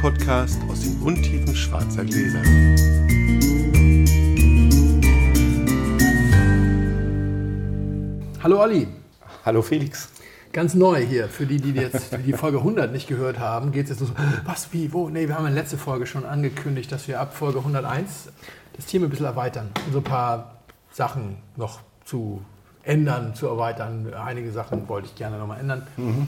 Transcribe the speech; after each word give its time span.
Podcast 0.00 0.58
aus 0.66 0.80
den 0.80 0.98
Untiefen 1.02 1.54
schwarzer 1.54 2.02
Gläser. 2.06 2.40
Hallo 8.42 8.62
Olli. 8.62 8.88
Hallo 9.44 9.60
Felix. 9.60 10.08
Ganz 10.54 10.72
neu 10.72 11.04
hier, 11.04 11.28
für 11.28 11.44
die, 11.44 11.58
die 11.58 11.72
jetzt 11.72 12.16
die 12.24 12.32
Folge 12.32 12.58
100 12.58 12.90
nicht 12.90 13.08
gehört 13.08 13.38
haben, 13.38 13.72
geht 13.72 13.90
es 13.90 13.90
jetzt 13.90 13.98
so, 13.98 14.14
was, 14.46 14.72
wie, 14.72 14.90
wo? 14.94 15.10
Nee, 15.10 15.28
wir 15.28 15.34
haben 15.34 15.46
in 15.46 15.52
der 15.52 15.64
letzten 15.64 15.78
Folge 15.78 16.06
schon 16.06 16.24
angekündigt, 16.24 16.90
dass 16.90 17.06
wir 17.06 17.20
ab 17.20 17.36
Folge 17.36 17.58
101 17.58 18.30
das 18.76 18.86
Team 18.86 19.04
ein 19.04 19.10
bisschen 19.10 19.26
erweitern 19.26 19.68
und 19.84 19.92
so 19.92 19.98
ein 19.98 20.04
paar 20.04 20.62
Sachen 20.92 21.36
noch 21.56 21.80
zu 22.06 22.42
ändern, 22.84 23.34
zu 23.34 23.48
erweitern. 23.48 24.10
Einige 24.14 24.50
Sachen 24.50 24.88
wollte 24.88 25.08
ich 25.08 25.14
gerne 25.14 25.36
nochmal 25.36 25.60
ändern. 25.60 25.86
Mhm. 25.98 26.26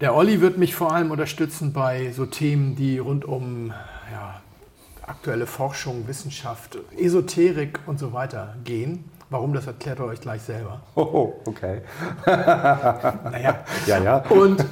Der 0.00 0.14
Olli 0.14 0.40
wird 0.40 0.56
mich 0.56 0.74
vor 0.74 0.92
allem 0.92 1.10
unterstützen 1.10 1.74
bei 1.74 2.10
so 2.12 2.24
Themen, 2.24 2.74
die 2.74 2.98
rund 2.98 3.26
um 3.26 3.68
ja, 4.10 4.40
aktuelle 5.06 5.46
Forschung, 5.46 6.08
Wissenschaft, 6.08 6.78
Esoterik 6.96 7.80
und 7.86 7.98
so 7.98 8.14
weiter 8.14 8.54
gehen. 8.64 9.04
Warum, 9.28 9.52
das 9.52 9.66
erklärt 9.66 9.98
er 9.98 10.06
euch 10.06 10.22
gleich 10.22 10.40
selber. 10.40 10.80
Oh, 10.96 11.34
okay. 11.44 11.82
naja. 12.26 13.62
Ja, 13.86 13.98
ja. 13.98 14.16
Und 14.30 14.64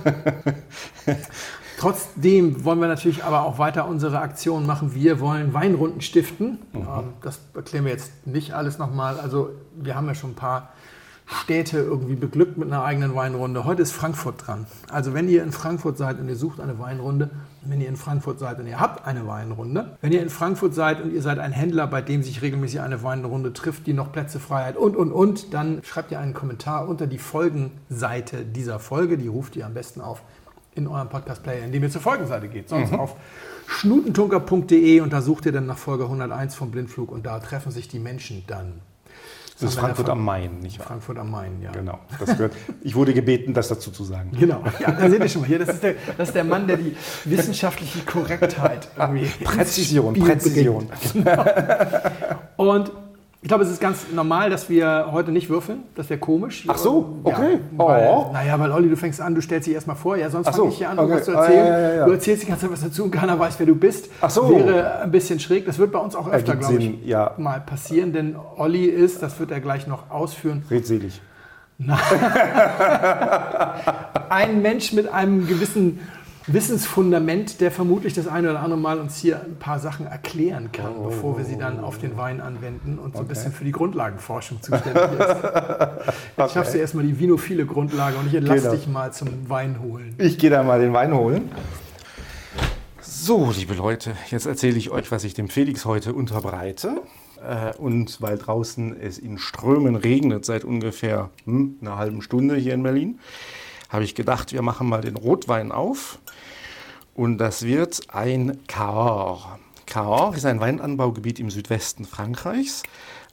trotzdem 1.79 2.65
wollen 2.65 2.80
wir 2.80 2.88
natürlich 2.88 3.23
aber 3.23 3.42
auch 3.42 3.59
weiter 3.59 3.87
unsere 3.87 4.20
Aktion 4.20 4.65
machen. 4.65 4.95
Wir 4.95 5.20
wollen 5.20 5.52
Weinrunden 5.52 6.01
stiften. 6.01 6.59
Mhm. 6.73 6.80
Ähm, 6.80 7.12
das 7.20 7.38
erklären 7.54 7.84
wir 7.84 7.92
jetzt 7.92 8.26
nicht 8.26 8.54
alles 8.54 8.79
nochmal. 8.79 9.20
Also 9.20 9.51
wir 9.76 9.95
haben 9.95 10.06
ja 10.06 10.15
schon 10.15 10.30
ein 10.30 10.37
paar 10.37 10.70
Städte 11.30 11.78
irgendwie 11.78 12.14
beglückt 12.14 12.56
mit 12.56 12.68
einer 12.68 12.82
eigenen 12.82 13.15
Weinrunde. 13.15 13.65
Heute 13.65 13.82
ist 13.82 13.93
Frankfurt 13.93 14.46
dran. 14.46 14.66
Also 14.90 15.12
wenn 15.12 15.29
ihr 15.29 15.43
in 15.43 15.52
Frankfurt 15.52 15.98
seid 15.98 16.18
und 16.18 16.29
ihr 16.29 16.37
sucht 16.37 16.59
eine 16.59 16.79
Weinrunde, 16.79 17.29
wenn 17.62 17.82
ihr 17.82 17.88
in 17.88 17.96
Frankfurt 17.96 18.38
seid 18.38 18.59
und 18.59 18.66
ihr 18.66 18.80
habt 18.80 19.07
eine 19.07 19.26
Weinrunde, 19.26 19.99
wenn 20.01 20.12
ihr 20.12 20.23
in 20.23 20.30
Frankfurt 20.30 20.73
seid 20.73 21.02
und 21.02 21.12
ihr 21.12 21.21
seid 21.21 21.38
ein 21.38 21.52
Händler, 21.52 21.87
bei 21.87 22.01
dem 22.01 22.23
sich 22.23 22.40
regelmäßig 22.40 22.80
eine 22.80 23.02
Weinrunde 23.02 23.52
trifft, 23.52 23.87
die 23.87 23.93
noch 23.93 24.10
Plätze 24.10 24.40
frei 24.40 24.65
hat 24.65 24.76
und, 24.76 24.96
und, 24.96 25.12
und, 25.12 25.52
dann 25.52 25.82
schreibt 25.84 26.12
ihr 26.12 26.18
einen 26.18 26.32
Kommentar 26.32 26.88
unter 26.88 27.06
die 27.06 27.18
Folgenseite 27.18 28.46
dieser 28.46 28.79
Folge. 28.79 29.18
Die 29.18 29.29
ruft 29.29 29.54
ihr 29.56 29.66
am 29.66 29.74
besten 29.74 30.01
auf 30.01 30.23
in 30.74 30.87
eurem 30.87 31.10
Podcast-Player, 31.10 31.65
indem 31.65 31.82
ihr 31.82 31.90
zur 31.90 32.01
Folgenseite 32.01 32.49
geht. 32.49 32.71
Sonst 32.71 32.93
mhm. 32.93 33.01
auf 33.01 33.16
schnutentunker.de 33.66 35.01
und 35.01 35.12
da 35.12 35.21
sucht 35.21 35.45
ihr 35.45 35.52
dann 35.52 35.66
nach 35.66 35.76
Folge 35.76 36.04
101 36.04 36.54
vom 36.54 36.71
Blindflug 36.71 37.12
und 37.12 37.26
da 37.26 37.38
treffen 37.38 37.71
sich 37.71 37.88
die 37.88 37.99
Menschen 37.99 38.45
dann. 38.46 38.80
Das, 39.60 39.70
ist 39.70 39.78
Frankfurt 39.78 40.09
am 40.09 40.24
Main, 40.24 40.60
nicht 40.60 40.78
wahr? 40.78 40.87
Frankfurt 40.87 41.18
am 41.18 41.30
Main, 41.32 41.60
ja. 41.60 41.73
Genau. 41.73 41.98
Gehört, 42.18 42.52
ich 42.80 42.95
wurde 42.95 43.12
gebeten, 43.12 43.54
das 43.54 43.68
dazu 43.68 43.90
zu 43.90 44.04
sagen. 44.04 44.30
Genau. 44.38 44.62
Ja, 44.78 44.92
da 44.92 45.10
seht 45.10 45.20
ihr 45.20 45.28
schon 45.28 45.42
mal 45.42 45.48
hier. 45.48 45.59
Das 45.59 45.70
ist 45.70 45.82
der, 45.82 45.95
das 46.16 46.28
ist 46.28 46.34
der 46.34 46.45
Mann, 46.45 46.68
der 46.68 46.76
die 46.76 46.96
wissenschaftliche 47.24 48.00
Korrektheit 48.00 48.88
irgendwie. 48.96 49.26
Präzision, 49.42 50.15
Präzision. 50.15 50.88
Genau. 51.12 51.45
Und 52.56 52.92
ich 53.40 53.46
glaube, 53.46 53.62
es 53.62 53.70
ist 53.70 53.80
ganz 53.80 54.06
normal, 54.12 54.50
dass 54.50 54.68
wir 54.68 55.10
heute 55.12 55.30
nicht 55.30 55.48
würfeln. 55.48 55.84
Das 55.94 56.10
wäre 56.10 56.18
komisch. 56.18 56.64
Ach 56.66 56.76
so, 56.76 57.20
okay. 57.22 57.54
Ja, 57.54 57.78
weil, 57.78 58.08
oh. 58.08 58.30
Naja, 58.32 58.58
weil 58.58 58.72
Olli, 58.72 58.88
du 58.88 58.96
fängst 58.96 59.20
an, 59.20 59.36
du 59.36 59.40
stellst 59.40 59.68
dich 59.68 59.74
erstmal 59.74 59.94
vor. 59.94 60.16
Ja, 60.16 60.28
sonst 60.28 60.46
fange 60.46 60.56
so, 60.56 60.68
ich 60.68 60.78
hier 60.78 60.90
an, 60.90 60.98
um 60.98 61.04
okay. 61.04 61.14
was 61.14 61.24
zu 61.24 61.30
erzählen. 61.32 61.66
Ah, 61.66 61.78
ja, 61.78 61.94
ja, 61.94 62.04
du 62.06 62.12
erzählst 62.12 62.42
die 62.42 62.48
ganze 62.48 62.62
Zeit 62.62 62.72
was 62.72 62.80
dazu 62.80 63.04
und 63.04 63.12
keiner 63.12 63.38
weiß, 63.38 63.60
wer 63.60 63.66
du 63.66 63.76
bist. 63.76 64.10
Ach 64.20 64.31
so. 64.31 64.50
Wäre 64.50 65.03
ein 65.03 65.12
bisschen 65.12 65.38
schräg. 65.38 65.66
Das 65.66 65.78
wird 65.78 65.92
bei 65.92 66.00
uns 66.00 66.16
auch 66.16 66.28
öfter, 66.28 66.56
glaube 66.56 66.78
ich, 66.78 67.06
mal 67.36 67.60
passieren. 67.60 68.12
Denn 68.12 68.34
Olli 68.56 68.86
ist, 68.86 69.22
das 69.22 69.38
wird 69.38 69.53
er 69.53 69.60
gleich 69.60 69.86
noch 69.86 70.10
ausführen. 70.10 70.64
Redselig. 70.69 71.20
ein 74.31 74.62
Mensch 74.62 74.92
mit 74.92 75.06
einem 75.14 75.47
gewissen 75.47 76.00
Wissensfundament, 76.49 77.61
der 77.61 77.71
vermutlich 77.71 78.15
das 78.15 78.27
eine 78.27 78.50
oder 78.50 78.61
andere 78.61 78.81
Mal 78.81 78.99
uns 78.99 79.17
hier 79.17 79.43
ein 79.43 79.56
paar 79.56 79.78
Sachen 79.78 80.06
erklären 80.06 80.72
kann, 80.72 80.97
oh, 80.99 81.05
bevor 81.05 81.39
wir 81.39 81.45
sie 81.45 81.56
dann 81.56 81.81
auf 81.81 81.99
den 81.99 82.17
Wein 82.17 82.41
anwenden 82.41 82.99
und 82.99 83.12
so 83.12 83.19
okay. 83.19 83.27
ein 83.27 83.28
bisschen 83.28 83.53
für 83.53 83.65
die 83.65 83.72
Grundlagenforschung 83.72 84.62
zuständig 84.62 85.03
ist. 85.03 85.19
Jetzt 85.19 85.45
okay. 86.37 86.50
schaffst 86.53 86.75
du 86.75 86.78
erstmal 86.78 87.05
die 87.05 87.19
vinophile 87.19 87.67
Grundlage 87.67 88.17
und 88.17 88.27
ich 88.27 88.34
entlasse 88.34 88.62
genau. 88.62 88.75
dich 88.75 88.89
mal 88.89 89.12
zum 89.12 89.49
Wein 89.49 89.81
holen. 89.83 90.15
Ich 90.19 90.39
gehe 90.39 90.50
da 90.50 90.62
mal 90.62 90.81
den 90.81 90.93
Wein 90.93 91.15
holen. 91.15 91.50
So, 93.01 93.53
liebe 93.55 93.75
Leute, 93.75 94.15
jetzt 94.31 94.47
erzähle 94.47 94.78
ich 94.78 94.91
euch, 94.91 95.11
was 95.11 95.25
ich 95.25 95.34
dem 95.34 95.49
Felix 95.49 95.84
heute 95.84 96.15
unterbreite. 96.15 97.03
Äh, 97.47 97.77
und 97.77 98.21
weil 98.21 98.39
draußen 98.39 98.99
es 99.01 99.19
in 99.19 99.39
Strömen 99.39 99.97
regnet 99.97 100.45
seit 100.45 100.65
ungefähr 100.65 101.31
hm, 101.45 101.77
einer 101.81 101.97
halben 101.97 102.22
Stunde 102.22 102.56
hier 102.56 102.75
in 102.75 102.83
Berlin, 102.83 103.19
habe 103.89 104.05
ich 104.05 104.15
gedacht, 104.15 104.53
wir 104.53 104.62
machen 104.62 104.89
mal 104.89 105.01
den 105.01 105.17
Rotwein 105.17 105.72
auf. 105.72 106.19
Und 107.19 107.39
das 107.39 107.65
wird 107.65 108.15
ein 108.15 108.65
Cahors. 108.69 109.59
Cahors 109.87 110.37
ist 110.37 110.45
ein 110.45 110.61
Weinanbaugebiet 110.61 111.41
im 111.41 111.51
Südwesten 111.51 112.05
Frankreichs 112.05 112.84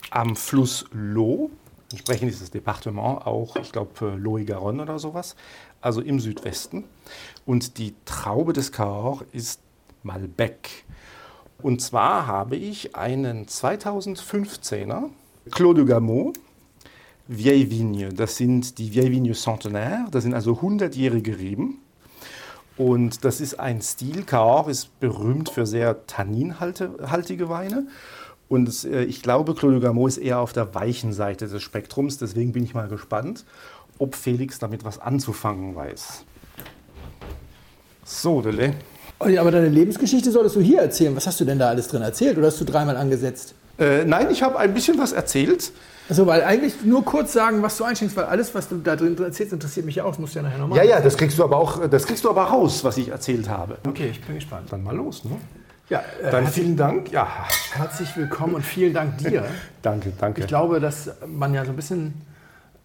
am 0.10 0.36
Fluss 0.36 0.86
Lot. 0.92 1.52
Entsprechend 1.92 2.32
ist 2.32 2.42
das 2.42 2.50
Departement 2.50 3.28
auch, 3.28 3.56
ich 3.58 3.72
glaube, 3.72 4.16
Lot-et-Garonne 4.18 4.82
oder 4.82 4.98
sowas, 4.98 5.36
also 5.82 6.02
im 6.02 6.20
Südwesten. 6.20 6.86
Und 7.46 7.78
die 7.78 7.94
Traube 8.06 8.54
des 8.54 8.72
Cahors 8.72 9.24
ist 9.34 9.62
Malbec. 10.02 10.84
Und 11.62 11.80
zwar 11.80 12.26
habe 12.26 12.56
ich 12.56 12.96
einen 12.96 13.46
2015er 13.46 15.12
Clos 15.52 15.76
de 15.76 15.86
Gameau 15.86 16.34
Vieille 17.28 17.70
Vigne. 17.70 18.10
Das 18.10 18.36
sind 18.36 18.80
die 18.80 18.94
Vieille 18.94 19.12
Vigne 19.12 19.34
Centenaire, 19.34 20.08
das 20.10 20.24
sind 20.24 20.34
also 20.34 20.54
100-jährige 20.54 21.38
Reben. 21.38 21.85
Und 22.78 23.24
das 23.24 23.40
ist 23.40 23.60
ein 23.60 23.82
Stil. 23.82 24.24
Cahors 24.24 24.68
ist 24.68 25.00
berühmt 25.00 25.50
für 25.50 25.66
sehr 25.66 26.06
tanninhaltige 26.08 27.50
Weine. 27.50 27.88
Und 28.50 28.84
äh, 28.84 29.04
ich 29.04 29.22
glaube, 29.22 29.56
Claude 29.56 29.80
Gameau 29.80 30.08
ist 30.08 30.18
eher 30.18 30.40
auf 30.40 30.54
der 30.54 30.76
weichen 30.76 31.14
Seite 31.14 31.48
des 31.48 31.64
Spektrums. 31.64 32.18
Deswegen 32.18 32.52
bin 32.52 32.64
ich 32.64 32.74
mal 32.74 32.88
gespannt, 32.88 33.46
ob 33.98 34.16
Felix 34.16 34.60
damit 34.60 34.84
was 34.84 35.00
anzufangen 35.00 35.76
weiß. 35.76 36.26
So, 38.04 38.42
Dele. 38.42 38.76
Aber 39.20 39.50
deine 39.50 39.70
Lebensgeschichte 39.70 40.30
solltest 40.30 40.58
du 40.58 40.62
hier 40.62 40.82
erzählen. 40.82 41.16
Was 41.16 41.26
hast 41.26 41.40
du 41.40 41.46
denn 41.46 41.58
da 41.58 41.70
alles 41.70 41.88
drin 41.88 42.02
erzählt? 42.02 42.38
Oder 42.38 42.48
hast 42.48 42.60
du 42.60 42.66
dreimal 42.66 42.98
angesetzt? 42.98 43.56
Äh, 43.80 44.06
nein, 44.06 44.30
ich 44.30 44.44
habe 44.44 44.60
ein 44.60 44.74
bisschen 44.74 44.98
was 45.00 45.14
erzählt. 45.14 45.72
Also, 46.08 46.28
weil 46.28 46.44
eigentlich 46.44 46.84
nur 46.84 47.04
kurz 47.04 47.34
sagen, 47.34 47.64
was 47.64 47.78
du 47.78 47.84
einschenkst, 47.84 48.16
weil 48.16 48.26
alles, 48.26 48.54
was 48.54 48.70
du 48.70 48.78
da 48.78 48.96
drin 48.96 49.18
erzählst, 49.18 49.54
interessiert 49.54 49.86
mich 49.86 49.96
ja 49.96 50.04
auch. 50.04 50.10
Das 50.10 50.20
musst 50.20 50.36
du 50.36 50.40
ja 50.40 50.44
nachher 50.44 50.60
nochmal. 50.60 50.78
Ja, 50.78 50.84
ja, 50.84 51.00
das 51.00 51.18
kriegst 51.18 51.40
du 51.40 51.44
aber 51.44 51.58
auch, 51.58 51.88
das 51.88 52.06
kriegst 52.06 52.24
du 52.24 52.30
aber 52.30 52.44
raus, 52.44 52.84
was 52.84 52.98
ich 52.98 53.10
erzählt 53.10 53.50
habe. 53.50 53.78
Okay, 53.88 54.10
ich 54.12 54.22
bin 54.22 54.36
gespannt. 54.36 54.72
Dann 54.72 54.84
mal 54.84 54.96
los, 54.96 55.24
ne? 55.24 55.32
Ja, 55.90 56.04
äh, 56.22 56.32
dann 56.32 56.48
vielen 56.48 56.78
Dank. 56.78 57.12
Ja. 57.12 57.28
Herzlich 57.74 58.16
willkommen 58.18 58.56
und 58.56 58.64
vielen 58.64 58.94
Dank 58.94 59.18
dir. 59.20 59.46
danke, 59.82 60.12
danke. 60.18 60.42
Ich 60.42 60.48
glaube, 60.48 60.80
dass 60.80 61.12
man 61.28 61.54
ja 61.54 61.64
so 61.64 61.72
ein 61.72 61.76
bisschen 61.76 62.22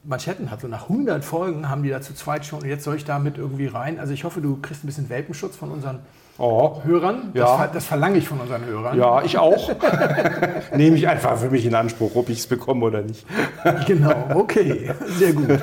Manschetten 0.03 0.51
hat. 0.51 0.61
So 0.63 0.69
nach 0.69 0.85
100 0.85 1.25
Folgen 1.25 1.69
haben 1.69 1.83
die 1.83 1.91
da 1.91 2.01
zu 2.01 2.15
zweit 2.15 2.47
schon 2.47 2.61
und 2.61 2.69
jetzt 2.69 2.85
soll 2.85 2.97
ich 2.97 3.05
damit 3.05 3.39
irgendwie 3.39 3.67
rein. 3.67 3.99
Also 3.99 4.13
ich 4.13 4.25
hoffe, 4.25 4.41
du 4.41 4.59
kriegst 4.61 4.85
ein 4.85 4.87
bisschen 4.87 5.09
Welpenschutz 5.09 5.57
von 5.57 5.71
unseren 5.71 6.01
oh, 6.41 6.81
Hörern. 6.85 7.31
Das, 7.35 7.49
ja. 7.49 7.71
das 7.73 7.85
verlange 7.85 8.19
ich 8.19 8.29
von 8.29 8.41
unseren 8.41 8.65
Hörern. 8.65 8.99
Ja, 8.99 9.23
ich 9.23 9.39
auch. 9.39 9.71
Nehme 10.77 10.97
ich 10.97 11.09
einfach 11.09 11.39
für 11.39 11.51
mich 11.51 11.67
in 11.67 11.75
Anspruch, 11.75 12.13
ob 12.15 12.29
ich 12.29 12.39
es 12.39 12.47
bekomme 12.47 12.87
oder 12.87 13.03
nicht. 13.03 13.27
genau, 13.87 14.15
okay, 14.35 14.91
sehr 15.19 15.33
gut. 15.33 15.49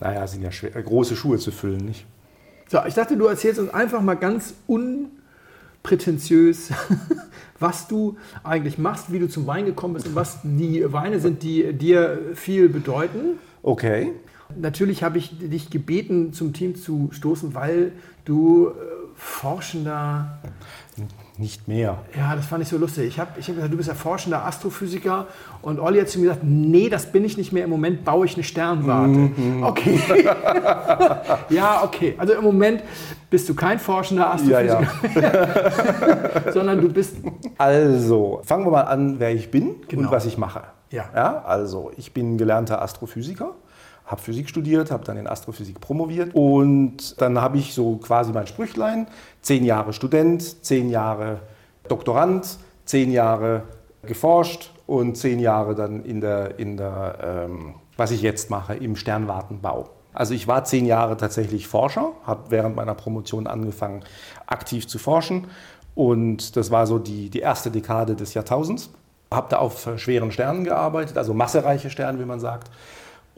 naja, 0.00 0.26
sind 0.26 0.42
ja 0.42 0.52
schwer, 0.52 0.70
große 0.70 1.16
Schuhe 1.16 1.38
zu 1.38 1.50
füllen, 1.50 1.84
nicht? 1.84 2.06
So, 2.68 2.78
ich 2.86 2.94
dachte, 2.94 3.16
du 3.16 3.26
erzählst 3.26 3.58
uns 3.58 3.72
einfach 3.72 4.02
mal 4.02 4.14
ganz 4.14 4.54
unprätentiös, 4.66 6.70
was 7.58 7.88
du 7.88 8.18
eigentlich 8.44 8.76
machst, 8.76 9.10
wie 9.10 9.18
du 9.18 9.28
zum 9.28 9.46
Wein 9.46 9.64
gekommen 9.64 9.94
bist 9.94 10.06
und 10.06 10.14
was 10.14 10.40
die 10.42 10.92
Weine 10.92 11.18
sind, 11.18 11.42
die 11.42 11.72
dir 11.72 12.18
viel 12.34 12.68
bedeuten. 12.68 13.38
Okay. 13.62 14.12
Natürlich 14.54 15.02
habe 15.02 15.18
ich 15.18 15.38
dich 15.38 15.70
gebeten, 15.70 16.34
zum 16.34 16.52
Team 16.52 16.74
zu 16.74 17.08
stoßen, 17.12 17.54
weil 17.54 17.92
du 18.26 18.68
äh, 18.68 18.72
forschender. 19.18 20.38
Nicht 21.36 21.68
mehr. 21.68 21.98
Ja, 22.16 22.34
das 22.34 22.46
fand 22.46 22.62
ich 22.62 22.68
so 22.68 22.78
lustig. 22.78 23.06
Ich 23.06 23.20
habe 23.20 23.38
ich 23.38 23.46
hab 23.46 23.54
gesagt, 23.54 23.72
du 23.72 23.76
bist 23.76 23.88
ja 23.88 23.94
forschender 23.94 24.44
Astrophysiker 24.44 25.26
und 25.62 25.78
Olli 25.78 26.00
hat 26.00 26.08
zu 26.08 26.18
mir 26.18 26.28
gesagt, 26.28 26.44
nee, 26.44 26.88
das 26.88 27.12
bin 27.12 27.24
ich 27.24 27.36
nicht 27.36 27.52
mehr. 27.52 27.64
Im 27.64 27.70
Moment 27.70 28.04
baue 28.04 28.26
ich 28.26 28.34
eine 28.34 28.42
Sternwarte. 28.42 29.08
Mhm. 29.08 29.62
Okay. 29.62 30.00
ja, 31.50 31.84
okay. 31.84 32.14
Also 32.18 32.34
im 32.34 32.42
Moment 32.42 32.82
bist 33.30 33.48
du 33.48 33.54
kein 33.54 33.78
forschender 33.78 34.32
Astrophysiker, 34.32 34.82
ja, 35.14 36.42
ja. 36.46 36.52
sondern 36.52 36.80
du 36.80 36.88
bist. 36.88 37.16
Also, 37.56 38.40
fangen 38.44 38.64
wir 38.66 38.72
mal 38.72 38.82
an, 38.82 39.20
wer 39.20 39.32
ich 39.32 39.50
bin 39.50 39.76
genau. 39.86 40.02
und 40.02 40.10
was 40.10 40.26
ich 40.26 40.38
mache. 40.38 40.62
Ja. 40.90 41.04
ja. 41.14 41.42
Also, 41.44 41.92
ich 41.96 42.12
bin 42.12 42.36
gelernter 42.36 42.82
Astrophysiker 42.82 43.54
habe 44.08 44.20
Physik 44.22 44.48
studiert, 44.48 44.90
habe 44.90 45.04
dann 45.04 45.18
in 45.18 45.26
Astrophysik 45.26 45.80
promoviert 45.80 46.34
und 46.34 47.20
dann 47.20 47.40
habe 47.40 47.58
ich 47.58 47.74
so 47.74 47.96
quasi 47.96 48.32
mein 48.32 48.46
Sprüchlein, 48.46 49.06
zehn 49.42 49.64
Jahre 49.64 49.92
Student, 49.92 50.64
zehn 50.64 50.88
Jahre 50.88 51.40
Doktorand, 51.88 52.58
zehn 52.86 53.12
Jahre 53.12 53.62
geforscht 54.02 54.72
und 54.86 55.16
zehn 55.16 55.38
Jahre 55.38 55.74
dann 55.74 56.04
in 56.04 56.20
der, 56.20 56.58
in 56.58 56.78
der 56.78 57.18
ähm, 57.22 57.74
was 57.98 58.10
ich 58.10 58.22
jetzt 58.22 58.48
mache, 58.48 58.74
im 58.74 58.96
Sternwartenbau. 58.96 59.90
Also 60.14 60.32
ich 60.32 60.48
war 60.48 60.64
zehn 60.64 60.86
Jahre 60.86 61.16
tatsächlich 61.18 61.68
Forscher, 61.68 62.12
habe 62.24 62.44
während 62.48 62.76
meiner 62.76 62.94
Promotion 62.94 63.46
angefangen, 63.46 64.04
aktiv 64.46 64.88
zu 64.88 64.98
forschen. 64.98 65.48
Und 65.94 66.56
das 66.56 66.70
war 66.70 66.86
so 66.86 66.98
die, 66.98 67.28
die 67.28 67.40
erste 67.40 67.70
Dekade 67.70 68.16
des 68.16 68.32
Jahrtausends. 68.34 68.90
Habe 69.32 69.48
da 69.50 69.58
auf 69.58 69.88
schweren 69.96 70.32
Sternen 70.32 70.64
gearbeitet, 70.64 71.18
also 71.18 71.34
massereiche 71.34 71.90
Sterne, 71.90 72.18
wie 72.18 72.24
man 72.24 72.40
sagt. 72.40 72.70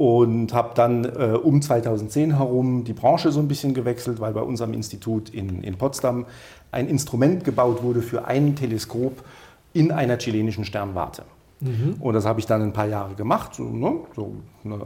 Und 0.01 0.55
habe 0.55 0.71
dann 0.75 1.05
äh, 1.05 1.37
um 1.37 1.61
2010 1.61 2.39
herum 2.39 2.85
die 2.85 2.95
Branche 2.95 3.33
so 3.33 3.39
ein 3.39 3.49
bisschen 3.49 3.75
gewechselt, 3.75 4.19
weil 4.19 4.33
bei 4.33 4.41
unserem 4.41 4.73
Institut 4.73 5.29
in, 5.29 5.63
in 5.63 5.77
Potsdam 5.77 6.25
ein 6.73 6.89
Instrument 6.89 7.45
gebaut 7.45 7.83
wurde 7.83 8.01
für 8.01 8.25
ein 8.25 8.57
Teleskop 8.57 9.23
in 9.75 9.93
einer 9.93 10.17
chilenischen 10.17 10.65
Sternwarte. 10.65 11.25
Mhm. 11.61 11.97
Und 12.01 12.15
das 12.15 12.25
habe 12.25 12.41
ich 12.41 12.47
dann 12.47 12.63
ein 12.63 12.73
paar 12.73 12.87
Jahre 12.87 13.15
gemacht, 13.15 13.55
so, 13.55 13.65
ne, 13.65 14.01
so 14.17 14.35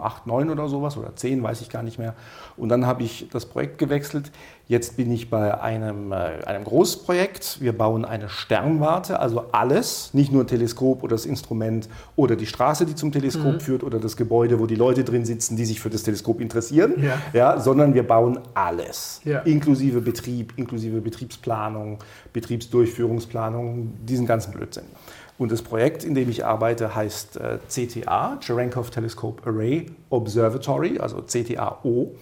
acht, 0.00 0.26
neun 0.26 0.50
oder 0.50 0.68
sowas 0.68 0.96
oder 0.96 1.14
zehn, 1.16 1.42
weiß 1.42 1.60
ich 1.60 1.70
gar 1.70 1.82
nicht 1.82 1.98
mehr. 1.98 2.14
Und 2.56 2.68
dann 2.68 2.86
habe 2.86 3.02
ich 3.02 3.28
das 3.32 3.46
Projekt 3.46 3.78
gewechselt. 3.78 4.30
Jetzt 4.66 4.96
bin 4.96 5.12
ich 5.12 5.28
bei 5.28 5.60
einem, 5.60 6.12
äh, 6.12 6.14
einem 6.14 6.64
Großprojekt. 6.64 7.60
Wir 7.60 7.76
bauen 7.76 8.04
eine 8.04 8.28
Sternwarte, 8.28 9.20
also 9.20 9.44
alles, 9.52 10.14
nicht 10.14 10.32
nur 10.32 10.44
ein 10.44 10.46
Teleskop 10.46 11.02
oder 11.02 11.14
das 11.14 11.26
Instrument 11.26 11.88
oder 12.16 12.34
die 12.34 12.46
Straße, 12.46 12.86
die 12.86 12.94
zum 12.94 13.12
Teleskop 13.12 13.54
mhm. 13.54 13.60
führt 13.60 13.82
oder 13.84 13.98
das 13.98 14.16
Gebäude, 14.16 14.58
wo 14.58 14.66
die 14.66 14.76
Leute 14.76 15.04
drin 15.04 15.24
sitzen, 15.26 15.56
die 15.56 15.66
sich 15.66 15.80
für 15.80 15.90
das 15.90 16.02
Teleskop 16.02 16.40
interessieren, 16.40 16.94
ja. 17.02 17.18
Ja, 17.32 17.60
sondern 17.60 17.94
wir 17.94 18.06
bauen 18.06 18.38
alles, 18.54 19.20
ja. 19.24 19.40
inklusive 19.40 20.00
Betrieb, 20.00 20.54
inklusive 20.56 21.00
Betriebsplanung, 21.00 21.98
Betriebsdurchführungsplanung, 22.32 23.92
diesen 24.06 24.26
ganzen 24.26 24.52
Blödsinn. 24.52 24.84
Und 25.36 25.50
das 25.50 25.62
Projekt, 25.62 26.04
in 26.04 26.14
dem 26.14 26.30
ich 26.30 26.44
arbeite, 26.44 26.94
heißt 26.94 27.38
äh, 27.38 27.58
CTA, 27.68 28.38
Cherenkov 28.40 28.90
Telescope 28.90 29.48
Array 29.48 29.86
Observatory, 30.10 30.98
also 30.98 31.22
CTAO. 31.22 32.14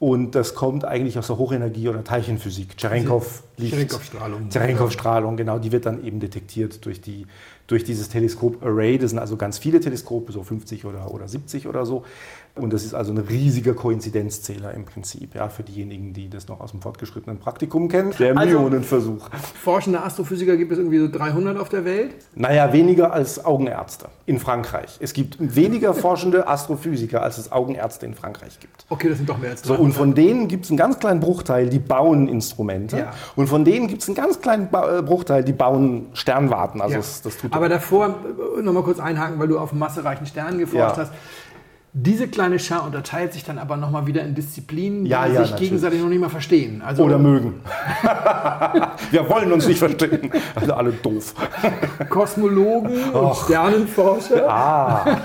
Und 0.00 0.36
das 0.36 0.54
kommt 0.54 0.84
eigentlich 0.84 1.18
aus 1.18 1.26
der 1.26 1.38
Hochenergie- 1.38 1.88
oder 1.88 2.04
Teilchenphysik. 2.04 2.76
Cherenkov-Licht. 2.76 3.74
Cherenkov-Strahlung. 3.74 4.48
Cherenkov-Strahlung, 4.48 5.36
genau. 5.36 5.58
Die 5.58 5.72
wird 5.72 5.86
dann 5.86 6.04
eben 6.04 6.20
detektiert 6.20 6.84
durch, 6.86 7.00
die, 7.00 7.26
durch 7.66 7.82
dieses 7.82 8.08
Teleskop 8.08 8.64
Array. 8.64 8.98
Das 8.98 9.10
sind 9.10 9.18
also 9.18 9.36
ganz 9.36 9.58
viele 9.58 9.80
Teleskope, 9.80 10.30
so 10.30 10.44
50 10.44 10.84
oder, 10.84 11.12
oder 11.12 11.26
70 11.26 11.66
oder 11.66 11.84
so. 11.84 12.04
Und 12.54 12.72
das 12.72 12.84
ist 12.84 12.94
also 12.94 13.12
ein 13.12 13.18
riesiger 13.18 13.74
Koinzidenzzähler 13.74 14.74
im 14.74 14.84
Prinzip, 14.84 15.34
ja, 15.34 15.48
für 15.48 15.62
diejenigen, 15.62 16.12
die 16.12 16.28
das 16.28 16.48
noch 16.48 16.60
aus 16.60 16.72
dem 16.72 16.80
fortgeschrittenen 16.80 17.38
Praktikum 17.38 17.88
kennen. 17.88 18.12
Der 18.18 18.36
also, 18.36 18.40
Millionenversuch. 18.40 19.28
Forschende 19.62 20.02
Astrophysiker 20.02 20.56
gibt 20.56 20.72
es 20.72 20.78
irgendwie 20.78 20.98
so 20.98 21.08
300 21.08 21.58
auf 21.58 21.68
der 21.68 21.84
Welt? 21.84 22.14
Naja, 22.34 22.72
weniger 22.72 23.12
als 23.12 23.44
Augenärzte 23.44 24.08
in 24.26 24.38
Frankreich. 24.38 24.98
Es 25.00 25.12
gibt 25.12 25.36
weniger 25.38 25.94
forschende 25.94 26.48
Astrophysiker, 26.48 27.22
als 27.22 27.38
es 27.38 27.52
Augenärzte 27.52 28.06
in 28.06 28.14
Frankreich 28.14 28.58
gibt. 28.60 28.84
Okay, 28.88 29.08
das 29.08 29.18
sind 29.18 29.28
doch 29.28 29.38
mehr 29.38 29.50
als 29.50 29.62
300. 29.62 29.78
So, 29.78 29.84
und 29.84 29.92
von 29.92 30.14
denen 30.14 30.48
gibt 30.48 30.64
es 30.64 30.70
einen 30.70 30.78
ganz 30.78 30.98
kleinen 30.98 31.20
Bruchteil, 31.20 31.68
die 31.68 31.78
bauen 31.78 32.28
Instrumente. 32.28 32.98
Ja. 32.98 33.12
Und 33.36 33.48
von 33.48 33.64
denen 33.64 33.86
gibt 33.86 34.02
es 34.02 34.08
einen 34.08 34.16
ganz 34.16 34.40
kleinen 34.40 34.68
ba 34.70 34.98
äh, 34.98 35.02
Bruchteil, 35.02 35.44
die 35.44 35.52
bauen 35.52 36.06
Sternwarten. 36.12 36.80
Also 36.80 36.94
ja. 36.94 36.98
das, 36.98 37.22
das 37.22 37.36
Aber 37.50 37.68
davor, 37.68 38.16
äh, 38.58 38.62
nochmal 38.62 38.82
kurz 38.82 38.98
einhaken, 38.98 39.38
weil 39.38 39.48
du 39.48 39.58
auf 39.58 39.72
massereichen 39.72 40.26
Sternen 40.26 40.58
geforscht 40.58 40.96
ja. 40.96 41.02
hast. 41.04 41.12
Diese 42.00 42.28
kleine 42.28 42.60
Schar 42.60 42.84
unterteilt 42.86 43.32
sich 43.32 43.42
dann 43.42 43.58
aber 43.58 43.76
nochmal 43.76 44.06
wieder 44.06 44.22
in 44.22 44.32
Disziplinen, 44.32 45.02
die 45.02 45.10
ja, 45.10 45.26
ja, 45.26 45.30
sich 45.30 45.50
natürlich. 45.50 45.70
gegenseitig 45.70 46.00
noch 46.00 46.08
nicht 46.08 46.20
mal 46.20 46.28
verstehen. 46.28 46.80
Also 46.80 47.02
Oder 47.02 47.18
mögen. 47.18 47.54
Wir 49.10 49.28
wollen 49.28 49.50
uns 49.50 49.66
nicht 49.66 49.80
verstehen. 49.80 50.30
Also 50.54 50.74
alle 50.74 50.92
doof. 50.92 51.34
Kosmologen 52.08 53.10
und 53.10 53.34
Sternenforscher. 53.34 54.48
Ah. 54.48 55.16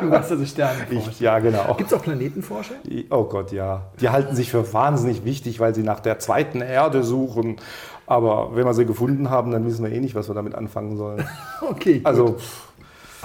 Du 0.00 0.10
warst 0.10 0.32
also 0.32 0.44
Sternenforscher. 0.44 1.10
Ich, 1.12 1.20
ja, 1.20 1.38
genau. 1.38 1.74
Gibt 1.74 1.92
es 1.92 1.96
auch 1.96 2.02
Planetenforscher? 2.02 2.74
Oh 3.10 3.22
Gott, 3.24 3.52
ja. 3.52 3.82
Die 4.00 4.08
halten 4.08 4.34
sich 4.34 4.50
für 4.50 4.72
wahnsinnig 4.72 5.24
wichtig, 5.24 5.60
weil 5.60 5.76
sie 5.76 5.84
nach 5.84 6.00
der 6.00 6.18
zweiten 6.18 6.60
Erde 6.60 7.04
suchen. 7.04 7.58
Aber 8.06 8.56
wenn 8.56 8.64
wir 8.64 8.74
sie 8.74 8.84
gefunden 8.84 9.30
haben, 9.30 9.52
dann 9.52 9.64
wissen 9.64 9.84
wir 9.84 9.92
eh 9.92 10.00
nicht, 10.00 10.16
was 10.16 10.28
wir 10.28 10.34
damit 10.34 10.56
anfangen 10.56 10.96
sollen. 10.96 11.24
okay. 11.70 12.00
Also, 12.02 12.24
gut. 12.24 12.34
Also 12.34 12.46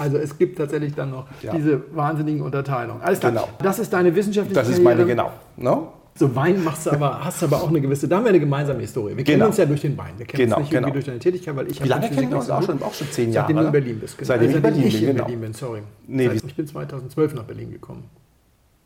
also 0.02 0.18
es 0.18 0.36
gibt 0.36 0.58
tatsächlich 0.58 0.94
dann 0.94 1.10
noch 1.10 1.26
ja. 1.42 1.52
diese 1.54 1.80
wahnsinnigen 1.94 2.42
Unterteilungen. 2.42 3.02
Alles 3.02 3.20
klar. 3.20 3.32
Genau. 3.32 3.48
Das 3.62 3.78
ist 3.78 3.92
deine 3.92 4.14
wissenschaftliche 4.14 4.58
Das 4.58 4.68
ist 4.68 4.82
meine, 4.82 5.06
genau. 5.06 5.30
No? 5.56 5.92
So 6.14 6.34
Wein 6.34 6.62
machst 6.62 6.84
du 6.84 6.90
aber, 6.90 7.24
hast 7.24 7.40
du 7.40 7.46
aber 7.46 7.62
auch 7.62 7.68
eine 7.68 7.80
gewisse, 7.80 8.06
da 8.06 8.16
haben 8.16 8.24
wir 8.24 8.30
eine 8.30 8.40
gemeinsame 8.40 8.80
Historie. 8.80 9.16
Wir 9.16 9.24
kennen 9.24 9.38
genau. 9.38 9.46
uns 9.46 9.56
ja 9.56 9.64
durch 9.64 9.80
den 9.80 9.96
Wein. 9.96 10.12
Wir 10.18 10.26
kennen 10.26 10.44
genau, 10.44 10.56
uns 10.56 10.64
nicht 10.64 10.72
genau. 10.72 10.90
durch 10.90 11.04
deine 11.06 11.18
Tätigkeit, 11.18 11.56
weil 11.56 11.70
ich 11.70 11.82
Wie 11.82 11.88
lange 11.88 12.10
kennen 12.10 12.30
wir 12.30 12.36
uns 12.36 12.50
auch 12.50 12.62
schon? 12.62 12.82
Auch 12.82 12.92
schon 12.92 13.10
zehn 13.10 13.32
Jahre. 13.32 13.46
Seitdem 13.46 13.56
du 13.56 13.66
in 13.66 13.72
Berlin 13.72 14.00
bist. 14.00 14.18
Genau. 14.18 14.28
Seitdem, 14.28 14.50
ich, 14.50 14.56
in 14.56 14.62
Berlin, 14.62 14.86
ich 14.86 14.92
bin, 14.92 15.00
in 15.02 15.06
genau. 15.06 15.24
Berlin 15.24 15.40
bin, 15.40 15.52
sorry. 15.54 15.82
Nee, 16.06 16.30
ich 16.34 16.54
bin 16.54 16.66
2012 16.66 17.34
nach 17.34 17.44
Berlin 17.44 17.70
gekommen. 17.70 18.04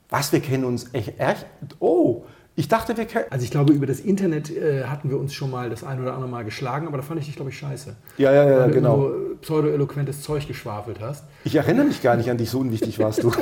Was, 0.08 0.32
wir 0.32 0.40
kennen 0.40 0.64
uns 0.64 0.88
echt? 0.92 1.46
Oh, 1.80 2.22
ich 2.58 2.68
dachte, 2.68 2.96
wir 2.96 3.04
kennen. 3.04 3.26
Also 3.28 3.44
ich 3.44 3.50
glaube, 3.50 3.74
über 3.74 3.86
das 3.86 4.00
Internet 4.00 4.50
äh, 4.50 4.84
hatten 4.84 5.10
wir 5.10 5.20
uns 5.20 5.34
schon 5.34 5.50
mal 5.50 5.68
das 5.68 5.84
ein 5.84 6.00
oder 6.00 6.14
andere 6.14 6.30
Mal 6.30 6.42
geschlagen, 6.42 6.86
aber 6.86 6.96
da 6.96 7.02
fand 7.02 7.20
ich 7.20 7.26
dich, 7.26 7.36
glaube 7.36 7.50
ich, 7.50 7.58
scheiße. 7.58 7.94
Ja, 8.16 8.32
ja, 8.32 8.48
ja, 8.48 8.60
weil 8.60 8.70
genau. 8.70 9.08
Du 9.08 9.12
so 9.12 9.36
pseudo-eloquentes 9.42 10.22
Zeug 10.22 10.48
geschwafelt 10.48 11.00
hast. 11.02 11.24
Ich 11.44 11.54
erinnere 11.54 11.84
mich 11.84 12.02
gar 12.02 12.16
nicht 12.16 12.30
an 12.30 12.38
dich, 12.38 12.48
so 12.48 12.60
unwichtig 12.60 12.98
warst 12.98 13.22
du. 13.22 13.28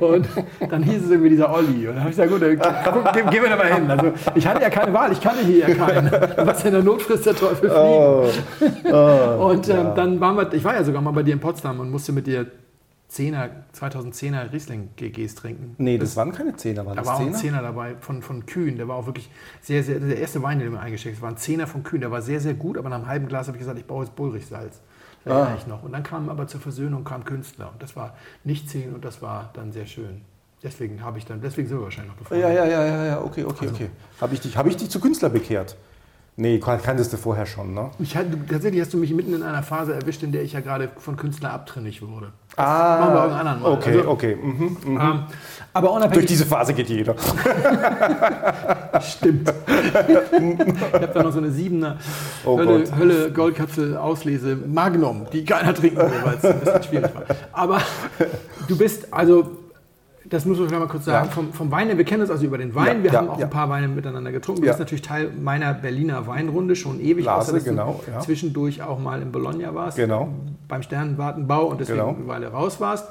und 0.00 0.26
dann 0.68 0.82
hieß 0.82 1.04
es 1.04 1.10
irgendwie 1.10 1.30
dieser 1.30 1.54
Olli. 1.54 1.86
Und 1.86 1.94
dann 1.94 2.00
habe 2.00 2.10
ich 2.10 2.16
gesagt, 2.16 2.32
gut, 2.32 2.42
dann, 2.42 2.58
guck, 2.92 3.12
gehen 3.12 3.30
geh 3.30 3.40
wir 3.40 3.48
da 3.48 3.56
mal 3.56 3.72
hin. 3.72 3.88
Also 3.88 4.12
ich 4.34 4.44
hatte 4.44 4.62
ja 4.62 4.70
keine 4.70 4.92
Wahl, 4.92 5.12
ich 5.12 5.20
kannte 5.20 5.44
hier 5.44 5.68
ja 5.68 5.74
keinen. 5.74 6.10
Was 6.10 6.64
in 6.64 6.72
der 6.72 6.82
Notfrist 6.82 7.26
der 7.26 7.36
Teufel 7.36 7.70
fliegen. 7.70 7.76
Oh, 7.76 8.28
oh, 8.90 9.46
und 9.50 9.68
ähm, 9.68 9.76
ja. 9.76 9.94
dann 9.94 10.18
waren 10.18 10.36
wir, 10.36 10.52
ich 10.52 10.64
war 10.64 10.74
ja 10.74 10.82
sogar 10.82 11.00
mal 11.00 11.12
bei 11.12 11.22
dir 11.22 11.34
in 11.34 11.40
Potsdam 11.40 11.78
und 11.78 11.92
musste 11.92 12.10
mit 12.10 12.26
dir 12.26 12.44
10er, 13.14 13.50
2010er 13.78 14.52
Riesling-GGs 14.52 15.36
trinken. 15.36 15.76
Nee, 15.78 15.98
das, 15.98 16.10
das, 16.10 16.16
waren 16.16 16.32
keine 16.32 16.50
10er, 16.52 16.78
waren 16.78 16.88
da 16.88 16.94
das 16.96 17.06
war 17.06 17.14
10er? 17.14 17.22
auch 17.22 17.26
ein 17.26 17.34
Zehner 17.34 17.62
dabei 17.62 17.94
von, 18.00 18.22
von 18.22 18.44
Kühn. 18.46 18.76
Der 18.76 18.88
war 18.88 18.96
auch 18.96 19.06
wirklich 19.06 19.30
sehr, 19.60 19.84
sehr, 19.84 20.00
der 20.00 20.18
erste 20.18 20.42
Wein, 20.42 20.58
den 20.58 20.72
wir 20.72 20.80
eingesteckt 20.80 21.16
haben, 21.16 21.22
war 21.22 21.30
ein 21.30 21.36
Zehner 21.36 21.66
von 21.66 21.84
Kühn. 21.84 22.00
Der 22.00 22.10
war 22.10 22.22
sehr, 22.22 22.40
sehr 22.40 22.54
gut, 22.54 22.76
aber 22.76 22.88
nach 22.88 22.96
einem 22.96 23.06
halben 23.06 23.28
Glas 23.28 23.46
habe 23.46 23.56
ich 23.56 23.60
gesagt, 23.60 23.78
ich 23.78 23.86
brauche 23.86 24.04
jetzt 24.04 24.16
Bullrichsalz. 24.16 24.80
Das 25.24 25.32
ah. 25.32 25.38
erinnere 25.38 25.58
ich 25.58 25.66
noch. 25.66 25.82
Und 25.82 25.92
dann 25.92 26.02
kam 26.02 26.28
aber 26.28 26.46
zur 26.48 26.60
Versöhnung 26.60 27.04
kam 27.04 27.24
Künstler. 27.24 27.70
Und 27.72 27.82
das 27.82 27.94
war 27.94 28.16
nicht 28.42 28.68
10 28.68 28.94
und 28.94 29.04
das 29.04 29.22
war 29.22 29.50
dann 29.54 29.72
sehr 29.72 29.86
schön. 29.86 30.22
Deswegen 30.62 31.02
habe 31.02 31.18
ich 31.18 31.26
dann, 31.26 31.40
deswegen 31.40 31.68
sind 31.68 31.78
wir 31.78 31.84
wahrscheinlich 31.84 32.12
noch 32.14 32.18
befreundet. 32.18 32.48
Ja, 32.48 32.64
ja, 32.64 32.66
ja, 32.66 33.04
ja, 33.04 33.20
okay, 33.20 33.44
okay, 33.44 33.66
also. 33.66 33.74
okay. 33.74 33.90
Habe 34.20 34.34
ich, 34.34 34.40
dich, 34.40 34.56
hab 34.56 34.66
ich 34.66 34.76
dich 34.76 34.88
zu 34.88 34.98
Künstler 34.98 35.28
bekehrt? 35.28 35.76
Nee, 36.36 36.58
kanntest 36.58 37.12
du 37.12 37.16
vorher 37.16 37.46
schon, 37.46 37.74
ne? 37.74 37.90
Ich, 38.00 38.12
tatsächlich 38.50 38.80
hast 38.80 38.92
du 38.92 38.98
mich 38.98 39.14
mitten 39.14 39.34
in 39.34 39.44
einer 39.44 39.62
Phase 39.62 39.94
erwischt, 39.94 40.24
in 40.24 40.32
der 40.32 40.42
ich 40.42 40.52
ja 40.52 40.60
gerade 40.60 40.90
von 40.96 41.16
Künstler 41.16 41.52
abtrünnig 41.52 42.02
wurde. 42.02 42.32
Das 42.56 42.66
ah, 42.66 42.98
machen 42.98 43.14
wir 43.14 43.20
irgendeinen 43.20 43.46
anderen 43.46 43.62
Mal. 43.62 43.72
Okay, 43.72 43.98
also, 43.98 44.10
okay. 44.10 44.36
Mhm, 44.36 44.76
mhm. 44.84 45.00
Ähm, 45.00 45.22
aber 45.72 45.92
unabhängig 45.92 46.14
Durch 46.14 46.26
diese 46.26 46.46
Phase 46.46 46.74
geht 46.74 46.88
jeder. 46.88 47.14
Stimmt. 49.00 49.48
ich 49.48 50.92
habe 50.92 51.10
da 51.14 51.22
noch 51.22 51.32
so 51.32 51.38
eine 51.38 51.52
siebener 51.52 51.98
oh 52.44 52.58
Hölle, 52.58 52.84
Hölle 52.96 53.32
Goldkapsel 53.32 53.96
Auslese 53.96 54.56
Magnum, 54.56 55.26
die 55.32 55.44
keiner 55.44 55.72
trinken 55.72 55.98
will, 55.98 56.24
weil 56.24 56.36
es 56.36 56.44
ein 56.44 56.58
bisschen 56.58 56.82
schwierig 56.82 57.14
war. 57.14 57.24
Aber 57.52 57.80
du 58.66 58.76
bist 58.76 59.12
also 59.12 59.63
das 60.34 60.44
muss 60.44 60.58
man 60.58 60.68
vielleicht 60.68 60.84
mal 60.84 60.90
kurz 60.90 61.04
sagen, 61.04 61.26
ja. 61.26 61.32
vom, 61.32 61.52
vom 61.52 61.70
Wein, 61.70 61.96
wir 61.96 62.04
kennen 62.04 62.22
uns 62.22 62.30
also 62.30 62.44
über 62.44 62.58
den 62.58 62.74
Wein, 62.74 62.98
ja, 62.98 63.02
wir 63.04 63.12
ja, 63.12 63.18
haben 63.20 63.30
auch 63.30 63.40
ein 63.40 63.50
paar 63.50 63.68
Weine 63.70 63.88
miteinander 63.88 64.32
getrunken. 64.32 64.62
Du 64.62 64.66
bist 64.66 64.78
natürlich 64.78 65.02
Teil 65.02 65.30
meiner 65.30 65.72
Berliner 65.74 66.26
Weinrunde, 66.26 66.76
schon 66.76 67.00
ewig, 67.00 67.24
Lase, 67.24 67.40
außer 67.40 67.52
dass 67.54 67.64
genau, 67.64 68.02
du 68.04 68.20
zwischendurch 68.20 68.82
auch 68.82 68.98
mal 68.98 69.22
in 69.22 69.32
Bologna 69.32 69.74
warst, 69.74 69.96
genau. 69.96 70.28
beim 70.68 70.82
Sternenwartenbau 70.82 71.66
und 71.66 71.80
deswegen 71.80 72.00
genau. 72.00 72.14
eine 72.14 72.26
Weile 72.26 72.48
raus 72.48 72.80
warst. 72.80 73.08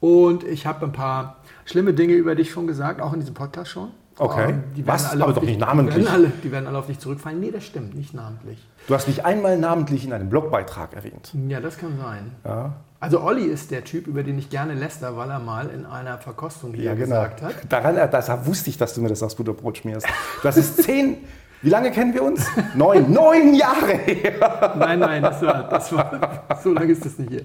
Und 0.00 0.44
ich 0.44 0.66
habe 0.66 0.84
ein 0.86 0.92
paar 0.92 1.36
schlimme 1.64 1.94
Dinge 1.94 2.14
über 2.14 2.34
dich 2.34 2.50
schon 2.50 2.66
gesagt, 2.66 3.00
auch 3.00 3.12
in 3.12 3.20
diesem 3.20 3.34
Podcast 3.34 3.70
schon. 3.70 3.90
Okay. 4.18 4.54
Die 4.76 4.86
Was? 4.86 5.12
Aber 5.12 5.32
doch 5.32 5.42
nicht 5.42 5.60
namentlich. 5.60 5.94
Die 5.94 6.04
werden, 6.04 6.12
alle, 6.12 6.32
die 6.42 6.52
werden 6.52 6.66
alle 6.66 6.78
auf 6.78 6.86
dich 6.86 6.98
zurückfallen. 6.98 7.38
Nee, 7.38 7.52
das 7.52 7.64
stimmt, 7.64 7.94
nicht 7.94 8.14
namentlich. 8.14 8.58
Du 8.88 8.94
hast 8.94 9.06
mich 9.06 9.24
einmal 9.24 9.58
namentlich 9.58 10.04
in 10.04 10.12
einem 10.12 10.28
Blogbeitrag 10.28 10.94
erwähnt. 10.94 11.32
Ja, 11.48 11.60
das 11.60 11.78
kann 11.78 11.98
sein. 11.98 12.32
Ja. 12.44 12.74
Also 13.00 13.20
Olli 13.20 13.44
ist 13.44 13.70
der 13.70 13.84
Typ, 13.84 14.08
über 14.08 14.24
den 14.24 14.38
ich 14.38 14.50
gerne 14.50 14.74
läster, 14.74 15.16
weil 15.16 15.30
er 15.30 15.38
mal 15.38 15.70
in 15.70 15.86
einer 15.86 16.18
Verkostung 16.18 16.74
hier 16.74 16.84
ja, 16.84 16.94
genau. 16.94 17.22
gesagt 17.22 17.42
hat. 17.42 17.54
Daran 17.68 17.94
das 18.10 18.46
wusste 18.46 18.70
ich, 18.70 18.76
dass 18.76 18.94
du 18.94 19.00
mir 19.00 19.08
das 19.08 19.22
aufs 19.22 19.36
Butterbrot 19.36 19.78
schmierst. 19.78 20.06
Das 20.42 20.56
ist 20.56 20.82
zehn. 20.82 21.18
Wie 21.60 21.70
lange 21.70 21.90
kennen 21.90 22.14
wir 22.14 22.22
uns? 22.22 22.46
Neun. 22.74 23.12
Neun 23.12 23.52
Jahre 23.54 23.92
her. 23.92 24.76
Nein, 24.78 25.00
nein, 25.00 25.22
das 25.22 25.42
war, 25.42 25.68
das 25.68 25.92
war, 25.92 26.44
so 26.62 26.72
lange 26.72 26.92
ist 26.92 27.04
das 27.04 27.18
nicht 27.18 27.30
hier. 27.30 27.42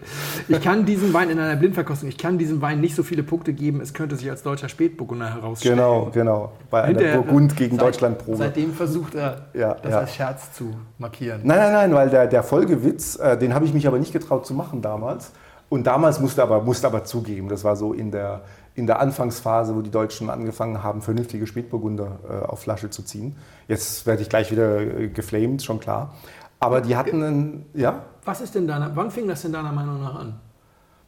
Ich 0.48 0.62
kann 0.62 0.86
diesen 0.86 1.12
Wein 1.14 1.32
in 1.32 1.40
einer 1.40 1.56
Blindverkostung, 1.56 2.10
ich 2.10 2.18
kann 2.20 2.38
diesem 2.38 2.62
Wein 2.62 2.80
nicht 2.80 2.96
so 2.96 3.02
viele 3.02 3.24
Punkte 3.24 3.54
geben, 3.54 3.82
es 3.82 3.92
könnte 3.92 4.16
sich 4.16 4.30
als 4.30 4.44
deutscher 4.44 4.70
Spätburgunder 4.70 5.34
herausstellen. 5.34 5.78
Genau, 5.78 6.12
genau. 6.14 6.52
Bei 6.70 6.84
einer 6.84 7.14
Burgund 7.14 7.56
gegen 7.58 7.78
seit, 7.78 7.88
Deutschland 7.88 8.20
Probe. 8.20 8.38
Seitdem 8.38 8.74
versucht 8.74 9.16
er, 9.16 9.48
ja, 9.56 9.74
das 9.82 9.92
ja. 9.92 10.00
als 10.00 10.14
Scherz 10.14 10.54
zu 10.54 10.76
markieren. 11.00 11.42
Nein, 11.44 11.58
nein, 11.58 11.74
nein, 11.74 11.94
weil 11.94 12.12
der, 12.12 12.28
der 12.28 12.44
Folgewitz, 12.44 13.16
äh, 13.16 13.36
den 13.36 13.56
habe 13.56 13.66
ich 13.66 13.74
mich 13.74 13.88
aber 13.88 13.98
nicht 13.98 14.14
getraut 14.14 14.46
zu 14.46 14.54
machen 14.54 14.84
damals. 14.84 15.32
Und 15.74 15.88
damals 15.88 16.20
musste 16.20 16.44
aber, 16.44 16.62
musste 16.62 16.86
aber 16.86 17.04
zugeben, 17.04 17.50
das 17.50 17.64
war 17.64 17.76
so 17.76 17.94
in 17.94 18.12
der, 18.12 18.42
in 18.76 18.86
der 18.86 19.00
Anfangsphase, 19.00 19.76
wo 19.76 19.82
die 19.82 19.90
Deutschen 19.90 20.30
angefangen 20.30 20.84
haben, 20.84 21.02
vernünftige 21.02 21.48
Spätburgunder 21.48 22.20
äh, 22.30 22.46
auf 22.46 22.60
Flasche 22.60 22.92
zu 22.92 23.02
ziehen. 23.02 23.36
Jetzt 23.68 24.06
werde 24.06 24.22
ich 24.22 24.30
gleich 24.30 24.52
wieder 24.52 24.82
äh, 24.82 25.08
geflamed, 25.08 25.64
schon 25.64 25.80
klar. 25.80 26.14
Aber 26.60 26.80
die 26.82 26.96
hatten 26.96 27.24
einen, 27.24 27.66
ja? 27.74 28.04
Was 28.24 28.42
ist 28.42 28.54
denn 28.54 28.68
deiner, 28.68 28.96
wann 28.96 29.10
fing 29.10 29.28
das 29.28 29.42
denn 29.42 29.52
deiner 29.52 29.72
Meinung 29.72 30.00
nach 30.00 30.14
an? 30.14 30.36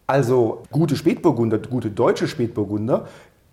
Also 0.07 0.63
gute 0.71 0.95
Spätburgunder, 0.95 1.59
gute 1.59 1.91
deutsche 1.91 2.27
Spätburgunder 2.27 3.05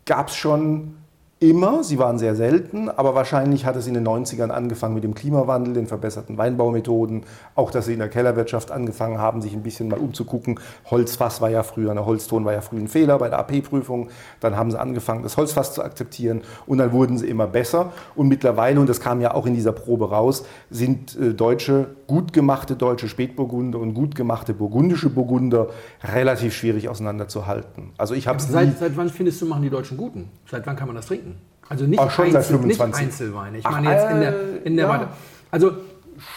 gab 0.07 0.29
es 0.29 0.37
schon 0.37 0.95
immer, 1.43 1.83
sie 1.83 1.99
waren 1.99 2.19
sehr 2.19 2.37
selten, 2.37 2.89
aber 2.89 3.15
wahrscheinlich 3.15 3.67
hat 3.67 3.75
es 3.75 3.87
in 3.87 3.95
den 3.95 4.07
90ern 4.07 4.51
angefangen 4.51 4.95
mit 4.95 5.03
dem 5.03 5.15
Klimawandel, 5.15 5.75
den 5.75 5.89
verbesserten 5.89 6.39
Weinbaumethoden, 6.39 7.25
auch 7.57 7.71
dass 7.73 7.87
sie 7.87 7.95
in 7.95 7.99
der 7.99 8.09
Kellerwirtschaft 8.09 8.71
angefangen 8.71 9.19
haben, 9.19 9.43
sich 9.43 9.53
ein 9.53 9.63
bisschen 9.63 9.89
mal 9.89 9.99
umzugucken. 9.99 10.61
Holzfass 10.91 11.41
war 11.41 11.51
ja 11.51 11.65
früher, 11.65 11.91
eine 11.91 12.07
Holzton 12.07 12.45
war 12.45 12.53
ja 12.53 12.61
früher 12.61 12.81
ein 12.81 12.89
Fehler 12.89 13.19
bei 13.19 13.29
der 13.29 13.41
AP-Prüfung. 13.41 14.11
Dann 14.41 14.57
haben 14.57 14.71
sie 14.71 14.79
angefangen, 14.79 15.25
das 15.25 15.37
Holzfass 15.37 15.75
zu 15.75 15.83
akzeptieren 15.83 16.43
und 16.67 16.79
dann 16.79 16.93
wurden 16.93 17.19
sie 17.19 17.29
immer 17.29 17.49
besser. 17.49 17.93
Und 18.15 18.29
mittlerweile, 18.29 18.79
und 18.79 18.89
das 18.89 19.01
kam 19.01 19.21
ja 19.21 19.35
auch 19.35 19.47
in 19.47 19.55
dieser 19.55 19.73
Probe 19.73 20.11
raus, 20.11 20.45
sind 20.71 21.19
äh, 21.19 21.35
deutsche, 21.35 21.89
gut 22.07 22.33
gemachte 22.33 22.77
deutsche 22.77 23.09
Spätburgunder 23.09 23.81
und 23.81 23.95
gut 23.95 24.15
gemachte 24.15 24.55
burgundische 24.55 25.11
Burgunder 25.11 25.69
relativ 26.05 26.55
schwierig 26.55 26.89
auseinanderzuhalten. 26.89 27.91
Also 27.99 28.15
ich 28.15 28.29
habe 28.29 28.41
Seit, 28.41 28.79
seit 28.79 28.97
wann 28.97 29.09
findest 29.09 29.43
du, 29.43 29.47
machen 29.47 29.63
die 29.63 29.71
Deutschen 29.71 29.97
guten? 29.97 30.29
Seit 30.49 30.67
wann 30.67 30.77
kann 30.77 30.87
man 30.87 30.97
das 30.97 31.07
trinken? 31.07 31.32
Also 31.73 31.87
nicht, 31.87 31.99
Auch 31.99 32.11
schon 32.11 32.31
seit 32.31 32.43
Einzel, 32.43 32.59
nicht 32.59 32.77
25. 32.77 33.03
Einzelweine. 33.07 33.59
Ich 33.59 33.65
Ach, 33.67 33.71
meine 33.71 33.91
jetzt 33.93 34.11
in 34.11 34.21
der, 34.21 34.67
in 34.67 34.77
der 34.77 34.85
äh, 34.85 34.89
ja. 34.89 34.95
Weite. 34.95 35.09
Also 35.51 35.71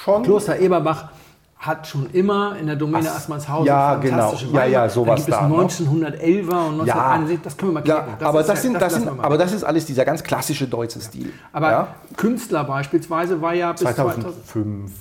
schon 0.03 0.23
Kloster 0.23 0.57
Eberbach 0.57 1.09
hat 1.57 1.87
schon 1.87 2.09
immer 2.13 2.55
in 2.57 2.67
der 2.67 2.77
Domäne 2.77 3.09
Ach, 3.11 3.17
Assmannshausen 3.17 3.65
ja, 3.65 3.99
fantastische 4.01 4.45
genau. 4.45 4.57
Ja, 4.57 4.63
Weine. 4.63 4.71
ja, 4.71 4.89
sowas 4.89 5.25
da. 5.25 5.25
Gibt 5.25 5.29
es 5.29 5.35
da, 5.35 5.47
ne? 5.49 5.55
1911er 5.55 6.67
und 6.67 6.79
1961, 6.81 7.39
das 7.43 7.57
können 7.57 7.71
wir 7.73 7.81
mal 7.81 7.87
Ja, 7.87 8.01
klären. 8.01 8.17
aber, 8.23 8.39
das 8.39 8.47
ja- 8.47 8.55
sind, 8.55 8.81
das 8.81 8.93
sind, 8.93 9.09
aber 9.09 9.37
das 9.37 9.51
ist 9.51 9.63
alles 9.65 9.85
dieser 9.85 10.05
ganz 10.05 10.23
klassische 10.23 10.67
deutsche 10.69 11.01
Stil. 11.01 11.33
Aber 11.51 11.69
ja? 11.71 11.87
Künstler 12.15 12.63
beispielsweise 12.63 13.41
war 13.41 13.53
ja 13.53 13.73
bis 13.73 13.81
2000, 13.81 14.21
2005. 14.23 14.91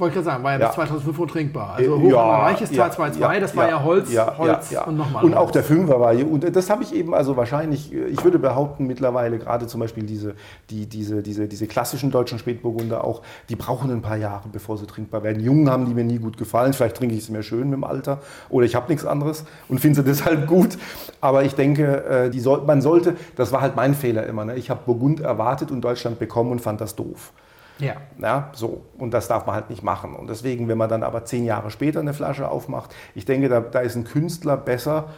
wollte 0.00 0.18
ich 0.18 0.24
gerade 0.24 0.34
sagen, 0.34 0.44
war 0.44 0.58
ja, 0.58 0.66
bis 0.66 0.74
2005 0.74 1.18
untrinkbar. 1.18 1.74
Also 1.76 1.96
Äh, 1.96 2.64
ist 2.64 2.72
ja, 2.72 2.90
222, 2.90 3.20
ja, 3.20 3.40
das 3.40 3.56
war 3.56 3.68
ja 3.68 3.82
Holz, 3.82 4.12
ja, 4.12 4.38
Holz 4.38 4.74
und 4.86 4.96
nochmal 4.96 5.24
Und 5.24 5.34
auch 5.34 5.50
der 5.50 5.62
Fünfer 5.62 6.00
war 6.00 6.14
hier. 6.14 6.30
Und 6.30 6.54
das 6.54 6.70
habe 6.70 6.82
ich 6.82 6.94
eben 6.94 7.14
also 7.14 7.36
wahrscheinlich, 7.36 7.92
äh, 7.92 8.06
ich 8.06 8.24
würde 8.24 8.38
behaupten, 8.38 8.86
mittlerweile 8.86 9.38
gerade 9.38 9.66
zum 9.66 9.80
Beispiel 9.80 10.04
diese, 10.04 10.34
die, 10.70 10.86
diese, 10.86 11.22
diese, 11.22 11.46
diese 11.48 11.66
klassischen 11.66 12.10
deutschen 12.10 12.38
Spätburgunder 12.38 13.04
auch, 13.04 13.22
die 13.48 13.56
brauchen 13.56 13.90
ein 13.90 14.02
paar 14.02 14.16
Jahre, 14.16 14.48
bevor 14.50 14.78
sie 14.78 14.86
trinkbar 14.86 15.22
werden. 15.22 15.42
Jungen 15.42 15.70
haben 15.70 15.86
die 15.86 15.94
mir 15.94 16.04
nie 16.04 16.18
gut 16.18 16.36
gefallen. 16.36 16.72
Vielleicht 16.72 16.96
trinke 16.96 17.14
ich 17.14 17.22
es 17.22 17.28
mir 17.28 17.42
schön 17.42 17.70
mit 17.70 17.74
dem 17.74 17.84
Alter 17.84 18.18
oder 18.48 18.66
ich 18.66 18.74
habe 18.74 18.90
nichts 18.90 19.04
anderes 19.04 19.44
und 19.68 19.80
finde 19.80 20.00
sie 20.00 20.04
deshalb 20.08 20.46
gut. 20.46 20.78
Aber 21.20 21.44
ich 21.44 21.54
denke, 21.54 22.04
äh, 22.04 22.30
die 22.30 22.40
soll, 22.40 22.62
man 22.62 22.80
sollte, 22.82 23.16
das 23.36 23.52
war 23.52 23.60
halt 23.60 23.76
mein 23.76 23.94
Fehler 23.94 24.26
immer. 24.26 24.44
Ne? 24.44 24.56
Ich 24.56 24.70
habe 24.70 24.80
Burgund 24.86 25.20
erwartet 25.20 25.70
und 25.70 25.82
Deutschland 25.82 26.18
bekommen 26.18 26.50
und 26.52 26.60
fand 26.60 26.80
das 26.80 26.96
doof. 26.96 27.32
Ja. 27.80 27.94
Ja, 28.20 28.50
so. 28.54 28.82
Und 28.98 29.12
das 29.12 29.28
darf 29.28 29.46
man 29.46 29.54
halt 29.54 29.70
nicht 29.70 29.82
machen. 29.82 30.14
Und 30.14 30.28
deswegen, 30.28 30.68
wenn 30.68 30.78
man 30.78 30.88
dann 30.88 31.02
aber 31.02 31.24
zehn 31.24 31.44
Jahre 31.44 31.70
später 31.70 32.00
eine 32.00 32.14
Flasche 32.14 32.48
aufmacht, 32.48 32.94
ich 33.14 33.24
denke, 33.24 33.48
da, 33.48 33.60
da 33.60 33.80
ist 33.80 33.96
ein 33.96 34.04
Künstler 34.04 34.56
besser 34.56 35.08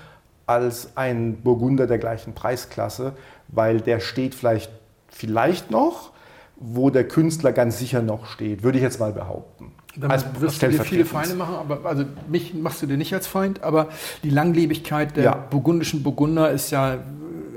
als 0.46 0.96
ein 0.96 1.36
Burgunder 1.42 1.86
der 1.86 1.98
gleichen 1.98 2.34
Preisklasse, 2.34 3.12
weil 3.48 3.80
der 3.80 4.00
steht 4.00 4.34
vielleicht, 4.34 4.70
vielleicht 5.08 5.70
noch, 5.70 6.10
wo 6.56 6.90
der 6.90 7.06
Künstler 7.06 7.52
ganz 7.52 7.78
sicher 7.78 8.02
noch 8.02 8.26
steht, 8.26 8.62
würde 8.62 8.78
ich 8.78 8.82
jetzt 8.84 9.00
mal 9.00 9.12
behaupten. 9.12 9.72
Dann 9.96 10.10
Als 10.10 10.24
wirst 10.40 10.62
du 10.62 10.68
dir 10.68 10.82
viele. 10.84 11.04
Feinde 11.04 11.34
machen, 11.34 11.54
aber 11.54 11.86
also 11.88 12.04
mich 12.28 12.54
machst 12.54 12.80
du 12.82 12.86
dir 12.86 12.96
nicht 12.96 13.12
als 13.12 13.26
Feind, 13.26 13.62
aber 13.62 13.88
die 14.22 14.30
Langlebigkeit 14.30 15.16
der 15.16 15.24
Ja. 15.24 15.34
burgundischen 15.34 16.02
Burgunder 16.02 16.50
ist 16.50 16.70
ja 16.70 16.98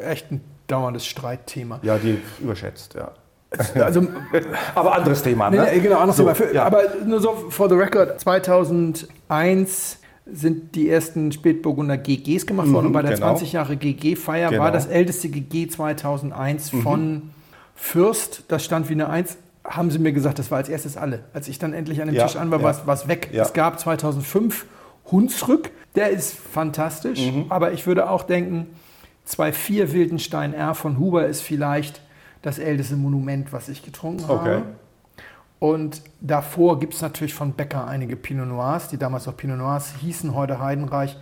echt 0.05 0.31
ein 0.31 0.41
dauerndes 0.67 1.05
Streitthema. 1.05 1.79
Ja, 1.81 1.97
die 1.97 2.19
überschätzt, 2.41 2.93
ja. 2.95 3.11
Also, 3.75 4.07
Aber 4.75 4.95
anderes 4.95 5.21
Thema, 5.23 5.49
ne? 5.49 5.67
nee, 5.73 5.79
genau, 5.79 5.97
anderes 5.99 6.17
So, 6.17 6.23
Thema. 6.23 6.35
Für, 6.35 6.53
ja. 6.53 6.63
Aber 6.65 6.81
nur 7.05 7.19
so 7.21 7.33
for 7.49 7.69
the 7.69 7.75
record, 7.75 8.19
2001 8.19 9.99
sind 10.31 10.73
die 10.75 10.89
ersten 10.89 11.31
Spätburgunder 11.31 11.97
GGs 11.97 12.45
gemacht 12.47 12.67
worden 12.71 12.85
Mhm, 12.85 12.87
und 12.87 12.93
bei 12.93 13.01
der 13.03 13.13
genau. 13.13 13.27
20 13.27 13.53
Jahre 13.53 13.75
GG-Feier 13.77 14.49
Genau. 14.49 14.63
war 14.63 14.71
das 14.71 14.87
älteste 14.87 15.29
GG 15.29 15.67
2001 15.69 16.71
von 16.71 17.29
Fürst, 17.75 18.43
das 18.47 18.63
stand 18.63 18.89
wie 18.89 18.93
eine 18.93 19.09
Eins, 19.09 19.37
haben 19.63 19.91
sie 19.91 19.99
mir 19.99 20.13
gesagt, 20.13 20.39
das 20.39 20.49
war 20.51 20.57
als 20.59 20.69
erstes 20.69 20.97
alle. 20.97 21.19
Als 21.33 21.47
ich 21.47 21.59
dann 21.59 21.73
endlich 21.73 22.01
an 22.01 22.07
dem 22.07 22.15
Ja, 22.15 22.25
Tisch 22.25 22.35
an 22.37 22.49
war, 22.51 22.59
ja. 22.61 22.87
war 22.87 22.93
es 22.93 23.07
weg. 23.07 23.29
Ja. 23.33 23.43
Es 23.43 23.53
gab 23.53 23.79
2005 23.79 24.65
Hunsrück, 25.11 25.69
der 25.95 26.09
ist 26.09 26.33
fantastisch, 26.35 27.19
Mhm. 27.31 27.45
aber 27.49 27.71
ich 27.73 27.85
würde 27.85 28.09
auch 28.09 28.23
denken, 28.23 28.67
2.4 29.27 29.91
Wildenstein 29.91 30.53
R 30.53 30.73
von 30.75 30.97
Huber 30.99 31.25
ist 31.27 31.41
vielleicht 31.41 32.01
das 32.45 32.59
älteste 32.59 32.95
Monument, 32.95 33.51
was 33.51 33.67
ich 33.69 33.83
getrunken 33.83 34.23
Okay. 34.29 34.49
habe. 34.55 34.61
Und 35.59 36.01
davor 36.21 36.79
gibt 36.79 36.93
es 36.93 37.01
natürlich 37.01 37.33
von 37.33 37.53
Becker 37.53 37.87
einige 37.87 38.15
Pinot 38.15 38.47
Noirs, 38.47 38.87
die 38.89 38.97
damals 38.97 39.27
auch 39.27 39.35
Pinot 39.35 39.57
Noirs 39.57 39.95
hießen, 40.01 40.35
heute 40.35 40.59
Heidenreich, 40.59 41.17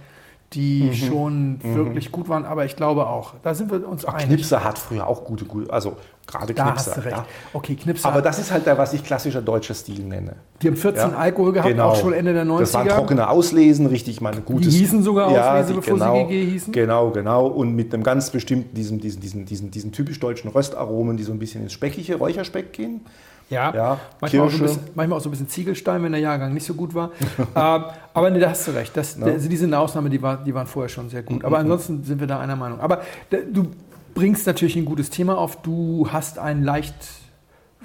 die 0.54 0.84
Mhm. 0.84 0.94
schon 0.94 1.60
wirklich 1.64 2.12
gut 2.12 2.28
waren. 2.30 2.46
Aber 2.46 2.66
ich 2.66 2.76
glaube 2.76 3.08
auch, 3.08 3.36
da 3.42 3.54
sind 3.56 3.72
wir 3.72 3.88
uns 3.88 4.06
einig. 4.06 4.26
Knipser 4.28 4.64
hat 4.64 4.78
früher 4.78 5.08
auch 5.08 5.24
gute, 5.24 5.46
gute 5.46 5.72
also 5.72 5.98
gerade 6.28 6.54
Da 6.54 6.64
Knipser. 6.72 6.92
hast 6.92 6.98
du 6.98 7.02
recht. 7.06 7.18
Ja. 7.18 7.26
Okay, 7.54 7.76
Knipser. 7.76 8.10
Aber 8.10 8.22
das 8.22 8.40
ist 8.40 8.52
halt 8.52 8.66
der, 8.66 8.78
was 8.78 8.94
ich 8.94 9.04
klassischer 9.04 9.42
deutscher 9.42 9.74
Stil 9.74 10.04
nenne. 10.04 10.36
die 10.62 10.68
haben 10.68 10.76
14 10.78 11.12
Ja, 11.12 11.18
Alkohol 11.18 11.52
gehabt, 11.54 11.70
genau. 11.70 11.90
auch 11.90 11.96
schon 12.00 12.14
Ende 12.14 12.34
der 12.34 12.46
90er. 12.46 12.60
Das 12.60 12.74
waren 12.74 12.88
trockene 12.88 13.30
Auslesen, 13.30 13.86
richtig 13.88 14.22
mal 14.22 14.34
ein 14.34 14.46
gutes. 14.46 14.74
Die 14.74 14.80
hießen 14.80 15.04
sogar 15.04 15.28
Auslese, 15.28 15.68
die- 15.70 15.74
bevor 15.80 15.98
sie 15.98 16.00
genau, 16.06 16.26
GG 16.28 16.46
hießen? 16.52 16.74
Genau, 16.74 17.10
genau. 17.12 17.48
Und 17.48 17.76
mit 17.76 17.94
einem 17.94 18.04
ganz 18.04 18.30
bestimmten, 18.30 18.74
diesen, 18.76 19.00
diesen, 19.00 19.22
diesen, 19.22 19.46
diesen, 19.46 19.72
diesen 19.72 19.92
typisch 19.92 20.20
deutschen 20.20 20.50
Röstaromen, 20.50 21.18
die 21.18 21.24
so 21.24 21.32
ein 21.34 21.40
bisschen 21.40 21.64
ins 21.64 21.74
Speckige, 21.74 22.16
Räucherspeck 22.16 22.72
gehen. 22.74 23.02
Ja, 23.50 23.74
Ja, 23.76 24.00
manchmal, 24.22 24.48
auch 24.48 24.52
so 24.52 24.60
bisschen, 24.60 24.82
manchmal 24.96 25.18
auch 25.20 25.22
so 25.22 25.28
ein 25.28 25.32
bisschen 25.32 25.50
Ziegelstein, 25.50 26.02
wenn 26.02 26.14
der 26.14 26.22
Jahrgang 26.22 26.54
nicht 26.54 26.66
so 26.66 26.74
gut 26.74 26.96
war. 26.96 27.12
ähm, 27.38 27.84
aber 28.14 28.30
nee, 28.32 28.40
da 28.40 28.50
hast 28.50 28.66
du 28.68 28.72
recht. 28.72 28.96
Das, 28.96 29.18
Ne? 29.18 29.26
also 29.26 29.50
diese 29.50 29.78
Ausnahme, 29.78 30.10
die, 30.10 30.22
war, 30.22 30.38
die 30.38 30.56
waren 30.56 30.66
vorher 30.66 30.88
schon 30.90 31.10
sehr 31.10 31.22
Mhm, 31.22 31.26
gut. 31.26 31.46
Aber 31.46 31.58
ansonsten 31.60 32.04
sind 32.04 32.20
wir 32.22 32.26
da 32.26 32.40
einer 32.40 32.56
Meinung. 32.56 32.80
Aber 32.80 33.02
da, 33.30 33.38
du 33.52 33.68
bringst 34.14 34.48
natürlich 34.48 34.76
ein 34.76 34.86
gutes 34.86 35.10
Thema 35.10 35.38
auf. 35.38 35.62
Du 35.62 36.10
hast 36.12 36.40
ein 36.40 36.64
leicht 36.64 36.96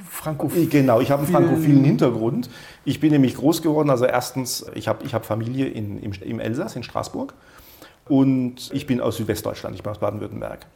frankophil. 0.08 0.68
Genau, 0.68 1.00
ich 1.00 1.10
habe 1.10 1.22
einen 1.22 1.32
frankophilen 1.32 1.84
Hintergrund. 1.84 2.48
Ich 2.84 3.00
bin 3.00 3.12
nämlich 3.12 3.34
groß 3.34 3.62
geworden. 3.62 3.90
Also 3.90 4.04
erstens, 4.04 4.66
ich 4.74 4.88
habe 4.88 5.04
ich 5.04 5.14
hab 5.14 5.26
Familie 5.26 5.66
in, 5.66 5.98
im, 5.98 6.12
im 6.12 6.40
Elsass, 6.40 6.76
in 6.76 6.82
Straßburg. 6.82 7.34
Und 8.08 8.70
ich 8.72 8.86
bin 8.86 9.00
aus 9.00 9.16
Südwestdeutschland, 9.16 9.76
ich 9.76 9.82
bin 9.82 9.90
aus 9.92 9.98
Baden-Württemberg. 9.98 10.66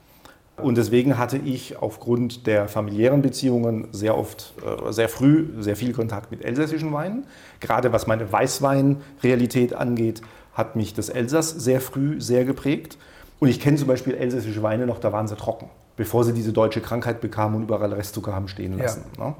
Und 0.59 0.77
deswegen 0.77 1.17
hatte 1.17 1.39
ich 1.39 1.79
aufgrund 1.79 2.47
der 2.47 2.69
familiären 2.69 3.23
Beziehungen 3.23 3.89
sehr 3.93 4.19
oft, 4.19 4.53
äh, 4.65 4.93
sehr 4.93 5.09
früh, 5.09 5.49
sehr 5.61 5.77
viel 5.77 5.93
Kontakt 5.93 6.31
mit 6.31 6.45
elsässischen 6.45 6.93
Weinen. 6.93 7.25
Gerade 7.61 7.93
was 7.93 8.07
meine 8.07 8.31
Weißweinrealität 8.31 9.75
angeht, 9.75 10.21
hat 10.53 10.77
mich 10.77 10.93
das 10.93 11.09
Elsass 11.09 11.51
sehr 11.51 11.81
früh 11.81 12.21
sehr 12.21 12.45
geprägt. 12.45 12.99
Und 13.43 13.49
ich 13.49 13.59
kenne 13.59 13.77
zum 13.77 13.89
Beispiel 13.89 14.15
elsässische 14.15 14.63
Weine 14.63 14.87
noch, 14.87 15.01
da 15.01 15.13
waren 15.13 15.27
sie 15.27 15.35
trocken, 15.35 15.69
bevor 15.97 16.23
sie 16.23 16.33
diese 16.33 16.53
deutsche 16.53 16.81
Krankheit 16.81 17.21
bekamen 17.21 17.57
und 17.57 17.63
überall 17.65 17.93
Restzucker 17.93 18.33
haben 18.33 18.47
stehen 18.47 18.77
Ja. 18.79 18.85
lassen. 18.85 19.03
Ne? 19.19 19.35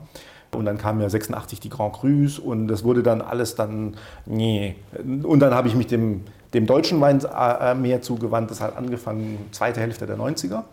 Und 0.57 0.65
dann 0.65 0.77
kam 0.77 1.01
ja 1.01 1.09
86 1.09 1.61
die 1.61 1.69
Grand 1.69 1.93
Crus 1.93 2.41
und 2.41 2.67
das 2.67 2.83
wurde 2.83 3.05
dann 3.05 3.21
alles 3.21 3.55
dann, 3.55 3.97
nee. 4.27 4.75
Und 5.23 5.39
dann 5.39 5.55
habe 5.55 5.69
ich 5.69 5.77
mich 5.77 5.87
dem, 5.87 6.23
dem 6.53 6.67
deutschen 6.67 7.01
Wein 7.01 7.21
äh, 7.33 7.77
mehr 7.77 8.03
zugewandt. 8.03 8.51
Das 8.51 8.61
hat 8.61 8.77
angefangen, 8.77 9.39
zweite 9.53 9.79
Hälfte 9.79 10.05
der 10.05 10.17
90er. 10.17 10.65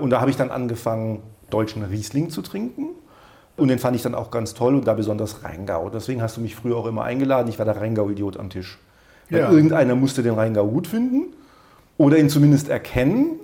Und 0.00 0.10
da 0.10 0.20
habe 0.20 0.30
ich 0.32 0.36
dann 0.36 0.50
angefangen, 0.50 1.22
deutschen 1.50 1.84
Riesling 1.84 2.30
zu 2.30 2.42
trinken. 2.42 2.86
Und 3.56 3.68
den 3.68 3.78
fand 3.78 3.94
ich 3.94 4.02
dann 4.02 4.16
auch 4.16 4.32
ganz 4.32 4.52
toll 4.52 4.74
und 4.74 4.88
da 4.88 4.94
besonders 4.94 5.44
Rheingau. 5.44 5.90
Deswegen 5.90 6.20
hast 6.22 6.38
du 6.38 6.40
mich 6.40 6.56
früher 6.56 6.76
auch 6.76 6.86
immer 6.86 7.04
eingeladen. 7.04 7.46
Ich 7.48 7.58
war 7.60 7.66
der 7.66 7.76
Rheingau-Idiot 7.80 8.36
am 8.36 8.50
Tisch. 8.50 8.80
Ja. 9.30 9.48
Irgendeiner 9.52 9.94
musste 9.94 10.24
den 10.24 10.34
Rheingau 10.34 10.66
gut 10.66 10.88
finden 10.88 11.26
oder 11.96 12.18
ihn 12.18 12.28
zumindest 12.28 12.68
erkennen. 12.68 13.38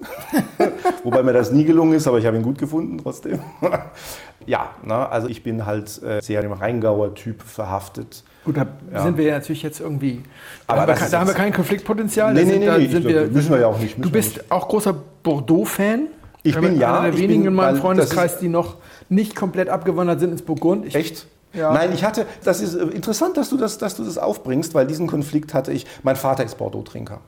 Wobei 1.04 1.22
mir 1.22 1.32
das 1.32 1.52
nie 1.52 1.64
gelungen 1.64 1.92
ist, 1.94 2.06
aber 2.08 2.18
ich 2.18 2.26
habe 2.26 2.36
ihn 2.36 2.42
gut 2.42 2.58
gefunden 2.58 2.98
trotzdem. 3.02 3.38
ja, 4.46 4.70
na, 4.84 5.08
also 5.08 5.28
ich 5.28 5.42
bin 5.42 5.66
halt 5.66 6.02
äh, 6.02 6.20
sehr 6.20 6.42
dem 6.42 6.52
Rheingauer 6.52 7.14
Typ 7.14 7.42
verhaftet. 7.42 8.24
Gut, 8.44 8.56
da 8.56 8.66
Ja. 8.92 9.02
sind 9.02 9.18
wir 9.18 9.24
ja 9.26 9.34
natürlich 9.34 9.62
jetzt 9.62 9.80
irgendwie. 9.80 10.22
Da, 10.66 10.74
Aber 10.74 10.80
haben 10.92 11.00
wir, 11.00 11.08
da 11.10 11.20
haben 11.20 11.26
wir 11.28 11.34
kein 11.34 11.52
Konfliktpotenzial. 11.52 12.32
Nee, 12.32 12.40
Da 12.40 12.46
nee, 12.46 12.50
sind, 12.52 12.60
nee, 12.60 12.66
da 12.66 12.78
nee, 12.78 12.84
ich 12.84 12.90
sind 12.90 13.02
glaub, 13.02 13.14
wir, 13.14 13.26
müssen 13.28 13.50
wir 13.50 13.60
ja 13.60 13.66
auch 13.66 13.78
nicht, 13.78 14.02
Du 14.02 14.10
bist 14.10 14.50
auch 14.50 14.68
großer 14.68 14.94
Bordeaux-Fan. 15.22 16.06
Ich 16.42 16.58
bin 16.58 16.78
ja, 16.80 16.92
einer 17.00 17.02
der 17.02 17.14
ich 17.14 17.20
wenigen 17.20 17.42
bin, 17.42 17.48
in 17.48 17.54
meinem 17.54 17.76
Freundeskreis, 17.76 18.38
die 18.38 18.48
noch 18.48 18.76
nicht 19.10 19.36
komplett 19.36 19.68
abgewandert 19.68 20.20
sind 20.20 20.32
ins 20.32 20.42
Burgund. 20.42 20.86
Ich, 20.86 20.94
Echt? 20.94 21.26
Ja. 21.52 21.72
Nein, 21.72 21.92
ich 21.92 22.04
hatte, 22.04 22.26
das 22.44 22.60
ist 22.60 22.74
äh, 22.74 22.84
interessant, 22.84 23.36
dass 23.36 23.50
du 23.50 23.56
das, 23.56 23.78
dass 23.78 23.96
du 23.96 24.04
das 24.04 24.18
aufbringst, 24.18 24.74
weil 24.74 24.86
diesen 24.86 25.06
Konflikt 25.06 25.54
hatte 25.54 25.72
ich, 25.72 25.86
mein 26.02 26.16
Vater 26.16 26.44
ist 26.44 26.58
Bordeaux-Trinker 26.58 27.20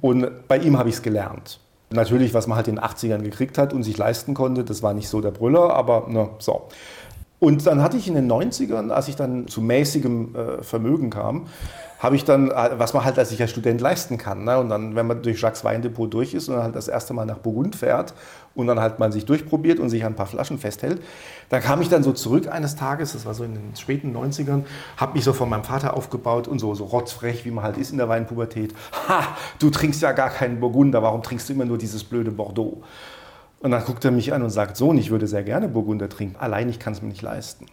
und 0.00 0.48
bei 0.48 0.58
ihm 0.58 0.78
habe 0.78 0.88
ich 0.88 0.96
es 0.96 1.02
gelernt. 1.02 1.60
Natürlich, 1.92 2.34
was 2.34 2.46
man 2.46 2.56
halt 2.56 2.68
in 2.68 2.76
den 2.76 2.84
80ern 2.84 3.22
gekriegt 3.22 3.58
hat 3.58 3.72
und 3.72 3.82
sich 3.82 3.98
leisten 3.98 4.34
konnte, 4.34 4.62
das 4.64 4.82
war 4.82 4.94
nicht 4.94 5.08
so 5.08 5.20
der 5.20 5.32
Brüller, 5.32 5.74
aber 5.74 6.06
ne, 6.08 6.30
so. 6.38 6.68
Und 7.40 7.66
dann 7.66 7.82
hatte 7.82 7.96
ich 7.96 8.06
in 8.06 8.14
den 8.14 8.30
90ern, 8.30 8.90
als 8.90 9.08
ich 9.08 9.16
dann 9.16 9.48
zu 9.48 9.62
mäßigem 9.62 10.36
äh, 10.36 10.62
Vermögen 10.62 11.08
kam, 11.08 11.46
habe 11.98 12.14
ich 12.14 12.24
dann, 12.24 12.50
äh, 12.50 12.70
was 12.76 12.92
man 12.92 13.04
halt 13.04 13.18
als 13.18 13.30
sicher 13.30 13.48
Student 13.48 13.80
leisten 13.80 14.18
kann. 14.18 14.44
Ne? 14.44 14.58
Und 14.58 14.68
dann, 14.68 14.94
wenn 14.94 15.06
man 15.06 15.22
durch 15.22 15.40
Jacques 15.40 15.64
Weindepot 15.64 16.12
durch 16.12 16.34
ist 16.34 16.48
und 16.48 16.56
dann 16.56 16.64
halt 16.64 16.76
das 16.76 16.88
erste 16.88 17.14
Mal 17.14 17.24
nach 17.24 17.38
Burgund 17.38 17.76
fährt 17.76 18.14
und 18.54 18.66
dann 18.66 18.80
halt 18.80 18.98
man 18.98 19.12
sich 19.12 19.24
durchprobiert 19.24 19.78
und 19.78 19.90
sich 19.90 20.04
an 20.04 20.12
ein 20.12 20.16
paar 20.16 20.26
Flaschen 20.26 20.58
festhält, 20.58 21.02
dann 21.48 21.62
kam 21.62 21.80
ich 21.80 21.88
dann 21.88 22.02
so 22.02 22.12
zurück 22.12 22.48
eines 22.48 22.76
Tages, 22.76 23.12
das 23.12 23.26
war 23.26 23.34
so 23.34 23.44
in 23.44 23.54
den 23.54 23.76
späten 23.76 24.14
90ern, 24.16 24.64
habe 24.96 25.14
mich 25.14 25.24
so 25.24 25.32
von 25.32 25.48
meinem 25.48 25.64
Vater 25.64 25.96
aufgebaut 25.96 26.48
und 26.48 26.58
so, 26.58 26.74
so 26.74 26.84
rotzfrech, 26.84 27.44
wie 27.44 27.50
man 27.50 27.64
halt 27.64 27.76
ist 27.78 27.90
in 27.92 27.98
der 27.98 28.08
Weinpubertät. 28.08 28.74
Ha, 29.08 29.36
du 29.58 29.70
trinkst 29.70 30.02
ja 30.02 30.12
gar 30.12 30.30
keinen 30.30 30.60
Burgunder, 30.60 31.02
warum 31.02 31.22
trinkst 31.22 31.48
du 31.48 31.52
immer 31.52 31.64
nur 31.64 31.78
dieses 31.78 32.04
blöde 32.04 32.30
Bordeaux? 32.30 32.82
Und 33.60 33.72
dann 33.72 33.84
guckt 33.84 34.04
er 34.04 34.10
mich 34.10 34.32
an 34.32 34.42
und 34.42 34.50
sagt, 34.50 34.76
Sohn, 34.76 34.96
ich 34.96 35.10
würde 35.10 35.26
sehr 35.26 35.42
gerne 35.42 35.68
Burgunder 35.68 36.08
trinken, 36.08 36.36
allein 36.38 36.68
ich 36.68 36.78
kann 36.78 36.94
es 36.94 37.02
mir 37.02 37.08
nicht 37.08 37.22
leisten. 37.22 37.66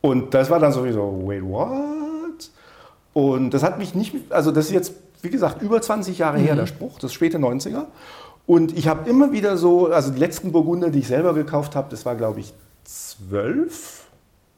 Und 0.00 0.34
das 0.34 0.50
war 0.50 0.58
dann 0.58 0.72
sowieso, 0.72 1.22
wait, 1.26 1.42
what? 1.42 2.50
Und 3.12 3.50
das 3.50 3.62
hat 3.62 3.78
mich 3.78 3.94
nicht, 3.94 4.14
also 4.30 4.50
das 4.50 4.66
ist 4.66 4.72
jetzt, 4.72 4.94
wie 5.22 5.30
gesagt, 5.30 5.62
über 5.62 5.80
20 5.80 6.18
Jahre 6.18 6.38
her, 6.38 6.56
der 6.56 6.66
Spruch, 6.66 6.98
das 6.98 7.12
späte 7.12 7.38
90er. 7.38 7.86
Und 8.46 8.76
ich 8.76 8.88
habe 8.88 9.08
immer 9.08 9.32
wieder 9.32 9.56
so, 9.56 9.86
also 9.86 10.10
die 10.10 10.18
letzten 10.18 10.52
Burgunder, 10.52 10.90
die 10.90 10.98
ich 10.98 11.08
selber 11.08 11.34
gekauft 11.34 11.74
habe, 11.76 11.88
das 11.90 12.04
war 12.04 12.14
glaube 12.14 12.40
ich 12.40 12.52
12 12.84 14.04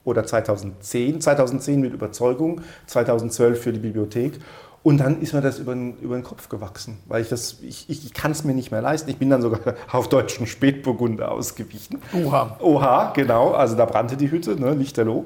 oder 0.04 0.24
2010, 0.24 1.20
2010 1.20 1.80
mit 1.80 1.92
Überzeugung, 1.92 2.62
2012 2.86 3.60
für 3.60 3.72
die 3.72 3.80
Bibliothek. 3.80 4.40
Und 4.82 4.98
dann 4.98 5.20
ist 5.20 5.34
mir 5.34 5.40
das 5.40 5.58
über 5.58 5.74
den, 5.74 5.96
über 5.98 6.14
den 6.14 6.22
Kopf 6.22 6.48
gewachsen, 6.48 6.98
weil 7.06 7.20
ich 7.20 7.28
das, 7.28 7.56
ich, 7.60 7.90
ich, 7.90 8.06
ich 8.06 8.14
kann 8.14 8.30
es 8.30 8.44
mir 8.44 8.54
nicht 8.54 8.70
mehr 8.70 8.80
leisten. 8.80 9.10
Ich 9.10 9.16
bin 9.16 9.28
dann 9.30 9.42
sogar 9.42 9.74
auf 9.92 10.08
deutschen 10.08 10.46
Spätburgunder 10.46 11.32
ausgewichen. 11.32 11.98
Oha. 12.14 12.56
Oha, 12.60 13.12
genau. 13.12 13.50
Also 13.50 13.76
da 13.76 13.84
brannte 13.84 14.16
die 14.16 14.30
Hütte, 14.30 14.54
ne, 14.54 14.74
Lichterloh. 14.74 15.24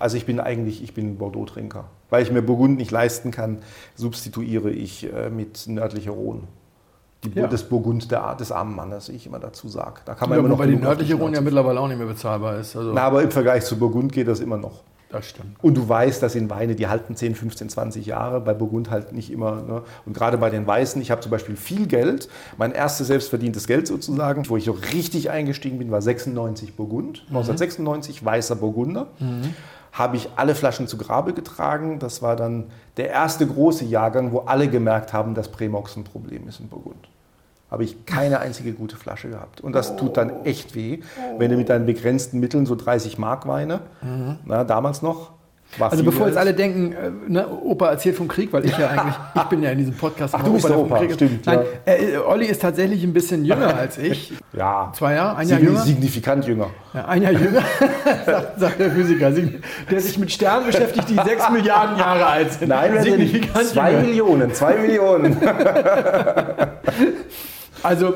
Also 0.00 0.16
ich 0.16 0.26
bin 0.26 0.40
eigentlich, 0.40 0.82
ich 0.82 0.92
bin 0.92 1.18
Bordeaux-Trinker. 1.18 1.84
Weil 2.10 2.24
ich 2.24 2.32
mir 2.32 2.42
Burgund 2.42 2.78
nicht 2.78 2.90
leisten 2.90 3.30
kann, 3.30 3.58
substituiere 3.94 4.70
ich 4.70 5.12
äh, 5.12 5.30
mit 5.30 5.68
nördlicher 5.68 6.10
Rhone. 6.10 6.42
Ja. 7.34 7.46
Das 7.46 7.64
Burgund 7.64 8.10
der, 8.10 8.34
des 8.34 8.52
armen 8.52 8.74
Mannes, 8.76 9.08
wie 9.08 9.16
ich 9.16 9.26
immer 9.26 9.38
dazu 9.38 9.68
sage. 9.68 10.00
Da 10.04 10.14
kann 10.14 10.30
Ja, 10.30 10.36
immer 10.36 10.48
noch 10.48 10.58
wobei 10.58 10.66
die 10.66 10.76
nördliche 10.76 11.14
Rhone 11.14 11.34
ja 11.36 11.40
mittlerweile 11.40 11.80
auch 11.80 11.88
nicht 11.88 11.98
mehr 11.98 12.06
bezahlbar 12.06 12.58
ist. 12.58 12.76
Also, 12.76 12.92
Na, 12.92 13.02
aber 13.02 13.22
im 13.22 13.30
Vergleich 13.30 13.64
zu 13.64 13.76
Burgund 13.78 14.12
geht 14.12 14.28
das 14.28 14.40
immer 14.40 14.56
noch. 14.56 14.82
das 15.08 15.26
stimmt. 15.28 15.56
Und 15.62 15.76
du 15.76 15.88
weißt, 15.88 16.22
das 16.22 16.32
sind 16.32 16.50
Weine, 16.50 16.74
die 16.74 16.88
halten 16.88 17.16
10, 17.16 17.34
15, 17.36 17.68
20 17.68 18.06
Jahre, 18.06 18.40
bei 18.40 18.52
Burgund 18.54 18.90
halt 18.90 19.12
nicht 19.12 19.30
immer. 19.30 19.62
Ne? 19.62 19.82
Und 20.04 20.14
gerade 20.14 20.36
bei 20.36 20.50
den 20.50 20.66
Weißen, 20.66 21.00
ich 21.00 21.10
habe 21.10 21.20
zum 21.20 21.30
Beispiel 21.30 21.56
viel 21.56 21.86
Geld, 21.86 22.28
mein 22.58 22.72
erstes 22.72 23.06
selbstverdientes 23.06 23.66
Geld 23.66 23.86
sozusagen, 23.86 24.48
wo 24.48 24.56
ich 24.56 24.64
so 24.64 24.72
richtig 24.72 25.30
eingestiegen 25.30 25.78
bin, 25.78 25.90
war 25.90 26.02
96 26.02 26.74
Burgund, 26.76 27.24
1996 27.28 28.24
weißer 28.24 28.56
Burgunder. 28.56 29.06
Habe 29.92 30.16
ich 30.16 30.28
alle 30.36 30.54
Flaschen 30.54 30.88
zu 30.88 30.98
Grabe 30.98 31.32
getragen. 31.32 31.98
Das 31.98 32.20
war 32.20 32.36
dann 32.36 32.64
der 32.98 33.08
erste 33.08 33.46
große 33.46 33.86
Jahrgang, 33.86 34.30
wo 34.32 34.40
alle 34.40 34.68
gemerkt 34.68 35.14
haben, 35.14 35.32
dass 35.34 35.48
Premox 35.50 35.96
ein 35.96 36.04
Problem 36.04 36.46
ist 36.48 36.60
in 36.60 36.68
Burgund. 36.68 37.08
Habe 37.70 37.82
ich 37.84 38.06
keine 38.06 38.38
einzige 38.40 38.72
gute 38.72 38.96
Flasche 38.96 39.28
gehabt. 39.28 39.60
Und 39.60 39.72
das 39.74 39.96
tut 39.96 40.16
dann 40.16 40.44
echt 40.44 40.74
weh, 40.76 41.00
wenn 41.38 41.50
du 41.50 41.56
mit 41.56 41.68
deinen 41.68 41.84
begrenzten 41.86 42.38
Mitteln 42.38 42.64
so 42.66 42.74
30 42.76 43.18
Mark 43.18 43.46
Weine, 43.48 43.80
na, 44.44 44.62
damals 44.64 45.02
noch, 45.02 45.32
war 45.78 45.90
Also 45.90 46.04
bevor 46.04 46.28
jetzt 46.28 46.36
alle 46.38 46.54
denken, 46.54 46.92
äh, 46.92 47.10
ne, 47.26 47.48
Opa 47.48 47.88
erzählt 47.90 48.14
vom 48.16 48.28
Krieg, 48.28 48.52
weil 48.52 48.64
ich 48.64 48.78
ja 48.78 48.86
eigentlich, 48.90 49.16
ich 49.34 49.42
bin 49.42 49.64
ja 49.64 49.70
in 49.70 49.78
diesem 49.78 49.94
Podcast. 49.94 50.32
Ach, 50.36 50.44
du 50.44 50.52
bist 50.52 50.68
der 50.68 50.76
vom 50.76 50.86
Opa, 50.86 50.98
Krieg. 50.98 51.14
stimmt, 51.14 51.44
Nein, 51.44 51.58
ja. 51.84 51.92
äh, 51.92 52.16
Olli 52.18 52.46
ist 52.46 52.62
tatsächlich 52.62 53.02
ein 53.02 53.12
bisschen 53.12 53.44
jünger 53.44 53.74
als 53.76 53.98
ich. 53.98 54.32
Ja, 54.52 54.92
Zwei 54.94 55.14
Jahre, 55.14 55.36
ein 55.38 55.48
Jahr 55.48 55.58
signi- 55.58 55.64
jünger. 55.64 55.80
signifikant 55.80 56.46
jünger. 56.46 56.68
Ja, 56.94 57.06
ein 57.06 57.20
Jahr 57.20 57.32
jünger, 57.32 57.62
sagt, 58.26 58.60
sagt 58.60 58.78
der 58.78 58.92
Physiker, 58.92 59.32
Sign- 59.32 59.60
der 59.90 60.00
sich 60.00 60.16
mit 60.18 60.30
Sternen 60.30 60.66
beschäftigt, 60.66 61.08
die 61.10 61.14
sechs 61.14 61.50
Milliarden 61.50 61.98
Jahre 61.98 62.24
alt 62.26 62.52
sind. 62.52 62.68
Nein, 62.68 63.02
sind 63.02 63.18
nicht. 63.18 63.32
Signifikant 63.32 63.66
Zwei 63.66 63.90
jünger. 63.90 64.02
Millionen, 64.04 64.54
zwei 64.54 64.76
Millionen. 64.76 65.36
Also 67.86 68.14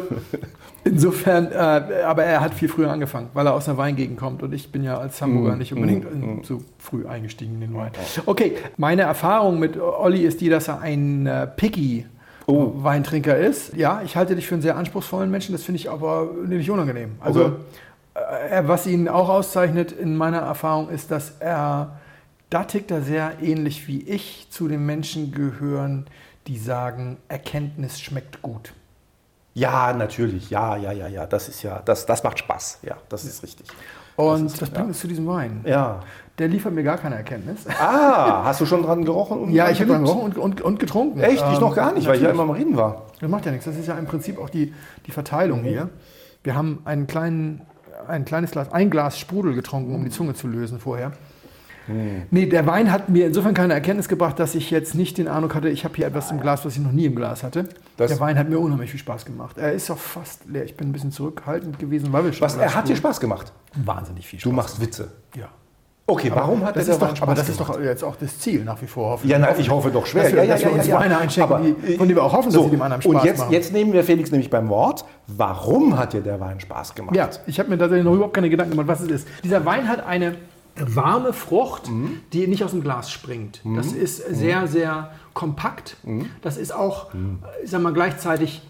insofern, 0.84 1.52
äh, 1.52 2.02
aber 2.04 2.24
er 2.24 2.40
hat 2.40 2.54
viel 2.54 2.68
früher 2.68 2.90
angefangen, 2.90 3.28
weil 3.34 3.46
er 3.46 3.54
aus 3.54 3.68
einer 3.68 3.78
Weingegend 3.78 4.18
kommt 4.18 4.42
und 4.42 4.52
ich 4.52 4.72
bin 4.72 4.82
ja 4.82 4.98
als 4.98 5.20
Hamburger 5.22 5.56
nicht 5.56 5.72
unbedingt 5.72 6.04
äh, 6.04 6.44
so 6.44 6.62
früh 6.78 7.06
eingestiegen 7.06 7.54
in 7.54 7.60
den 7.60 7.74
Wein. 7.74 7.92
Okay, 8.26 8.56
meine 8.76 9.02
Erfahrung 9.02 9.58
mit 9.58 9.78
Olli 9.80 10.22
ist 10.22 10.40
die, 10.40 10.48
dass 10.48 10.68
er 10.68 10.80
ein 10.80 11.26
äh, 11.26 11.46
picky 11.46 12.06
Weintrinker 12.46 13.36
ist. 13.36 13.76
Ja, 13.76 14.02
ich 14.04 14.16
halte 14.16 14.34
dich 14.34 14.48
für 14.48 14.54
einen 14.56 14.62
sehr 14.62 14.76
anspruchsvollen 14.76 15.30
Menschen, 15.30 15.52
das 15.52 15.62
finde 15.62 15.76
ich 15.78 15.88
aber 15.90 16.30
nicht 16.46 16.68
unangenehm. 16.70 17.12
Also 17.20 17.44
Okay. 17.44 17.54
äh, 18.50 18.62
was 18.66 18.86
ihn 18.88 19.06
auch 19.08 19.28
auszeichnet 19.28 19.92
in 19.92 20.16
meiner 20.16 20.38
Erfahrung 20.38 20.88
ist, 20.88 21.12
dass 21.12 21.34
er, 21.38 22.00
da 22.48 22.64
tickt 22.64 22.90
er 22.90 23.02
sehr 23.02 23.34
ähnlich 23.40 23.86
wie 23.86 24.02
ich, 24.02 24.48
zu 24.50 24.66
den 24.66 24.84
Menschen 24.84 25.30
gehören, 25.30 26.06
die 26.48 26.58
sagen, 26.58 27.18
Erkenntnis 27.28 28.00
schmeckt 28.00 28.42
gut. 28.42 28.72
Ja, 29.54 29.92
natürlich. 29.92 30.50
Ja, 30.50 30.76
ja, 30.76 30.92
ja, 30.92 31.08
ja. 31.08 31.26
Das 31.26 31.48
ist 31.48 31.62
ja, 31.62 31.82
das, 31.84 32.06
das 32.06 32.22
macht 32.22 32.38
Spaß. 32.38 32.80
Ja, 32.82 32.96
das 33.08 33.24
ist 33.24 33.42
richtig. 33.42 33.66
Und 34.16 34.60
das, 34.60 34.70
bringt 34.70 34.88
uns 34.88 35.00
zu 35.00 35.08
diesem 35.08 35.26
Wein. 35.26 35.64
Ja. 35.64 36.00
Der 36.38 36.48
liefert 36.48 36.72
mir 36.72 36.82
gar 36.82 36.98
keine 36.98 37.16
Erkenntnis. 37.16 37.66
Ah, 37.80 38.44
hast 38.44 38.60
du 38.60 38.66
schon 38.66 38.82
dran 38.82 39.04
gerochen? 39.04 39.40
Und 39.40 39.50
Ja, 39.52 39.70
ich 39.70 39.80
habe 39.80 39.92
dran 39.92 40.04
gerochen 40.04 40.22
und, 40.22 40.38
und, 40.38 40.60
und 40.60 40.78
getrunken. 40.78 41.20
Echt? 41.20 41.36
Ich 41.36 41.42
Ähm, 41.42 41.60
noch 41.60 41.74
gar 41.74 41.92
nicht, 41.92 42.06
weil 42.06 42.16
ich 42.16 42.22
ja 42.22 42.28
natürlich. 42.28 42.34
immer 42.34 42.42
am 42.42 42.50
Reden 42.50 42.76
war. 42.76 43.06
Das 43.20 43.30
macht 43.30 43.46
ja 43.46 43.52
nichts. 43.52 43.66
Das 43.66 43.76
ist 43.76 43.86
ja 43.86 43.98
im 43.98 44.06
Prinzip 44.06 44.38
auch 44.38 44.50
die, 44.50 44.74
die 45.06 45.10
Verteilung 45.10 45.62
hier. 45.62 45.88
Wir 46.42 46.54
haben 46.54 46.80
einen 46.84 47.06
kleinen, 47.06 47.62
ein 48.08 48.24
kleines 48.24 48.50
Glas, 48.50 48.72
ein 48.72 48.90
Glas 48.90 49.18
Sprudel 49.18 49.54
getrunken, 49.54 49.94
um 49.94 50.04
die 50.04 50.10
Zunge 50.10 50.34
zu 50.34 50.46
lösen 50.48 50.80
vorher. 50.80 51.12
Nee, 52.30 52.46
der 52.46 52.66
Wein 52.66 52.90
hat 52.92 53.08
mir 53.08 53.26
insofern 53.26 53.54
keine 53.54 53.74
Erkenntnis 53.74 54.08
gebracht, 54.08 54.38
dass 54.38 54.54
ich 54.54 54.70
jetzt 54.70 54.94
nicht 54.94 55.18
den 55.18 55.28
Eindruck 55.28 55.54
hatte, 55.54 55.68
ich 55.68 55.84
habe 55.84 55.94
hier 55.96 56.06
etwas 56.06 56.30
im 56.30 56.40
Glas, 56.40 56.64
was 56.64 56.74
ich 56.74 56.80
noch 56.82 56.92
nie 56.92 57.06
im 57.06 57.14
Glas 57.14 57.42
hatte. 57.42 57.64
Das- 57.96 58.10
der 58.10 58.20
Wein 58.20 58.38
hat 58.38 58.48
mir 58.48 58.58
unheimlich 58.58 58.90
viel 58.90 59.00
Spaß 59.00 59.24
gemacht. 59.24 59.58
Er 59.58 59.72
ist 59.72 59.90
auch 59.90 59.98
fast 59.98 60.46
leer. 60.46 60.64
Ich 60.64 60.76
bin 60.76 60.88
ein 60.88 60.92
bisschen 60.92 61.10
zurückhaltend 61.12 61.78
gewesen, 61.78 62.12
weil 62.12 62.24
wir 62.24 62.32
schon 62.32 62.44
Was, 62.46 62.56
er 62.56 62.74
hat 62.74 62.88
dir 62.88 62.96
Spaß 62.96 63.20
gemacht. 63.20 63.52
wahnsinnig 63.74 64.26
viel 64.26 64.38
Spaß. 64.40 64.50
Du 64.50 64.56
machst 64.56 64.80
Witze. 64.80 65.12
ja. 65.36 65.46
Okay, 66.06 66.32
warum 66.34 66.64
hat 66.64 66.74
das 66.74 66.86
der 66.86 66.94
ist 66.94 67.02
doch, 67.02 67.10
Spaß 67.10 67.22
aber 67.22 67.34
das 67.36 67.48
ist 67.48 67.58
gemacht? 67.58 67.76
doch 67.76 67.80
jetzt 67.84 68.02
auch 68.02 68.16
das 68.16 68.36
Ziel 68.40 68.64
nach 68.64 68.82
wie 68.82 68.88
vor. 68.88 69.10
Hoffen 69.12 69.28
Ja, 69.28 69.38
nein, 69.38 69.54
ich 69.58 69.70
hoffe 69.70 69.92
doch 69.92 70.06
schwer. 70.06 70.24
Dass 70.24 70.32
wir, 70.32 70.38
ja, 70.38 70.44
ja, 70.44 70.52
dass 70.54 70.62
wir 70.64 70.70
ja, 70.72 70.76
uns 70.78 70.86
ja. 70.88 70.98
Weine 70.98 71.18
einschenken, 71.18 71.54
Aber, 71.54 71.62
die, 71.64 71.96
von 71.96 72.08
denen 72.08 72.16
wir 72.16 72.24
auch 72.24 72.32
hoffen, 72.32 72.50
so, 72.50 72.58
dass 72.62 72.64
sie 72.64 72.70
dem 72.72 72.82
anderen 72.82 73.00
Spaß 73.02 73.14
Und 73.14 73.24
jetzt, 73.24 73.38
machen. 73.38 73.52
jetzt 73.52 73.72
nehmen 73.72 73.92
wir 73.92 74.02
Felix 74.02 74.32
nämlich 74.32 74.50
beim 74.50 74.68
Wort. 74.70 75.04
Warum 75.28 75.96
hat 75.96 76.12
dir 76.12 76.20
der 76.20 76.40
Wein 76.40 76.58
Spaß 76.58 76.96
gemacht? 76.96 77.14
Ja, 77.14 77.28
ich 77.46 77.60
habe 77.60 77.68
mir 77.70 77.78
tatsächlich 77.78 78.04
noch 78.04 78.14
überhaupt 78.14 78.34
keine 78.34 78.50
Gedanken 78.50 78.72
gemacht, 78.72 78.88
was 78.88 79.02
es 79.02 79.08
ist. 79.08 79.28
Dieser 79.44 79.64
Wein 79.64 79.86
hat 79.86 80.04
eine 80.04 80.34
warme 80.76 81.32
Frucht, 81.32 81.88
Mhm. 81.88 82.20
die 82.32 82.46
nicht 82.46 82.64
aus 82.64 82.70
dem 82.72 82.82
Glas 82.82 83.10
springt. 83.10 83.60
Das 83.76 83.92
ist 83.92 84.18
sehr, 84.18 84.66
sehr 84.66 85.12
kompakt. 85.34 85.96
Mhm. 86.04 86.26
Das 86.42 86.56
ist 86.56 86.72
auch, 86.72 87.10
ich 87.64 87.70
sag 87.70 87.82
mal, 87.82 87.92
gleichzeitig 87.92 88.62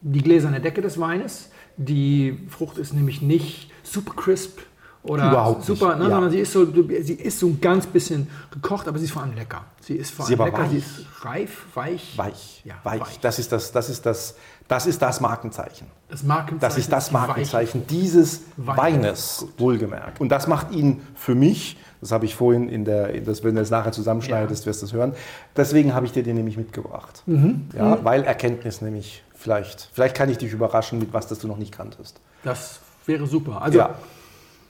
die 0.00 0.22
gläserne 0.22 0.60
Decke 0.60 0.80
des 0.80 0.98
Weines. 1.00 1.50
Die 1.76 2.38
Frucht 2.48 2.78
ist 2.78 2.92
nämlich 2.92 3.22
nicht 3.22 3.70
super 3.82 4.12
crisp 4.16 4.58
oder 5.02 5.28
Überhaupt 5.30 5.64
super, 5.64 5.90
nicht, 5.90 5.98
ne, 5.98 6.04
ja. 6.04 6.10
sondern 6.10 6.30
sie 6.30 6.38
ist, 6.40 6.52
so, 6.52 6.66
sie 6.66 7.14
ist 7.14 7.38
so 7.38 7.46
ein 7.46 7.60
ganz 7.60 7.86
bisschen 7.86 8.28
gekocht, 8.50 8.88
aber 8.88 8.98
sie 8.98 9.04
ist 9.04 9.12
vor 9.12 9.22
allem 9.22 9.34
lecker. 9.34 9.64
Sie 9.80 9.94
ist 9.94 10.10
vor 10.12 10.26
Sie 10.26 10.34
allem 10.34 10.40
aber 10.52 10.58
lecker, 10.58 10.70
sie 10.70 10.76
weich. 10.76 10.84
ist 10.98 11.24
reif, 11.24 11.66
weich. 11.74 12.18
Weich, 12.18 12.62
Ja, 12.64 12.74
weich. 12.84 13.00
weich. 13.00 13.20
Das 13.20 13.38
ist 13.38 13.52
das, 13.52 13.72
das 13.72 13.88
ist 13.88 14.04
das, 14.04 14.34
das 14.66 14.86
ist 14.86 15.00
das 15.00 15.20
Markenzeichen. 15.20 15.86
Das 16.10 16.22
Markenzeichen 16.24 16.60
Das 16.60 16.76
ist 16.76 16.92
das 16.92 17.10
Markenzeichen 17.12 17.86
dieses 17.86 18.42
Weines. 18.56 18.76
Weines, 18.78 19.46
wohlgemerkt. 19.56 20.20
Und 20.20 20.28
das 20.30 20.46
macht 20.46 20.72
ihn 20.72 21.00
für 21.14 21.34
mich, 21.34 21.78
das 22.00 22.12
habe 22.12 22.24
ich 22.26 22.34
vorhin 22.34 22.68
in 22.68 22.84
der, 22.84 23.20
das, 23.20 23.42
wenn 23.44 23.54
du 23.54 23.60
es 23.62 23.70
nachher 23.70 23.92
zusammenschneidest, 23.92 24.66
wirst 24.66 24.82
du 24.82 24.86
es 24.86 24.92
hören. 24.92 25.14
Deswegen 25.56 25.94
habe 25.94 26.06
ich 26.06 26.12
dir 26.12 26.22
den 26.22 26.36
nämlich 26.36 26.56
mitgebracht. 26.56 27.22
Mhm. 27.26 27.68
Ja, 27.76 28.04
Weil 28.04 28.24
Erkenntnis 28.24 28.80
nämlich 28.82 29.22
vielleicht, 29.34 29.88
vielleicht 29.92 30.16
kann 30.16 30.28
ich 30.28 30.38
dich 30.38 30.52
überraschen 30.52 30.98
mit 30.98 31.12
was, 31.12 31.28
das 31.28 31.38
du 31.38 31.46
noch 31.48 31.56
nicht 31.58 31.72
kanntest. 31.72 32.20
Das 32.42 32.80
wäre 33.06 33.26
super. 33.26 33.62
Also, 33.62 33.78
Ja. 33.78 33.94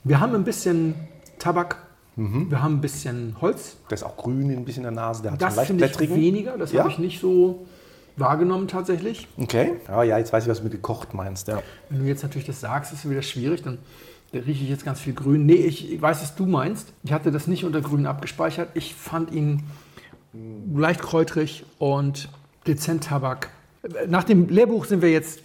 Wir 0.05 0.21
haben 0.21 0.35
ein 0.35 0.45
bisschen 0.45 0.95
Tabak, 1.39 1.77
wir 2.17 2.61
haben 2.63 2.75
ein 2.77 2.81
bisschen 2.81 3.37
Holz. 3.41 3.77
Der 3.91 3.95
ist 3.95 4.03
auch 4.03 4.17
grün, 4.17 4.51
ein 4.51 4.65
bisschen 4.65 4.85
in 4.85 4.95
der 4.95 5.03
Nase, 5.05 5.23
der 5.23 5.33
hat 5.33 5.43
Das 5.43 5.55
so 5.55 5.63
finde 5.63 5.87
ich 5.87 6.11
weniger, 6.11 6.59
das 6.59 6.73
Ja? 6.73 6.81
habe 6.81 6.91
ich 6.91 6.99
nicht 6.99 7.21
so 7.21 7.67
wahrgenommen 8.17 8.67
tatsächlich. 8.67 9.29
Okay. 9.37 9.75
Ja, 9.87 10.03
ja, 10.03 10.19
jetzt 10.19 10.33
weiß 10.33 10.43
ich, 10.45 10.51
was 10.51 10.59
du 10.59 10.65
mit 10.65 10.73
gekocht 10.73 11.15
meinst. 11.15 11.47
Ja. 11.47 11.63
Wenn 11.91 12.01
du 12.01 12.07
jetzt 12.07 12.25
natürlich 12.25 12.47
das 12.47 12.61
sagst, 12.61 12.93
ist 12.93 13.05
es 13.05 13.11
wieder 13.11 13.23
schwierig, 13.23 13.63
dann 13.63 13.79
rieche 14.33 14.65
ich 14.65 14.69
jetzt 14.69 14.85
ganz 14.85 15.01
viel 15.01 15.15
grün. 15.15 15.47
Nee, 15.47 15.55
ich, 15.55 15.93
ich 15.93 16.03
weiß, 16.03 16.21
was 16.23 16.35
du 16.35 16.47
meinst. 16.47 16.93
Ich 17.05 17.13
hatte 17.13 17.31
das 17.31 17.47
nicht 17.47 17.65
unter 17.65 17.81
grün 17.81 18.07
abgespeichert. 18.07 18.71
Ich 18.75 18.95
fand 18.97 19.31
ihn 19.33 19.63
leicht 20.75 21.01
kräutrig 21.01 21.65
und 21.79 22.29
dezent 22.67 23.05
Tabak. 23.05 23.51
Nach 24.09 24.25
dem 24.25 24.49
Lehrbuch 24.49 24.85
sind 24.85 25.03
wir 25.03 25.11
jetzt 25.11 25.41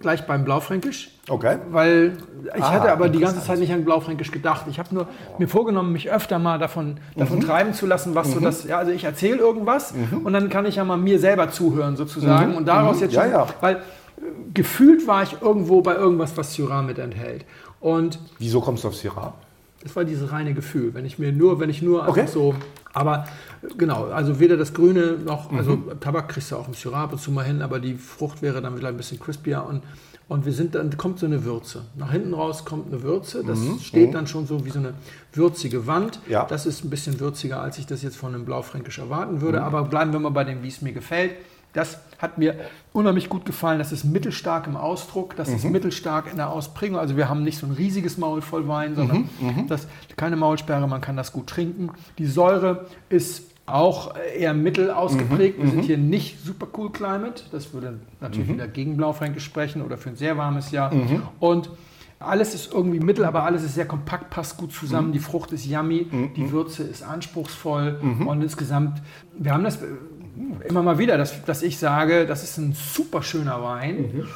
gleich 0.00 0.26
beim 0.26 0.44
Blaufränkisch. 0.44 1.10
Okay. 1.28 1.58
Weil 1.70 2.16
ich 2.56 2.62
Ah, 2.62 2.72
hatte 2.72 2.92
aber 2.92 3.08
die 3.08 3.18
ganze. 3.20 3.42
Zeit 3.42 3.58
nicht 3.58 3.72
an 3.72 3.84
Blaufränkisch 3.84 4.30
gedacht. 4.30 4.66
Ich 4.68 4.78
habe 4.78 4.94
nur 4.94 5.06
mir 5.38 5.48
vorgenommen, 5.48 5.92
mich 5.92 6.10
öfter 6.10 6.38
mal 6.38 6.58
davon, 6.58 6.98
davon 7.16 7.38
Mhm. 7.38 7.42
treiben 7.42 7.72
zu 7.74 7.86
lassen, 7.86 8.14
was 8.14 8.32
so 8.32 8.40
das, 8.40 8.64
ja, 8.64 8.78
also 8.78 8.90
ich 8.92 9.04
erzähle 9.04 9.38
irgendwas 9.38 9.94
und 10.24 10.32
dann 10.32 10.48
kann 10.50 10.66
ich 10.66 10.76
ja 10.76 10.84
mal 10.84 10.96
mir 10.96 11.18
selber 11.18 11.50
zuhören 11.50 11.96
sozusagen 11.96 12.54
und 12.56 12.66
daraus 12.68 13.00
jetzt 13.00 13.12
Mhm. 13.12 13.16
Ja, 13.16 13.22
schon, 13.24 13.32
ja. 13.32 13.46
weil 13.60 13.74
äh, 13.76 13.80
gefühlt 14.52 15.06
war 15.06 15.22
ich 15.22 15.36
irgendwo 15.40 15.80
bei 15.80 15.94
irgendwas, 15.94 16.36
was 16.36 16.54
Syrah 16.54 16.82
mit 16.82 16.98
enthält. 16.98 17.44
Und 17.80 18.18
Wieso 18.38 18.60
kommst 18.60 18.84
du 18.84 18.88
auf 18.88 18.94
Syrah? 18.96 19.34
es 19.84 19.94
war 19.96 20.04
dieses 20.04 20.32
reine 20.32 20.54
Gefühl, 20.54 20.94
wenn 20.94 21.04
ich 21.04 21.18
mir 21.18 21.30
nur, 21.32 21.60
wenn 21.60 21.68
ich 21.70 21.82
nur 21.82 22.08
Okay. 22.08 22.26
so, 22.26 22.54
aber 22.94 23.24
genau, 23.78 24.04
also 24.06 24.40
weder 24.40 24.56
das 24.56 24.74
Grüne 24.74 25.18
noch, 25.24 25.52
also 25.52 25.76
Mhm. 25.76 26.00
Tabak 26.00 26.28
kriegst 26.28 26.50
du 26.50 26.56
auch 26.56 26.68
im 26.68 26.74
Syrah 26.74 27.04
ab 27.04 27.12
und 27.12 27.18
zu 27.20 27.30
mal 27.30 27.44
hin, 27.44 27.62
aber 27.62 27.80
die 27.80 27.94
Frucht 27.94 28.42
wäre 28.42 28.60
dann 28.62 28.76
wieder 28.76 28.88
ein 28.88 28.96
bisschen 28.96 29.18
crispier 29.18 29.64
und 29.68 29.82
und 30.26 30.46
wir 30.46 30.54
sind 30.54 30.74
dann 30.74 30.96
kommt 30.96 31.18
so 31.18 31.26
eine 31.26 31.44
Würze. 31.44 31.82
Nach 31.96 32.10
hinten 32.10 32.32
raus 32.32 32.64
kommt 32.64 32.90
eine 32.90 33.02
Würze. 33.02 33.44
Das 33.46 33.58
steht 33.82 34.14
dann 34.14 34.26
schon 34.26 34.46
so 34.46 34.64
wie 34.64 34.70
so 34.70 34.78
eine 34.78 34.94
würzige 35.34 35.86
Wand. 35.86 36.18
Mhm. 36.24 36.32
Ja. 36.32 36.44
Das 36.46 36.64
ist 36.64 36.82
ein 36.82 36.88
bisschen 36.88 37.20
würziger, 37.20 37.60
als 37.60 37.76
ich 37.78 37.84
das 37.84 38.02
jetzt 38.02 38.16
von 38.16 38.34
einem 38.34 38.46
Blaufränkisch 38.46 38.98
erwarten 38.98 39.42
würde. 39.42 39.58
Mhm. 39.58 39.64
Aber 39.66 39.82
bleiben 39.84 40.12
wir 40.14 40.20
mal 40.20 40.30
bei 40.30 40.44
dem, 40.44 40.62
wie 40.62 40.68
es 40.68 40.80
mir 40.80 40.94
gefällt. 40.94 41.32
Das 41.74 41.98
hat 42.18 42.38
mir 42.38 42.54
unheimlich 42.94 43.28
gut 43.28 43.44
gefallen. 43.44 43.78
Das 43.78 43.92
ist 43.92 44.04
mittelstark 44.04 44.66
im 44.66 44.76
Ausdruck, 44.78 45.36
das 45.36 45.50
Mhm. 45.50 45.56
ist 45.56 45.64
mittelstark 45.64 46.30
in 46.30 46.38
der 46.38 46.48
Ausprägung. 46.48 46.98
Also 46.98 47.18
wir 47.18 47.28
haben 47.28 47.42
nicht 47.42 47.58
so 47.58 47.66
ein 47.66 47.72
riesiges 47.72 48.16
Maul 48.16 48.40
voll 48.40 48.66
Wein, 48.66 48.94
sondern 48.96 49.28
Mhm, 49.40 49.66
das, 49.68 49.86
keine 50.16 50.36
Maulsperre, 50.36 50.88
man 50.88 51.02
kann 51.02 51.18
das 51.18 51.32
gut 51.32 51.48
trinken. 51.48 51.90
Die 52.16 52.26
Säure 52.26 52.86
ist 53.10 53.42
auch 53.66 54.14
eher 54.36 54.52
mittel 54.54 54.90
ausgeprägt. 54.90 55.58
Mhm, 55.58 55.62
Wir 55.64 55.70
sind 55.70 55.82
hier 55.84 55.98
nicht 55.98 56.44
super 56.44 56.66
cool 56.76 56.90
climate. 56.92 57.44
Das 57.50 57.72
würde 57.72 57.98
natürlich 58.20 58.48
wieder 58.48 58.68
gegen 58.68 58.96
Blaufränkisch 58.96 59.44
sprechen 59.44 59.80
oder 59.82 59.96
für 59.96 60.10
ein 60.10 60.16
sehr 60.16 60.36
warmes 60.36 60.70
Jahr. 60.70 60.92
Mhm. 60.92 61.22
Und 61.40 61.70
alles 62.20 62.54
ist 62.54 62.72
irgendwie 62.72 63.00
mittel, 63.00 63.24
aber 63.24 63.42
alles 63.44 63.62
ist 63.64 63.74
sehr 63.74 63.86
kompakt, 63.86 64.30
passt 64.30 64.56
gut 64.58 64.68
Mhm. 64.70 64.74
zusammen. 64.74 65.12
Die 65.12 65.18
Frucht 65.18 65.52
ist 65.52 65.64
yummy, 65.66 66.06
die 66.36 66.50
Würze 66.52 66.82
ist 66.82 67.02
anspruchsvoll 67.02 67.98
Mhm. 68.02 68.26
und 68.26 68.42
insgesamt, 68.42 69.00
wir 69.38 69.52
haben 69.52 69.64
das 69.64 69.78
immer 70.68 70.82
mal 70.82 70.98
wieder, 70.98 71.16
dass, 71.18 71.42
dass 71.44 71.62
ich 71.62 71.78
sage, 71.78 72.26
das 72.26 72.42
ist 72.44 72.58
ein 72.58 72.72
super 72.74 73.22
schöner 73.22 73.62
Wein 73.62 73.96
Mhm. 73.96 74.26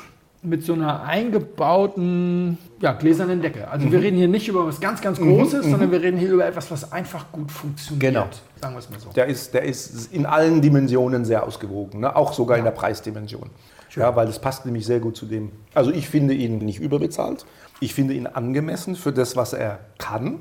Mit 0.43 0.65
so 0.65 0.73
einer 0.75 1.03
eingebauten 1.03 2.59
ja, 2.81 2.93
gläsernen 2.93 3.43
Decke. 3.43 3.69
Also 3.69 3.87
Mhm. 3.87 3.93
wir 3.93 4.01
reden 4.03 4.17
hier 4.17 4.29
nicht 4.29 4.49
über 4.49 4.67
was 4.67 4.81
ganz, 4.81 5.01
ganz 5.01 5.19
Großes, 5.19 5.67
sondern 5.67 5.91
wir 5.91 6.01
reden 6.01 6.17
hier 6.17 6.31
über 6.31 6.47
etwas, 6.47 6.71
was 6.71 6.93
einfach 6.93 7.33
gut 7.33 7.51
funktioniert. 7.51 8.01
Genau. 8.01 8.27
Sagen 8.61 8.75
wir 8.75 8.79
es 8.79 8.91
mal 8.91 9.01
so. 9.01 9.11
Der 9.11 9.27
ist, 9.27 9.53
der 9.55 9.63
ist 9.63 10.13
in 10.13 10.27
allen 10.27 10.63
Dimensionen 10.63 11.25
sehr 11.25 11.45
ausgewogen, 11.45 12.01
ne? 12.01 12.15
auch 12.15 12.33
sogar 12.33 12.57
in 12.57 12.65
der 12.65 12.71
Preisdimension. 12.71 13.51
Ja, 13.97 14.15
weil 14.15 14.27
das 14.27 14.39
passt 14.39 14.65
nämlich 14.65 14.87
sehr 14.87 15.01
gut 15.01 15.17
zu 15.17 15.27
dem. 15.27 15.51
Also 15.75 15.91
ich 15.91 16.09
finde 16.09 16.35
ihn 16.35 16.59
nicht 16.59 16.79
überbezahlt. 16.79 17.45
Ich 17.81 17.95
finde 17.95 18.15
ihn 18.15 18.27
angemessen 18.29 18.95
für 18.95 19.13
das, 19.13 19.35
was 19.35 19.55
er 19.55 19.81
kann 19.99 20.41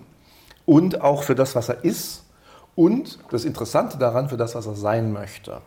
und 0.65 1.01
auch 1.01 1.23
für 1.23 1.33
das, 1.33 1.55
was 1.55 1.69
er 1.69 1.83
ist. 1.83 2.23
Und 2.77 3.17
das 3.31 3.43
Interessante 3.43 3.97
daran, 3.97 4.29
für 4.29 4.37
das, 4.37 4.53
was 4.53 4.67
er 4.67 4.75
sein 4.75 5.11
möchte. 5.11 5.61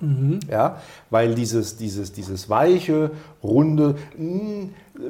Ja, 0.49 0.77
weil 1.11 1.35
dieses, 1.35 1.77
dieses, 1.77 2.13
dieses 2.13 2.49
weiche, 2.49 3.11
runde, 3.43 3.97
mh, 4.17 4.69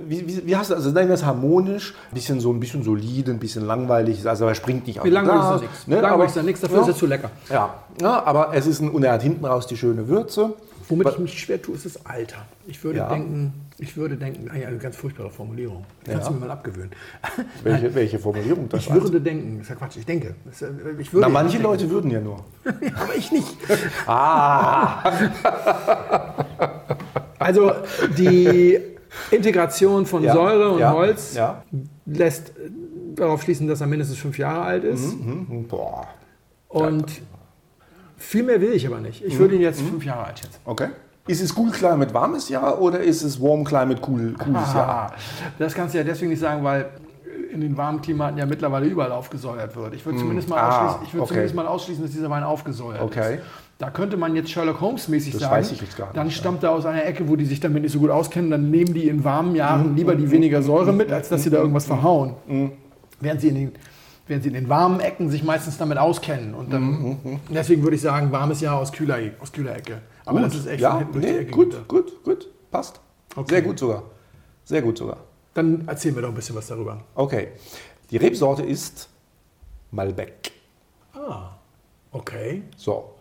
wie, 0.09 0.27
wie, 0.27 0.47
wie 0.47 0.57
hast 0.57 0.71
du, 0.71 0.75
also 0.77 0.91
nein, 0.93 1.11
das 1.11 1.27
harmonisch, 1.27 1.95
ein 2.11 2.15
bisschen 2.15 2.41
so 2.41 2.51
ein 2.55 2.59
bisschen 2.59 2.83
solide, 2.85 3.31
ein 3.33 3.39
bisschen 3.39 3.67
langweilig, 3.67 4.27
also 4.27 4.47
er 4.47 4.55
springt 4.55 4.87
nicht 4.87 4.99
auf 4.99 5.05
Wie 5.05 5.11
langweilig 5.11 5.43
ist 5.43 5.51
da 5.51 5.61
nichts. 5.61 5.87
ne? 5.89 5.95
Langweilig 5.97 6.15
Aber- 6.15 6.25
ist 6.25 6.37
da 6.37 6.43
nichts, 6.43 6.61
dafür 6.63 6.77
ja. 6.79 6.83
ist 6.85 6.89
er 6.89 6.97
zu 6.97 7.07
lecker. 7.07 7.31
Ja, 7.51 7.75
ja 8.01 8.23
aber 8.25 8.55
es 8.55 8.67
ist 8.67 8.81
ein, 8.81 8.89
und 8.91 9.03
er 9.05 9.13
hat 9.13 9.23
hinten 9.23 9.45
raus 9.45 9.67
die 9.67 9.77
schöne 9.77 10.09
Würze. 10.09 10.55
Womit 10.91 11.09
ich 11.09 11.19
mich 11.19 11.41
schwer 11.41 11.63
tue, 11.63 11.77
ist 11.77 11.87
das 11.87 12.05
Alter. 12.05 12.45
Ich 12.67 12.83
würde 12.85 12.99
Ja. 12.99 13.09
denken, 13.09 13.53
ich 13.79 13.97
würde 13.97 14.17
denken, 14.17 14.51
eine 14.51 14.77
ganz 14.79 14.97
furchtbare 14.97 15.31
Formulierung. 15.31 15.85
Kannst 16.05 16.23
Ja. 16.27 16.29
du 16.29 16.35
mir 16.35 16.41
mal 16.47 16.51
abgewöhnen. 16.51 16.91
Welche, 17.63 17.95
welche 17.95 18.19
Formulierung 18.19 18.69
das 18.69 18.81
Ich 18.83 18.91
war? 18.91 19.01
würde 19.03 19.21
denken, 19.21 19.59
das 19.59 19.63
ist 19.63 19.69
ja 19.71 19.75
Quatsch, 19.77 19.97
ich 19.99 20.05
denke. 20.07 20.35
Das 20.45 20.63
Ich 20.99 21.13
Na, 21.13 21.29
manche 21.29 21.53
denken. 21.59 21.63
Leute 21.65 21.89
würden 21.91 22.11
ja 22.11 22.21
nur. 22.21 22.45
aber 22.65 23.15
ich 23.17 23.31
nicht. 23.33 23.57
Ah, 24.07 25.11
Also 27.39 27.73
die 28.19 28.79
Integration 29.31 30.05
von 30.07 30.23
Ja, 30.23 30.35
Säure 30.35 30.71
und 30.73 30.85
Holz 30.91 31.39
lässt 32.07 32.53
darauf 33.15 33.43
schließen, 33.43 33.67
dass 33.67 33.81
er 33.81 33.87
mindestens 33.87 34.19
fünf 34.19 34.37
Jahre 34.39 34.63
alt 34.63 34.85
ist. 34.85 35.19
Mhm, 35.19 35.67
boah. 35.69 36.07
Und 36.69 37.23
viel 38.21 38.43
mehr 38.43 38.61
will 38.61 38.73
ich 38.73 38.87
aber 38.87 39.01
nicht. 39.01 39.25
Ich 39.25 39.39
würde 39.39 39.55
ihn 39.57 39.61
jetzt 39.63 39.81
fünf 39.81 40.05
Jahre 40.05 40.25
alt 40.27 40.39
schätzen. 40.39 40.59
Okay. 40.65 40.89
Ist 41.27 41.43
es 41.43 41.57
Cool 41.57 41.71
Climate 41.71 42.13
warmes 42.15 42.49
Jahr 42.49 42.81
oder 42.81 43.01
ist 43.01 43.23
es 43.23 43.41
Warm 43.41 43.65
Climate 43.65 44.01
cool, 44.09 44.35
cooles 44.39 44.75
Jahr? 44.75 44.89
Ah, 45.13 45.15
das 45.59 45.75
kannst 45.75 45.95
du 45.95 45.99
ja 45.99 46.05
deswegen 46.05 46.31
nicht 46.31 46.41
sagen, 46.41 46.65
weil 46.65 46.87
in 47.53 47.61
den 47.61 47.77
warmen 47.77 48.01
Klimaten 48.01 48.39
ja 48.39 48.47
mittlerweile 48.47 48.87
überall 48.87 49.13
aufgesäuert 49.13 49.75
wird. 49.77 49.95
Ich 49.95 50.05
würde 50.07 50.19
zumindest, 50.19 50.49
mal 50.49 50.59
Ah, 50.59 51.01
ich 51.05 51.13
würde 51.13 51.23
okay. 51.23 51.29
zumindest 51.35 51.55
mal 51.57 51.67
ausschließen, 51.67 52.03
dass 52.05 52.13
dieser 52.13 52.31
Wein 52.31 52.43
aufgesäuert 52.43 53.01
Okay. 53.03 53.37
ist. 53.37 53.43
Da 53.79 53.91
könnte 53.91 54.17
man 54.17 54.37
jetzt 54.37 54.51
Sherlock 54.51 54.81
Holmes 54.81 55.09
mäßig 55.09 55.33
Das 55.33 55.43
sagen, 55.43 55.55
weiß 55.55 55.73
ich 55.73 55.81
jetzt 55.81 55.97
gar 55.97 56.07
nicht, 56.07 56.17
dann 56.17 56.27
ja. 56.27 56.33
stammt 56.33 56.63
er 56.63 56.73
aus 56.73 56.85
einer 56.87 57.05
Ecke, 57.05 57.29
wo 57.29 57.37
die 57.37 57.47
sich 57.47 57.61
damit 57.61 57.83
nicht 57.83 57.93
so 57.93 57.99
gut 57.99 58.11
auskennen, 58.11 58.51
dann 58.51 58.71
nehmen 58.71 58.93
die 58.93 59.09
in 59.09 59.25
warmen. 59.25 59.55
Jahren 59.55 59.97
lieber 59.97 60.15
die 60.15 60.31
weniger 60.31 60.63
Säure 60.63 60.93
mit, 60.93 61.11
als 61.11 61.29
dass 61.29 61.43
sie 61.45 61.51
da 61.51 61.59
irgendwas 61.59 61.87
verhauen. 61.87 62.35
Während 63.21 63.41
sie 63.41 63.49
in 63.49 63.55
den 63.55 63.73
während 64.31 64.45
sie 64.45 64.49
in 64.49 64.55
den 64.55 64.69
warmen 64.69 65.01
Ecken 65.01 65.29
sich 65.29 65.43
meistens 65.43 65.77
damit 65.77 65.99
auskennen. 65.99 66.55
Und 66.55 66.73
dann, 66.73 66.83
Mhm, 66.83 67.41
deswegen 67.51 67.83
würde 67.83 67.97
ich 67.97 68.03
sagen, 68.03 68.31
warmes 68.33 68.61
Jahr 68.61 68.79
aus 68.79 68.93
kühler, 68.93 69.19
aus 69.41 69.53
kühler 69.53 69.77
Ecke. 69.77 70.01
Aber 70.25 70.41
das 70.41 70.55
ist 70.55 70.67
echt 70.67 70.81
ja, 70.81 71.05
nee, 71.13 71.45
gut, 71.45 71.75
runter. 71.75 71.85
gut, 71.89 72.25
gut, 72.25 72.49
passt. 72.71 73.01
Okay. 73.37 73.55
Sehr 73.55 73.63
gut 73.63 73.79
sogar. 73.79 74.03
Sehr 74.65 74.83
gut 74.83 74.97
sogar. 74.99 75.19
Dann 75.55 75.83
erzähl 75.87 76.13
mir 76.13 76.23
doch 76.23 76.29
ein 76.29 76.35
bisschen 76.35 76.55
was 76.57 76.69
darüber. 76.69 76.99
Okay. 77.15 77.49
Die 78.11 78.17
Rebsorte 78.17 78.63
ist 78.63 79.09
Malbec. 79.91 80.53
Ah, 81.13 81.51
okay. 82.13 82.63
So. 82.77 83.17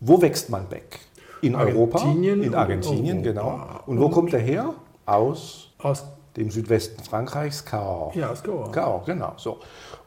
Wo 0.00 0.20
wächst 0.20 0.50
Malbec? 0.50 0.98
In 1.40 1.54
Europa, 1.54 1.98
Argentinien 1.98 2.42
in 2.42 2.48
und 2.48 2.54
Argentinien, 2.56 3.18
Europa. 3.18 3.30
genau. 3.30 3.80
Und 3.86 4.00
wo 4.00 4.08
kommt 4.08 4.32
er 4.34 4.40
her? 4.40 4.74
Aus 5.06 5.70
Aus, 5.78 6.04
dem 6.36 6.50
Südwesten 6.50 7.02
Frankreichs, 7.04 7.64
Cahors. 7.64 8.14
ja, 8.16 8.30
aus 8.30 8.42
Goa. 8.42 8.68
Cahors, 8.70 9.06
genau. 9.06 9.32
So. 9.36 9.58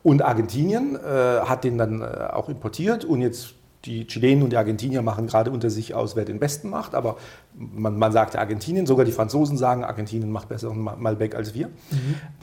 Und 0.03 0.21
Argentinien 0.23 0.95
äh, 0.95 0.99
hat 1.41 1.63
den 1.63 1.77
dann 1.77 2.01
äh, 2.01 2.05
auch 2.33 2.49
importiert 2.49 3.05
und 3.05 3.21
jetzt 3.21 3.53
die 3.85 4.05
Chilenen 4.05 4.43
und 4.43 4.51
die 4.51 4.57
Argentinier 4.57 5.01
machen 5.01 5.25
gerade 5.25 5.49
unter 5.49 5.71
sich 5.71 5.95
aus, 5.95 6.15
wer 6.15 6.23
den 6.23 6.37
besten 6.37 6.69
macht, 6.69 6.93
aber 6.93 7.17
man, 7.57 7.97
man 7.97 8.11
sagt 8.11 8.35
Argentinien, 8.35 8.85
sogar 8.85 9.05
die 9.05 9.11
Franzosen 9.11 9.57
sagen, 9.57 9.83
Argentinien 9.83 10.31
macht 10.31 10.49
besseren 10.49 10.79
Ma- 10.79 10.95
Malbec 10.95 11.33
als 11.33 11.55
wir. 11.55 11.69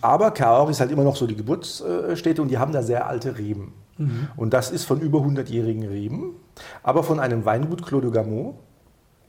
Aber 0.00 0.32
Cahors 0.32 0.70
ist 0.70 0.80
halt 0.80 0.90
immer 0.90 1.04
noch 1.04 1.14
so 1.14 1.28
die 1.28 1.36
Geburtsstätte 1.36 2.42
und 2.42 2.48
die 2.48 2.58
haben 2.58 2.72
da 2.72 2.82
sehr 2.82 3.06
alte 3.06 3.38
Reben. 3.38 3.72
Und 4.36 4.52
das 4.52 4.70
ist 4.72 4.84
von 4.84 5.00
über 5.00 5.18
100-jährigen 5.20 5.84
Reben, 5.88 6.34
aber 6.84 7.02
von 7.04 7.18
einem 7.20 7.44
Weingut 7.44 7.84
Claude 7.86 8.10
Gamot. 8.10 8.54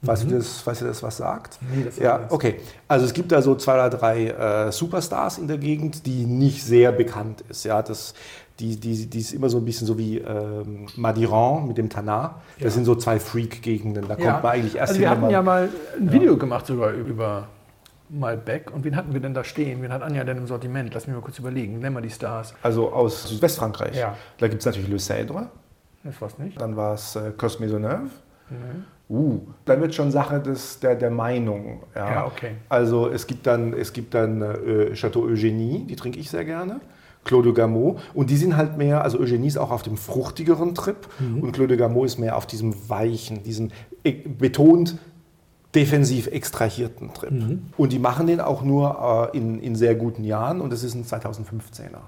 Weißt, 0.02 0.24
du 0.24 0.28
das, 0.38 0.66
weißt 0.66 0.82
du 0.82 0.86
das, 0.86 1.04
was 1.04 1.18
sagt? 1.18 1.60
Nee, 1.76 1.84
das 1.84 1.98
ja, 1.98 2.22
okay. 2.30 2.56
Also 2.88 3.06
es 3.06 3.14
gibt 3.14 3.32
da 3.34 3.42
so 3.42 3.56
zwei 3.56 3.74
oder 3.74 3.90
drei 3.90 4.28
äh, 4.28 4.72
Superstars 4.72 5.38
in 5.40 5.48
der 5.50 5.58
Gegend, 5.58 6.06
die 6.06 6.26
nicht 6.26 6.64
sehr 6.64 6.94
bekannt 6.94 7.44
ist. 7.50 7.66
Ja, 7.66 7.82
das, 7.82 8.14
die, 8.60 8.80
die, 8.80 9.08
die 9.08 9.20
ist 9.20 9.34
immer 9.34 9.50
so 9.50 9.58
ein 9.58 9.66
bisschen 9.66 9.88
so 9.88 9.98
wie 9.98 10.18
ähm, 10.20 10.88
Madiran 10.96 11.68
mit 11.68 11.78
dem 11.78 11.90
Tanat. 11.90 12.36
Das 12.56 12.64
Ja. 12.64 12.70
sind 12.72 12.86
so 12.86 12.96
zwei 12.96 13.20
Freak-Gegenden. 13.20 14.08
Da 14.08 14.16
kommt 14.16 14.42
man 14.44 14.46
eigentlich 14.54 14.76
erst 14.78 14.92
also 14.92 15.02
wir 15.02 15.10
hatten 15.10 15.30
ja 15.30 15.42
man- 15.42 15.66
mal 15.66 15.70
ein 16.00 16.12
Video 16.14 16.38
gemacht 16.38 16.66
sogar 16.68 16.92
über 16.92 17.48
Malbec. 18.10 18.72
Und 18.74 18.86
wen 18.86 18.96
hatten 18.96 19.14
wir 19.14 19.20
denn 19.20 19.34
da 19.34 19.44
stehen? 19.44 19.82
Wen 19.82 19.92
hat 19.92 20.02
Anja 20.02 20.24
denn 20.24 20.38
im 20.38 20.48
Sortiment? 20.48 20.94
Lass 20.94 21.08
mich 21.08 21.16
mal 21.16 21.22
kurz 21.22 21.40
überlegen. 21.40 21.80
Nennen 21.80 21.96
wir 21.96 22.02
die 22.02 22.10
Stars. 22.10 22.54
also 22.64 22.92
aus 22.94 23.28
Südwestfrankreich. 23.28 23.98
Ja. 23.98 24.16
Da 24.38 24.48
gibt 24.48 24.62
es 24.62 24.66
natürlich 24.66 24.88
Le 24.90 24.96
Cèdre, 24.98 25.48
Das 26.06 26.22
war's 26.22 26.38
nicht. 26.38 26.60
dann 26.60 26.78
war 26.78 26.94
es 26.94 27.18
äh, 27.18 27.32
Cos 27.38 27.60
Maisonneuve. 27.60 28.10
Uh, 29.10 29.40
dann 29.66 29.82
wird 29.82 29.96
schon 29.96 30.12
Sache 30.12 30.40
des, 30.40 30.80
der, 30.82 30.96
der 30.96 31.10
Meinung. 31.10 31.82
Ja. 31.96 32.12
Ja, 32.12 32.26
okay. 32.28 32.52
Also 32.70 33.10
es 33.10 33.26
gibt 33.26 33.48
dann, 33.48 33.74
es 33.74 33.92
gibt 33.92 34.14
dann 34.14 34.42
äh, 34.42 34.94
Chateau 34.94 35.26
Eugénie, 35.26 35.88
die 35.88 35.96
trinke 35.96 36.20
ich 36.20 36.30
sehr 36.30 36.46
gerne. 36.46 36.80
Claude 37.24 37.52
Gamot. 37.54 38.00
Und 38.14 38.30
die 38.30 38.38
sind 38.38 38.56
halt 38.56 38.78
mehr, 38.78 39.04
also 39.04 39.18
Eugénie 39.20 39.48
ist 39.48 39.58
auch 39.58 39.72
auf 39.72 39.82
dem 39.82 39.98
fruchtigeren 39.98 40.76
Trip 40.76 41.08
und 41.42 41.52
Claude 41.52 41.76
Gamot 41.76 42.06
ist 42.06 42.18
mehr 42.18 42.38
auf 42.38 42.46
diesem 42.46 42.74
weichen, 42.90 43.44
diesen 43.44 43.72
e 44.04 44.12
betont 44.12 44.98
defensiv 45.76 46.28
extrahierten 46.28 47.14
Trip. 47.14 47.32
Und 47.78 47.92
die 47.92 48.00
machen 48.00 48.28
den 48.28 48.40
auch 48.40 48.64
nur 48.64 49.32
äh, 49.34 49.38
in, 49.38 49.60
in 49.60 49.76
sehr 49.76 49.96
guten 49.96 50.24
Jahren 50.24 50.62
und 50.62 50.72
das 50.72 50.84
ist 50.84 50.96
ein 50.96 51.04
2015er. 51.04 52.00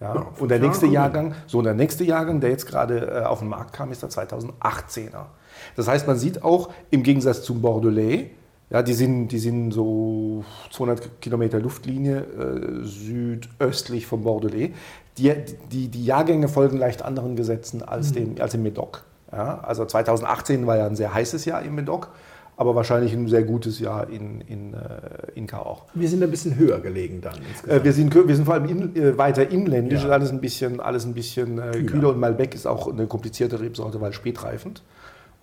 Ja, 0.00 0.14
Ja, 0.14 0.26
und 0.38 0.50
der 0.50 0.58
nächste 0.58 0.86
Jahrgang, 0.86 1.34
so 1.46 1.62
der 1.62 1.74
nächste 1.74 2.04
Jahrgang, 2.04 2.40
der 2.40 2.50
jetzt 2.50 2.66
gerade 2.66 3.22
äh, 3.22 3.24
auf 3.24 3.38
den 3.38 3.48
Markt 3.48 3.72
kam, 3.72 3.92
ist 3.92 4.02
der 4.02 4.10
2018er. 4.10 5.26
Das 5.74 5.88
heißt, 5.88 6.06
man 6.06 6.18
sieht 6.18 6.42
auch 6.42 6.70
im 6.90 7.02
Gegensatz 7.02 7.42
zum 7.42 7.62
Bordelais, 7.62 8.30
ja, 8.68 8.82
die 8.82 8.94
sind, 8.94 9.28
die 9.28 9.38
sind 9.38 9.70
so 9.70 10.44
200 10.72 11.20
Kilometer 11.20 11.60
Luftlinie 11.60 12.18
äh, 12.18 12.84
südöstlich 12.84 14.06
vom 14.06 14.24
Bordelais. 14.24 14.70
Die, 15.18 15.32
die, 15.70 15.88
die 15.88 16.04
Jahrgänge 16.04 16.48
folgen 16.48 16.76
leicht 16.76 17.02
anderen 17.02 17.36
Gesetzen 17.36 17.82
als, 17.82 18.12
dem, 18.12 18.34
als 18.40 18.54
im 18.54 18.64
Medoc. 18.64 19.04
Ja, 19.30 19.60
also 19.60 19.84
2018 19.84 20.66
war 20.66 20.76
ja 20.76 20.86
ein 20.86 20.96
sehr 20.96 21.14
heißes 21.14 21.44
Jahr 21.44 21.62
im 21.62 21.76
Medoc, 21.76 22.08
aber 22.56 22.74
wahrscheinlich 22.74 23.12
ein 23.12 23.28
sehr 23.28 23.42
gutes 23.42 23.78
Jahr 23.80 24.08
in, 24.08 24.40
in, 24.42 24.74
äh, 24.74 24.78
in 25.34 25.46
Cahors. 25.46 25.80
Wir 25.94 26.08
sind 26.08 26.22
ein 26.22 26.30
bisschen 26.30 26.56
höher 26.56 26.80
gelegen 26.80 27.20
dann. 27.20 27.34
Äh, 27.68 27.84
wir, 27.84 27.92
sind, 27.92 28.14
wir 28.14 28.34
sind 28.34 28.44
vor 28.46 28.54
allem 28.54 28.66
in, 28.68 28.96
äh, 28.96 29.18
weiter 29.18 29.50
inländisch, 29.50 30.04
Ja. 30.04 30.08
alles 30.10 30.30
ein 30.30 30.40
bisschen, 30.40 30.80
alles 30.80 31.04
ein 31.04 31.12
bisschen 31.14 31.58
äh, 31.58 31.82
kühler. 31.82 32.08
und 32.10 32.18
Malbec 32.18 32.54
ist 32.54 32.66
auch 32.66 32.90
eine 32.90 33.06
komplizierte 33.06 33.60
Rebsorte, 33.60 34.00
weil 34.00 34.12
spätreifend 34.14 34.82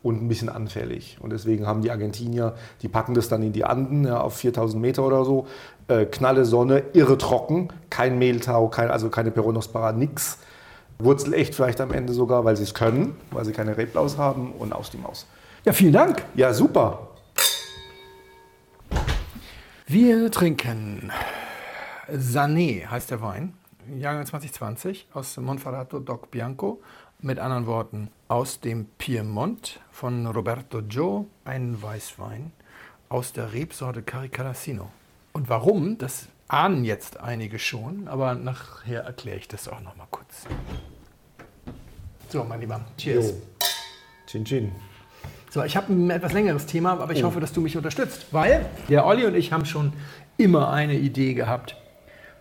und 0.02 0.22
ein 0.24 0.28
bisschen 0.28 0.50
anfällig. 0.50 1.18
Und 1.22 1.32
deswegen 1.32 1.66
haben 1.68 1.82
die 1.82 1.92
Argentinier, 1.92 2.56
die 2.82 2.88
packen 2.90 3.14
das 3.14 3.30
dann 3.30 3.44
in 3.44 3.54
die 3.54 3.64
Anden 3.64 4.06
ja, 4.06 4.20
auf 4.20 4.34
4000 4.36 4.82
Meter 4.82 5.06
oder 5.06 5.24
so, 5.24 5.46
äh, 5.88 6.06
knalle 6.06 6.46
Sonne, 6.46 6.84
irre 6.94 7.18
trocken, 7.18 7.70
kein 7.90 8.18
Mehltau, 8.18 8.68
kein, 8.70 8.90
also 8.90 9.10
keine 9.10 9.32
Peronospora, 9.32 9.92
nix. 9.94 10.40
Wurzelecht 11.00 11.56
vielleicht 11.56 11.80
am 11.80 11.92
Ende 11.92 12.14
sogar, 12.14 12.44
weil 12.46 12.56
sie 12.58 12.64
es 12.64 12.74
können, 12.74 13.16
weil 13.32 13.46
sie 13.46 13.52
keine 13.52 13.78
Reblaus 13.78 14.18
haben 14.18 14.52
und 14.58 14.74
aus 14.74 14.90
die 14.90 14.98
Maus. 14.98 15.26
Ja, 15.66 15.72
vielen 15.72 15.94
Dank. 15.94 16.26
Ja, 16.36 16.54
super. 16.54 17.08
Wir 19.88 20.30
trinken 20.30 21.10
Sané 22.12 22.86
heißt 22.86 23.12
der 23.12 23.22
Wein. 23.22 23.54
Jahrgang 23.98 24.26
2020 24.26 25.08
aus 25.14 25.38
Monferrato 25.38 26.00
Doc 26.00 26.32
Bianco. 26.32 26.82
Mit 27.22 27.40
anderen 27.40 27.66
Worten, 27.66 28.10
aus 28.28 28.60
dem 28.60 28.88
Piemont 28.98 29.80
von 29.90 30.28
Roberto 30.28 30.82
Gio, 30.82 31.28
ein 31.46 31.82
Weißwein 31.82 32.52
aus 33.08 33.32
der 33.32 33.54
Rebsorte 33.54 34.04
Caricarassino. 34.04 34.90
Und 35.32 35.48
warum, 35.48 35.98
das 35.98 36.28
ahnen 36.50 36.84
jetzt 36.84 37.22
einige 37.22 37.58
schon, 37.58 38.10
aber 38.10 38.36
nachher 38.36 39.04
erkläre 39.04 39.38
ich 39.38 39.48
das 39.48 39.70
auch 39.70 39.80
noch 39.80 39.96
mal 39.96 40.08
kurz. 40.12 40.46
So, 42.28 42.44
mein 42.44 42.60
Lieber, 42.60 42.82
cheers. 42.98 43.30
Jo. 43.30 43.42
Chin 44.28 44.44
Chin. 44.44 44.93
So, 45.54 45.64
ich 45.64 45.78
habe 45.78 45.94
ein 45.94 46.10
etwas 46.10 46.34
längeres 46.34 46.66
Thema, 46.66 46.94
aber 46.94 47.14
ich 47.14 47.22
hoffe, 47.22 47.40
dass 47.40 47.54
du 47.54 47.62
mich 47.62 47.78
unterstützt, 47.78 48.26
weil 48.32 48.66
der 48.90 49.06
Olli 49.06 49.24
und 49.28 49.36
ich 49.36 49.54
haben 49.54 49.66
schon 49.66 49.94
immer 50.36 50.72
eine 50.72 50.96
Idee 50.96 51.36
gehabt 51.36 51.76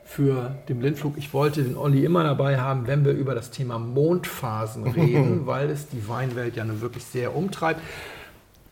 für 0.03 0.57
den 0.71 0.79
Blindflug. 0.79 1.19
Ich 1.19 1.35
wollte 1.35 1.63
den 1.63 1.77
Olli 1.77 2.07
immer 2.07 2.25
dabei 2.25 2.59
haben, 2.59 2.87
wenn 2.87 3.05
wir 3.05 3.13
über 3.13 3.35
das 3.35 3.51
Thema 3.51 3.79
Mondphasen 3.79 4.85
reden, 4.93 5.47
weil 5.47 5.69
es 5.69 5.89
die 5.89 6.09
Weinwelt 6.09 6.57
ja 6.57 6.65
nun 6.65 6.81
wirklich 6.81 7.05
sehr 7.05 7.37
umtreibt. 7.37 7.83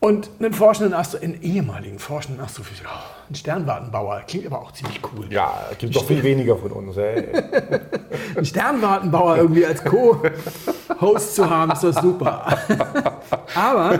Und 0.03 0.31
einen 0.39 0.51
forschenden 0.51 0.95
Astro, 0.95 1.19
einen 1.21 1.39
ehemaligen 1.43 1.99
forschenden 1.99 2.43
Astrophysik, 2.43 2.87
oh, 2.87 3.29
ein 3.29 3.35
Sternwartenbauer, 3.35 4.23
klingt 4.27 4.47
aber 4.47 4.59
auch 4.59 4.71
ziemlich 4.71 4.99
cool. 5.13 5.31
Ja, 5.31 5.67
es 5.71 5.77
gibt 5.77 5.95
doch 5.95 6.07
viel 6.07 6.23
weniger 6.23 6.57
von 6.57 6.71
uns. 6.71 6.97
Ey. 6.97 7.27
Einen 8.35 8.45
Sternwartenbauer 8.45 9.37
irgendwie 9.37 9.63
als 9.63 9.83
Co-Host 9.83 11.35
zu 11.35 11.47
haben, 11.47 11.71
ist 11.71 11.83
das 11.83 11.97
super. 11.97 12.57
Aber 13.55 13.99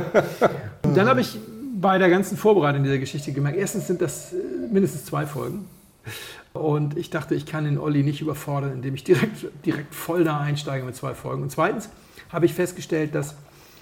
dann 0.82 1.08
habe 1.08 1.22
ich 1.22 1.38
bei 1.76 2.00
der 2.00 2.10
ganzen 2.10 2.36
Vorbereitung 2.36 2.82
dieser 2.84 2.98
Geschichte 2.98 3.32
gemerkt, 3.32 3.60
erstens 3.60 3.86
sind 3.86 4.02
das 4.02 4.34
äh, 4.34 4.38
mindestens 4.72 5.06
zwei 5.06 5.28
Folgen. 5.28 5.68
Und 6.54 6.98
ich 6.98 7.12
dachte, 7.12 7.36
ich 7.36 7.46
kann 7.46 7.66
den 7.66 7.78
Olli 7.78 8.02
nicht 8.02 8.22
überfordern, 8.22 8.74
indem 8.74 8.96
ich 8.96 9.04
direkt, 9.04 9.46
direkt 9.66 9.94
voll 9.94 10.24
da 10.24 10.40
einsteige 10.40 10.84
mit 10.84 10.96
zwei 10.96 11.14
Folgen. 11.14 11.44
Und 11.44 11.52
zweitens 11.52 11.90
habe 12.32 12.48
ich 12.48 12.56
festgestellt, 12.56 13.14
dass 13.14 13.36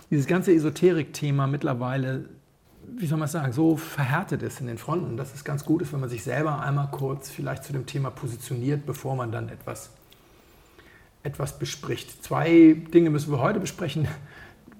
dieses 0.09 0.27
ganze 0.27 0.53
Esoterik-Thema 0.53 1.47
mittlerweile, 1.47 2.25
wie 2.97 3.05
soll 3.05 3.17
man 3.19 3.27
es 3.27 3.31
sagen, 3.33 3.53
so 3.53 3.77
verhärtet 3.77 4.41
ist 4.43 4.59
in 4.61 4.67
den 4.67 4.77
Fronten, 4.77 5.17
dass 5.17 5.33
es 5.35 5.43
ganz 5.43 5.63
gut 5.65 5.81
ist, 5.81 5.93
wenn 5.93 5.99
man 5.99 6.09
sich 6.09 6.23
selber 6.23 6.61
einmal 6.61 6.89
kurz 6.91 7.29
vielleicht 7.29 7.63
zu 7.63 7.73
dem 7.73 7.85
Thema 7.85 8.09
positioniert, 8.09 8.85
bevor 8.85 9.15
man 9.15 9.31
dann 9.31 9.49
etwas, 9.49 9.91
etwas 11.23 11.59
bespricht. 11.59 12.23
Zwei 12.23 12.81
Dinge 12.93 13.09
müssen 13.11 13.31
wir 13.31 13.39
heute 13.39 13.59
besprechen, 13.59 14.07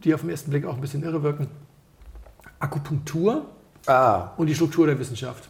die 0.04 0.14
auf 0.14 0.22
den 0.22 0.30
ersten 0.32 0.50
Blick 0.50 0.66
auch 0.66 0.76
ein 0.76 0.82
bisschen 0.82 1.04
irre 1.04 1.22
wirken. 1.24 1.48
Akupunktur 2.60 3.46
Ah, 3.86 4.32
und 4.38 4.48
die 4.48 4.56
Struktur 4.56 4.88
der 4.88 5.00
Wissenschaft. 5.00 5.48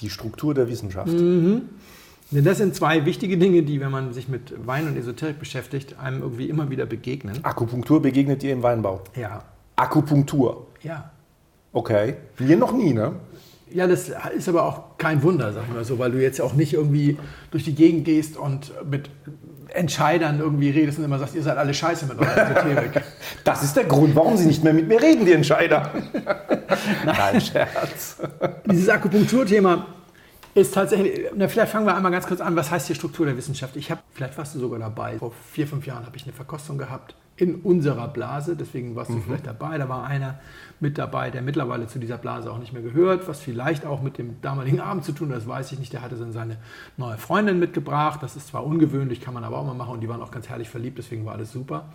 die 0.00 0.10
Struktur 0.10 0.54
der 0.54 0.66
Wissenschaft. 0.68 1.12
Denn 2.32 2.44
das 2.44 2.58
sind 2.58 2.76
zwei 2.76 3.04
wichtige 3.06 3.36
Dinge, 3.38 3.62
die, 3.62 3.80
wenn 3.80 3.90
man 3.90 4.12
sich 4.12 4.28
mit 4.28 4.54
Wein 4.66 4.86
und 4.86 4.96
Esoterik 4.96 5.38
beschäftigt, 5.40 5.98
einem 5.98 6.22
irgendwie 6.22 6.48
immer 6.48 6.70
wieder 6.70 6.86
begegnen. 6.86 7.44
Akupunktur 7.44 8.00
begegnet 8.00 8.44
ihr 8.44 8.52
im 8.52 8.62
Weinbau. 8.62 9.02
Ja, 9.16 9.42
Akupunktur. 9.76 10.66
ja. 10.82 11.10
Okay. 11.72 12.14
Wir 12.36 12.56
noch 12.56 12.72
nie, 12.72 12.92
ne? 12.92 13.12
Ja, 13.72 13.86
das 13.86 14.10
ist 14.36 14.48
aber 14.48 14.64
auch 14.64 14.98
kein 14.98 15.22
Wunder, 15.22 15.52
sag 15.52 15.62
ich 15.68 15.74
mal 15.74 15.84
so, 15.84 16.00
weil 16.00 16.10
du 16.10 16.20
jetzt 16.20 16.40
auch 16.40 16.54
nicht 16.54 16.72
irgendwie 16.72 17.16
durch 17.52 17.62
die 17.62 17.76
Gegend 17.76 18.04
gehst 18.04 18.36
und 18.36 18.72
mit 18.90 19.08
Entscheidern 19.68 20.40
irgendwie 20.40 20.70
redest 20.70 20.98
und 20.98 21.04
immer 21.04 21.20
sagst, 21.20 21.36
ihr 21.36 21.44
seid 21.44 21.56
alle 21.56 21.72
scheiße 21.72 22.06
mit 22.06 22.18
eurer 22.18 22.50
Esoterik. 22.50 23.02
Das 23.44 23.62
ist 23.62 23.74
der 23.76 23.84
Grund, 23.84 24.14
warum 24.16 24.36
sie 24.36 24.46
nicht 24.46 24.64
mehr 24.64 24.72
mit 24.74 24.88
mir 24.88 25.00
reden, 25.00 25.24
die 25.24 25.32
Entscheider. 25.32 25.90
Nein, 27.04 27.40
Scherz. 27.40 28.16
Dieses 28.70 28.88
Akupunkturthema 28.88 29.86
ist 30.54 30.74
tatsächlich, 30.74 31.26
na, 31.34 31.48
vielleicht 31.48 31.72
fangen 31.72 31.86
wir 31.86 31.96
einmal 31.96 32.12
ganz 32.12 32.26
kurz 32.26 32.40
an, 32.40 32.56
was 32.56 32.70
heißt 32.70 32.88
hier 32.88 32.96
Struktur 32.96 33.26
der 33.26 33.36
Wissenschaft? 33.36 33.76
Ich 33.76 33.90
habe, 33.90 34.00
vielleicht 34.12 34.36
warst 34.36 34.54
du 34.54 34.58
sogar 34.58 34.78
dabei, 34.78 35.18
vor 35.18 35.32
vier, 35.52 35.66
fünf 35.66 35.86
Jahren 35.86 36.06
habe 36.06 36.16
ich 36.16 36.24
eine 36.24 36.32
Verkostung 36.32 36.78
gehabt 36.78 37.14
in 37.40 37.54
unserer 37.62 38.06
Blase, 38.08 38.54
deswegen 38.54 38.94
warst 38.96 39.10
du 39.10 39.18
vielleicht 39.18 39.46
dabei. 39.46 39.78
Da 39.78 39.88
war 39.88 40.04
einer 40.04 40.38
mit 40.78 40.98
dabei, 40.98 41.30
der 41.30 41.40
mittlerweile 41.40 41.86
zu 41.86 41.98
dieser 41.98 42.18
Blase 42.18 42.52
auch 42.52 42.58
nicht 42.58 42.74
mehr 42.74 42.82
gehört, 42.82 43.28
was 43.28 43.40
vielleicht 43.40 43.86
auch 43.86 44.02
mit 44.02 44.18
dem 44.18 44.42
damaligen 44.42 44.78
Abend 44.80 45.04
zu 45.04 45.12
tun 45.12 45.30
hat, 45.30 45.38
das 45.38 45.48
weiß 45.48 45.72
ich 45.72 45.78
nicht. 45.78 45.92
Der 45.92 46.02
hatte 46.02 46.16
dann 46.16 46.32
seine 46.32 46.58
neue 46.98 47.16
Freundin 47.16 47.58
mitgebracht, 47.58 48.22
das 48.22 48.36
ist 48.36 48.48
zwar 48.48 48.66
ungewöhnlich, 48.66 49.22
kann 49.22 49.32
man 49.32 49.44
aber 49.44 49.56
auch 49.56 49.64
mal 49.64 49.74
machen 49.74 49.94
und 49.94 50.00
die 50.00 50.08
waren 50.08 50.20
auch 50.20 50.30
ganz 50.30 50.50
herrlich 50.50 50.68
verliebt, 50.68 50.98
deswegen 50.98 51.24
war 51.24 51.32
alles 51.32 51.50
super. 51.50 51.86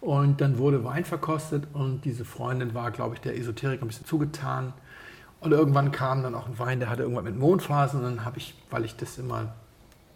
Und 0.00 0.40
dann 0.40 0.56
wurde 0.56 0.84
Wein 0.84 1.04
verkostet 1.04 1.64
und 1.74 2.06
diese 2.06 2.24
Freundin 2.24 2.72
war, 2.72 2.90
glaube 2.90 3.16
ich, 3.16 3.20
der 3.20 3.36
Esoterik 3.36 3.82
ein 3.82 3.88
bisschen 3.88 4.06
zugetan. 4.06 4.72
Und 5.40 5.52
irgendwann 5.52 5.92
kam 5.92 6.22
dann 6.22 6.34
auch 6.34 6.46
ein 6.48 6.58
Wein, 6.58 6.80
der 6.80 6.90
hatte 6.90 7.02
irgendwas 7.02 7.24
mit 7.24 7.38
Mondphasen. 7.38 8.00
Und 8.00 8.04
dann 8.06 8.24
habe 8.24 8.38
ich, 8.38 8.54
weil 8.70 8.84
ich 8.84 8.96
das 8.96 9.18
immer 9.18 9.54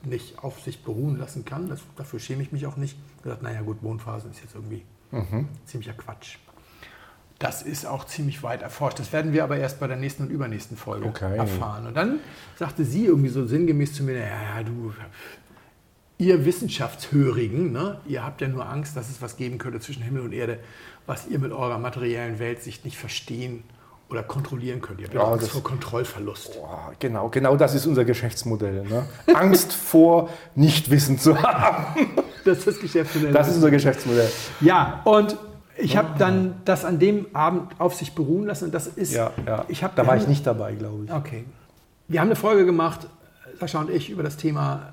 nicht 0.05 0.43
auf 0.43 0.61
sich 0.61 0.83
beruhen 0.83 1.17
lassen 1.17 1.45
kann, 1.45 1.69
das, 1.69 1.81
dafür 1.97 2.19
schäme 2.19 2.43
ich 2.43 2.51
mich 2.51 2.67
auch 2.67 2.77
nicht, 2.77 2.97
gesagt, 3.23 3.43
naja 3.43 3.61
gut, 3.61 3.83
Mondphasen 3.83 4.33
ist 4.33 4.41
jetzt 4.41 4.55
irgendwie 4.55 4.83
ziemlicher 5.67 5.93
Quatsch. 5.93 6.39
Das 7.39 7.63
ist 7.63 7.87
auch 7.87 8.05
ziemlich 8.05 8.43
weit 8.43 8.63
erforscht. 8.63 8.99
Das 8.99 9.13
werden 9.13 9.33
wir 9.33 9.45
aber 9.45 9.57
erst 9.59 9.79
bei 9.81 9.87
der 9.87 9.97
nächsten 9.97 10.25
und 10.25 10.31
übernächsten 10.31 10.77
Folge 10.77 11.07
Okay. 11.07 11.37
erfahren. 11.37 11.87
Und 11.87 11.95
dann 11.97 12.19
sagte 12.57 12.85
sie 12.85 13.07
irgendwie 13.07 13.29
so 13.29 13.45
sinngemäß 13.47 13.95
zu 13.95 14.05
mir, 14.05 14.15
ja, 14.19 14.27
ja, 14.27 14.63
du, 14.63 14.93
ihr 16.19 16.45
Wissenschaftshörigen, 16.45 17.73
ne, 17.73 18.01
ihr 18.07 18.25
habt 18.25 18.41
ja 18.41 18.49
nur 18.49 18.69
Angst, 18.69 18.97
dass 18.97 19.11
es 19.11 19.21
was 19.21 19.37
geben 19.37 19.59
könnte 19.59 19.81
zwischen 19.81 20.03
Himmel 20.03 20.23
und 20.23 20.33
Erde, 20.33 20.61
was 21.07 21.27
ihr 21.27 21.39
mit 21.41 21.53
eurer 21.53 21.79
materiellen 21.79 22.39
Weltsicht 22.39 22.85
nicht 22.85 22.97
verstehen 22.97 23.65
oder 24.13 24.23
kontrollieren 24.23 24.81
könnt. 24.81 25.01
Ihr 25.01 25.07
habt 25.07 25.15
ja 25.15 25.23
Angst 25.25 25.47
das- 25.47 25.53
vor 25.53 25.63
Kontrollverlust. 25.63 26.55
Boah, 26.61 26.93
genau, 26.99 27.29
genau 27.29 27.57
das 27.57 27.75
ist 27.75 27.87
unser 27.87 28.05
Geschäftsmodell. 28.05 28.85
Ne? 28.85 29.05
Angst 29.35 29.73
vor 29.91 30.29
Nichtwissen 30.55 31.19
zu 31.19 31.41
haben. 31.43 32.07
Das 32.45 32.59
ist 32.59 32.67
das 32.67 32.81
Geschäftsmodell. 32.81 33.33
Das 33.33 33.47
ist 33.49 33.55
unser 33.55 33.71
Geschäftsmodell. 33.71 34.29
Ja, 34.61 35.01
und 35.05 35.37
ich 35.77 35.97
habe 35.97 36.19
dann 36.19 36.57
das 36.65 36.85
an 36.85 36.99
dem 36.99 37.27
Abend 37.35 37.71
auf 37.79 37.95
sich 37.95 38.17
beruhen 38.17 38.47
lassen. 38.47 38.65
Und 38.65 38.75
das 38.75 38.89
ist, 38.89 39.13
Ja, 39.13 39.31
ja. 39.47 39.65
ich 39.69 39.85
hab, 39.85 39.95
da 39.95 40.05
war 40.09 40.17
ich 40.17 40.27
nicht 40.27 40.45
dabei, 40.45 40.73
glaube 40.75 41.05
ich. 41.05 41.13
Okay. 41.13 41.45
Wir 42.09 42.19
haben 42.19 42.27
eine 42.27 42.35
Folge 42.35 42.67
gemacht, 42.67 43.07
Sascha 43.61 43.79
und 43.79 43.91
ich, 43.91 44.11
über 44.11 44.25
das 44.25 44.37
Thema 44.39 44.93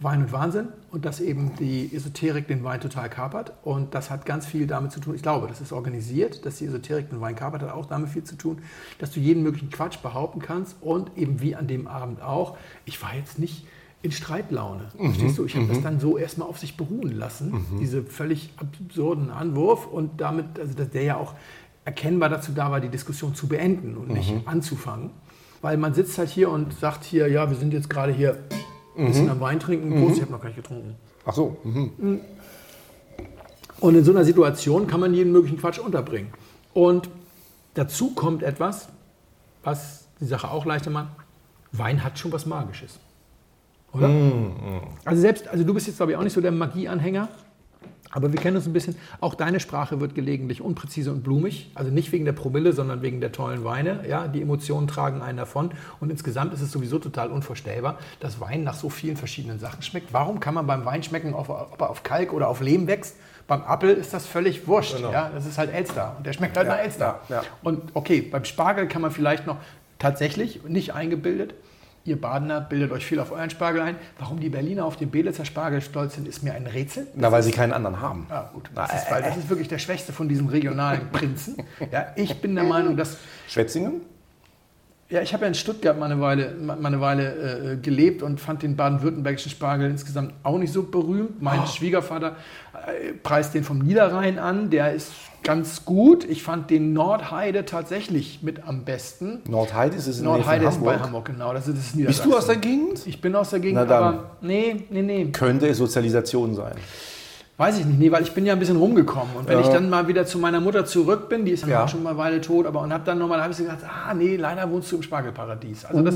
Wein 0.00 0.22
und 0.22 0.32
Wahnsinn 0.32 0.68
und 0.90 1.04
dass 1.04 1.20
eben 1.20 1.56
die 1.56 1.94
Esoterik 1.94 2.48
den 2.48 2.62
Wein 2.64 2.80
total 2.80 3.08
kapert. 3.08 3.52
Und 3.62 3.94
das 3.94 4.10
hat 4.10 4.26
ganz 4.26 4.46
viel 4.46 4.66
damit 4.66 4.92
zu 4.92 5.00
tun, 5.00 5.14
ich 5.14 5.22
glaube, 5.22 5.46
das 5.46 5.60
ist 5.60 5.72
organisiert, 5.72 6.44
dass 6.44 6.56
die 6.56 6.66
Esoterik 6.66 7.10
den 7.10 7.20
Wein 7.20 7.34
kapert, 7.34 7.62
hat 7.62 7.72
auch 7.72 7.86
damit 7.86 8.10
viel 8.10 8.24
zu 8.24 8.36
tun, 8.36 8.58
dass 8.98 9.10
du 9.10 9.20
jeden 9.20 9.42
möglichen 9.42 9.70
Quatsch 9.70 9.98
behaupten 10.02 10.40
kannst 10.40 10.76
und 10.80 11.16
eben 11.16 11.40
wie 11.40 11.54
an 11.54 11.66
dem 11.66 11.86
Abend 11.86 12.20
auch, 12.22 12.56
ich 12.84 13.02
war 13.02 13.14
jetzt 13.14 13.38
nicht 13.38 13.66
in 14.02 14.12
Streitlaune. 14.12 14.88
Verstehst 14.96 15.38
du? 15.38 15.44
Ich 15.46 15.56
habe 15.56 15.66
das 15.66 15.82
dann 15.82 15.98
so 15.98 16.18
erstmal 16.18 16.48
auf 16.48 16.58
sich 16.58 16.76
beruhen 16.76 17.12
lassen, 17.12 17.66
diese 17.80 18.02
völlig 18.02 18.52
absurden 18.56 19.30
Anwurf 19.30 19.86
und 19.86 20.20
damit, 20.20 20.58
also 20.60 20.74
dass 20.74 20.90
der 20.90 21.02
ja 21.02 21.16
auch 21.16 21.34
erkennbar 21.84 22.28
dazu 22.28 22.52
da 22.52 22.70
war, 22.70 22.80
die 22.80 22.88
Diskussion 22.88 23.34
zu 23.34 23.48
beenden 23.48 23.96
und 23.96 24.08
nicht 24.08 24.34
anzufangen. 24.46 25.10
Weil 25.62 25.78
man 25.78 25.94
sitzt 25.94 26.18
halt 26.18 26.28
hier 26.28 26.50
und 26.50 26.74
sagt 26.74 27.04
hier, 27.04 27.28
ja, 27.28 27.48
wir 27.48 27.56
sind 27.56 27.72
jetzt 27.72 27.88
gerade 27.88 28.12
hier 28.12 28.38
ein 28.96 29.06
bisschen 29.06 29.30
am 29.30 29.40
Wein 29.40 29.60
trinken. 29.60 30.00
Prost, 30.00 30.16
ich 30.16 30.22
habe 30.22 30.32
noch 30.32 30.40
gar 30.40 30.48
nicht 30.48 30.56
getrunken. 30.56 30.96
Ach 31.24 31.34
so. 31.34 31.56
Mhm. 31.64 32.20
Und 33.80 33.94
in 33.94 34.04
so 34.04 34.12
einer 34.12 34.24
Situation 34.24 34.86
kann 34.86 35.00
man 35.00 35.12
jeden 35.12 35.32
möglichen 35.32 35.58
Quatsch 35.58 35.78
unterbringen. 35.78 36.32
Und 36.72 37.08
dazu 37.74 38.14
kommt 38.14 38.42
etwas, 38.42 38.88
was 39.62 40.06
die 40.20 40.26
Sache 40.26 40.50
auch 40.50 40.64
leichter 40.64 40.90
macht. 40.90 41.08
Wein 41.72 42.02
hat 42.02 42.18
schon 42.18 42.32
was 42.32 42.46
Magisches. 42.46 42.98
Oder? 43.92 44.10
Also 45.04 45.20
selbst, 45.20 45.48
also 45.48 45.64
du 45.64 45.74
bist 45.74 45.86
jetzt 45.86 45.96
glaube 45.96 46.12
ich 46.12 46.18
auch 46.18 46.22
nicht 46.22 46.32
so 46.32 46.40
der 46.40 46.52
Magieanhänger, 46.52 47.28
aber 48.12 48.32
wir 48.32 48.40
kennen 48.40 48.56
uns 48.56 48.66
ein 48.66 48.72
bisschen. 48.72 48.96
Auch 49.20 49.34
deine 49.34 49.60
Sprache 49.60 50.00
wird 50.00 50.14
gelegentlich 50.14 50.60
unpräzise 50.62 51.10
und 51.10 51.22
blumig. 51.22 51.70
Also 51.74 51.90
nicht 51.90 52.12
wegen 52.12 52.24
der 52.24 52.32
Promille, 52.32 52.72
sondern 52.72 53.02
wegen 53.02 53.20
der 53.20 53.32
tollen 53.32 53.64
Weine. 53.64 54.00
Ja, 54.08 54.28
die 54.28 54.40
Emotionen 54.42 54.86
tragen 54.88 55.22
einen 55.22 55.38
davon. 55.38 55.70
Und 56.00 56.10
insgesamt 56.10 56.54
ist 56.54 56.60
es 56.60 56.72
sowieso 56.72 56.98
total 56.98 57.30
unvorstellbar, 57.30 57.98
dass 58.20 58.40
Wein 58.40 58.62
nach 58.64 58.74
so 58.74 58.88
vielen 58.88 59.16
verschiedenen 59.16 59.58
Sachen 59.58 59.82
schmeckt. 59.82 60.12
Warum 60.12 60.40
kann 60.40 60.54
man 60.54 60.66
beim 60.66 60.84
Wein 60.84 61.02
schmecken, 61.02 61.34
ob 61.34 61.48
er 61.80 61.90
auf 61.90 62.02
Kalk 62.04 62.32
oder 62.32 62.48
auf 62.48 62.60
Lehm 62.60 62.86
wächst? 62.86 63.16
Beim 63.48 63.62
Apfel 63.62 63.90
ist 63.90 64.12
das 64.12 64.26
völlig 64.26 64.66
wurscht. 64.66 64.96
Genau. 64.96 65.12
Ja, 65.12 65.30
das 65.32 65.46
ist 65.46 65.58
halt 65.58 65.72
Elster. 65.72 66.14
Und 66.16 66.26
der 66.26 66.32
schmeckt 66.32 66.56
halt 66.56 66.66
Ja, 66.66 66.74
nach 66.74 66.82
Elster. 66.82 67.20
ja, 67.28 67.36
ja. 67.36 67.42
Und 67.62 67.80
okay, 67.94 68.20
beim 68.22 68.44
Spargel 68.44 68.88
kann 68.88 69.02
man 69.02 69.10
vielleicht 69.10 69.46
noch 69.46 69.56
tatsächlich 69.98 70.62
nicht 70.64 70.94
eingebildet. 70.94 71.54
Ihr 72.06 72.20
Badener 72.20 72.60
bildet 72.60 72.92
euch 72.92 73.04
viel 73.04 73.18
auf 73.18 73.32
euren 73.32 73.50
Spargel 73.50 73.82
ein. 73.82 73.96
Warum 74.18 74.38
die 74.38 74.48
Berliner 74.48 74.84
auf 74.84 74.96
den 74.96 75.10
Belitzer 75.10 75.44
Spargel 75.44 75.80
stolz 75.80 76.14
sind, 76.14 76.28
ist 76.28 76.42
mir 76.44 76.54
ein 76.54 76.66
Rätsel. 76.66 77.08
Na, 77.16 77.32
weil 77.32 77.42
sie 77.42 77.50
keinen 77.50 77.72
anderen 77.72 78.00
haben. 78.00 78.26
Ja, 78.30 78.50
gut. 78.54 78.70
Das 78.74 78.94
ist, 78.94 79.10
weil 79.10 79.22
das 79.22 79.36
ist 79.36 79.48
wirklich 79.48 79.68
der 79.68 79.78
schwächste 79.78 80.12
von 80.12 80.28
diesen 80.28 80.48
regionalen 80.48 81.08
Prinzen. 81.12 81.56
Ja, 81.90 82.06
ich 82.14 82.40
bin 82.40 82.54
der 82.54 82.64
Meinung, 82.64 82.96
dass. 82.96 83.18
Schwetzingen? 83.48 84.02
Ja, 85.08 85.20
ich 85.20 85.32
habe 85.32 85.42
ja 85.42 85.48
in 85.48 85.54
Stuttgart 85.54 85.98
mal 85.98 86.10
eine 86.10 86.20
Weile, 86.20 86.54
mal 86.54 86.84
eine 86.84 87.00
Weile 87.00 87.72
äh, 87.72 87.76
gelebt 87.76 88.22
und 88.22 88.40
fand 88.40 88.62
den 88.62 88.74
baden-württembergischen 88.74 89.50
Spargel 89.52 89.88
insgesamt 89.88 90.34
auch 90.42 90.58
nicht 90.58 90.72
so 90.72 90.82
berühmt. 90.82 91.40
Mein 91.40 91.64
Schwiegervater 91.66 92.34
äh, 92.72 93.12
preist 93.12 93.54
den 93.54 93.62
vom 93.62 93.78
Niederrhein 93.78 94.40
an. 94.40 94.68
Der 94.70 94.92
ist 94.92 95.12
ganz 95.46 95.84
gut. 95.84 96.24
Ich 96.24 96.42
fand 96.42 96.70
den 96.70 96.92
Nordheide 96.92 97.64
tatsächlich 97.64 98.40
mit 98.42 98.66
am 98.66 98.84
besten. 98.84 99.42
Nordheide 99.48 99.96
ist 99.96 100.08
es 100.08 100.18
in 100.18 100.24
Nordheide 100.24 100.66
ist 100.66 100.82
bei 100.82 100.98
Hamburg. 100.98 101.26
Genau. 101.26 101.54
Das 101.54 101.68
ist 101.68 101.78
das 101.78 102.04
Bist 102.04 102.24
du 102.24 102.36
aus 102.36 102.46
der 102.46 102.56
Gegend? 102.56 103.06
Ich 103.06 103.20
bin 103.20 103.34
aus 103.36 103.50
der 103.50 103.60
Gegend, 103.60 103.76
Na 103.76 103.84
dann. 103.84 104.02
aber 104.02 104.30
nee, 104.40 104.84
nee, 104.90 105.02
nee. 105.02 105.26
Könnte 105.26 105.68
es 105.68 105.78
Sozialisation 105.78 106.54
sein. 106.54 106.74
Weiß 107.58 107.78
ich 107.78 107.86
nicht, 107.86 107.98
nee, 107.98 108.12
weil 108.12 108.22
ich 108.22 108.32
bin 108.34 108.44
ja 108.44 108.52
ein 108.52 108.58
bisschen 108.58 108.76
rumgekommen. 108.76 109.34
Und 109.34 109.48
wenn 109.48 109.58
Ja. 109.58 109.64
ich 109.64 109.68
dann 109.70 109.88
mal 109.88 110.06
wieder 110.08 110.26
zu 110.26 110.38
meiner 110.38 110.60
Mutter 110.60 110.84
zurück 110.84 111.30
bin, 111.30 111.46
die 111.46 111.52
ist 111.52 111.62
ja, 111.62 111.68
Ja. 111.68 111.84
auch 111.84 111.88
schon 111.88 112.02
mal 112.02 112.10
eine 112.10 112.18
Weile 112.18 112.40
tot, 112.42 112.66
aber 112.66 112.82
und 112.82 112.92
habe 112.92 113.02
dann 113.06 113.18
nochmal, 113.18 113.40
habe 113.40 113.52
ich 113.52 113.56
so 113.56 113.64
gesagt, 113.64 113.82
ah 113.84 114.12
nee, 114.12 114.36
leider 114.36 114.70
wohnst 114.70 114.92
du 114.92 114.96
im 114.96 115.02
Spargelparadies. 115.02 115.86
Also 115.86 116.02
das, 116.02 116.14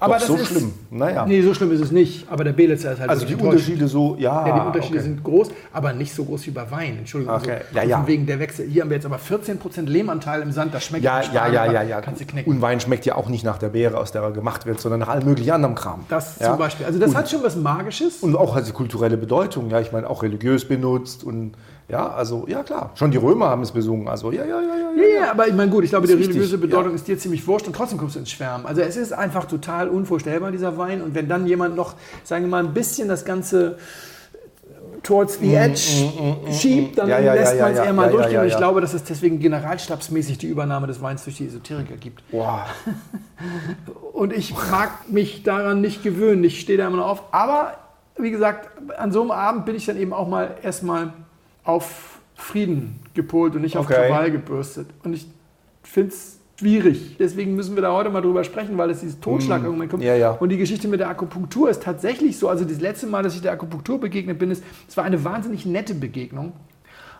aber 0.00 0.14
Doch, 0.14 0.20
das 0.20 0.26
so 0.28 0.36
ist, 0.36 0.46
schlimm. 0.46 0.72
Naja. 0.90 1.26
Nee, 1.26 1.42
so 1.42 1.52
schlimm 1.52 1.70
ist 1.72 1.80
es 1.80 1.92
nicht. 1.92 2.26
Aber 2.30 2.44
der 2.44 2.52
Belitzer 2.52 2.92
ist 2.92 3.00
halt 3.00 3.10
Also 3.10 3.26
die. 3.26 3.34
Unterschiede 3.34 3.88
so, 3.88 4.16
ja. 4.18 4.46
Ja, 4.46 4.54
die 4.60 4.66
Unterschiede 4.68 4.98
okay. 4.98 5.04
sind 5.04 5.22
groß, 5.22 5.48
aber 5.72 5.92
nicht 5.92 6.14
so 6.14 6.24
groß 6.24 6.46
wie 6.46 6.50
bei 6.50 6.70
Wein. 6.70 6.96
Entschuldigung. 7.00 7.36
Okay. 7.36 7.58
Also, 7.74 7.76
Ja, 7.76 7.82
ja. 7.82 8.06
Wegen 8.06 8.24
der 8.24 8.38
Wechsel. 8.38 8.66
Hier 8.68 8.82
haben 8.82 8.88
wir 8.90 8.96
jetzt 8.96 9.06
aber 9.06 9.18
14% 9.18 9.86
Lehmanteil 9.86 10.40
im 10.40 10.52
Sand, 10.52 10.72
das 10.72 10.84
schmeckt 10.84 11.04
Ja, 11.04 11.18
nach 11.18 11.32
ja, 11.32 11.46
ja, 11.48 11.72
ja, 11.72 11.82
ja. 11.82 12.00
Kannst 12.00 12.22
du 12.22 12.24
knicken. 12.24 12.50
Und 12.50 12.62
Wein 12.62 12.80
schmeckt 12.80 13.04
ja 13.04 13.16
auch 13.16 13.28
nicht 13.28 13.44
nach 13.44 13.58
der 13.58 13.68
Beere, 13.68 13.98
aus 13.98 14.12
der 14.12 14.22
er 14.22 14.30
gemacht 14.30 14.64
wird, 14.64 14.80
sondern 14.80 15.00
nach 15.00 15.08
allem 15.08 15.24
möglichen 15.26 15.50
anderen 15.50 15.74
Kram. 15.74 16.06
das 16.08 16.38
ja? 16.38 16.46
zum 16.50 16.58
Beispiel. 16.58 16.86
Also 16.86 16.98
das 16.98 17.14
hat 17.14 17.28
schon 17.30 17.42
was 17.42 17.54
Magisches. 17.56 18.22
Und 18.22 18.34
auch 18.34 18.56
also 18.56 18.72
kulturelle 18.72 19.18
Bedeutung, 19.18 19.68
ja, 19.68 19.80
ich 19.80 19.92
meine 19.92 20.08
auch 20.08 20.22
religiös 20.22 20.37
benutzt 20.38 21.24
und 21.24 21.52
ja, 21.88 22.06
also 22.10 22.44
ja 22.48 22.62
klar, 22.62 22.90
schon 22.96 23.10
die 23.10 23.16
Römer 23.16 23.48
haben 23.48 23.62
es 23.62 23.72
besungen, 23.72 24.08
also 24.08 24.30
ja, 24.30 24.44
ja, 24.44 24.60
ja, 24.60 24.76
ja. 24.76 24.88
Ja, 24.94 25.20
ja, 25.24 25.30
aber 25.30 25.48
ich 25.48 25.54
meine, 25.54 25.70
gut, 25.70 25.84
ich 25.84 25.90
glaube, 25.90 26.06
die 26.06 26.12
wichtig, 26.12 26.28
religiöse 26.30 26.58
Bedeutung 26.58 26.90
ja. 26.90 26.96
ist 26.96 27.08
dir 27.08 27.18
ziemlich 27.18 27.46
wurscht 27.46 27.66
und 27.66 27.74
trotzdem 27.74 27.98
kommst 27.98 28.16
du 28.16 28.20
ins 28.20 28.30
Schwärmen. 28.30 28.66
Also 28.66 28.82
es 28.82 28.96
ist 28.96 29.12
einfach 29.12 29.46
total 29.46 29.88
unvorstellbar, 29.88 30.50
dieser 30.50 30.76
Wein. 30.76 31.00
Und 31.02 31.14
wenn 31.14 31.28
dann 31.28 31.46
jemand 31.46 31.76
noch, 31.76 31.94
sagen 32.24 32.44
wir 32.44 32.50
mal, 32.50 32.64
ein 32.64 32.74
bisschen 32.74 33.08
das 33.08 33.24
Ganze 33.24 33.78
towards 35.02 35.38
the 35.38 35.54
edge 35.54 35.80
schiebt, 36.52 36.98
dann 36.98 37.06
Mm, 37.06 37.10
Ja, 37.10 37.20
ja, 37.20 37.34
lässt 37.34 37.54
ja, 37.54 37.62
man 37.62 37.72
es 37.72 37.78
ja, 37.78 37.84
eher 37.84 37.92
mal 37.92 38.10
durchgehen. 38.10 38.40
Und 38.40 38.46
ich 38.48 38.56
glaube, 38.56 38.80
dass 38.80 38.92
es 38.92 39.04
deswegen 39.04 39.38
generalstabsmäßig 39.38 40.38
die 40.38 40.48
Übernahme 40.48 40.86
des 40.86 41.00
Weins 41.00 41.24
durch 41.24 41.36
die 41.36 41.46
Esoteriker 41.46 41.96
gibt. 41.96 42.28
Boah. 42.30 42.66
Und 44.12 44.32
ich 44.32 44.52
mag 44.52 45.10
mich 45.10 45.42
daran 45.42 45.80
nicht 45.80 46.02
gewöhnen. 46.02 46.44
Ich 46.44 46.60
stehe 46.60 46.76
da 46.76 46.86
immer 46.86 46.98
noch 46.98 47.06
auf. 47.06 47.22
Aber 47.30 47.74
wie 48.18 48.30
gesagt, 48.30 48.68
an 48.96 49.12
so 49.12 49.22
einem 49.22 49.30
Abend 49.30 49.64
bin 49.66 49.74
ich 49.76 49.86
dann 49.86 49.96
eben 49.96 50.12
auch 50.12 50.28
mal 50.28 50.56
erstmal 50.62 51.12
auf 51.64 52.18
Frieden 52.34 53.00
gepolt 53.14 53.54
und 53.56 53.62
nicht 53.62 53.76
auf 53.76 53.86
Okay. 53.86 54.08
Krawall 54.08 54.30
gebürstet. 54.30 54.88
Und 55.04 55.12
ich 55.12 55.26
finde 55.82 56.10
es 56.12 56.38
schwierig. 56.58 57.16
Deswegen 57.18 57.54
müssen 57.54 57.74
wir 57.74 57.82
da 57.82 57.92
heute 57.92 58.10
mal 58.10 58.20
drüber 58.20 58.44
sprechen, 58.44 58.76
weil 58.78 58.90
es 58.90 59.00
dieses 59.00 59.20
Totschlagargument 59.20 59.90
kommt. 59.90 60.02
Mm, 60.02 60.06
Ja, 60.06 60.14
ja. 60.16 60.30
Und 60.32 60.48
die 60.50 60.56
Geschichte 60.56 60.88
mit 60.88 61.00
der 61.00 61.08
Akupunktur 61.08 61.70
ist 61.70 61.82
tatsächlich 61.82 62.38
so. 62.38 62.48
Also 62.48 62.64
das 62.64 62.80
letzte 62.80 63.06
Mal, 63.06 63.22
dass 63.22 63.34
ich 63.34 63.42
der 63.42 63.52
Akupunktur 63.52 64.00
begegnet 64.00 64.38
bin, 64.38 64.50
ist, 64.50 64.62
es 64.88 64.96
war 64.96 65.04
eine 65.04 65.22
wahnsinnig 65.24 65.66
nette 65.66 65.94
Begegnung 65.94 66.52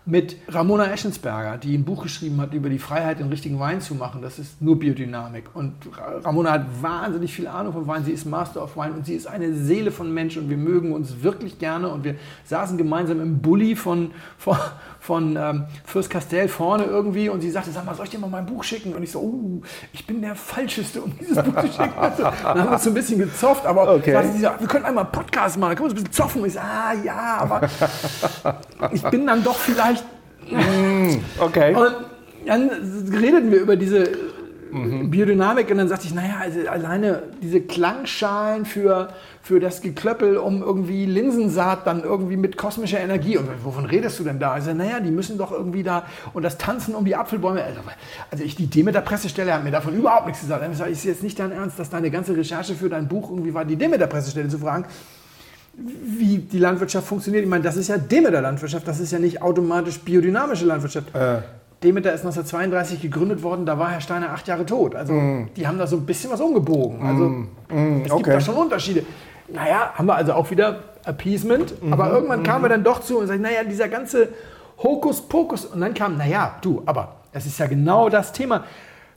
mit 0.06 0.36
Ramona 0.48 0.90
Eschensberger, 0.90 1.58
die 1.58 1.76
ein 1.76 1.84
Buch 1.84 2.02
geschrieben 2.02 2.40
hat 2.40 2.54
über 2.54 2.68
die 2.70 2.78
Freiheit, 2.78 3.18
den 3.18 3.28
richtigen 3.28 3.58
Wein 3.60 3.80
zu 3.80 3.94
machen. 3.94 4.22
Das 4.22 4.38
ist 4.38 4.62
nur 4.62 4.78
Biodynamik. 4.78 5.44
Und 5.54 5.74
Ra- 5.96 6.18
Ramona 6.24 6.52
hat 6.52 6.66
wahnsinnig 6.82 7.32
viel 7.34 7.46
Ahnung 7.46 7.72
von 7.74 7.86
Wein. 7.86 8.04
Sie 8.04 8.12
ist 8.12 8.24
Master 8.24 8.62
of 8.64 8.76
Wine 8.76 8.92
und 8.94 9.06
sie 9.06 9.14
ist 9.14 9.26
eine 9.26 9.52
Seele 9.54 9.90
von 9.90 10.12
Mensch 10.12 10.36
und 10.36 10.48
wir 10.48 10.56
mögen 10.56 10.92
uns 10.92 11.22
wirklich 11.22 11.58
gerne. 11.58 11.88
Und 11.88 12.04
wir 12.04 12.14
saßen 12.44 12.78
gemeinsam 12.78 13.20
im 13.20 13.40
Bulli 13.40 13.76
von, 13.76 14.12
von, 14.38 14.56
von 15.08 15.36
ähm, 15.36 15.64
Fürst 15.86 16.10
Castell 16.10 16.48
vorne 16.48 16.84
irgendwie 16.84 17.30
und 17.30 17.40
sie 17.40 17.50
sagte, 17.50 17.70
sag 17.70 17.86
mal, 17.86 17.94
soll 17.94 18.04
ich 18.04 18.10
dir 18.10 18.18
mal 18.18 18.28
mein 18.28 18.44
Buch 18.44 18.62
schicken? 18.62 18.92
Und 18.94 19.02
ich 19.02 19.10
so, 19.10 19.20
oh, 19.20 19.62
ich 19.94 20.06
bin 20.06 20.20
der 20.20 20.34
Falscheste, 20.34 21.00
um 21.00 21.14
dieses 21.18 21.42
Buch 21.42 21.58
zu 21.62 21.66
schicken. 21.68 21.94
Also, 21.98 22.24
dann 22.24 22.34
haben 22.44 22.64
wir 22.64 22.72
uns 22.72 22.84
so 22.84 22.90
ein 22.90 22.94
bisschen 22.94 23.18
gezofft, 23.18 23.64
aber 23.64 23.90
Okay. 23.94 24.12
sagte 24.12 24.32
sie 24.32 24.40
so, 24.40 24.48
wir 24.58 24.68
können 24.68 24.84
einmal 24.84 25.04
einen 25.04 25.12
Podcast 25.12 25.56
machen, 25.56 25.70
da 25.70 25.76
können 25.76 25.88
wir 25.88 25.92
uns 25.96 26.00
ein 26.02 26.04
bisschen 26.04 26.12
zoffen. 26.12 26.42
Und 26.42 26.48
ich 26.48 26.52
so, 26.52 26.60
ah 26.60 26.92
ja, 27.02 27.38
aber 27.40 27.68
ich 28.92 29.02
bin 29.04 29.26
dann 29.26 29.42
doch 29.42 29.56
vielleicht 29.56 30.04
Okay. 31.40 31.74
und 31.74 31.94
dann 32.46 32.68
redeten 33.10 33.50
wir 33.50 33.60
über 33.60 33.76
diese 33.76 34.10
Biodynamik 34.72 35.70
und 35.70 35.78
dann 35.78 35.88
sagte 35.88 36.06
ich, 36.06 36.14
naja, 36.14 36.36
also 36.40 36.68
alleine 36.68 37.22
diese 37.42 37.60
Klangschalen 37.60 38.64
für, 38.64 39.08
für 39.42 39.60
das 39.60 39.80
Geklöppel 39.80 40.36
um 40.36 40.62
irgendwie 40.62 41.06
Linsensaat 41.06 41.86
dann 41.86 42.02
irgendwie 42.02 42.36
mit 42.36 42.56
kosmischer 42.56 43.00
Energie. 43.00 43.36
Und 43.38 43.48
wovon 43.64 43.86
redest 43.86 44.18
du 44.18 44.24
denn 44.24 44.38
da? 44.38 44.52
Also, 44.52 44.72
naja, 44.74 45.00
die 45.00 45.10
müssen 45.10 45.38
doch 45.38 45.52
irgendwie 45.52 45.82
da 45.82 46.04
und 46.34 46.42
das 46.42 46.58
Tanzen 46.58 46.94
um 46.94 47.04
die 47.04 47.16
Apfelbäume. 47.16 47.62
Also, 47.62 47.80
also 48.30 48.44
ich, 48.44 48.56
die 48.56 48.66
Demeter-Pressestelle 48.66 49.52
hat 49.52 49.64
mir 49.64 49.70
davon 49.70 49.94
überhaupt 49.94 50.26
nichts 50.26 50.40
gesagt. 50.40 50.62
Dann 50.62 50.74
sage 50.74 50.90
ich, 50.90 50.98
ist 50.98 51.04
jetzt 51.04 51.22
nicht 51.22 51.38
dein 51.38 51.52
Ernst, 51.52 51.78
dass 51.78 51.90
deine 51.90 52.10
ganze 52.10 52.36
Recherche 52.36 52.74
für 52.74 52.88
dein 52.88 53.08
Buch 53.08 53.30
irgendwie 53.30 53.54
war, 53.54 53.64
die 53.64 53.76
Demeter-Pressestelle 53.76 54.48
zu 54.48 54.58
fragen 54.58 54.84
wie 55.80 56.38
die 56.38 56.58
Landwirtschaft 56.58 57.06
funktioniert. 57.06 57.44
Ich 57.44 57.48
meine, 57.48 57.62
das 57.62 57.76
ist 57.76 57.86
ja 57.86 57.98
Demeter-Landwirtschaft, 57.98 58.88
das 58.88 58.98
ist 58.98 59.12
ja 59.12 59.20
nicht 59.20 59.40
automatisch 59.40 60.00
biodynamische 60.00 60.64
Landwirtschaft. 60.64 61.14
Äh. 61.14 61.38
Demeter 61.82 62.12
ist 62.12 62.20
1932 62.20 63.00
gegründet 63.00 63.42
worden, 63.42 63.64
da 63.64 63.78
war 63.78 63.90
Herr 63.90 64.00
Steiner 64.00 64.32
acht 64.32 64.48
Jahre 64.48 64.66
tot. 64.66 64.96
Also 64.96 65.12
die 65.56 65.66
haben 65.66 65.78
da 65.78 65.86
so 65.86 65.96
ein 65.96 66.06
bisschen 66.06 66.30
was 66.30 66.40
umgebogen. 66.40 67.02
Also 67.02 67.44
es 67.68 68.02
gibt 68.02 68.12
okay. 68.12 68.30
da 68.32 68.40
schon 68.40 68.56
Unterschiede. 68.56 69.04
Naja, 69.46 69.92
haben 69.94 70.06
wir 70.06 70.16
also 70.16 70.32
auch 70.32 70.50
wieder 70.50 70.80
Appeasement, 71.04 71.74
aber 71.90 72.10
irgendwann 72.10 72.42
kamen 72.42 72.64
wir 72.64 72.68
dann 72.68 72.84
doch 72.84 73.00
zu 73.00 73.18
und 73.18 73.28
sagten, 73.28 73.42
naja, 73.42 73.62
dieser 73.64 73.88
ganze 73.88 74.28
Hokuspokus. 74.82 75.66
Und 75.66 75.80
dann 75.80 75.94
kam, 75.94 76.16
naja, 76.16 76.56
du, 76.60 76.82
aber 76.84 77.16
es 77.32 77.46
ist 77.46 77.58
ja 77.58 77.66
genau 77.66 78.08
das 78.08 78.32
Thema. 78.32 78.64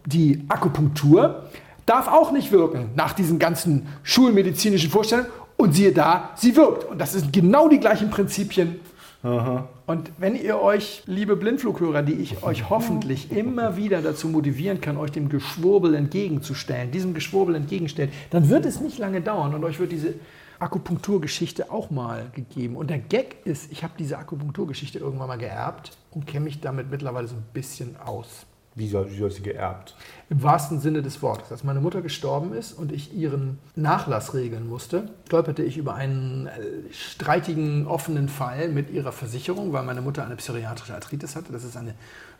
Die 0.05 0.45
Akupunktur 0.47 1.43
darf 1.85 2.07
auch 2.07 2.31
nicht 2.31 2.51
wirken 2.51 2.91
nach 2.95 3.13
diesen 3.13 3.39
ganzen 3.39 3.87
schulmedizinischen 4.03 4.89
Vorstellungen. 4.89 5.29
Und 5.57 5.73
siehe 5.73 5.91
da, 5.91 6.31
sie 6.35 6.55
wirkt. 6.55 6.85
Und 6.85 6.99
das 6.99 7.13
sind 7.13 7.31
genau 7.31 7.69
die 7.69 7.79
gleichen 7.79 8.09
Prinzipien. 8.09 8.79
Und 9.23 10.11
wenn 10.17 10.35
ihr 10.35 10.59
euch, 10.59 11.03
liebe 11.05 11.35
Blindflughörer, 11.35 12.01
die 12.01 12.13
ich 12.13 12.41
euch 12.43 12.69
hoffentlich 12.71 13.31
immer 13.31 13.77
wieder 13.77 14.01
dazu 14.01 14.27
motivieren 14.27 14.81
kann, 14.81 14.97
euch 14.97 15.11
dem 15.11 15.29
Geschwurbel 15.29 15.93
entgegenzustellen, 15.93 16.89
diesem 16.89 17.13
Geschwurbel 17.13 17.55
entgegenstellen, 17.55 18.11
dann 18.31 18.49
wird 18.49 18.65
es 18.65 18.81
nicht 18.81 18.97
lange 18.97 19.21
dauern 19.21 19.53
und 19.53 19.63
euch 19.63 19.79
wird 19.79 19.91
diese 19.91 20.15
Akupunkturgeschichte 20.57 21.71
auch 21.71 21.91
mal 21.91 22.31
gegeben. 22.33 22.75
Und 22.75 22.89
der 22.89 22.99
Gag 22.99 23.37
ist, 23.45 23.71
ich 23.71 23.83
habe 23.83 23.93
diese 23.97 24.17
Akupunkturgeschichte 24.17 24.99
irgendwann 24.99 25.27
mal 25.27 25.37
geerbt 25.37 25.97
und 26.11 26.25
kenne 26.25 26.45
mich 26.45 26.59
damit 26.59 26.89
mittlerweile 26.89 27.27
so 27.27 27.35
ein 27.35 27.43
bisschen 27.53 27.97
aus. 27.97 28.45
Wie 28.73 28.87
soll, 28.87 29.11
wie 29.11 29.17
soll 29.17 29.29
sie 29.31 29.41
geerbt? 29.41 29.95
Im 30.29 30.43
wahrsten 30.43 30.79
Sinne 30.79 31.01
des 31.01 31.21
Wortes. 31.21 31.51
Als 31.51 31.65
meine 31.65 31.81
Mutter 31.81 32.01
gestorben 32.01 32.53
ist 32.53 32.71
und 32.71 32.93
ich 32.93 33.13
ihren 33.13 33.59
Nachlass 33.75 34.33
regeln 34.33 34.69
musste, 34.69 35.09
stolperte 35.27 35.61
ich 35.61 35.77
über 35.77 35.93
einen 35.95 36.47
äh, 36.47 36.51
streitigen, 36.93 37.85
offenen 37.85 38.29
Fall 38.29 38.69
mit 38.69 38.89
ihrer 38.89 39.11
Versicherung, 39.11 39.73
weil 39.73 39.83
meine 39.83 40.01
Mutter 40.01 40.23
eine 40.25 40.37
psoriatrische 40.37 40.93
Arthritis 40.93 41.35
hatte. 41.35 41.51
Das 41.51 41.65
ist 41.65 41.75
eine 41.75 41.95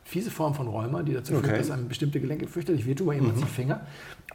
fiese 0.05 0.31
Form 0.31 0.53
von 0.53 0.67
Rheuma, 0.69 1.03
die 1.03 1.13
dazu 1.13 1.33
Okay. 1.33 1.47
führt, 1.47 1.59
dass 1.59 1.71
einem 1.71 1.89
bestimmte 1.89 2.21
Gelenke 2.21 2.47
fürchterlich 2.47 2.85
wehtun, 2.85 3.07
bei 3.07 3.15
ihr 3.15 3.21
mhm. 3.23 3.35
die 3.35 3.43
Finger. 3.43 3.81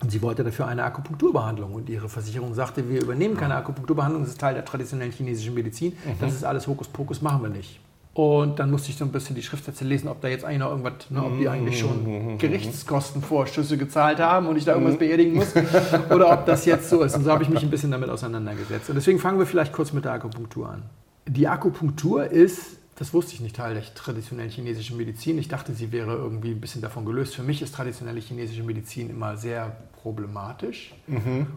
Und 0.02 0.10
sie 0.12 0.20
wollte 0.20 0.44
dafür 0.44 0.66
eine 0.66 0.84
Akupunkturbehandlung. 0.84 1.72
Und 1.72 1.88
ihre 1.88 2.10
Versicherung 2.10 2.52
sagte, 2.52 2.90
wir 2.90 3.02
übernehmen 3.02 3.38
keine 3.38 3.54
Akupunkturbehandlung, 3.54 4.22
das 4.22 4.32
ist 4.32 4.40
Teil 4.40 4.52
der 4.52 4.66
traditionellen 4.66 5.12
chinesischen 5.12 5.54
Medizin. 5.54 5.94
Das 6.20 6.34
ist 6.34 6.44
alles 6.44 6.66
Hokuspokus, 6.66 7.22
machen 7.22 7.42
wir 7.42 7.48
nicht. 7.48 7.80
Und 8.16 8.58
dann 8.60 8.70
musste 8.70 8.88
ich 8.88 8.96
so 8.96 9.04
ein 9.04 9.12
bisschen 9.12 9.36
die 9.36 9.42
Schriftsätze 9.42 9.84
lesen, 9.84 10.08
ob 10.08 10.22
da 10.22 10.28
jetzt 10.28 10.42
eigentlich 10.42 10.60
noch 10.60 10.70
irgendwas, 10.70 11.10
ne, 11.10 11.22
ob 11.22 11.36
die 11.38 11.50
eigentlich 11.50 11.78
schon 11.78 12.38
Gerichtskostenvorschüsse 12.38 13.76
gezahlt 13.76 14.20
haben 14.20 14.46
und 14.46 14.56
ich 14.56 14.64
da 14.64 14.72
irgendwas 14.72 14.96
beerdigen 14.96 15.34
muss 15.34 15.52
oder 16.10 16.32
ob 16.32 16.46
das 16.46 16.64
jetzt 16.64 16.88
so 16.88 17.02
ist. 17.02 17.14
Und 17.14 17.24
so 17.24 17.30
habe 17.30 17.42
ich 17.42 17.50
mich 17.50 17.62
ein 17.62 17.68
bisschen 17.68 17.90
damit 17.90 18.08
auseinandergesetzt. 18.08 18.88
Und 18.88 18.94
deswegen 18.94 19.18
fangen 19.18 19.38
wir 19.38 19.44
vielleicht 19.44 19.74
kurz 19.74 19.92
mit 19.92 20.06
der 20.06 20.12
Akupunktur 20.12 20.66
an. 20.66 20.84
Die 21.28 21.46
Akupunktur 21.46 22.24
ist, 22.24 22.78
das 22.98 23.12
wusste 23.12 23.34
ich 23.34 23.40
nicht, 23.40 23.56
Teil 23.56 23.74
der 23.74 23.82
traditionellen 23.94 24.50
chinesischen 24.50 24.96
Medizin. 24.96 25.36
Ich 25.38 25.48
dachte, 25.48 25.72
sie 25.74 25.92
wäre 25.92 26.12
irgendwie 26.14 26.50
ein 26.52 26.60
bisschen 26.60 26.80
davon 26.82 27.04
gelöst. 27.04 27.34
Für 27.34 27.42
mich 27.42 27.60
ist 27.62 27.74
traditionelle 27.74 28.20
chinesische 28.20 28.62
Medizin 28.62 29.10
immer 29.10 29.36
sehr 29.36 29.76
problematisch, 30.02 30.94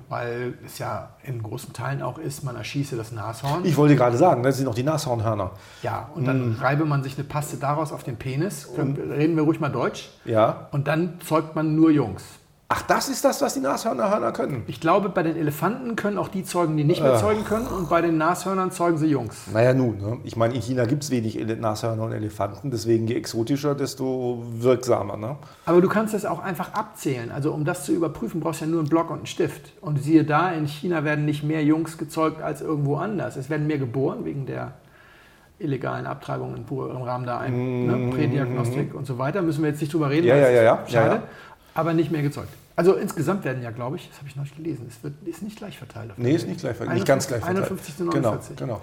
weil 0.10 0.56
es 0.66 0.80
ja 0.80 1.12
in 1.24 1.42
großen 1.44 1.72
Teilen 1.72 2.02
auch 2.02 2.18
ist, 2.18 2.44
man 2.44 2.56
erschieße 2.56 2.96
das 2.98 3.12
Nashorn. 3.12 3.64
Ich 3.64 3.78
wollte 3.78 3.96
gerade 3.96 4.18
sagen, 4.18 4.42
das 4.44 4.58
sind 4.58 4.66
noch 4.66 4.74
die 4.76 4.84
Nashornhörner. 4.84 5.52
Ja, 5.84 6.10
und 6.16 6.26
dann 6.26 6.56
reibe 6.56 6.86
man 6.86 7.04
sich 7.04 7.16
eine 7.18 7.26
Paste 7.28 7.58
daraus 7.58 7.92
auf 7.92 8.04
den 8.04 8.18
Penis. 8.18 8.68
Können- 8.76 9.12
Reden 9.12 9.36
wir 9.36 9.44
ruhig 9.44 9.60
mal 9.60 9.70
Deutsch. 9.70 10.10
Ja. 10.26 10.68
Und 10.72 10.88
dann 10.88 11.20
zeugt 11.22 11.56
man 11.56 11.76
nur 11.76 11.92
Jungs. 11.92 12.24
Ach, 12.72 12.84
das 12.84 13.10
ist 13.10 13.26
das, 13.26 13.42
was 13.42 13.56
die 13.56 13.62
Nashörner 13.62 14.32
können. 14.32 14.62
Ich 14.68 14.80
glaube, 14.80 15.10
bei 15.10 15.24
den 15.24 15.36
Elefanten 15.36 15.96
können 15.96 16.20
auch 16.20 16.28
die 16.28 16.44
zeugen, 16.44 16.78
die 16.78 16.84
nicht 16.84 17.02
mehr 17.02 17.18
zeugen 17.18 17.44
können. 17.44 17.66
Und 17.66 17.90
bei 17.90 18.00
den 18.00 18.20
Nashörnern 18.20 18.70
zeugen 18.70 19.00
sie 19.00 19.08
Jungs. 19.08 19.48
Naja, 19.52 19.74
nun, 19.74 19.98
ne? 19.98 20.18
ich 20.24 20.36
meine, 20.36 20.54
in 20.54 20.62
China 20.62 20.86
gibt 20.86 21.04
es 21.04 21.10
wenig 21.10 21.36
Nashörner 21.60 22.04
und 22.04 22.12
Elefanten, 22.12 22.70
deswegen 22.70 23.08
je 23.08 23.16
exotischer, 23.16 23.74
desto 23.74 24.44
wirksamer. 24.52 25.18
Ne? 25.18 25.38
Aber 25.66 25.82
du 25.82 25.90
kannst 25.90 26.14
das 26.14 26.26
auch 26.26 26.44
einfach 26.44 26.74
abzählen. 26.74 27.32
Also 27.32 27.54
um 27.54 27.66
das 27.66 27.86
zu 27.86 27.92
überprüfen, 27.92 28.40
brauchst 28.40 28.62
du 28.62 28.66
ja 28.66 28.72
nur 28.72 28.82
einen 28.82 28.90
Block 28.90 29.10
und 29.10 29.18
einen 29.18 29.26
Stift. 29.26 29.72
Und 29.82 30.00
siehe 30.04 30.24
da, 30.24 30.52
in 30.52 30.68
China 30.68 31.04
werden 31.04 31.26
nicht 31.26 31.42
mehr 31.42 31.64
Jungs 31.64 31.98
gezeugt 31.98 32.40
als 32.40 32.62
irgendwo 32.62 32.98
anders. 32.98 33.36
Es 33.36 33.50
werden 33.50 33.66
mehr 33.66 33.80
geboren 33.80 34.26
wegen 34.26 34.46
der 34.46 34.74
illegalen 35.58 36.06
Abtreibung 36.06 36.56
im, 36.56 37.02
Rahmen 37.02 37.26
der 37.26 37.40
Ein 37.40 37.86
ne, 37.88 38.16
Prädiagnostik 38.16 38.94
und 38.94 39.08
so 39.08 39.18
weiter. 39.18 39.42
Müssen 39.42 39.64
wir 39.64 39.72
jetzt 39.72 39.82
nicht 39.82 39.92
drüber 39.92 40.12
reden. 40.12 40.26
Mhm. 40.26 40.30
Ja, 40.30 40.38
ja, 40.38 40.50
ja, 40.50 40.62
ja. 40.62 40.84
Schade. 40.88 41.08
Ja, 41.08 41.16
ja. 41.16 41.24
Aber 41.74 41.94
nicht 41.94 42.12
mehr 42.12 42.22
gezeugt. 42.22 42.50
Also 42.80 42.94
insgesamt 42.94 43.44
werden 43.44 43.62
ja, 43.62 43.72
glaube 43.72 43.98
ich, 43.98 44.08
das 44.08 44.20
habe 44.20 44.30
ich 44.30 44.38
noch 44.38 44.44
nicht 44.46 44.56
gelesen, 44.56 44.86
es 44.88 45.04
wird, 45.04 45.14
ist 45.28 45.42
nicht 45.44 45.58
gleich 45.58 45.78
verteilt. 45.78 46.14
Nee, 46.16 46.32
ist 46.34 46.48
nicht 46.48 46.62
gleich 46.62 46.78
verteilt. 46.78 46.96
Nicht 46.96 47.06
ganz 47.06 47.28
gleich 47.28 47.42
verteilt. 47.44 47.66
51 47.66 47.98
zu 47.98 48.06
Genau, 48.06 48.22
49. 48.22 48.56
genau. 48.56 48.82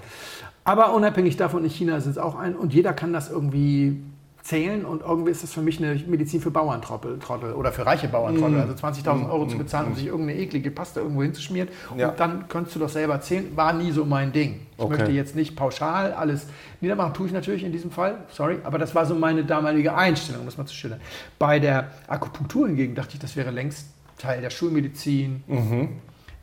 Aber 0.65 0.93
unabhängig 0.93 1.39
davon, 1.39 1.65
in 1.65 1.71
China 1.71 1.97
ist 1.97 2.05
es 2.05 2.19
auch 2.19 2.35
ein 2.35 2.57
und 2.57 2.75
jeder 2.75 2.93
kann 2.93 3.15
das 3.15 3.31
irgendwie 3.31 4.03
zählen 4.47 4.85
und 4.85 5.03
irgendwie 5.03 5.31
ist 5.31 5.43
das 5.43 5.53
für 5.53 5.61
mich 5.61 5.83
eine 5.83 5.95
Medizin 6.07 6.41
für 6.41 6.51
Bauerntrottel 6.51 7.19
Trottel 7.19 7.53
oder 7.55 7.73
für 7.73 7.85
reiche 7.85 8.09
Bauerntrottel. 8.09 8.61
Also 8.61 8.75
20.000 8.75 9.29
Euro 9.31 9.47
zu 9.47 9.59
bezahlen, 9.59 9.89
um 9.89 9.95
sich 9.95 10.07
irgendeine 10.07 10.39
eklige 10.39 10.71
Paste 10.71 11.01
irgendwo 11.01 11.23
hinzuschmieren 11.23 11.69
Ja. 11.97 12.11
und 12.11 12.21
dann 12.21 12.49
könntest 12.49 12.77
du 12.77 12.81
doch 12.81 12.89
selber 12.89 13.21
zählen. 13.21 13.57
War 13.57 13.73
nie 13.73 13.91
so 13.93 14.05
mein 14.05 14.33
Ding. 14.33 14.61
Ich 14.77 14.85
Okay. 14.85 14.97
möchte 14.99 15.13
jetzt 15.13 15.35
nicht 15.35 15.57
pauschal 15.57 16.13
alles 16.13 16.47
niedermachen, 16.81 17.15
tue 17.15 17.27
ich 17.27 17.33
natürlich 17.33 17.65
in 17.65 17.73
diesem 17.73 17.91
Fall, 17.91 18.19
sorry, 18.31 18.59
aber 18.65 18.79
das 18.79 18.95
war 18.95 19.05
so 19.07 19.15
meine 19.15 19.45
damalige 19.45 19.95
Einstellung, 19.95 20.41
um 20.43 20.47
das 20.47 20.57
mal 20.59 20.67
zu 20.67 20.75
schildern. 20.75 21.01
Bei 21.39 21.59
der 21.59 21.91
Akupunktur 22.07 22.67
hingegen 22.69 22.95
dachte 22.95 23.15
ich, 23.15 23.19
das 23.21 23.37
wäre 23.37 23.51
längst 23.51 23.89
Teil 24.19 24.41
der 24.41 24.51
Schulmedizin. 24.51 25.43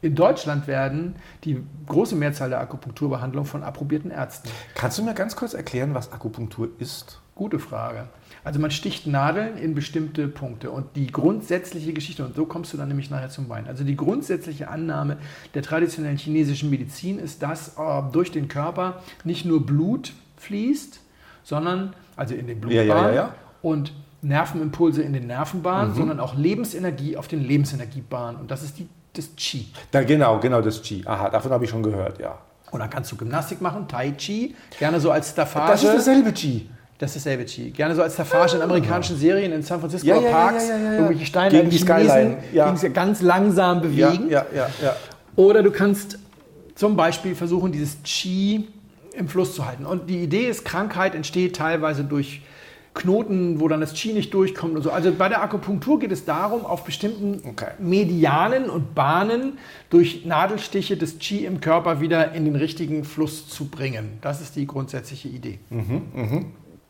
In 0.01 0.15
Deutschland 0.15 0.67
werden 0.67 1.15
die 1.45 1.63
große 1.87 2.15
Mehrzahl 2.15 2.49
der 2.49 2.59
Akupunkturbehandlungen 2.59 3.49
von 3.49 3.63
approbierten 3.63 4.11
Ärzten. 4.11 4.49
Kannst 4.75 4.97
du 4.97 5.03
mir 5.03 5.13
ganz 5.13 5.35
kurz 5.35 5.53
erklären, 5.53 5.93
was 5.93 6.11
Akupunktur 6.11 6.67
ist? 6.79 7.21
Gute 7.35 7.57
Frage. 7.57 8.09
Also 8.43 8.59
man 8.59 8.69
sticht 8.69 9.07
Nadeln 9.07 9.57
in 9.57 9.73
bestimmte 9.73 10.27
Punkte 10.27 10.69
und 10.69 10.95
die 10.95 11.07
grundsätzliche 11.07 11.91
Geschichte, 11.91 12.23
und 12.23 12.35
so 12.35 12.45
kommst 12.45 12.73
du 12.73 12.77
dann 12.77 12.89
nämlich 12.89 13.09
nachher 13.09 13.29
zum 13.29 13.49
Wein, 13.49 13.67
also 13.67 13.83
die 13.83 13.95
grundsätzliche 13.95 14.67
Annahme 14.67 15.17
der 15.55 15.63
traditionellen 15.63 16.17
chinesischen 16.17 16.69
Medizin 16.69 17.17
ist, 17.17 17.41
dass 17.41 17.69
äh, 17.69 18.01
durch 18.11 18.31
den 18.31 18.47
Körper 18.47 19.01
nicht 19.23 19.45
nur 19.45 19.65
Blut 19.65 20.13
fließt, 20.37 20.99
sondern, 21.43 21.93
also 22.15 22.35
in 22.35 22.45
den 22.45 22.61
Blutbahnen 22.61 22.87
ja, 22.89 23.09
ja, 23.09 23.15
ja. 23.15 23.35
und 23.63 23.93
Nervenimpulse 24.21 25.01
in 25.01 25.13
den 25.13 25.27
Nervenbahnen, 25.27 25.95
sondern 25.95 26.19
auch 26.19 26.35
Lebensenergie 26.35 27.17
auf 27.17 27.27
den 27.27 27.43
Lebensenergiebahnen 27.43 28.39
und 28.39 28.51
das 28.51 28.63
ist 28.63 28.77
die, 28.77 28.87
das 29.13 29.35
Qi. 29.35 29.67
Da, 29.91 30.03
genau, 30.03 30.39
genau 30.39 30.61
das 30.61 30.81
Qi. 30.81 31.03
Aha, 31.05 31.29
davon 31.29 31.51
habe 31.51 31.65
ich 31.65 31.71
schon 31.71 31.83
gehört, 31.83 32.19
ja. 32.19 32.37
Und 32.71 32.79
dann 32.79 32.89
kannst 32.89 33.11
du 33.11 33.17
Gymnastik 33.17 33.61
machen, 33.61 33.87
Tai 33.87 34.11
Chi, 34.11 34.55
gerne 34.79 34.99
so 34.99 35.11
als 35.11 35.31
Staffage. 35.31 35.71
Das 35.71 35.83
ist 35.83 35.93
dasselbe 35.93 36.31
Qi. 36.31 36.69
Das 36.99 37.15
ist 37.15 37.25
dasselbe 37.25 37.45
Chi. 37.45 37.71
Gerne 37.71 37.95
so 37.95 38.01
als 38.01 38.13
Staffage 38.13 38.55
in 38.55 38.61
amerikanischen 38.61 39.17
Serien 39.17 39.51
in 39.51 39.61
San 39.63 39.79
Francisco 39.79 40.07
Ja, 40.07 40.21
ja, 40.21 40.29
Parks, 40.29 40.69
ja, 40.69 40.93
irgendwelche 40.93 41.25
Steine 41.25 41.51
Gegen 41.51 41.69
die 41.69 41.77
Skyline, 41.77 42.37
gegen 42.51 42.93
ganz 42.93 43.21
langsam 43.21 43.81
bewegen. 43.81 44.29
Oder 45.35 45.63
du 45.63 45.71
kannst 45.71 46.19
zum 46.75 46.95
Beispiel 46.95 47.35
versuchen, 47.35 47.71
dieses 47.71 48.01
Chi 48.03 48.67
im 49.15 49.27
Fluss 49.27 49.55
zu 49.55 49.65
halten. 49.65 49.85
Und 49.85 50.09
die 50.09 50.23
Idee 50.23 50.47
ist, 50.47 50.65
Krankheit 50.65 51.15
entsteht 51.15 51.55
teilweise 51.55 52.03
durch 52.03 52.41
Knoten, 52.93 53.59
wo 53.59 53.67
dann 53.67 53.81
das 53.81 53.93
Chi 53.93 54.13
nicht 54.13 54.33
durchkommt 54.33 54.75
und 54.75 54.83
so. 54.83 54.91
Also 54.91 55.11
bei 55.11 55.27
der 55.27 55.41
Akupunktur 55.41 55.99
geht 55.99 56.11
es 56.11 56.25
darum, 56.25 56.65
auf 56.65 56.83
bestimmten 56.83 57.41
Okay. 57.49 57.71
Medianen 57.79 58.69
und 58.69 58.93
Bahnen 58.93 59.57
durch 59.89 60.25
Nadelstiche 60.25 60.95
das 60.95 61.17
Chi 61.17 61.45
im 61.45 61.59
Körper 61.59 62.01
wieder 62.01 62.33
in 62.33 62.45
den 62.45 62.55
richtigen 62.55 63.03
Fluss 63.03 63.47
zu 63.49 63.65
bringen. 63.65 64.19
Das 64.21 64.41
ist 64.41 64.55
die 64.55 64.67
grundsätzliche 64.67 65.27
Idee. 65.27 65.59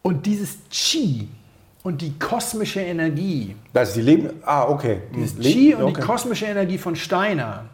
Und 0.03 0.25
dieses 0.25 0.57
Chi 0.69 1.29
und 1.81 2.01
die 2.01 2.11
kosmische 2.19 2.81
Energie, 2.81 3.55
Das 3.71 3.89
ist 3.89 3.97
die 3.97 4.01
Leben. 4.01 4.29
Ah, 4.45 4.67
okay. 4.67 4.97
dieses 5.15 5.39
Chi 5.39 5.69
Leben- 5.69 5.77
und 5.81 5.91
okay. 5.91 6.01
die 6.01 6.07
kosmische 6.07 6.45
Energie 6.45 6.77
von 6.77 6.95
Steiner 6.97 7.69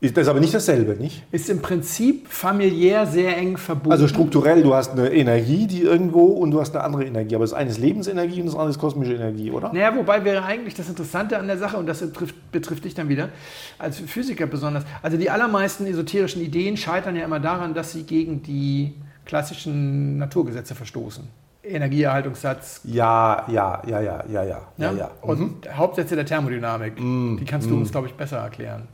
Ist 0.00 0.16
das 0.16 0.28
aber 0.28 0.38
nicht 0.38 0.54
dasselbe, 0.54 0.94
nicht? 1.02 1.24
ist 1.32 1.50
im 1.50 1.60
Prinzip 1.60 2.28
familiär 2.28 3.06
sehr 3.06 3.36
eng 3.36 3.56
verbunden. 3.56 3.90
Also 3.90 4.06
strukturell, 4.06 4.62
du 4.62 4.72
hast 4.72 4.92
eine 4.92 5.12
Energie, 5.12 5.66
die 5.66 5.82
irgendwo 5.82 6.26
und 6.26 6.52
du 6.52 6.60
hast 6.60 6.76
eine 6.76 6.84
andere 6.84 7.06
Energie. 7.06 7.34
Aber 7.34 7.44
das 7.44 7.52
eine 7.54 7.70
ist 7.70 7.78
Lebensenergie 7.78 8.40
und 8.40 8.46
das 8.46 8.54
andere 8.54 8.70
ist 8.70 8.78
kosmische 8.78 9.14
Energie, 9.14 9.50
oder? 9.50 9.72
Naja, 9.72 9.96
wobei 9.96 10.24
wäre 10.24 10.44
eigentlich 10.44 10.74
das 10.74 10.88
Interessante 10.88 11.38
an 11.38 11.48
der 11.48 11.58
Sache, 11.58 11.76
und 11.76 11.86
das 11.86 12.00
betrifft, 12.00 12.36
betrifft 12.52 12.84
dich 12.84 12.94
dann 12.94 13.08
wieder, 13.08 13.30
als 13.78 13.98
Physiker 13.98 14.46
besonders, 14.46 14.84
also 15.02 15.16
die 15.16 15.28
allermeisten 15.28 15.86
esoterischen 15.86 16.40
Ideen 16.40 16.76
scheitern 16.76 17.16
ja 17.16 17.24
immer 17.24 17.40
daran, 17.40 17.74
dass 17.74 17.90
sie 17.90 18.04
gegen 18.04 18.44
die 18.44 18.94
klassischen 19.24 20.18
Naturgesetze 20.18 20.76
verstoßen. 20.76 21.24
Energieerhaltungssatz, 21.66 22.80
Ja, 22.84 23.44
ja, 23.48 23.82
ja, 23.86 24.00
ja, 24.00 24.24
ja, 24.30 24.42
ja. 24.44 24.60
ja? 24.76 24.92
ja, 24.92 25.10
und 25.22 25.68
Hauptsätze 25.74 26.16
der 26.16 26.26
Thermodynamik. 26.26 26.96
Die 26.96 27.44
kannst 27.48 27.68
du 27.70 27.76
uns, 27.76 27.90
glaube 27.90 28.06
ich, 28.08 28.14
besser 28.14 28.38
erklären. 28.38 28.88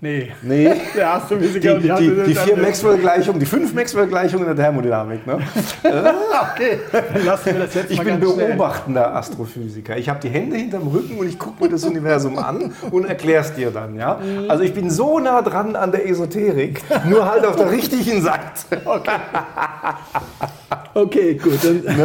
Nee. 0.00 0.32
Nee. 0.42 0.70
Der 0.96 1.14
Astrophysiker 1.14 1.78
Die, 1.78 1.88
die, 1.88 2.24
die 2.26 2.34
vier 2.34 2.58
Maxwell-Gleichungen, 2.58 3.40
die 3.40 3.46
fünf 3.46 3.72
Maxwell-Gleichungen 3.72 4.44
der 4.44 4.54
Thermodynamik. 4.56 5.26
Ne? 5.26 5.38
Okay, 6.52 6.78
dann 6.92 7.24
lassen 7.24 7.46
wir 7.54 7.60
das 7.64 7.74
jetzt 7.74 7.90
Ich 7.90 7.96
mal 7.96 8.04
bin 8.04 8.20
ganz 8.20 8.34
schnell. 8.34 8.48
beobachtender 8.48 9.14
Astrophysiker. 9.14 9.96
Ich 9.96 10.08
habe 10.10 10.20
die 10.20 10.28
Hände 10.28 10.56
hinterm 10.56 10.88
Rücken 10.88 11.16
und 11.16 11.26
ich 11.26 11.38
gucke 11.38 11.64
mir 11.64 11.70
das 11.70 11.84
Universum 11.84 12.38
an 12.38 12.74
und 12.90 13.06
erkläre 13.06 13.40
es 13.42 13.54
dir 13.54 13.70
dann. 13.70 13.96
Ja? 13.96 14.18
Also 14.48 14.62
ich 14.62 14.74
bin 14.74 14.90
so 14.90 15.20
nah 15.20 15.40
dran 15.42 15.74
an 15.74 15.90
der 15.90 16.06
Esoterik, 16.06 16.82
nur 17.08 17.24
halt 17.30 17.46
auf 17.46 17.56
der 17.56 17.70
richtigen 17.70 18.20
Seite. 18.20 18.82
Okay, 18.84 19.10
gut. 20.94 21.64
Dann, 21.64 21.82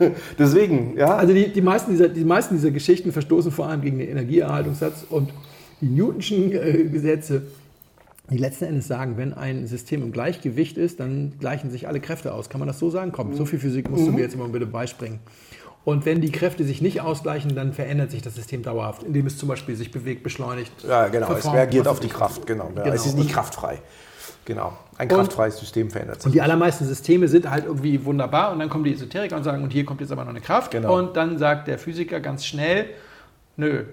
Ne? 0.00 0.12
Deswegen, 0.38 0.96
ja. 0.96 1.14
Also 1.16 1.32
die, 1.32 1.52
die, 1.52 1.60
meisten 1.62 1.92
dieser, 1.92 2.08
die 2.08 2.24
meisten 2.24 2.56
dieser 2.56 2.72
Geschichten 2.72 3.12
verstoßen 3.12 3.52
vor 3.52 3.68
allem 3.68 3.80
gegen 3.80 3.98
den 3.98 4.08
Energieerhaltungssatz 4.08 5.04
und 5.08 5.30
die 5.80 5.86
Newtonschen 5.86 6.50
äh, 6.52 6.84
Gesetze, 6.90 7.42
die 8.30 8.38
letzten 8.38 8.64
Endes 8.64 8.88
sagen, 8.88 9.16
wenn 9.18 9.34
ein 9.34 9.66
System 9.68 10.02
im 10.02 10.10
Gleichgewicht 10.10 10.78
ist, 10.78 10.98
dann 10.98 11.34
gleichen 11.38 11.70
sich 11.70 11.86
alle 11.86 12.00
Kräfte 12.00 12.34
aus. 12.34 12.48
Kann 12.48 12.58
man 12.58 12.66
das 12.66 12.80
so 12.80 12.90
sagen? 12.90 13.12
Komm, 13.12 13.34
so 13.36 13.44
viel 13.44 13.60
Physik 13.60 13.88
musst 13.88 14.04
du 14.06 14.10
Mhm. 14.10 14.16
mir 14.16 14.22
jetzt 14.22 14.34
immer 14.34 14.48
bitte 14.48 14.66
beispringen. 14.66 15.20
Und 15.84 16.06
wenn 16.06 16.20
die 16.22 16.32
Kräfte 16.32 16.64
sich 16.64 16.80
nicht 16.80 17.02
ausgleichen, 17.02 17.54
dann 17.54 17.72
verändert 17.74 18.10
sich 18.10 18.22
das 18.22 18.34
System 18.34 18.62
dauerhaft, 18.62 19.02
indem 19.02 19.26
es 19.26 19.36
zum 19.36 19.48
Beispiel 19.48 19.76
sich 19.76 19.90
bewegt, 19.92 20.22
beschleunigt. 20.22 20.72
ja, 20.88 21.08
genau. 21.08 21.30
Es 21.34 21.52
reagiert 21.52 21.86
auf 21.86 22.00
die. 22.00 22.08
Kraft. 22.08 22.46
Genau. 22.46 22.70
Genau. 22.74 22.86
Es 22.90 23.04
ist 23.06 23.16
nicht 23.16 23.30
kraftfrei. 23.30 23.78
Genau. 24.44 24.76
Ein 24.98 25.10
Und- 25.10 25.16
kraftfreies 25.16 25.58
System 25.58 25.90
verändert 25.90 26.16
sich. 26.20 26.26
Und 26.26 26.32
die 26.32 26.42
allermeisten 26.42 26.84
Systeme 26.84 27.28
sind 27.28 27.48
halt 27.50 27.64
irgendwie 27.64 28.04
wunderbar 28.04 28.52
und 28.52 28.58
dann 28.58 28.68
kommen 28.68 28.84
die 28.84 28.92
Esoteriker 28.94 29.36
und 29.36 29.44
sagen, 29.44 29.62
und 29.62 29.72
hier 29.72 29.84
kommt 29.84 30.00
jetzt 30.00 30.12
aber 30.12 30.22
noch 30.24 30.30
eine 30.30 30.40
Kraft. 30.40 30.70
Genau. 30.70 30.96
Und 30.98 31.16
dann 31.16 31.38
sagt 31.38 31.68
der 31.68 31.78
Physiker 31.78 32.20
ganz 32.20 32.44
schnell, 32.46 32.86
nö, 33.56 33.84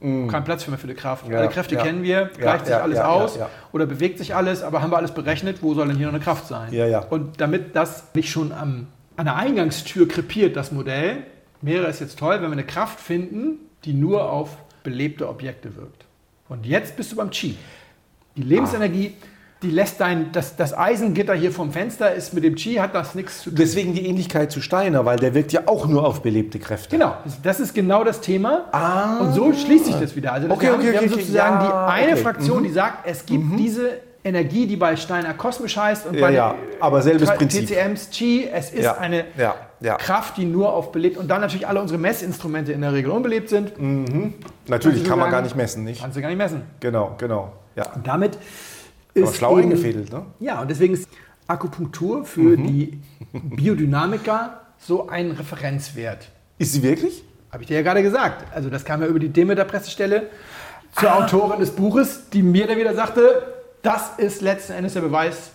kein 0.00 0.44
Platz 0.44 0.66
mehr 0.68 0.78
für 0.78 0.84
eine 0.84 0.94
Kraft. 0.94 1.26
Mm. 1.28 1.32
Ja, 1.32 1.38
Alle 1.38 1.48
Kräfte 1.48 1.74
ja. 1.74 1.82
kennen 1.82 2.02
wir, 2.04 2.30
gleicht 2.38 2.68
Ja, 2.68 2.74
sich 2.74 2.74
alles 2.76 2.98
aus 3.00 3.38
oder 3.72 3.84
bewegt 3.84 4.18
sich 4.18 4.34
alles, 4.34 4.62
aber 4.62 4.80
haben 4.80 4.92
wir 4.92 4.96
alles 4.96 5.10
berechnet, 5.10 5.60
wo 5.62 5.74
soll 5.74 5.88
denn 5.88 5.96
hier 5.96 6.06
noch 6.06 6.14
eine 6.14 6.22
Kraft 6.22 6.46
sein? 6.46 6.72
Ja, 6.72 6.86
ja. 6.86 7.00
Und 7.00 7.40
damit 7.40 7.74
das 7.74 8.04
nicht 8.14 8.30
schon 8.30 8.52
am, 8.52 8.86
an 9.16 9.24
der 9.24 9.34
Eingangstür 9.34 10.06
krepiert, 10.06 10.54
das 10.56 10.70
Modell, 10.70 11.24
wäre 11.62 11.86
es 11.88 11.98
jetzt 11.98 12.16
toll, 12.18 12.36
wenn 12.36 12.42
wir 12.48 12.52
eine 12.52 12.64
Kraft 12.64 13.00
finden, 13.00 13.58
die 13.84 13.92
nur 13.92 14.30
auf 14.30 14.56
belebte 14.84 15.28
Objekte 15.28 15.74
wirkt. 15.76 16.04
Und 16.48 16.64
jetzt 16.64 16.96
bist 16.96 17.10
du 17.10 17.16
beim 17.16 17.30
Qi. 17.30 17.56
Die 18.36 18.42
Lebensenergie, 18.42 19.14
die 19.62 19.70
lässt 19.70 20.00
dein, 20.00 20.30
das, 20.32 20.54
das 20.54 20.76
Eisengitter 20.76 21.34
hier 21.34 21.50
vom 21.50 21.72
Fenster 21.72 22.14
ist 22.14 22.32
mit 22.32 22.44
dem 22.44 22.54
Qi, 22.54 22.76
hat 22.76 22.94
das 22.94 23.14
nichts 23.16 23.42
zu 23.42 23.50
tun. 23.50 23.58
Deswegen 23.58 23.92
die 23.92 24.06
Ähnlichkeit 24.06 24.52
zu 24.52 24.60
Steiner, 24.60 25.04
weil 25.04 25.18
der 25.18 25.34
wirkt 25.34 25.52
ja 25.52 25.62
auch 25.66 25.86
nur 25.88 26.06
auf 26.06 26.22
belebte 26.22 26.58
Kräfte. 26.60 26.96
Genau, 26.96 27.16
das 27.42 27.58
ist 27.58 27.74
genau 27.74 28.04
das 28.04 28.20
Thema. 28.20 28.66
Ah. 28.70 29.18
Und 29.18 29.32
so 29.34 29.52
schließt 29.52 29.86
sich 29.86 29.96
das 29.96 30.14
wieder. 30.14 30.32
Also 30.32 30.48
Okay, 30.48 30.66
wir 30.66 30.72
haben, 30.72 30.78
okay, 30.80 30.92
wir 30.92 30.98
haben 30.98 31.04
okay, 31.06 31.14
okay. 31.14 31.22
sozusagen 31.22 31.64
Ja, 31.64 31.66
die 31.66 31.92
eine 31.92 32.06
okay. 32.12 32.14
Mhm. 32.20 32.22
Fraktion, 32.24 32.62
die 32.62 32.70
sagt, 32.70 33.06
es 33.08 33.26
gibt 33.26 33.58
diese 33.58 33.90
Energie, 34.22 34.66
die 34.66 34.76
bei 34.76 34.94
Steiner 34.94 35.34
kosmisch 35.34 35.76
heißt 35.76 36.06
und 36.06 36.14
Ja, 36.14 36.20
bei 36.20 36.32
ja, 36.32 36.54
aber 36.78 37.02
selbes 37.02 37.28
Prinzip. 37.30 37.66
TCMs 37.66 38.10
Qi, 38.10 38.48
es 38.52 38.70
ist 38.70 38.84
Ja, 38.84 38.98
eine. 38.98 39.24
Kraft, 39.98 40.36
die 40.36 40.44
nur 40.44 40.72
auf 40.72 40.92
belebt 40.92 41.16
und 41.16 41.28
dann 41.28 41.40
natürlich 41.40 41.66
alle 41.66 41.80
unsere 41.80 41.98
Messinstrumente 41.98 42.72
in 42.72 42.80
der 42.80 42.92
Regel 42.92 43.10
unbelebt 43.10 43.48
sind. 43.48 43.72
Natürlich 44.68 45.00
Also 45.00 45.10
kann 45.10 45.18
man 45.18 45.30
gar 45.30 45.42
nicht 45.42 45.56
messen, 45.56 45.82
nicht? 45.84 46.00
Kannst 46.00 46.16
du 46.16 46.20
gar 46.20 46.28
nicht 46.28 46.38
messen. 46.38 46.62
Genau, 46.80 47.14
genau. 47.18 47.52
Ja. 47.74 47.86
Und 47.94 48.06
damit 48.06 48.38
Aber 49.22 49.30
ist 49.30 49.36
schlau 49.38 49.52
eben- 49.58 49.62
eingefädelt, 49.70 50.12
ne? 50.12 50.26
Ja, 50.40 50.60
und 50.62 50.70
deswegen 50.70 50.94
ist 50.94 51.08
Akupunktur 51.46 52.24
für 52.24 52.56
Mhm. 52.56 52.66
die 52.66 53.00
Biodynamiker 53.32 54.60
so 54.78 55.08
ein 55.08 55.30
Referenzwert. 55.32 56.28
Ist 56.58 56.72
sie 56.72 56.82
wirklich? 56.82 57.22
Habe 57.52 57.62
ich 57.62 57.68
dir 57.68 57.76
ja 57.76 57.82
gerade 57.82 58.02
gesagt. 58.02 58.44
Also 58.54 58.70
das 58.70 58.84
kam 58.84 59.00
ja 59.02 59.06
über 59.08 59.18
die 59.18 59.28
Demeter-Pressestelle 59.30 60.28
zur 60.98 61.14
Autorin 61.14 61.58
des 61.60 61.70
Buches, 61.70 62.30
die 62.32 62.42
mir 62.42 62.66
dann 62.66 62.78
wieder 62.78 62.94
sagte, 62.94 63.54
das 63.82 64.10
ist 64.18 64.42
letzten 64.42 64.72
Endes 64.72 64.94
der 64.94 65.00
Beweis, 65.02 65.50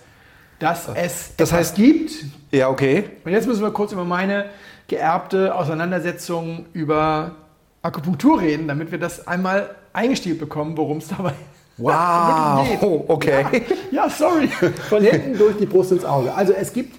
dass 0.60 0.88
es 0.96 1.36
Das 1.38 1.54
heißt- 1.54 1.76
gibt. 1.76 2.12
Ja, 2.52 2.70
okay. 2.70 3.06
Und 3.24 3.32
jetzt 3.32 3.48
müssen 3.48 3.62
wir 3.62 3.72
kurz 3.72 3.92
über 3.92 4.06
meine 4.06 4.46
geerbte 4.88 5.56
Auseinandersetzung 5.56 6.66
über 6.74 7.36
Akupunktur 7.82 8.42
reden, 8.42 8.68
damit 8.68 8.92
wir 8.92 9.00
das 9.00 9.28
einmal 9.28 9.76
eingestielt 9.94 10.40
bekommen, 10.40 10.78
worum 10.78 10.98
es 10.98 11.08
dabei 11.10 11.34
Wow, 11.78 12.68
geht. 12.68 12.82
okay. 13.10 13.46
Ja, 13.92 14.10
sorry. 14.10 14.48
Von 14.48 15.04
hinten 15.04 15.38
durch 15.38 15.58
die 15.58 15.66
Brust 15.66 15.92
ins 15.92 16.06
Auge. 16.06 16.34
Also 16.34 16.54
es 16.54 16.72
gibt 16.74 16.96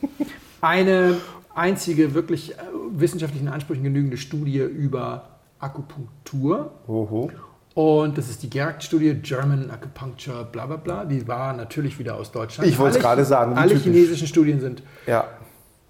eine 0.61 1.17
einzige 1.55 2.15
wirklich 2.15 2.53
äh, 2.53 2.57
wissenschaftlichen 2.91 3.49
Ansprüchen 3.49 3.85
genügende 3.85 4.17
Studie 4.17 4.59
über 4.59 5.29
Akupunktur. 5.61 6.73
Oho. 6.89 7.31
Und 7.75 8.19
das 8.19 8.29
ist 8.31 8.43
die 8.45 8.51
GERACT-Studie, 8.51 9.15
German 9.15 9.69
Acupuncture, 9.71 10.45
bla 10.45 10.67
bla 10.67 10.77
bla. 10.77 11.05
Die 11.05 11.27
war 11.27 11.53
natürlich 11.53 11.99
wieder 11.99 12.15
aus 12.17 12.31
Deutschland. 12.31 12.69
Ich 12.71 12.79
wollte 12.79 12.99
es 12.99 13.03
gerade 13.03 13.25
sagen, 13.25 13.57
Alle 13.57 13.71
typisch. 13.71 13.83
chinesischen 13.85 14.29
Studien 14.29 14.61
sind 14.61 14.83
Ja. 15.07 15.25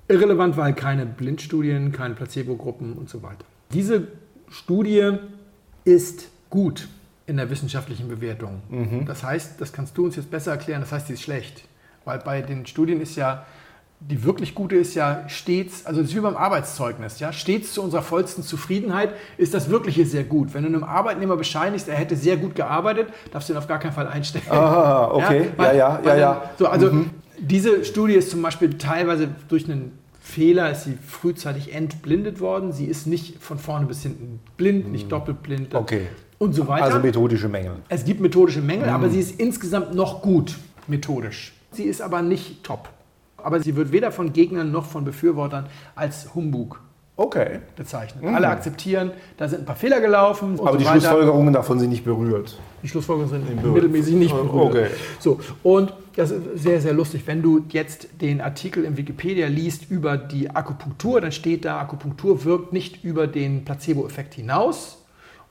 irrelevant, 0.08 0.56
weil 0.56 0.72
keine 0.74 1.04
Blindstudien, 1.04 1.92
keine 1.92 2.14
Placebo-Gruppen 2.14 2.94
und 2.94 3.10
so 3.10 3.22
weiter. 3.22 3.44
Diese 3.72 4.08
Studie 4.48 5.12
ist 5.84 6.28
gut 6.48 6.88
in 7.26 7.36
der 7.36 7.48
wissenschaftlichen 7.50 8.08
Bewertung. 8.08 8.60
Das 9.06 9.22
heißt, 9.22 9.60
das 9.60 9.72
kannst 9.72 9.96
du 9.96 10.04
uns 10.04 10.16
jetzt 10.16 10.30
besser 10.30 10.50
erklären, 10.52 10.80
das 10.82 10.92
heißt, 10.92 11.06
sie 11.06 11.14
ist 11.14 11.22
schlecht. 11.22 11.64
Weil 12.04 12.18
bei 12.18 12.42
den 12.42 12.66
Studien 12.66 13.00
ist 13.00 13.16
ja 13.16 13.44
die 14.00 14.22
wirklich 14.24 14.54
gute 14.54 14.74
ist 14.76 14.94
ja 14.94 15.26
stets, 15.28 15.86
also 15.86 16.02
das 16.02 16.10
ist 16.10 16.16
wie 16.16 16.20
beim 16.20 16.36
Arbeitszeugnis, 16.36 17.20
ja, 17.20 17.32
stets 17.32 17.72
zu 17.72 17.82
unserer 17.82 18.02
vollsten 18.02 18.42
Zufriedenheit 18.42 19.14
ist 19.38 19.54
das 19.54 19.70
Wirkliche 19.70 20.04
sehr 20.04 20.24
gut. 20.24 20.52
Wenn 20.52 20.62
du 20.64 20.68
einem 20.68 20.84
Arbeitnehmer 20.84 21.36
bescheinigst, 21.38 21.88
er 21.88 21.94
hätte 21.94 22.14
sehr 22.14 22.36
gut 22.36 22.54
gearbeitet, 22.54 23.08
darfst 23.32 23.48
du 23.48 23.54
ihn 23.54 23.56
auf 23.56 23.66
gar 23.66 23.78
keinen 23.78 23.92
Fall 23.92 24.06
einstellen. 24.08 24.44
Ah, 24.50 25.06
okay, 25.12 25.44
ja, 25.44 25.48
weil- 25.56 25.76
ja, 25.78 26.00
ja, 26.04 26.16
ja. 26.16 26.34
dann- 26.34 26.50
So, 26.58 26.66
also 26.66 26.90
diese 27.38 27.82
Studie 27.86 28.14
ist 28.14 28.30
zum 28.30 28.42
Beispiel 28.42 28.76
teilweise 28.76 29.28
durch 29.48 29.64
einen 29.70 29.98
Fehler 30.20 30.70
ist 30.70 30.84
sie 30.84 30.98
frühzeitig 31.06 31.72
entblindet 31.74 32.40
worden. 32.40 32.72
Sie 32.72 32.84
ist 32.86 33.06
nicht 33.06 33.42
von 33.42 33.58
vorne 33.58 33.86
bis 33.86 34.02
hinten 34.02 34.40
blind, 34.58 34.90
nicht 34.92 35.10
doppelblind 35.12 35.72
Mhm. 35.72 35.78
Okay. 35.78 36.06
Und 36.44 36.52
so 36.54 36.68
weiter. 36.68 36.84
Also 36.84 36.98
methodische 36.98 37.48
Mängel. 37.48 37.72
Es 37.88 38.04
gibt 38.04 38.20
methodische 38.20 38.60
Mängel, 38.60 38.88
aber 38.88 39.08
sie 39.10 39.20
ist 39.20 39.40
insgesamt 39.40 39.94
noch 39.94 40.22
gut 40.22 40.56
methodisch. 40.86 41.52
Sie 41.72 41.84
ist 41.84 42.00
aber 42.00 42.22
nicht 42.22 42.62
top. 42.62 42.88
Aber 43.36 43.60
sie 43.60 43.74
wird 43.76 43.92
weder 43.92 44.10
von 44.12 44.32
Gegnern 44.32 44.70
noch 44.70 44.86
von 44.86 45.04
Befürwortern 45.04 45.66
als 45.94 46.34
Humbug 46.34 46.80
Okay. 47.16 47.60
bezeichnet. 47.76 48.24
Alle 48.34 48.48
akzeptieren, 48.48 49.12
da 49.36 49.46
sind 49.48 49.60
ein 49.60 49.64
paar 49.66 49.76
Fehler 49.76 50.00
gelaufen. 50.00 50.58
Und 50.58 50.66
Aber 50.66 50.76
die 50.78 50.82
so 50.84 50.90
weiter. 50.90 51.00
Schlussfolgerungen 51.00 51.52
davon 51.54 51.78
sind 51.78 51.90
nicht 51.90 52.04
berührt. 52.04 52.58
Die 52.82 52.88
Schlussfolgerungen 52.88 53.44
sind 53.46 53.56
berührt. 53.62 53.74
mittelmäßig 53.74 54.14
nicht 54.14 54.34
berührt. 54.34 54.52
Okay. 54.52 54.86
So, 55.20 55.38
und 55.62 55.92
das 56.16 56.32
ist 56.32 56.42
sehr, 56.56 56.80
sehr 56.80 56.92
lustig. 56.92 57.22
Wenn 57.26 57.40
du 57.40 57.64
jetzt 57.68 58.08
den 58.20 58.40
Artikel 58.40 58.84
in 58.84 58.96
Wikipedia 58.96 59.46
liest 59.46 59.90
über 59.90 60.16
die 60.16 60.50
Akupunktur, 60.50 61.20
dann 61.20 61.30
steht 61.32 61.64
da, 61.64 61.78
Akupunktur 61.80 62.44
wirkt 62.44 62.72
nicht 62.72 63.04
über 63.04 63.26
den 63.28 63.64
Placebo-Effekt 63.64 64.34
hinaus. 64.34 65.03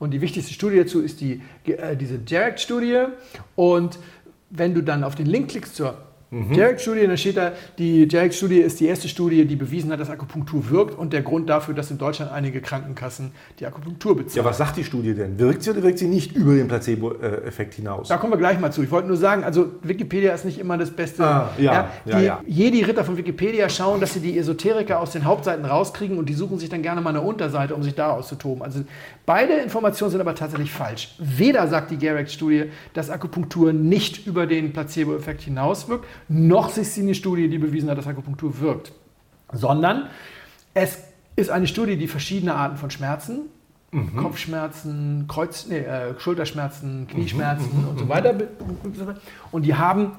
Und 0.04 0.12
die 0.12 0.20
wichtigste 0.20 0.54
Studie 0.54 0.80
dazu 0.80 1.00
ist 1.00 1.22
die, 1.22 1.40
äh, 1.66 1.96
diese 1.96 2.20
Jarrett-Studie. 2.28 3.06
Und 3.56 3.98
wenn 4.50 4.74
du 4.74 4.82
dann 4.82 5.06
auf 5.06 5.16
den 5.16 5.28
Link 5.28 5.52
klickst 5.52 5.78
zur 5.78 5.98
Jarrett-Studie, 6.52 7.08
dann 7.08 7.18
steht 7.18 7.38
da, 7.38 7.52
die 7.78 8.08
Jarrett-Studie 8.10 8.60
ist 8.60 8.80
die 8.80 8.86
erste 8.88 9.08
Studie, 9.08 9.46
die 9.46 9.56
bewiesen 9.56 9.92
hat, 9.92 10.00
dass 10.00 10.10
Akupunktur 10.10 10.70
wirkt 10.70 10.98
und 10.98 11.14
der 11.14 11.22
Grund 11.22 11.50
dafür, 11.50 11.74
dass 11.74 11.92
in 11.92 11.98
Deutschland 11.98 12.32
einige 12.32 12.62
Krankenkassen 12.62 13.32
die 13.60 13.66
Akupunktur 13.66 14.16
bezahlen. 14.16 14.38
Ja, 14.38 14.46
was 14.46 14.58
sagt 14.58 14.78
die 14.78 14.84
Studie 14.84 15.14
denn? 15.14 15.38
Wirkt 15.40 15.64
sie 15.64 15.72
oder 15.72 15.84
wirkt 15.84 16.00
sie 16.00 16.08
nicht 16.08 16.36
über 16.36 16.56
den 16.56 16.68
Placebo-Effekt 16.68 17.76
hinaus? 17.76 18.08
Da 18.08 18.18
kommen 18.18 18.34
wir 18.34 18.38
gleich 18.38 18.60
mal 18.60 18.72
zu. 18.72 18.84
Ich 18.84 18.92
wollte 18.92 19.08
nur 19.08 19.18
sagen, 19.18 19.44
also 19.44 19.72
Wikipedia 19.84 20.34
ist 20.34 20.46
nicht 20.46 20.60
immer 20.60 20.78
das 20.78 20.92
Beste. 20.92 21.24
Ah, 21.24 21.50
ja, 21.58 21.90
ja, 22.06 22.18
die 22.18 22.26
ja. 22.26 22.42
Jedi-Ritter 22.46 23.04
von 23.04 23.18
Wikipedia 23.18 23.70
schauen, 23.70 24.02
dass 24.02 24.14
sie 24.14 24.20
die 24.20 24.38
Esoteriker 24.38 25.00
aus 25.00 25.12
den 25.12 25.26
Hauptseiten 25.26 25.66
rauskriegen 25.66 26.18
und 26.18 26.30
die 26.30 26.34
suchen 26.34 26.60
sich 26.60 26.70
dann 26.70 26.82
gerne 26.82 27.02
mal 27.02 27.12
eine 27.12 27.22
Unterseite, 27.22 27.76
um 27.76 27.84
sich 27.84 27.96
da 27.96 28.12
auszutoben. 28.12 28.64
Also 28.64 28.82
beide 29.26 29.54
Informationen 29.54 30.12
sind 30.12 30.22
aber 30.22 30.36
tatsächlich 30.36 30.72
falsch. 30.72 31.16
Weder 31.20 31.68
sagt 31.68 31.92
die 31.92 31.98
Garrick-Studie, 31.98 32.66
dass 32.94 33.10
Akupunktur 33.10 33.74
nicht 33.74 34.26
über 34.26 34.48
den 34.48 34.74
Placebo-Effekt 34.74 35.42
hinauswirkt, 35.42 36.06
noch 36.28 36.76
ist 36.78 36.96
sie 36.96 37.02
eine 37.02 37.16
Studie, 37.16 37.50
die 37.50 37.58
bewiesen 37.58 37.90
hat, 37.90 37.98
dass 37.98 38.08
Akupunktur 38.08 38.60
wirkt. 38.60 38.92
Sondern 39.52 40.08
es 40.74 41.00
ist 41.36 41.50
eine 41.50 41.68
Studie, 41.68 41.98
die 41.98 42.08
verschiedene 42.08 42.56
Arten 42.56 42.78
von 42.78 42.90
Schmerzen 42.92 43.50
Kopfschmerzen, 44.18 45.26
Kreuz, 45.28 45.68
nee, 45.68 45.78
äh, 45.78 46.20
Schulterschmerzen, 46.20 47.08
Knieschmerzen 47.08 47.86
und 47.88 48.00
so 48.00 48.10
weiter. 48.10 48.36
Und 49.52 49.64
die 49.64 49.76
haben 49.76 50.14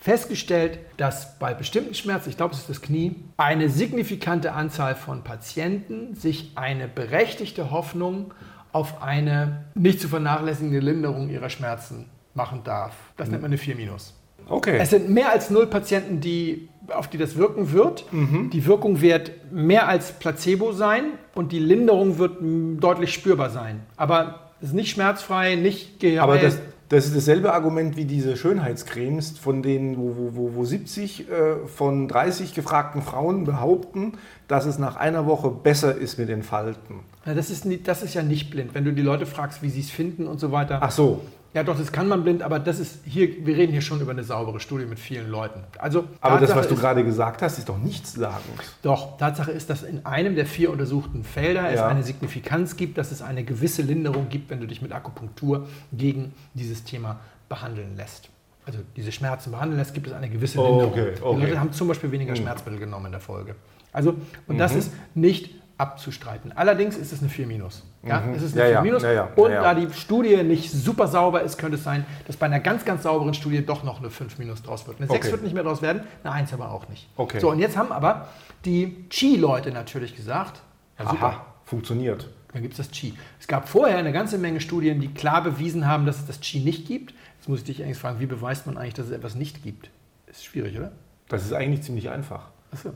festgestellt, 0.00 0.80
dass 0.96 1.38
bei 1.38 1.54
bestimmten 1.54 1.94
Schmerzen, 1.94 2.30
ich 2.30 2.36
glaube, 2.36 2.54
es 2.54 2.60
ist 2.60 2.68
das 2.68 2.82
Knie, 2.82 3.14
eine 3.36 3.68
signifikante 3.68 4.52
Anzahl 4.52 4.96
von 4.96 5.22
Patienten 5.22 6.16
sich 6.16 6.52
eine 6.56 6.88
berechtigte 6.88 7.70
Hoffnung 7.70 8.34
auf 8.72 9.02
eine 9.02 9.66
nicht 9.74 10.00
zu 10.00 10.08
vernachlässigende 10.08 10.80
Linderung 10.80 11.28
ihrer 11.28 11.50
Schmerzen 11.50 12.06
machen 12.34 12.62
darf. 12.64 12.96
Das 13.16 13.28
nennt 13.28 13.42
man 13.42 13.50
eine 13.50 13.58
4 13.58 13.76
minus. 13.76 14.14
Okay. 14.48 14.78
Es 14.80 14.90
sind 14.90 15.10
mehr 15.10 15.30
als 15.30 15.50
null 15.50 15.66
Patienten, 15.66 16.20
die, 16.20 16.68
auf 16.88 17.08
die 17.08 17.18
das 17.18 17.36
wirken 17.36 17.72
wird. 17.72 18.04
Die 18.52 18.66
Wirkung 18.66 19.00
wird 19.00 19.52
mehr 19.52 19.88
als 19.88 20.12
Placebo 20.12 20.72
sein 20.72 21.04
und 21.34 21.52
die 21.52 21.58
Linderung 21.58 22.18
wird 22.18 22.38
deutlich 22.80 23.12
spürbar 23.12 23.50
sein. 23.50 23.80
Aber 23.96 24.50
es 24.60 24.68
ist 24.68 24.74
nicht 24.74 24.90
schmerzfrei, 24.90 25.56
nicht 25.56 26.00
geheilt. 26.00 26.20
Aber 26.20 26.38
das, 26.38 26.58
das 26.92 27.06
ist 27.06 27.16
dasselbe 27.16 27.54
Argument 27.54 27.96
wie 27.96 28.04
diese 28.04 28.36
Schönheitscremes, 28.36 29.38
von 29.38 29.62
denen, 29.62 29.96
wo, 29.96 30.14
wo, 30.14 30.36
wo, 30.36 30.54
wo 30.56 30.64
70 30.66 31.20
äh, 31.20 31.66
von 31.66 32.06
30 32.06 32.52
gefragten 32.52 33.00
Frauen 33.00 33.44
behaupten, 33.44 34.12
dass 34.46 34.66
es 34.66 34.78
nach 34.78 34.96
einer 34.96 35.24
Woche 35.24 35.50
besser 35.50 35.96
ist 35.96 36.18
mit 36.18 36.28
den 36.28 36.42
Falten. 36.42 37.00
Ja, 37.24 37.32
das, 37.32 37.48
ist 37.48 37.66
das 37.84 38.02
ist 38.02 38.12
ja 38.12 38.22
nicht 38.22 38.50
blind. 38.50 38.74
Wenn 38.74 38.84
du 38.84 38.92
die 38.92 39.00
Leute 39.00 39.24
fragst, 39.24 39.62
wie 39.62 39.70
sie 39.70 39.80
es 39.80 39.90
finden 39.90 40.26
und 40.26 40.38
so 40.38 40.52
weiter. 40.52 40.80
Ach 40.82 40.90
so. 40.90 41.22
Ja, 41.54 41.62
doch, 41.62 41.76
das 41.76 41.92
kann 41.92 42.08
man 42.08 42.22
blind, 42.24 42.42
aber 42.42 42.58
das 42.58 42.78
ist 42.78 43.00
hier, 43.04 43.44
wir 43.44 43.54
reden 43.56 43.72
hier 43.72 43.82
schon 43.82 44.00
über 44.00 44.12
eine 44.12 44.24
saubere 44.24 44.58
Studie 44.58 44.86
mit 44.86 44.98
vielen 44.98 45.28
Leuten. 45.28 45.62
Also, 45.78 46.04
Aber 46.22 46.38
das, 46.40 46.54
was 46.56 46.66
du 46.68 46.74
ist- 46.74 46.80
gerade 46.80 47.04
gesagt 47.04 47.42
hast, 47.42 47.58
ist 47.58 47.68
doch 47.68 47.76
nichtssagend. 47.78 48.42
Doch, 48.82 49.18
Tatsache 49.18 49.50
ist, 49.50 49.68
dass 49.68 49.82
in 49.82 50.06
einem 50.06 50.34
der 50.34 50.46
vier 50.46 50.70
untersuchten 50.70 51.24
Felder 51.24 51.68
es 51.68 51.76
Ja. 51.80 51.88
eine 51.88 52.02
Signifikanz 52.02 52.76
gibt, 52.76 52.96
dass 52.96 53.12
es 53.12 53.20
eine 53.20 53.44
gewisse 53.44 53.82
Linderung 53.82 54.30
gibt, 54.30 54.48
wenn 54.48 54.60
du 54.60 54.66
dich 54.66 54.80
mit 54.80 54.92
Akupunktur 54.92 55.68
gegen 55.92 56.32
dieses 56.54 56.84
Thema 56.84 57.20
behandeln 57.50 57.96
lässt. 57.98 58.30
Also 58.64 58.78
diese 58.96 59.12
Schmerzen 59.12 59.50
behandeln 59.50 59.78
lässt, 59.78 59.92
gibt 59.92 60.06
es 60.06 60.12
eine 60.14 60.30
gewisse 60.30 60.58
Oh, 60.58 60.68
Linderung. 60.68 60.92
okay, 60.92 61.12
Die 61.18 61.22
okay. 61.22 61.40
Leute 61.46 61.60
haben 61.60 61.72
zum 61.72 61.88
Beispiel 61.88 62.10
weniger 62.12 62.34
Schmerzmittel 62.34 62.80
genommen 62.80 63.06
in 63.06 63.12
der 63.12 63.20
Folge. 63.20 63.56
Also, 63.92 64.14
und 64.46 64.56
das 64.56 64.74
ist 64.74 64.90
nicht 65.14 65.50
abzustreiten. 65.78 66.52
Allerdings 66.54 66.96
ist 66.96 67.12
es 67.12 67.20
eine 67.20 67.28
4 67.28 67.46
minus. 67.46 67.82
Ja, 68.02 68.22
es 68.34 68.42
ist 68.42 68.52
eine 68.54 68.62
Ja, 68.62 68.66
4 68.66 68.74
ja, 68.74 68.82
minus. 68.82 69.02
ja, 69.02 69.12
ja, 69.12 69.24
und 69.36 69.50
da 69.50 69.74
die 69.74 69.92
Studie 69.92 70.42
nicht 70.42 70.70
super 70.70 71.06
sauber 71.08 71.42
ist, 71.42 71.56
könnte 71.58 71.76
es 71.76 71.84
sein, 71.84 72.04
dass 72.26 72.36
bei 72.36 72.46
einer 72.46 72.60
ganz, 72.60 72.84
ganz 72.84 73.02
sauberen 73.04 73.34
Studie 73.34 73.64
doch 73.64 73.82
noch 73.84 73.98
eine 74.00 74.10
5 74.10 74.38
minus 74.38 74.62
draus 74.62 74.86
wird. 74.86 74.98
Eine 74.98 75.06
6 75.08 75.18
Okay. 75.18 75.32
wird 75.32 75.42
nicht 75.44 75.54
mehr 75.54 75.62
draus 75.64 75.82
werden, 75.82 76.02
eine 76.24 76.32
1 76.32 76.52
aber 76.52 76.70
auch 76.70 76.88
nicht. 76.88 77.08
Okay. 77.16 77.40
So, 77.40 77.50
und 77.50 77.58
jetzt 77.58 77.76
haben 77.76 77.92
aber 77.92 78.28
die 78.64 79.06
Qi-Leute 79.10 79.70
natürlich 79.70 80.14
gesagt, 80.16 80.60
ja 80.98 81.08
super, 81.08 81.26
Aha, 81.26 81.46
funktioniert. 81.64 82.28
dann 82.52 82.62
gibt 82.62 82.74
es 82.74 82.78
das 82.78 82.90
Qi. 82.90 83.14
Es 83.40 83.46
gab 83.46 83.68
vorher 83.68 83.96
eine 83.98 84.12
ganze 84.12 84.38
Menge 84.38 84.60
Studien, 84.60 85.00
die 85.00 85.08
klar 85.08 85.42
bewiesen 85.42 85.86
haben, 85.86 86.06
dass 86.06 86.18
es 86.18 86.26
das 86.26 86.40
Qi 86.40 86.60
nicht 86.60 86.86
gibt. 86.86 87.14
Jetzt 87.38 87.48
muss 87.48 87.60
ich 87.60 87.64
dich 87.64 87.82
eigentlich 87.82 87.98
fragen, 87.98 88.20
wie 88.20 88.26
beweist 88.26 88.66
man 88.66 88.76
eigentlich, 88.76 88.94
dass 88.94 89.06
es 89.06 89.12
etwas 89.12 89.34
nicht 89.34 89.62
gibt? 89.64 89.90
Ist 90.26 90.44
schwierig, 90.44 90.76
oder? 90.78 90.92
Das 91.28 91.42
ist 91.44 91.52
eigentlich 91.52 91.82
ziemlich 91.82 92.08
einfach. 92.10 92.48
Achso. 92.72 92.90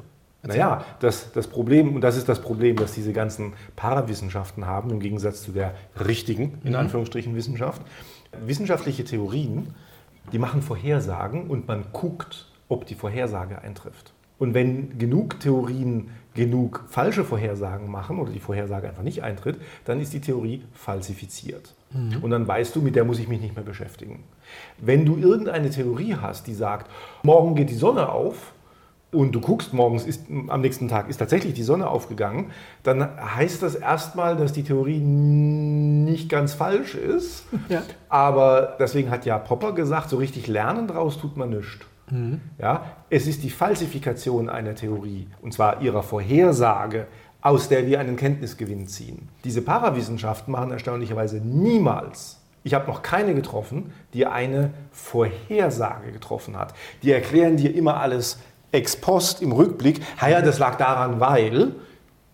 Naja, 0.47 0.85
das, 1.01 1.33
das 1.33 1.47
Problem, 1.47 1.95
und 1.95 2.01
das 2.01 2.17
ist 2.17 2.29
das 2.29 2.41
Problem, 2.41 2.77
das 2.77 2.93
diese 2.93 3.13
ganzen 3.13 3.55
Parawissenschaften 3.75 4.67
haben, 4.67 4.91
im 4.91 5.01
Gegensatz 5.01 5.43
zu 5.43 5.53
der 5.53 5.75
richtigen, 6.07 6.59
in 6.65 6.75
Anführungsstrichen, 6.75 7.35
Wissenschaft. 7.35 7.83
Wissenschaftliche 8.45 9.05
Theorien, 9.05 9.75
die 10.33 10.39
machen 10.39 10.63
Vorhersagen 10.63 11.49
und 11.49 11.69
man 11.69 11.85
guckt, 11.93 12.47
ob 12.69 12.87
die 12.87 12.95
Vorhersage 12.95 13.63
eintrifft. 13.63 14.13
Und 14.39 14.53
wenn 14.53 14.99
genug 14.99 15.41
Theorien 15.41 16.11
genug 16.35 16.85
falsche 16.89 17.25
Vorhersagen 17.25 17.91
machen 17.91 18.19
oder 18.19 18.31
die 18.31 18.41
Vorhersage 18.41 18.89
einfach 18.89 19.03
nicht 19.03 19.23
eintritt, 19.23 19.57
dann 19.87 20.01
ist 20.01 20.13
die 20.13 20.21
Theorie 20.21 20.63
falsifiziert. 20.73 21.75
Und 22.21 22.31
dann 22.31 22.47
weißt 22.47 22.77
du, 22.77 22.83
mit 22.83 22.95
der 22.95 23.05
muss 23.05 23.19
ich 23.19 23.29
mich 23.29 23.41
nicht 23.41 23.55
mehr 23.55 23.65
beschäftigen. 23.65 24.25
Wenn 24.79 25.07
du 25.07 25.17
irgendeine 25.17 25.71
Theorie 25.71 26.17
hast, 26.21 26.47
die 26.47 26.53
sagt, 26.53 26.91
morgen 27.23 27.55
geht 27.55 27.71
die 27.71 27.75
Sonne 27.75 28.11
auf, 28.11 28.53
und 29.13 29.33
du 29.33 29.41
guckst 29.41 29.73
morgens, 29.73 30.05
ist, 30.05 30.27
am 30.49 30.61
nächsten 30.61 30.89
Tag 30.89 31.09
ist 31.09 31.19
tatsächlich 31.19 31.55
die 31.55 31.63
Sonne 31.63 31.89
aufgegangen, 31.89 32.51
dann 32.83 33.09
heißt 33.37 33.63
das 33.63 33.75
erstmal, 33.75 34.37
dass 34.37 34.53
die 34.53 34.65
Theorie 34.65 34.99
nicht 34.99 36.29
ganz 36.29 36.55
falsch 36.55 36.95
ist. 36.95 37.45
Ja. 37.69 37.83
Aber 38.09 38.77
deswegen 38.79 39.11
hat 39.11 39.27
ja 39.27 39.39
Popper 39.39 39.73
gesagt, 39.73 40.11
so 40.11 40.19
richtig 40.19 40.47
lernen 40.47 40.87
draus 40.87 41.19
tut 41.19 41.37
man 41.37 41.51
nichts. 41.51 41.79
Ja, 42.59 42.85
es 43.11 43.27
ist 43.27 43.43
die 43.43 43.51
Falsifikation 43.51 44.49
einer 44.49 44.77
Theorie, 44.77 45.27
und 45.43 45.53
zwar 45.53 45.83
ihrer 45.83 46.05
Vorhersage, 46.05 47.09
aus 47.41 47.69
der 47.69 47.87
wir 47.87 47.99
einen 47.99 48.17
Kenntnisgewinn 48.17 48.87
ziehen. 48.87 49.29
Diese 49.45 49.63
Parawissenschaften 49.63 50.53
machen 50.53 50.71
erstaunlicherweise 50.71 51.39
niemals. 51.39 52.41
Ich 52.63 52.75
habe 52.75 52.87
noch 52.87 53.03
keine 53.03 53.35
getroffen, 53.35 53.93
die 54.15 54.27
eine 54.27 54.71
Vorhersage 54.93 56.13
getroffen 56.13 56.57
hat. 56.57 56.75
Die 57.03 57.13
erklären 57.13 57.57
dir 57.57 57.75
immer 57.75 58.01
alles 58.01 58.39
ex 58.73 58.97
post 58.97 59.43
im 59.43 59.53
Rückblick. 59.53 60.01
Ja, 60.21 60.29
ja, 60.29 60.43
das 60.43 60.59
lag 60.59 60.77
daran, 60.77 61.21
weil 61.21 61.75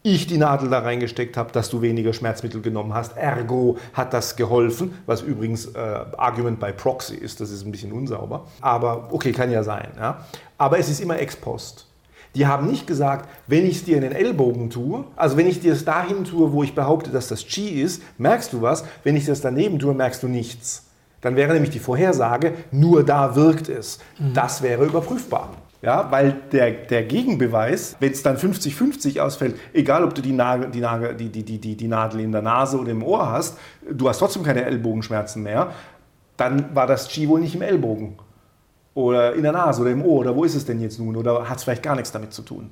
ich 0.02 0.26
die 0.26 0.36
Nadel 0.36 0.68
da 0.68 0.80
reingesteckt 0.80 1.36
habe, 1.36 1.52
dass 1.52 1.70
du 1.70 1.80
weniger 1.80 2.12
Schmerzmittel 2.12 2.60
genommen 2.60 2.92
hast. 2.92 3.16
Ergo 3.16 3.78
hat 3.92 4.12
das 4.12 4.34
geholfen, 4.34 4.98
was 5.06 5.22
übrigens 5.22 5.66
äh, 5.66 5.78
Argument 6.16 6.58
by 6.58 6.72
Proxy 6.72 7.14
ist. 7.14 7.40
Das 7.40 7.50
ist 7.50 7.64
ein 7.64 7.70
bisschen 7.70 7.92
unsauber. 7.92 8.46
Aber 8.60 9.08
okay, 9.12 9.32
kann 9.32 9.50
ja 9.50 9.62
sein. 9.62 9.88
Ja? 9.96 10.24
Aber 10.58 10.78
es 10.78 10.88
ist 10.88 11.00
immer 11.00 11.18
ex 11.20 11.36
post. 11.36 11.86
Die 12.34 12.46
haben 12.46 12.66
nicht 12.66 12.86
gesagt, 12.86 13.28
wenn 13.46 13.66
ich 13.66 13.76
es 13.76 13.84
dir 13.84 13.96
in 13.96 14.02
den 14.02 14.12
Ellbogen 14.12 14.70
tue, 14.70 15.04
also 15.16 15.36
wenn 15.36 15.46
ich 15.46 15.60
dir 15.60 15.74
es 15.74 15.84
dahin 15.84 16.24
tue, 16.24 16.52
wo 16.52 16.62
ich 16.62 16.74
behaupte, 16.74 17.10
dass 17.10 17.28
das 17.28 17.44
Chi 17.44 17.68
ist, 17.80 18.02
merkst 18.16 18.54
du 18.54 18.62
was. 18.62 18.84
Wenn 19.04 19.16
ich 19.16 19.26
das 19.26 19.42
daneben 19.42 19.78
tue, 19.78 19.94
merkst 19.94 20.22
du 20.22 20.28
nichts. 20.28 20.86
Dann 21.20 21.36
wäre 21.36 21.52
nämlich 21.52 21.70
die 21.70 21.78
Vorhersage, 21.78 22.54
nur 22.72 23.04
da 23.04 23.36
wirkt 23.36 23.68
es. 23.68 24.00
Das 24.34 24.62
wäre 24.62 24.84
überprüfbar. 24.84 25.50
Ja, 25.82 26.12
weil 26.12 26.36
der, 26.52 26.70
der 26.70 27.02
Gegenbeweis, 27.02 27.96
wenn 27.98 28.12
es 28.12 28.22
dann 28.22 28.36
50-50 28.36 29.20
ausfällt, 29.20 29.56
egal 29.72 30.04
ob 30.04 30.14
du 30.14 30.22
die, 30.22 30.32
Nagel, 30.32 30.70
die, 30.70 30.78
Nagel, 30.78 31.16
die, 31.16 31.28
die, 31.28 31.42
die, 31.42 31.76
die, 31.76 31.88
Nadel 31.88 32.20
in 32.20 32.30
der 32.30 32.40
Nase 32.40 32.78
oder 32.78 32.92
im 32.92 33.02
Ohr 33.02 33.28
hast, 33.28 33.58
du 33.90 34.08
hast 34.08 34.18
trotzdem 34.18 34.44
keine 34.44 34.64
Ellbogenschmerzen 34.64 35.42
mehr, 35.42 35.72
dann 36.36 36.72
war 36.74 36.86
das 36.86 37.08
Chi 37.08 37.28
wohl 37.28 37.40
nicht 37.40 37.56
im 37.56 37.62
Ellbogen. 37.62 38.16
Oder 38.94 39.34
in 39.34 39.42
der 39.42 39.50
Nase 39.50 39.82
oder 39.82 39.90
im 39.90 40.04
Ohr 40.04 40.20
oder 40.20 40.36
wo 40.36 40.44
ist 40.44 40.54
es 40.54 40.64
denn 40.64 40.80
jetzt 40.80 41.00
nun? 41.00 41.16
Oder 41.16 41.48
hat 41.48 41.58
es 41.58 41.64
vielleicht 41.64 41.82
gar 41.82 41.96
nichts 41.96 42.12
damit 42.12 42.32
zu 42.32 42.42
tun? 42.42 42.70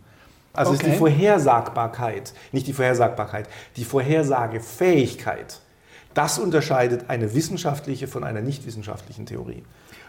Also 0.53 0.73
es 0.73 0.79
ist 0.79 0.85
Okay. 0.85 0.93
die 0.93 0.99
Vorhersagbarkeit, 0.99 2.33
nicht 2.53 2.69
die 2.69 2.73
Vorhersagbarkeit, 2.73 3.49
die 3.77 3.85
Vorhersagefähigkeit. 3.85 5.61
Das 6.15 6.39
unterscheidet 6.39 7.05
eine 7.09 7.35
wissenschaftliche 7.35 8.07
von 8.07 8.23
einer 8.23 8.41
nicht 8.41 8.67
wissenschaftlichen 8.67 9.27
Theorie. 9.27 9.65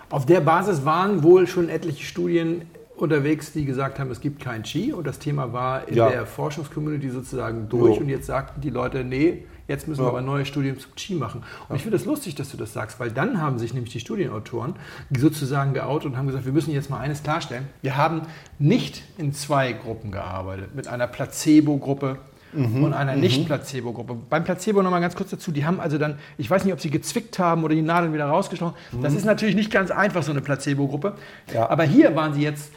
Auf 0.10 0.26
der 0.26 0.41
Basis 0.41 0.84
waren 0.86 1.24
wohl 1.24 1.47
schon 1.47 1.70
etliche 1.70 2.04
Studien 2.04 2.64
unterwegs, 3.02 3.52
die 3.52 3.66
gesagt 3.66 3.99
haben, 3.99 4.12
es 4.12 4.22
gibt 4.22 4.39
kein 4.41 4.64
Qi 4.64 4.93
und 4.93 5.06
das 5.08 5.20
Thema 5.20 5.52
war 5.54 5.88
in 5.88 5.95
Ja. 5.95 6.10
der 6.10 6.26
Forschungscommunity 6.26 7.10
sozusagen 7.10 7.68
durch 7.68 7.95
Jo. 7.95 8.02
und 8.04 8.10
jetzt 8.10 8.28
sagten 8.28 8.62
die 8.62 8.70
Leute, 8.70 9.04
nee, 9.04 9.43
jetzt 9.68 9.88
müssen 9.88 10.02
wir 10.02 10.06
Ja. 10.06 10.10
aber 10.10 10.22
neue 10.22 10.45
Studien 10.45 10.78
zum 10.78 10.93
Qi 10.95 11.16
machen. 11.16 11.43
Und 11.68 11.76
ich 11.76 11.82
finde 11.82 11.97
es 11.97 12.04
das 12.04 12.08
lustig, 12.08 12.36
dass 12.36 12.52
du 12.52 12.58
das 12.58 12.74
sagst, 12.74 12.99
weil 12.99 13.10
dann 13.12 13.41
haben 13.41 13.58
sich 13.58 13.74
nämlich 13.74 13.91
die 13.91 13.99
Studienautoren 13.99 14.76
sozusagen 15.18 15.74
geoutet 15.74 16.12
und 16.12 16.18
haben 16.18 16.28
gesagt, 16.28 16.45
wir 16.45 16.54
müssen 16.54 16.72
jetzt 16.74 16.89
mal 16.89 16.99
eines 16.99 17.24
klarstellen. 17.24 17.68
Wir 17.82 17.97
haben 17.97 18.22
nicht 18.60 19.04
in 19.18 19.34
zwei 19.34 19.74
Gruppen 19.74 20.12
gearbeitet, 20.12 20.76
mit 20.76 20.88
einer 20.88 21.08
Placebo-Gruppe 21.08 22.18
Mhm. 22.54 22.84
und 22.84 22.93
einer 22.93 23.16
Nicht-Placebo-Gruppe. 23.16 24.18
Beim 24.30 24.43
Placebo 24.43 24.82
nochmal 24.82 25.02
ganz 25.02 25.16
kurz 25.16 25.30
dazu, 25.30 25.52
die 25.52 25.66
haben 25.66 25.80
also 25.80 25.97
dann, 25.97 26.18
ich 26.38 26.49
weiß 26.49 26.64
nicht, 26.66 26.74
ob 26.74 26.80
sie 26.80 26.89
gezwickt 26.89 27.39
haben 27.39 27.64
oder 27.64 27.76
die 27.76 27.82
Nadeln 27.82 28.14
wieder 28.14 28.26
rausgestochen. 28.26 28.76
Das 29.02 29.14
ist 29.14 29.26
natürlich 29.26 29.56
nicht 29.56 29.72
ganz 29.72 29.91
einfach, 29.91 30.24
so 30.24 30.32
eine 30.32 30.41
Placebo-Gruppe. 30.41 31.12
Mhm. 31.47 31.54
Ja. 31.54 31.70
Aber 31.70 31.84
hier 31.84 32.16
waren 32.16 32.34
sie 32.34 32.41
jetzt 32.41 32.72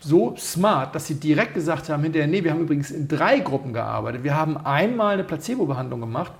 so 0.00 0.34
smart, 0.36 0.94
dass 0.94 1.06
sie 1.06 1.14
direkt 1.14 1.54
gesagt 1.54 1.88
haben, 1.88 2.02
hinterher, 2.02 2.28
nee, 2.28 2.44
wir 2.44 2.50
haben 2.50 2.60
übrigens 2.60 2.90
in 2.90 3.08
drei 3.08 3.40
Gruppen 3.40 3.72
gearbeitet. 3.72 4.24
Wir 4.24 4.36
haben 4.36 4.56
einmal 4.56 5.14
eine 5.14 5.24
Placebo-Behandlung 5.24 6.00
gemacht 6.00 6.32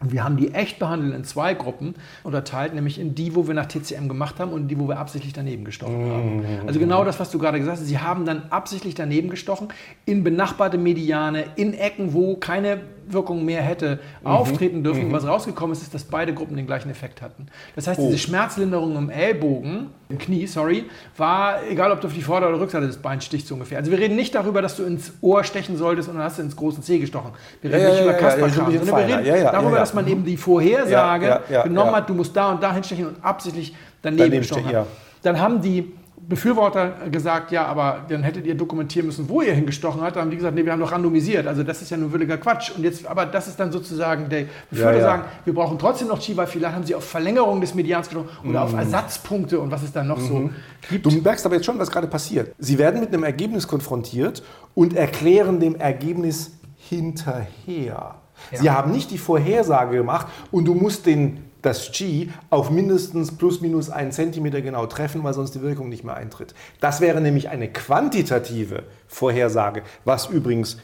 und 0.00 0.12
wir 0.12 0.24
haben 0.24 0.36
die 0.36 0.52
echt 0.52 0.78
behandelt 0.78 1.14
in 1.14 1.24
zwei 1.24 1.54
Gruppen 1.54 1.94
unterteilt, 2.24 2.74
nämlich 2.74 2.98
in 2.98 3.14
die, 3.14 3.34
wo 3.34 3.46
wir 3.46 3.54
nach 3.54 3.66
TCM 3.66 4.08
gemacht 4.08 4.40
haben 4.40 4.52
und 4.52 4.68
die, 4.68 4.78
wo 4.78 4.88
wir 4.88 4.98
absichtlich 4.98 5.32
daneben 5.32 5.64
gestochen 5.64 6.10
haben. 6.10 6.44
Also 6.66 6.80
genau 6.80 7.04
das, 7.04 7.20
was 7.20 7.30
du 7.30 7.38
gerade 7.38 7.58
gesagt 7.58 7.78
hast. 7.78 7.86
Sie 7.86 7.98
haben 7.98 8.24
dann 8.24 8.44
absichtlich 8.50 8.94
daneben 8.94 9.30
gestochen, 9.30 9.68
in 10.04 10.24
benachbarte 10.24 10.78
Mediane, 10.78 11.44
in 11.54 11.74
Ecken, 11.74 12.12
wo 12.12 12.36
keine 12.36 12.80
Wirkung 13.08 13.44
mehr 13.44 13.62
hätte 13.62 13.98
auftreten 14.22 14.82
dürfen. 14.82 15.12
Was 15.12 15.26
rausgekommen 15.26 15.72
ist, 15.72 15.82
ist, 15.82 15.94
dass 15.94 16.04
beide 16.04 16.34
Gruppen 16.34 16.56
den 16.56 16.66
gleichen 16.66 16.90
Effekt 16.90 17.22
hatten. 17.22 17.46
Das 17.74 17.86
heißt, 17.86 18.00
diese 18.00 18.18
Schmerzlinderung 18.18 18.96
im 18.96 19.10
Ellbogen, 19.10 19.88
im 20.08 20.18
Knie, 20.18 20.46
sorry, 20.46 20.84
war, 21.16 21.56
egal 21.70 21.92
ob 21.92 22.00
du 22.00 22.06
auf 22.08 22.14
die 22.14 22.22
Vorder- 22.22 22.48
oder 22.48 22.60
Rückseite 22.60 22.86
des 22.86 22.98
Beins 22.98 23.24
stichst, 23.24 23.48
so 23.48 23.54
ungefähr. 23.54 23.78
Also 23.78 23.90
wir 23.90 23.98
reden 23.98 24.16
nicht 24.16 24.34
darüber, 24.34 24.62
dass 24.62 24.76
du 24.76 24.84
ins 24.84 25.12
Ohr 25.20 25.44
stechen 25.44 25.76
solltest 25.76 26.08
und 26.08 26.16
dann 26.16 26.24
hast 26.24 26.38
du 26.38 26.42
ins 26.42 26.56
große 26.56 26.82
C 26.82 26.98
gestochen. 26.98 27.32
Wir 27.62 27.70
reden 27.72 27.82
Ja, 27.82 27.88
nicht 27.88 27.98
ja, 27.98 28.04
über 28.04 28.12
ja, 28.12 28.28
ja, 28.28 28.44
bisschen 28.44 28.54
sondern 28.54 29.08
wir 29.08 29.16
reden 29.16 29.26
Ja, 29.26 29.36
ja, 29.36 29.52
darüber, 29.52 29.70
ja, 29.70 29.74
ja. 29.76 29.80
dass 29.80 29.94
man 29.94 30.06
eben 30.06 30.24
die 30.24 30.36
Vorhersage 30.36 31.26
Ja, 31.26 31.40
ja, 31.48 31.54
ja, 31.56 31.62
genommen 31.62 31.90
ja. 31.90 31.96
hat, 31.96 32.08
du 32.08 32.14
musst 32.14 32.36
da 32.36 32.52
und 32.52 32.62
da 32.62 32.72
hinstechen 32.74 33.06
und 33.06 33.24
absichtlich 33.24 33.74
daneben, 34.02 34.18
Daneben 34.18 34.38
gestochen 34.40 34.62
stechen, 34.64 34.74
ja. 34.74 34.86
Dann 35.22 35.40
haben 35.40 35.62
die 35.62 35.92
Befürworter 36.28 36.92
gesagt, 37.10 37.50
ja, 37.52 37.66
aber 37.66 38.06
dann 38.08 38.22
hättet 38.22 38.46
ihr 38.46 38.54
dokumentieren 38.54 39.06
müssen, 39.06 39.28
wo 39.28 39.42
ihr 39.42 39.52
hingestochen 39.52 40.00
habt. 40.00 40.16
Da 40.16 40.20
haben 40.20 40.30
die 40.30 40.36
gesagt, 40.36 40.54
nee, 40.54 40.64
wir 40.64 40.72
haben 40.72 40.80
doch 40.80 40.92
randomisiert. 40.92 41.46
Also 41.46 41.62
das 41.62 41.82
ist 41.82 41.90
ja 41.90 41.96
nur 41.96 42.12
williger 42.12 42.38
Quatsch. 42.38 42.70
Und 42.76 42.82
jetzt, 42.84 43.06
aber 43.06 43.26
das 43.26 43.46
ist 43.48 43.60
dann 43.60 43.70
sozusagen, 43.72 44.28
der 44.28 44.46
Befürworter 44.70 44.98
Ja, 44.98 45.02
ja. 45.04 45.04
sagen, 45.18 45.24
wir 45.44 45.54
brauchen 45.54 45.78
trotzdem 45.78 46.08
noch 46.08 46.18
Chi, 46.20 46.36
weil 46.36 46.46
vielleicht 46.46 46.74
haben 46.74 46.84
sie 46.84 46.94
auf 46.94 47.04
Verlängerung 47.04 47.60
des 47.60 47.74
Medians 47.74 48.08
gestochen 48.08 48.28
oder 48.48 48.60
Mhm. 48.60 48.66
auf 48.66 48.74
Ersatzpunkte 48.74 49.60
und 49.60 49.70
was 49.70 49.82
es 49.82 49.92
dann 49.92 50.06
noch 50.08 50.20
so 50.20 50.50
gibt. 50.88 51.04
Du 51.06 51.10
merkst 51.10 51.44
aber 51.46 51.56
jetzt 51.56 51.66
schon, 51.66 51.78
was 51.78 51.90
gerade 51.90 52.06
passiert. 52.06 52.54
Sie 52.58 52.78
werden 52.78 53.00
mit 53.00 53.10
einem 53.12 53.24
Ergebnis 53.24 53.68
konfrontiert 53.68 54.42
und 54.74 54.94
erklären 54.96 55.60
dem 55.60 55.76
Ergebnis 55.76 56.52
hinterher. 56.76 58.14
Sie 58.52 58.70
haben 58.70 58.92
nicht 58.92 59.10
die 59.10 59.18
Vorhersage 59.18 59.96
gemacht 59.96 60.26
und 60.50 60.64
du 60.66 60.74
musst 60.74 61.06
den, 61.06 61.44
das 61.64 61.92
G 61.92 62.28
auf 62.50 62.70
mindestens 62.70 63.36
plus 63.36 63.60
minus 63.60 63.90
einen 63.90 64.12
Zentimeter 64.12 64.60
genau 64.60 64.86
treffen, 64.86 65.24
weil 65.24 65.34
sonst 65.34 65.54
die 65.54 65.62
Wirkung 65.62 65.88
nicht 65.88 66.04
mehr 66.04 66.14
eintritt. 66.14 66.54
Das 66.80 67.00
wäre 67.00 67.20
nämlich 67.20 67.48
eine 67.48 67.68
quantitative 67.68 68.84
Vorhersage, 69.08 69.82
was 70.04 70.26
übrigens 70.26 70.78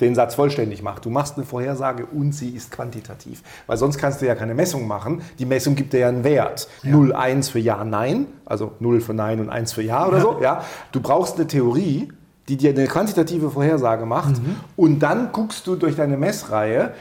den 0.00 0.14
Satz 0.14 0.34
vollständig 0.34 0.82
macht. 0.82 1.04
Du 1.04 1.10
machst 1.10 1.36
eine 1.36 1.46
Vorhersage 1.46 2.06
und 2.06 2.32
sie 2.32 2.50
ist 2.50 2.72
quantitativ. 2.72 3.42
Weil 3.66 3.76
sonst 3.76 3.98
kannst 3.98 4.20
du 4.20 4.26
ja 4.26 4.34
keine 4.34 4.54
Messung 4.54 4.86
machen. 4.86 5.22
Die 5.38 5.46
Messung 5.46 5.76
gibt 5.76 5.92
dir 5.92 6.00
ja 6.00 6.08
einen 6.08 6.24
Wert. 6.24 6.68
0, 6.82 7.12
1 7.12 7.48
für 7.48 7.60
Ja, 7.60 7.84
Nein. 7.84 8.26
Also 8.44 8.72
0 8.80 9.00
für 9.00 9.14
Nein 9.14 9.40
und 9.40 9.50
1 9.50 9.72
für 9.72 9.82
Ja 9.82 10.06
oder 10.08 10.20
so. 10.20 10.40
Ja? 10.42 10.64
Du 10.92 11.00
brauchst 11.00 11.36
eine 11.36 11.46
Theorie, 11.46 12.08
die 12.48 12.56
dir 12.56 12.70
eine 12.70 12.86
quantitative 12.86 13.50
Vorhersage 13.50 14.04
macht. 14.04 14.34
Und 14.76 14.98
dann 14.98 15.32
guckst 15.32 15.66
du 15.66 15.76
durch 15.76 15.96
deine 15.96 16.16
Messreihe. 16.16 16.92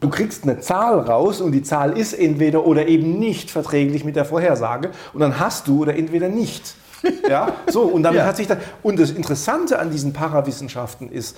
Du 0.00 0.10
kriegst 0.10 0.42
eine 0.42 0.60
Zahl 0.60 1.00
raus 1.00 1.40
und 1.40 1.52
die 1.52 1.62
Zahl 1.62 1.96
ist 1.98 2.12
entweder 2.12 2.66
oder 2.66 2.86
eben 2.86 3.18
nicht 3.18 3.50
verträglich 3.50 4.04
mit 4.04 4.14
der 4.16 4.24
Vorhersage. 4.26 4.90
Und 5.14 5.20
dann 5.20 5.40
hast 5.40 5.68
du 5.68 5.82
oder 5.82 5.96
entweder 5.96 6.28
nicht. 6.28 6.74
Ja, 7.28 7.52
so, 7.68 7.82
und 7.82 8.02
damit 8.02 8.20
Ja. 8.20 8.26
hat 8.26 8.36
sich 8.36 8.48
das. 8.48 8.58
Und 8.82 8.98
das 8.98 9.10
Interessante 9.10 9.78
an 9.78 9.90
diesen 9.90 10.12
Parawissenschaften 10.12 11.08
ist, 11.12 11.36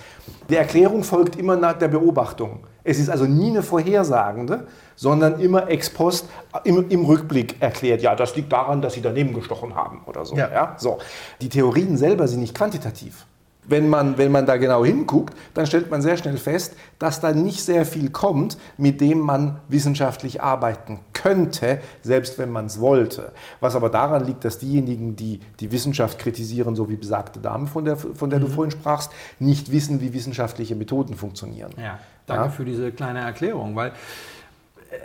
die 0.49 0.55
Erklärung 0.57 1.03
folgt 1.03 1.37
immer 1.37 1.57
nach 1.57 1.75
der 1.75 1.89
Beobachtung. 1.89 2.61
Es 2.85 2.99
ist 2.99 3.11
also 3.11 3.25
nie 3.27 3.51
eine 3.51 3.63
vorhersagende, 3.63 4.67
sondern 4.97 5.41
immer 5.41 5.69
ex 5.69 5.91
post 5.91 6.27
im, 6.65 6.89
im 6.89 7.05
Rückblick 7.05 7.57
erklärt, 7.61 8.01
ja, 8.03 8.15
das 8.15 8.35
liegt 8.37 8.51
daran, 8.53 8.81
dass 8.81 8.95
sie 8.95 9.03
daneben 9.03 9.35
gestochen 9.35 9.75
haben 9.75 10.03
oder 10.07 10.25
so. 10.25 10.37
Ja. 10.37 10.49
Ja. 10.51 10.77
so. 10.79 10.99
Die 11.43 11.49
Theorien 11.51 11.97
selber 11.99 12.29
sind 12.29 12.41
nicht 12.41 12.55
quantitativ. 12.57 13.27
Wenn 13.69 13.89
man, 13.89 14.19
wenn 14.19 14.33
man 14.33 14.47
da 14.47 14.57
genau 14.57 14.85
hinguckt, 14.85 15.35
dann 15.55 15.66
stellt 15.66 15.91
man 15.91 16.03
sehr 16.03 16.16
schnell 16.16 16.37
fest, 16.39 16.75
dass 16.99 17.21
da 17.21 17.33
nicht 17.33 17.62
sehr 17.62 17.85
viel 17.85 18.11
kommt, 18.11 18.59
mit 18.77 19.01
dem 19.01 19.21
man 19.21 19.61
wissenschaftlich 19.69 20.43
arbeiten 20.43 21.01
könnte, 21.12 21.81
selbst 22.03 22.39
wenn 22.39 22.51
man 22.51 22.66
es 22.66 22.81
wollte. 22.81 23.33
Was 23.61 23.77
aber 23.77 23.91
daran 23.91 24.25
liegt, 24.25 24.45
dass 24.45 24.59
diejenigen, 24.59 25.16
die 25.16 25.41
die 25.61 25.71
Wissenschaft 25.71 26.19
kritisieren, 26.19 26.75
so 26.77 26.89
wie 26.89 26.97
besagte 26.97 27.41
Dame, 27.41 27.66
von 27.66 27.85
der, 27.85 27.97
von 27.97 28.31
der 28.31 28.39
du 28.41 28.47
vorhin 28.47 28.71
sprachst, 28.71 29.11
nicht 29.39 29.71
wissen, 29.73 30.01
wie 30.01 30.12
wissenschaftliche 30.14 30.75
Methoden 30.75 31.14
funktionieren. 31.14 31.73
Ja, 31.77 31.99
danke 32.27 32.45
Ja. 32.45 32.51
für 32.51 32.64
diese 32.64 32.91
kleine 32.93 33.21
Erklärung, 33.21 33.77
weil 33.77 33.93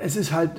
es 0.01 0.15
ist 0.15 0.31
halt 0.31 0.51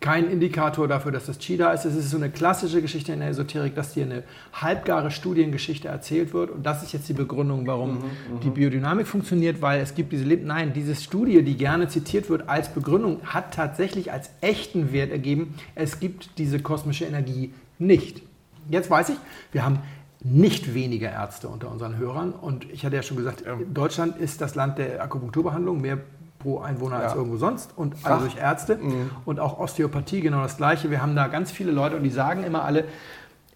kein 0.00 0.28
Indikator 0.28 0.88
dafür, 0.88 1.12
dass 1.12 1.26
das 1.26 1.38
da 1.38 1.72
ist. 1.72 1.84
Es 1.84 1.94
ist 1.94 2.10
so 2.10 2.16
eine 2.16 2.30
klassische 2.30 2.82
Geschichte 2.82 3.12
in 3.12 3.20
der 3.20 3.28
Esoterik, 3.28 3.76
dass 3.76 3.94
dir 3.94 4.04
eine 4.04 4.24
halbgare 4.52 5.12
Studiengeschichte 5.12 5.86
erzählt 5.86 6.34
wird. 6.34 6.50
Und 6.50 6.66
das 6.66 6.82
ist 6.82 6.92
jetzt 6.92 7.08
die 7.08 7.12
Begründung, 7.12 7.66
warum 7.66 7.98
die 8.42 8.50
Biodynamik 8.50 9.06
funktioniert, 9.06 9.62
weil 9.62 9.80
es 9.80 9.94
gibt 9.94 10.12
diese 10.12 10.24
Leb 10.24 10.44
Nein, 10.44 10.72
diese 10.72 10.96
Studie, 10.96 11.42
die 11.42 11.56
gerne 11.56 11.86
zitiert 11.86 12.28
wird 12.28 12.48
als 12.48 12.70
Begründung, 12.70 13.20
hat 13.24 13.54
tatsächlich 13.54 14.10
als 14.10 14.30
echten 14.40 14.92
Wert 14.92 15.12
ergeben, 15.12 15.54
es 15.76 16.00
gibt 16.00 16.38
diese 16.38 16.58
kosmische 16.58 17.04
Energie 17.04 17.52
nicht. 17.78 18.22
Jetzt 18.68 18.90
weiß 18.90 19.10
ich, 19.10 19.16
wir 19.52 19.64
haben 19.64 19.78
nicht 20.24 20.74
weniger 20.74 21.10
Ärzte 21.10 21.48
unter 21.48 21.70
unseren 21.70 21.98
Hörern. 21.98 22.32
Und 22.32 22.68
ich 22.72 22.84
hatte 22.84 22.96
ja 22.96 23.02
schon 23.02 23.16
gesagt, 23.16 23.44
Deutschland 23.72 24.18
ist 24.18 24.40
das 24.40 24.56
Land 24.56 24.78
der 24.78 25.02
Akupunkturbehandlung, 25.02 25.80
mehr 25.80 25.98
pro 26.42 26.60
Einwohner 26.60 26.96
als 26.96 27.12
Ja. 27.12 27.18
irgendwo 27.18 27.36
sonst 27.36 27.70
und 27.76 27.94
alle 28.02 28.20
durch 28.20 28.36
Ärzte. 28.36 28.78
Und 29.24 29.40
auch 29.40 29.58
Osteopathie 29.58 30.20
genau 30.20 30.42
das 30.42 30.56
Gleiche. 30.56 30.90
Wir 30.90 31.00
haben 31.00 31.14
da 31.14 31.28
ganz 31.28 31.50
viele 31.50 31.72
Leute 31.72 31.96
und 31.96 32.02
die 32.02 32.10
sagen 32.10 32.44
immer 32.44 32.64
alle, 32.64 32.84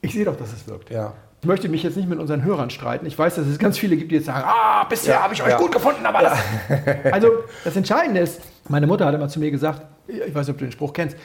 ich 0.01 0.13
sehe 0.13 0.25
doch, 0.25 0.37
dass 0.37 0.53
es 0.53 0.67
wirkt. 0.69 0.91
Ja. 0.91 1.13
Ich 1.43 1.47
möchte 1.47 1.69
mich 1.69 1.83
jetzt 1.83 1.97
nicht 1.97 2.09
mit 2.09 2.19
unseren 2.19 2.45
Hörern 2.45 2.71
streiten. 2.71 3.07
Ich 3.07 3.19
weiß, 3.19 3.35
dass 3.37 3.47
es 3.47 3.59
ganz 3.59 3.77
viele 3.79 3.97
gibt, 3.97 4.11
die 4.11 4.17
jetzt 4.17 4.27
sagen, 4.27 4.45
ah, 4.47 4.85
bisher 4.85 5.15
Ja, 5.17 5.23
habe 5.23 5.35
ich 5.35 5.43
euch 5.43 5.51
ja. 5.51 5.59
gut 5.59 5.73
gefunden, 5.73 6.05
aber 6.07 6.21
das... 6.23 6.39
Also 7.13 7.29
das 7.65 7.77
Entscheidende 7.77 8.21
ist, 8.21 8.41
meine 8.69 8.87
Mutter 8.87 9.05
hat 9.05 9.15
immer 9.15 9.29
zu 9.29 9.39
mir 9.41 9.51
gesagt, 9.51 9.83
ich 10.09 10.35
weiß 10.35 10.47
nicht, 10.47 10.55
ob 10.55 10.59
du 10.59 10.65
den 10.65 10.73
Spruch 10.73 10.93
kennst, 10.93 11.17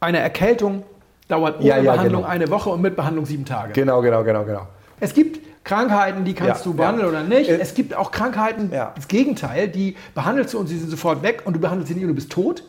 eine 0.00 0.18
Erkältung 0.18 0.84
dauert 1.28 1.58
ohne 1.58 1.66
Ja, 1.66 1.76
ja, 1.78 1.92
Behandlung 1.92 2.22
genau. 2.22 2.32
eine 2.32 2.50
Woche 2.50 2.70
und 2.70 2.80
mit 2.80 2.96
Behandlung 2.96 3.26
sieben 3.26 3.44
Tage. 3.44 3.72
Genau, 3.72 4.00
genau, 4.00 4.24
genau, 4.24 4.44
genau. 4.44 4.66
Es 5.00 5.12
gibt 5.14 5.40
Krankheiten, 5.64 6.24
die 6.24 6.34
kannst 6.34 6.64
Ja, 6.64 6.70
du 6.72 6.76
behandeln 6.76 7.12
ja. 7.12 7.20
oder 7.20 7.22
nicht. 7.28 7.48
Äh, 7.48 7.58
es 7.60 7.74
gibt 7.74 7.94
auch 7.94 8.10
Krankheiten, 8.10 8.70
Ja. 8.72 8.92
das 8.96 9.06
Gegenteil, 9.06 9.68
die 9.68 9.96
behandelst 10.14 10.54
du 10.54 10.58
und 10.58 10.66
sie 10.66 10.76
sind 10.76 10.90
sofort 10.90 11.22
weg 11.22 11.42
und 11.44 11.54
du 11.54 11.60
behandelst 11.60 11.88
sie 11.88 11.94
nicht 11.94 12.02
und 12.02 12.08
du 12.08 12.14
bist 12.14 12.30
tot. 12.30 12.64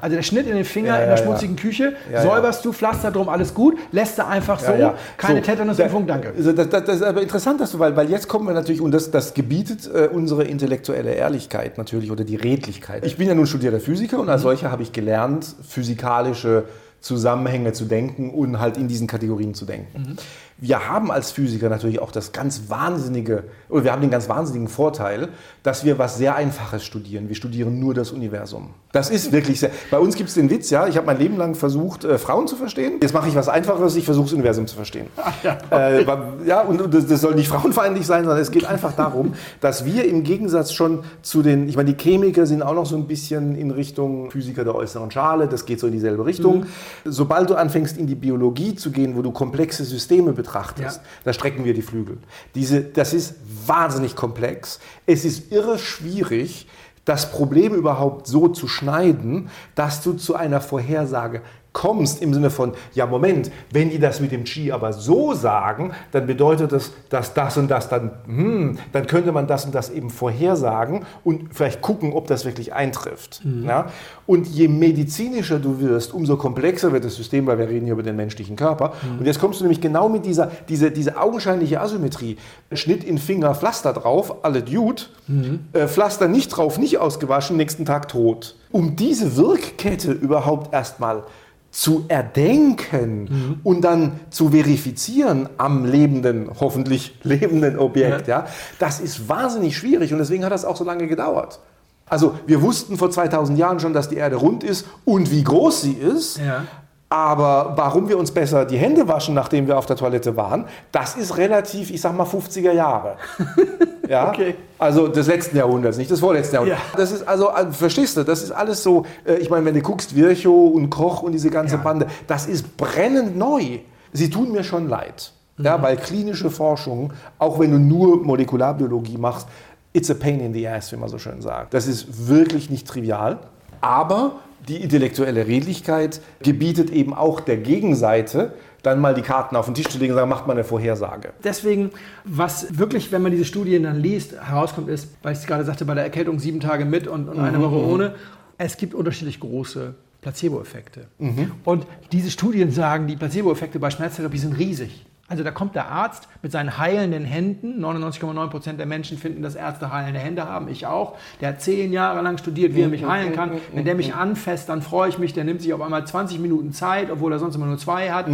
Also 0.00 0.16
der 0.16 0.22
Schnitt 0.22 0.46
in 0.46 0.54
den 0.56 0.64
Finger 0.64 1.00
in 1.02 1.08
der 1.10 1.16
schmutzigen 1.18 1.56
Küche, 1.56 1.94
säuberst 2.22 2.64
du, 2.64 2.72
Pflaster 2.72 3.10
drum, 3.10 3.28
alles 3.28 3.52
gut, 3.54 3.76
lässt 3.92 4.18
du 4.18 4.26
einfach 4.26 4.60
so, 4.60 4.72
keine 5.16 5.40
So, 5.40 5.44
Tetanusimpfung, 5.46 6.06
da- 6.06 6.14
danke. 6.18 6.32
Das, 6.42 6.54
das, 6.70 6.84
das 6.84 6.96
ist 6.96 7.02
aber 7.02 7.20
interessant, 7.22 7.60
dass 7.60 7.72
du, 7.72 7.78
weil, 7.78 7.94
weil 7.96 8.08
jetzt 8.10 8.28
kommen 8.28 8.46
wir 8.46 8.54
natürlich, 8.54 8.80
und 8.80 8.92
das, 8.92 9.10
das 9.10 9.34
gebietet 9.34 9.88
äh, 9.92 10.08
unsere 10.10 10.44
intellektuelle 10.44 11.12
Ehrlichkeit 11.12 11.76
natürlich 11.78 12.10
oder 12.10 12.24
die 12.24 12.36
Redlichkeit. 12.36 13.04
Ich 13.04 13.16
bin 13.18 13.28
ja 13.28 13.34
nun 13.34 13.46
studierter 13.46 13.80
Physiker 13.80 14.18
und 14.20 14.28
als 14.30 14.42
solcher 14.42 14.70
habe 14.70 14.82
ich 14.82 14.92
gelernt, 14.92 15.46
physikalische 15.68 16.64
Zusammenhänge 17.00 17.72
zu 17.72 17.84
denken 17.84 18.30
und 18.30 18.58
halt 18.58 18.76
in 18.76 18.88
diesen 18.88 19.06
Kategorien 19.06 19.54
zu 19.54 19.64
denken. 19.66 20.16
Wir 20.60 20.88
haben 20.88 21.12
als 21.12 21.30
Physiker 21.30 21.68
natürlich 21.68 22.00
auch 22.00 22.10
das 22.10 22.32
ganz 22.32 22.62
wahnsinnige, 22.66 23.44
oder 23.68 23.84
wir 23.84 23.92
haben 23.92 24.00
den 24.00 24.10
ganz 24.10 24.28
wahnsinnigen 24.28 24.66
Vorteil, 24.66 25.28
dass 25.62 25.84
wir 25.84 26.00
was 26.00 26.18
sehr 26.18 26.34
Einfaches 26.34 26.84
studieren. 26.84 27.28
Wir 27.28 27.36
studieren 27.36 27.78
nur 27.78 27.94
das 27.94 28.10
Universum. 28.10 28.70
Das 28.90 29.08
ist 29.08 29.30
wirklich 29.30 29.60
sehr. 29.60 29.70
Bei 29.92 30.00
uns 30.00 30.16
gibt 30.16 30.30
es 30.30 30.34
den 30.34 30.50
Witz, 30.50 30.70
ja, 30.70 30.88
ich 30.88 30.96
habe 30.96 31.06
mein 31.06 31.18
Leben 31.18 31.36
lang 31.36 31.54
versucht, 31.54 32.04
äh, 32.04 32.18
Frauen 32.18 32.48
zu 32.48 32.56
verstehen. 32.56 32.94
Jetzt 33.00 33.14
mache 33.14 33.28
ich 33.28 33.36
was 33.36 33.48
Einfacheres, 33.48 33.94
ich 33.94 34.04
versuche 34.04 34.24
das 34.24 34.32
Universum 34.32 34.66
zu 34.66 34.74
verstehen. 34.74 35.06
Ach, 35.16 35.32
ja, 35.44 35.58
okay. 35.70 36.02
äh, 36.02 36.48
ja, 36.48 36.62
und 36.62 36.92
das, 36.92 37.06
das 37.06 37.20
soll 37.20 37.36
nicht 37.36 37.48
frauenfeindlich 37.48 38.04
sein, 38.04 38.24
sondern 38.24 38.40
es 38.40 38.50
geht 38.50 38.64
einfach 38.68 38.94
darum, 38.94 39.34
dass 39.60 39.84
wir 39.84 40.06
im 40.06 40.24
Gegensatz 40.24 40.72
schon 40.72 41.04
zu 41.22 41.42
den, 41.42 41.68
ich 41.68 41.76
meine, 41.76 41.92
die 41.94 42.02
Chemiker 42.02 42.46
sind 42.46 42.62
auch 42.62 42.74
noch 42.74 42.86
so 42.86 42.96
ein 42.96 43.06
bisschen 43.06 43.54
in 43.56 43.70
Richtung 43.70 44.32
Physiker 44.32 44.64
der 44.64 44.74
äußeren 44.74 45.12
Schale, 45.12 45.46
das 45.46 45.66
geht 45.66 45.78
so 45.78 45.86
in 45.86 45.92
dieselbe 45.92 46.26
Richtung. 46.26 46.62
Mhm. 46.62 46.66
Sobald 47.04 47.48
du 47.48 47.54
anfängst, 47.54 47.96
in 47.96 48.08
die 48.08 48.16
Biologie 48.16 48.74
zu 48.74 48.90
gehen, 48.90 49.14
wo 49.14 49.22
du 49.22 49.30
komplexe 49.30 49.84
Systeme 49.84 50.32
betrachtest, 50.32 50.47
ja. 50.96 51.02
da 51.24 51.32
strecken 51.32 51.64
wir 51.64 51.74
die 51.74 51.82
Flügel. 51.82 52.18
Diese, 52.54 52.82
das 52.82 53.12
ist 53.12 53.36
wahnsinnig 53.66 54.16
komplex. 54.16 54.80
Es 55.06 55.24
ist 55.24 55.52
irre 55.52 55.78
schwierig, 55.78 56.66
das 57.08 57.30
Problem 57.30 57.74
überhaupt 57.74 58.26
so 58.26 58.48
zu 58.48 58.68
schneiden, 58.68 59.48
dass 59.74 60.02
du 60.02 60.12
zu 60.12 60.34
einer 60.34 60.60
Vorhersage 60.60 61.40
kommst 61.78 62.20
im 62.22 62.34
Sinne 62.34 62.50
von, 62.50 62.72
ja 62.92 63.06
Moment, 63.06 63.52
wenn 63.72 63.88
die 63.88 64.00
das 64.00 64.18
mit 64.18 64.32
dem 64.32 64.42
Qi 64.42 64.72
aber 64.72 64.92
so 64.92 65.32
sagen, 65.32 65.92
dann 66.10 66.26
bedeutet 66.26 66.72
das, 66.72 66.90
dass 67.08 67.34
das 67.34 67.56
und 67.56 67.68
das 67.70 67.88
dann, 67.88 68.10
hm, 68.26 68.78
dann 68.92 69.06
könnte 69.06 69.30
man 69.30 69.46
das 69.46 69.64
und 69.64 69.74
das 69.76 69.88
eben 69.88 70.10
vorhersagen 70.10 71.06
und 71.22 71.54
vielleicht 71.54 71.80
gucken, 71.80 72.12
ob 72.12 72.26
das 72.26 72.44
wirklich 72.44 72.72
eintrifft. 72.74 73.44
Mhm. 73.44 73.64
Ja? 73.64 73.86
Und 74.26 74.48
je 74.48 74.66
medizinischer 74.66 75.60
du 75.60 75.80
wirst, 75.80 76.12
umso 76.12 76.36
komplexer 76.36 76.92
wird 76.92 77.04
das 77.04 77.14
System, 77.14 77.46
weil 77.46 77.58
wir 77.58 77.68
reden 77.68 77.84
hier 77.84 77.94
über 77.94 78.02
den 78.02 78.16
menschlichen 78.16 78.56
Körper. 78.56 78.94
Mhm. 79.00 79.20
Und 79.20 79.26
jetzt 79.26 79.38
kommst 79.38 79.60
du 79.60 79.64
nämlich 79.64 79.80
genau 79.80 80.08
mit 80.08 80.26
dieser 80.26 80.50
diese, 80.68 80.90
diese 80.90 81.16
augenscheinliche 81.16 81.80
Asymmetrie. 81.80 82.38
Schnitt 82.72 83.04
in 83.04 83.18
Finger, 83.18 83.54
Pflaster 83.54 83.92
drauf, 83.92 84.44
alle 84.44 84.62
Dude, 84.62 85.02
mhm. 85.28 85.60
äh, 85.72 85.86
Pflaster 85.86 86.26
nicht 86.26 86.48
drauf, 86.48 86.76
nicht 86.76 86.98
ausgewaschen, 86.98 87.56
nächsten 87.56 87.84
Tag 87.84 88.08
tot. 88.08 88.56
Um 88.72 88.96
diese 88.96 89.36
Wirkkette 89.36 90.10
überhaupt 90.12 90.74
erstmal 90.74 91.22
zu 91.70 92.06
erdenken 92.08 93.20
mhm. 93.24 93.60
und 93.62 93.82
dann 93.82 94.20
zu 94.30 94.50
verifizieren 94.50 95.48
am 95.58 95.84
lebenden, 95.84 96.50
hoffentlich 96.60 97.18
lebenden 97.22 97.78
Objekt, 97.78 98.26
ja. 98.26 98.40
ja. 98.40 98.46
das 98.78 99.00
ist 99.00 99.28
wahnsinnig 99.28 99.76
schwierig 99.76 100.12
und 100.12 100.18
deswegen 100.18 100.44
hat 100.44 100.52
das 100.52 100.64
auch 100.64 100.76
so 100.76 100.84
lange 100.84 101.06
gedauert. 101.06 101.60
Also 102.06 102.38
wir 102.46 102.62
wussten 102.62 102.96
vor 102.96 103.10
2000 103.10 103.58
Jahren 103.58 103.80
schon, 103.80 103.92
dass 103.92 104.08
die 104.08 104.16
Erde 104.16 104.36
rund 104.36 104.64
ist 104.64 104.86
und 105.04 105.30
wie 105.30 105.44
groß 105.44 105.82
sie 105.82 105.92
ist, 105.92 106.38
ja. 106.38 106.64
Aber 107.10 107.72
warum 107.76 108.08
wir 108.08 108.18
uns 108.18 108.30
besser 108.30 108.66
die 108.66 108.76
Hände 108.76 109.08
waschen, 109.08 109.34
nachdem 109.34 109.66
wir 109.66 109.78
auf 109.78 109.86
der 109.86 109.96
Toilette 109.96 110.36
waren, 110.36 110.66
das 110.92 111.16
ist 111.16 111.38
relativ, 111.38 111.90
ich 111.90 112.00
sag 112.02 112.14
mal, 112.14 112.26
50er 112.26 112.72
Jahre. 112.72 113.16
Ja? 114.08 114.30
Okay. 114.30 114.54
Also 114.78 115.06
des 115.08 115.26
letzten 115.26 115.58
Jahrhunderts, 115.58 115.98
nicht 115.98 116.10
des 116.10 116.20
vorletzten 116.20 116.54
Jahrhunderts. 116.54 116.82
Ja. 116.92 116.96
Das 116.96 117.12
ist 117.12 117.28
also, 117.28 117.50
also, 117.50 117.72
verstehst 117.72 118.16
du, 118.16 118.24
das 118.24 118.42
ist 118.42 118.52
alles 118.52 118.82
so, 118.82 119.04
äh, 119.26 119.34
ich 119.34 119.50
meine, 119.50 119.66
wenn 119.66 119.74
du 119.74 119.82
guckst, 119.82 120.16
Virchow 120.16 120.74
und 120.74 120.88
Koch 120.88 121.22
und 121.22 121.32
diese 121.32 121.50
ganze 121.50 121.76
ja. 121.76 121.82
Bande, 121.82 122.06
das 122.26 122.46
ist 122.46 122.78
brennend 122.78 123.36
neu. 123.36 123.80
Sie 124.14 124.30
tun 124.30 124.50
mir 124.50 124.64
schon 124.64 124.88
leid. 124.88 125.32
Mhm. 125.58 125.64
Ja, 125.66 125.82
weil 125.82 125.98
klinische 125.98 126.48
Forschung, 126.48 127.12
auch 127.38 127.58
wenn 127.58 127.70
du 127.70 127.78
nur 127.78 128.24
Molekularbiologie 128.24 129.18
machst, 129.18 129.46
it's 129.92 130.10
a 130.10 130.14
pain 130.14 130.40
in 130.40 130.54
the 130.54 130.66
ass, 130.66 130.90
wie 130.90 130.96
man 130.96 131.10
so 131.10 131.18
schön 131.18 131.42
sagt. 131.42 131.74
Das 131.74 131.86
ist 131.86 132.28
wirklich 132.28 132.70
nicht 132.70 132.88
trivial. 132.88 133.40
Aber 133.82 134.32
die 134.66 134.76
intellektuelle 134.76 135.46
Redlichkeit 135.46 136.20
gebietet 136.42 136.90
eben 136.90 137.14
auch 137.14 137.40
der 137.40 137.56
Gegenseite, 137.58 138.52
dann 138.82 139.00
mal 139.00 139.14
die 139.14 139.22
Karten 139.22 139.56
auf 139.56 139.66
den 139.66 139.74
Tisch 139.74 139.88
zu 139.88 139.98
legen 139.98 140.12
und 140.12 140.18
sagen, 140.18 140.28
macht 140.28 140.46
mal 140.46 140.52
eine 140.52 140.64
Vorhersage. 140.64 141.32
Deswegen, 141.42 141.90
was 142.24 142.78
wirklich, 142.78 143.10
wenn 143.12 143.22
man 143.22 143.32
diese 143.32 143.44
Studien 143.44 143.82
dann 143.82 143.96
liest, 144.00 144.32
herauskommt, 144.32 144.88
ist, 144.88 145.08
weil 145.22 145.32
ich 145.32 145.40
es 145.40 145.46
gerade 145.46 145.64
sagte, 145.64 145.84
bei 145.84 145.94
der 145.94 146.04
Erkältung 146.04 146.38
sieben 146.38 146.60
Tage 146.60 146.84
mit 146.84 147.06
und, 147.06 147.28
und 147.28 147.38
eine 147.38 147.58
mhm. 147.58 147.62
Woche 147.62 147.76
mhm. 147.76 147.92
ohne, 147.92 148.14
es 148.56 148.76
gibt 148.76 148.94
unterschiedlich 148.94 149.40
große 149.40 149.94
Placebo-Effekte. 150.20 151.06
Mhm. 151.18 151.52
Und 151.64 151.86
diese 152.12 152.30
Studien 152.30 152.70
sagen, 152.70 153.06
die 153.06 153.16
Placebo-Effekte 153.16 153.78
bei 153.78 153.90
Schmerztherapie 153.90 154.38
sind 154.38 154.58
riesig. 154.58 155.06
Also 155.30 155.44
da 155.44 155.50
kommt 155.50 155.74
der 155.74 155.88
Arzt 155.90 156.26
mit 156.42 156.52
seinen 156.52 156.78
heilenden 156.78 157.24
Händen. 157.24 157.84
99,9 157.84 158.48
Prozent 158.48 158.78
der 158.78 158.86
Menschen 158.86 159.18
finden, 159.18 159.42
dass 159.42 159.56
Ärzte 159.56 159.92
heilende 159.92 160.20
Hände 160.20 160.48
haben. 160.48 160.68
Ich 160.68 160.86
auch. 160.86 161.16
Der 161.42 161.48
hat 161.48 161.60
zehn 161.60 161.92
Jahre 161.92 162.22
lang 162.22 162.38
studiert, 162.38 162.74
wie 162.74 162.80
er 162.80 162.88
mich 162.88 163.04
heilen 163.04 163.34
kann. 163.34 163.52
Wenn 163.74 163.84
der 163.84 163.94
mich 163.94 164.14
anfasst, 164.14 164.70
dann 164.70 164.80
freue 164.80 165.10
ich 165.10 165.18
mich. 165.18 165.34
Der 165.34 165.44
nimmt 165.44 165.60
sich 165.60 165.74
auf 165.74 165.82
einmal 165.82 166.06
20 166.06 166.38
Minuten 166.38 166.72
Zeit, 166.72 167.10
obwohl 167.10 167.30
er 167.32 167.38
sonst 167.38 167.56
immer 167.56 167.66
nur 167.66 167.76
zwei 167.76 168.10
hat. 168.10 168.26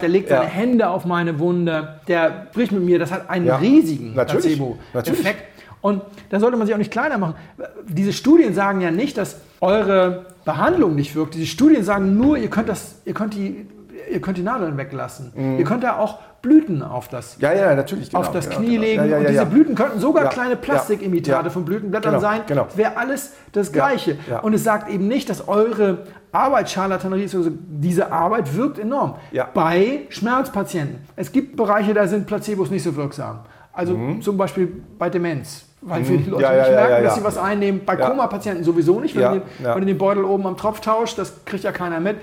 Der 0.00 0.08
legt 0.08 0.28
seine 0.28 0.44
ja. 0.44 0.50
Hände 0.50 0.90
auf 0.90 1.06
meine 1.06 1.38
Wunde. 1.38 2.00
Der 2.06 2.48
spricht 2.50 2.72
mit 2.72 2.82
mir. 2.82 2.98
Das 2.98 3.10
hat 3.10 3.30
einen 3.30 3.46
ja. 3.46 3.56
riesigen 3.56 4.12
Placebo-Effekt. 4.12 5.44
Und 5.80 6.02
da 6.30 6.38
sollte 6.38 6.56
man 6.56 6.66
sich 6.66 6.74
auch 6.74 6.78
nicht 6.78 6.92
kleiner 6.92 7.18
machen. 7.18 7.34
Diese 7.88 8.12
Studien 8.12 8.54
sagen 8.54 8.80
ja 8.80 8.90
nicht, 8.90 9.18
dass 9.18 9.40
eure 9.60 10.26
Behandlung 10.44 10.94
nicht 10.94 11.14
wirkt. 11.14 11.34
Diese 11.34 11.46
Studien 11.46 11.82
sagen 11.82 12.16
nur, 12.16 12.36
ihr 12.36 12.50
könnt, 12.50 12.68
das, 12.68 12.96
ihr 13.04 13.14
könnt, 13.14 13.34
die, 13.34 13.66
ihr 14.10 14.20
könnt 14.20 14.38
die 14.38 14.42
Nadeln 14.42 14.76
weglassen. 14.76 15.32
Mm. 15.34 15.58
Ihr 15.58 15.64
könnt 15.64 15.84
da 15.84 15.96
auch 15.98 16.18
Blüten 16.42 16.82
auf 16.82 17.08
das, 17.08 17.36
ja, 17.38 17.52
ja, 17.52 17.74
natürlich, 17.74 18.10
genau, 18.10 18.20
auf 18.20 18.32
das 18.32 18.48
genau, 18.48 18.60
Knie 18.60 18.70
genau. 18.70 18.82
legen. 18.82 19.08
Ja, 19.08 19.18
und 19.18 19.28
diese 19.28 19.46
Blüten 19.46 19.74
könnten 19.76 20.00
sogar 20.00 20.28
kleine 20.28 20.56
Plastikimitate 20.56 21.50
von 21.50 21.64
Blütenblättern 21.64 22.14
genau, 22.14 22.20
sein. 22.20 22.40
Genau. 22.46 22.66
Wäre 22.74 22.96
alles 22.96 23.34
das 23.52 23.72
Gleiche. 23.72 24.18
Und 24.42 24.52
es 24.54 24.64
sagt 24.64 24.90
eben 24.90 25.06
nicht, 25.06 25.30
dass 25.30 25.46
eure 25.46 26.06
Arbeit 26.32 26.70
Charlatanerie 26.70 27.24
ist. 27.24 27.34
Also 27.34 27.50
diese 27.52 28.10
Arbeit 28.10 28.56
wirkt 28.56 28.78
enorm. 28.78 29.14
Bei 29.54 30.00
Schmerzpatienten. 30.08 30.98
Es 31.14 31.30
gibt 31.30 31.56
Bereiche, 31.56 31.94
da 31.94 32.06
sind 32.08 32.26
Placebos 32.26 32.70
nicht 32.70 32.82
so 32.82 32.96
wirksam. 32.96 33.40
Also 33.72 33.96
mhm. 33.96 34.20
zum 34.20 34.36
Beispiel 34.36 34.82
bei 34.98 35.08
Demenz. 35.08 35.66
Weil 35.84 36.08
wir 36.08 36.16
die 36.16 36.30
Leute 36.30 36.44
ja, 36.44 36.52
nicht 36.52 36.66
ja, 36.68 36.72
merken, 36.74 36.92
ja, 36.92 37.02
dass 37.02 37.14
sie 37.16 37.24
was 37.24 37.36
einnehmen. 37.36 37.80
Bei 37.84 37.96
Koma-Patienten 37.96 38.62
sowieso 38.62 39.00
nicht. 39.00 39.16
Wenn, 39.16 39.22
du 39.22 39.40
den, 39.40 39.42
wenn 39.64 39.86
den 39.86 39.98
Beutel 39.98 40.24
oben 40.24 40.46
am 40.46 40.56
Tropf 40.56 40.80
tauscht, 40.80 41.18
das 41.18 41.44
kriegt 41.44 41.64
ja 41.64 41.72
keiner 41.72 41.98
mit. 41.98 42.16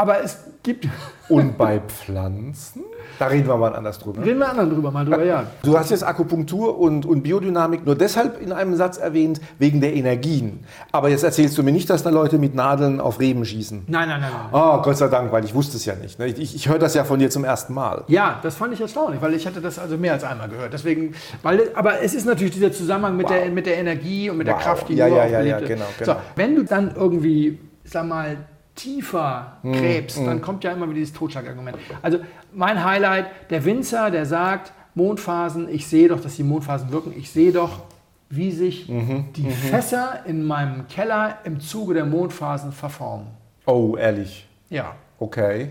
Aber 0.00 0.24
es 0.24 0.38
gibt. 0.62 0.88
Und 1.28 1.58
bei 1.58 1.78
Pflanzen? 1.78 2.82
Da 3.18 3.26
reden 3.26 3.46
wir 3.46 3.56
mal 3.56 3.76
anders 3.76 3.98
drüber. 3.98 4.24
Reden 4.24 4.38
wir 4.38 4.48
anderen 4.48 4.70
drüber 4.70 4.90
mal 4.90 5.04
drüber, 5.04 5.22
ja. 5.22 5.44
Du 5.62 5.78
hast 5.78 5.90
jetzt 5.90 6.02
Akupunktur 6.02 6.76
und, 6.76 7.06
und 7.06 7.22
Biodynamik 7.22 7.86
nur 7.86 7.94
deshalb 7.94 8.40
in 8.40 8.50
einem 8.50 8.74
Satz 8.74 8.96
erwähnt, 8.96 9.40
wegen 9.58 9.80
der 9.80 9.94
Energien. 9.94 10.64
Aber 10.90 11.08
jetzt 11.08 11.22
erzählst 11.22 11.56
du 11.56 11.62
mir 11.62 11.70
nicht, 11.70 11.88
dass 11.88 12.02
da 12.02 12.10
Leute 12.10 12.38
mit 12.38 12.56
Nadeln 12.56 12.98
auf 12.98 13.20
Reben 13.20 13.44
schießen. 13.44 13.84
Nein, 13.86 14.08
nein, 14.08 14.22
nein. 14.22 14.30
nein. 14.32 14.48
Oh, 14.50 14.82
Gott 14.82 14.96
sei 14.96 15.06
Dank, 15.06 15.30
weil 15.30 15.44
ich 15.44 15.54
wusste 15.54 15.76
es 15.76 15.84
ja 15.84 15.94
nicht. 15.94 16.18
Ne? 16.18 16.26
Ich, 16.26 16.54
ich 16.54 16.68
höre 16.68 16.80
das 16.80 16.94
ja 16.94 17.04
von 17.04 17.20
dir 17.20 17.30
zum 17.30 17.44
ersten 17.44 17.74
Mal. 17.74 18.02
Ja, 18.08 18.40
das 18.42 18.56
fand 18.56 18.72
ich 18.72 18.80
erstaunlich, 18.80 19.22
weil 19.22 19.34
ich 19.34 19.46
hatte 19.46 19.60
das 19.60 19.78
also 19.78 19.98
mehr 19.98 20.14
als 20.14 20.24
einmal 20.24 20.48
gehört. 20.48 20.72
Deswegen, 20.72 21.14
weil, 21.42 21.70
aber 21.74 22.02
es 22.02 22.14
ist 22.14 22.24
natürlich 22.24 22.54
dieser 22.54 22.72
Zusammenhang 22.72 23.16
mit, 23.16 23.28
wow. 23.28 23.36
der, 23.36 23.50
mit 23.50 23.66
der 23.66 23.76
Energie 23.76 24.30
und 24.30 24.38
mit 24.38 24.48
wow. 24.48 24.56
der 24.56 24.64
Kraft, 24.64 24.88
die 24.88 24.94
ja, 24.94 25.06
nur 25.06 25.18
ja, 25.18 25.26
ja, 25.26 25.40
ja, 25.42 25.60
genau, 25.60 25.84
genau. 25.98 26.12
So, 26.12 26.16
wenn 26.34 26.56
du 26.56 26.64
dann 26.64 26.94
irgendwie, 26.96 27.58
sag 27.84 28.06
mal, 28.08 28.38
tiefer 28.80 29.58
hm, 29.62 29.72
gräbst, 29.72 30.18
mm, 30.18 30.22
mm. 30.22 30.26
dann 30.26 30.40
kommt 30.40 30.64
ja 30.64 30.72
immer 30.72 30.86
wieder 30.86 30.94
dieses 30.94 31.14
Totschlagargument. 31.14 31.76
Also 32.02 32.18
mein 32.52 32.84
Highlight, 32.84 33.26
der 33.50 33.64
Winzer, 33.64 34.10
der 34.10 34.26
sagt, 34.26 34.72
Mondphasen, 34.94 35.68
ich 35.68 35.86
sehe 35.86 36.08
doch, 36.08 36.20
dass 36.20 36.36
die 36.36 36.42
Mondphasen 36.42 36.90
wirken, 36.90 37.12
ich 37.16 37.30
sehe 37.30 37.52
doch, 37.52 37.80
wie 38.28 38.52
sich 38.52 38.88
mhm, 38.88 39.26
die 39.34 39.42
mhm. 39.42 39.50
Fässer 39.50 40.20
in 40.24 40.44
meinem 40.44 40.86
Keller 40.88 41.38
im 41.44 41.60
Zuge 41.60 41.94
der 41.94 42.06
Mondphasen 42.06 42.72
verformen. 42.72 43.26
Oh, 43.66 43.96
ehrlich? 43.96 44.48
Ja. 44.68 44.94
Okay. 45.18 45.70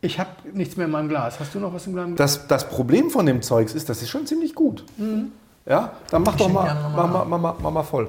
Ich 0.00 0.18
habe 0.18 0.30
nichts 0.52 0.76
mehr 0.76 0.86
in 0.86 0.92
meinem 0.92 1.08
Glas. 1.08 1.40
Hast 1.40 1.54
du 1.54 1.60
noch 1.60 1.72
was 1.72 1.86
im 1.86 1.94
Glas? 1.94 2.08
Das, 2.16 2.46
das 2.48 2.68
Problem 2.68 3.10
von 3.10 3.24
dem 3.24 3.40
Zeugs 3.40 3.74
ist, 3.74 3.88
das 3.88 4.02
ist 4.02 4.10
schon 4.10 4.26
ziemlich 4.26 4.54
gut. 4.54 4.84
Mhm. 4.96 5.32
Ja, 5.64 5.92
dann 6.10 6.22
mach 6.22 6.34
ich 6.34 6.38
doch 6.38 6.52
mal, 6.52 6.76
mach, 6.94 7.26
mach, 7.26 7.38
mach, 7.38 7.54
mach 7.60 7.70
mal 7.70 7.82
voll. 7.82 8.08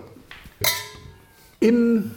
Im 1.60 2.12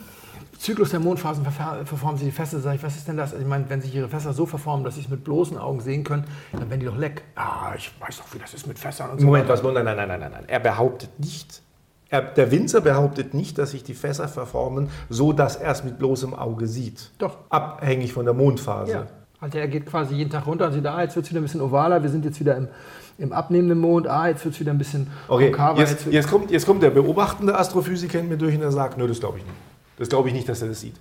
Zyklus 0.61 0.91
der 0.91 1.01
Mondphasen 1.01 1.43
verformen 1.43 2.19
sich 2.19 2.29
die 2.29 2.33
Fässer. 2.33 2.61
Sag 2.61 2.75
ich, 2.75 2.83
was 2.83 2.95
ist 2.95 3.09
denn 3.09 3.17
das? 3.17 3.33
Ich 3.33 3.47
meine, 3.47 3.65
wenn 3.71 3.81
sich 3.81 3.95
ihre 3.95 4.11
Fässer 4.11 4.35
so 4.35 4.45
verformen, 4.45 4.85
dass 4.85 4.97
sie 4.97 5.01
es 5.01 5.09
mit 5.09 5.25
bloßen 5.25 5.57
Augen 5.57 5.81
sehen 5.81 6.05
können, 6.05 6.25
dann 6.53 6.69
werden 6.69 6.81
die 6.81 6.87
doch 6.87 6.99
leck. 6.99 7.23
Ah, 7.35 7.73
ich 7.75 7.91
weiß 7.99 8.19
doch, 8.19 8.35
wie 8.35 8.39
das 8.39 8.53
ist 8.53 8.67
mit 8.67 8.79
Fässern 8.79 9.09
und 9.09 9.21
so 9.21 9.27
Moment, 9.27 9.49
was? 9.49 9.63
Nein, 9.63 9.73
nein, 9.73 9.97
nein, 9.97 10.07
nein, 10.07 10.21
nein. 10.21 10.45
Er 10.47 10.61
behauptet 10.61 11.19
nicht, 11.19 11.63
er, 12.11 12.21
der 12.21 12.51
Winzer 12.51 12.83
behauptet 12.83 13.33
nicht, 13.33 13.57
dass 13.57 13.71
sich 13.71 13.85
die 13.85 13.95
Fässer 13.95 14.29
verformen, 14.29 14.91
so 15.09 15.33
dass 15.33 15.57
er 15.57 15.73
es 15.73 15.83
mit 15.83 15.99
bloßem 15.99 16.35
Auge 16.35 16.67
sieht. 16.67 17.11
Doch. 17.17 17.39
Abhängig 17.49 18.13
von 18.13 18.27
der 18.27 18.35
Mondphase. 18.35 18.93
Ja. 18.93 19.07
Also 19.41 19.57
er 19.57 19.67
geht 19.67 19.87
quasi 19.87 20.15
jeden 20.15 20.29
Tag 20.29 20.47
runter 20.47 20.67
und 20.67 20.75
sieht, 20.75 20.87
ah, 20.87 21.01
jetzt 21.01 21.17
wird 21.17 21.25
es 21.25 21.31
wieder 21.31 21.41
ein 21.41 21.45
bisschen 21.45 21.63
ovaler, 21.63 22.03
wir 22.03 22.11
sind 22.11 22.27
jetzt 22.27 22.39
wieder 22.39 22.59
im, 22.59 22.69
im 23.17 23.33
abnehmenden 23.33 23.79
Mond, 23.79 24.07
ah, 24.07 24.29
jetzt 24.29 24.45
wird 24.45 24.53
es 24.53 24.61
wieder 24.61 24.73
ein 24.73 24.79
bisschen 24.79 25.07
okay. 25.27 25.53
konkaver. 25.53 25.81
Jetzt, 25.81 26.05
jetzt, 26.05 26.29
kommt, 26.29 26.51
jetzt 26.51 26.67
kommt 26.67 26.83
der 26.83 26.91
beobachtende 26.91 27.57
Astrophysiker 27.57 28.21
in 28.21 28.29
mir 28.29 28.37
durch 28.37 28.55
und 28.55 28.61
er 28.61 28.73
sagt, 28.73 28.99
nö, 28.99 29.09
das 29.09 29.21
glaube 29.21 29.39
ich 29.39 29.45
nicht. 29.45 29.57
Das 30.01 30.09
glaube 30.09 30.27
ich 30.29 30.35
nicht, 30.35 30.49
dass 30.49 30.61
er 30.63 30.69
das 30.69 30.81
sieht. 30.81 30.95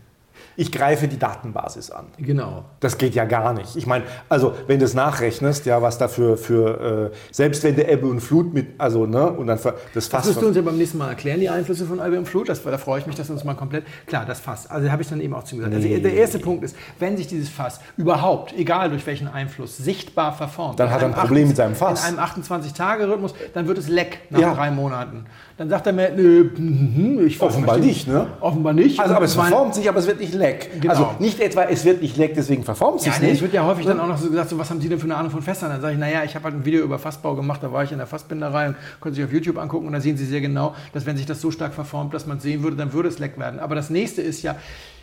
ich 0.55 0.71
greife 0.73 1.07
die 1.07 1.17
Datenbasis 1.17 1.89
an. 1.89 2.07
Genau. 2.17 2.65
Das 2.81 2.97
geht 2.97 3.15
ja 3.15 3.23
gar 3.23 3.53
nicht. 3.53 3.77
Ich 3.77 3.87
meine, 3.87 4.03
also 4.27 4.53
wenn 4.67 4.77
du 4.79 4.83
es 4.85 4.93
nachrechnest, 4.93 5.65
ja, 5.65 5.81
was 5.81 5.97
dafür 5.97 6.35
für, 6.37 7.11
äh, 7.13 7.15
selbst 7.31 7.63
wenn 7.63 7.77
der 7.77 7.89
Ebbe 7.89 8.07
und 8.07 8.19
Flut 8.19 8.53
mit, 8.53 8.67
also, 8.77 9.05
ne, 9.05 9.31
und 9.31 9.47
dann 9.47 9.57
das 9.57 9.73
Das 9.93 10.07
Fass. 10.09 10.27
wirst 10.27 10.41
du 10.41 10.47
uns 10.47 10.57
ja 10.57 10.61
beim 10.61 10.77
nächsten 10.77 10.97
Mal 10.97 11.09
erklären, 11.09 11.39
die 11.39 11.47
Einflüsse 11.47 11.85
von 11.85 12.01
Albion 12.01 12.25
Flut. 12.25 12.49
Das, 12.49 12.61
da 12.61 12.77
freue 12.77 12.99
ich 12.99 13.05
mich, 13.07 13.15
dass 13.15 13.27
du 13.27 13.33
uns 13.33 13.45
mal 13.45 13.53
komplett. 13.53 13.85
Klar, 14.05 14.25
das 14.25 14.41
Fass. 14.41 14.69
Also 14.69 14.91
habe 14.91 15.01
ich 15.01 15.07
dann 15.07 15.21
eben 15.21 15.33
auch 15.33 15.43
zu 15.45 15.55
ihm 15.55 15.59
gesagt. 15.59 15.75
Also 15.75 15.87
der 15.87 16.13
erste 16.13 16.39
Punkt 16.39 16.63
ist, 16.65 16.75
wenn 16.99 17.15
sich 17.15 17.27
dieses 17.27 17.47
Fass 17.47 17.79
überhaupt, 17.95 18.53
egal 18.57 18.89
durch 18.89 19.05
welchen 19.07 19.29
Einfluss, 19.29 19.77
sichtbar 19.77 20.33
verformt. 20.33 20.77
Dann 20.79 20.91
hat 20.91 21.01
er 21.01 21.07
ein 21.07 21.13
Problem 21.13 21.47
mit 21.47 21.55
seinem 21.55 21.75
Fass. 21.75 22.09
In 22.09 22.17
einem 22.19 22.25
28-Tage-Rhythmus, 22.27 23.33
dann 23.53 23.65
wird 23.67 23.77
es 23.77 23.87
leck 23.87 24.19
nach 24.29 24.39
Ja. 24.41 24.53
drei 24.53 24.71
Monaten. 24.71 25.25
Dann 25.59 25.67
sagt 25.67 25.87
er 25.87 25.91
mir, 25.91 26.09
nö, 26.15 26.49
mhm, 26.57 27.19
ich 27.27 27.41
Offenbar 27.41 27.75
verstehe- 27.75 27.89
nicht, 27.89 28.07
ne? 28.07 28.27
Offenbar 28.39 28.71
nicht. 28.71 28.97
also, 28.97 29.13
aber 29.13 29.25
es 29.25 29.33
verformt 29.33 29.75
sich, 29.75 29.89
aber 29.89 29.99
es 29.99 30.07
wird 30.07 30.21
nicht 30.21 30.33
leck. 30.33 30.69
Genau. 30.79 30.93
Also 30.93 31.09
nicht 31.19 31.37
etwa, 31.41 31.63
es 31.63 31.83
wird 31.83 32.01
nicht 32.01 32.15
leck, 32.15 32.33
deswegen 32.33 32.63
verformt 32.63 33.01
Ja, 33.05 33.11
sich 33.11 33.19
nee, 33.21 33.25
nicht. 33.27 33.35
es 33.35 33.41
wird 33.41 33.51
ja 33.51 33.65
häufig 33.65 33.85
dann 33.85 33.99
auch 33.99 34.07
noch 34.07 34.17
so 34.17 34.29
gesagt, 34.29 34.51
so, 34.51 34.57
was 34.57 34.69
haben 34.69 34.79
Sie 34.79 34.87
denn 34.87 34.99
für 34.99 35.03
eine 35.03 35.17
Ahnung 35.17 35.31
von 35.31 35.41
Fässern? 35.41 35.69
Dann 35.69 35.81
sage 35.81 35.95
ich, 35.95 35.99
naja, 35.99 36.23
ich 36.23 36.33
habe 36.33 36.45
halt 36.45 36.55
ein 36.55 36.63
Video 36.63 36.81
über 36.81 36.97
Fassbau 36.97 37.35
gemacht, 37.35 37.61
da 37.61 37.73
war 37.73 37.83
ich 37.83 37.91
in 37.91 37.97
der 37.97 38.07
Fassbinderei 38.07 38.69
und 38.69 38.75
konnte 39.01 39.17
sich 39.17 39.25
auf 39.25 39.33
YouTube 39.33 39.57
angucken 39.57 39.85
und 39.87 39.91
da 39.91 39.99
sehen 39.99 40.15
Sie 40.15 40.25
sehr 40.25 40.39
genau, 40.39 40.75
dass 40.93 41.05
wenn 41.05 41.17
sich 41.17 41.25
das 41.25 41.41
so 41.41 41.51
stark 41.51 41.73
verformt, 41.73 42.13
dass 42.13 42.25
man 42.25 42.37
es 42.37 42.43
sehen 42.43 42.63
würde, 42.63 42.77
dann 42.77 42.93
würde 42.93 43.09
es 43.09 43.19
leck 43.19 43.37
werden. 43.37 43.59
Aber 43.59 43.75
das 43.75 43.89
nächste 43.89 44.21
ist 44.21 44.41
ja, 44.43 44.55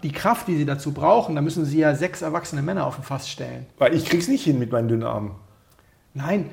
die 0.02 0.10
Kraft, 0.10 0.48
die 0.48 0.56
Sie 0.56 0.64
dazu 0.64 0.92
brauchen, 0.92 1.34
da 1.34 1.42
müssen 1.42 1.66
Sie 1.66 1.80
ja 1.80 1.94
sechs 1.94 2.22
erwachsene 2.22 2.62
Männer 2.62 2.86
auf 2.86 2.94
dem 2.94 3.04
Fass 3.04 3.28
stellen. 3.28 3.66
Weil 3.76 3.92
ich 3.94 4.06
krieg's 4.06 4.26
nicht 4.28 4.44
hin 4.44 4.58
mit 4.58 4.72
meinen 4.72 4.88
dünnen 4.88 5.02
Armen. 5.02 5.32
Nein, 6.14 6.46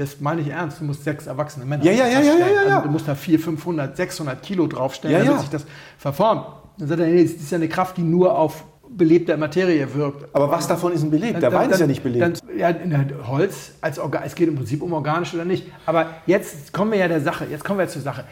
das 0.00 0.20
meine 0.20 0.40
ich 0.40 0.48
ernst. 0.48 0.80
Du 0.80 0.84
musst 0.84 1.04
sechs 1.04 1.26
erwachsene 1.26 1.64
Männer 1.66 1.84
Ja, 1.84 1.92
ja, 1.92 2.06
ja, 2.06 2.20
ja, 2.20 2.32
stellen. 2.34 2.38
ja, 2.40 2.68
ja. 2.68 2.74
Also 2.76 2.86
du 2.86 2.92
musst 2.92 3.06
da 3.08 3.14
400, 3.14 3.44
500, 3.44 3.96
600 3.96 4.42
Kilo 4.42 4.66
draufstellen, 4.66 5.16
Ja, 5.16 5.22
damit 5.24 5.36
ja. 5.36 5.40
sich 5.42 5.50
das 5.50 5.64
verformt. 5.98 6.46
Dann 6.78 6.88
sagt 6.88 7.00
er, 7.00 7.06
nee, 7.06 7.22
das 7.22 7.32
ist 7.32 7.50
ja 7.50 7.56
eine 7.56 7.68
Kraft, 7.68 7.96
die 7.96 8.02
nur 8.02 8.36
auf 8.38 8.64
belebter 8.88 9.36
Materie 9.36 9.94
wirkt. 9.94 10.34
Aber 10.34 10.50
was 10.50 10.66
davon 10.66 10.92
ist 10.92 11.02
ein 11.02 11.10
belebt? 11.10 11.34
Der 11.42 11.50
Dann- 11.50 11.52
Wein 11.60 11.70
ist 11.70 11.74
dann- 11.74 11.80
ja 11.80 11.86
nicht 11.86 12.02
belebt. 12.02 12.40
Dann, 12.42 12.58
ja, 12.58 12.72
der 12.72 13.28
Holz, 13.28 13.72
als 13.80 13.98
Orga 14.00 14.22
es 14.24 14.34
geht 14.34 14.48
im 14.48 14.56
Prinzip 14.56 14.82
um 14.82 14.92
organisch 14.92 15.32
oder 15.34 15.44
nicht. 15.44 15.66
Aber 15.86 16.06
jetzt 16.26 16.72
kommen 16.72 16.90
wir 16.92 16.98
ja 16.98 17.06
der 17.08 17.20
Sache, 17.20 17.46
jetzt 17.50 17.62
kommen 17.64 17.78
wir 17.78 17.86
zur 17.88 18.02
Sache. 18.02 18.24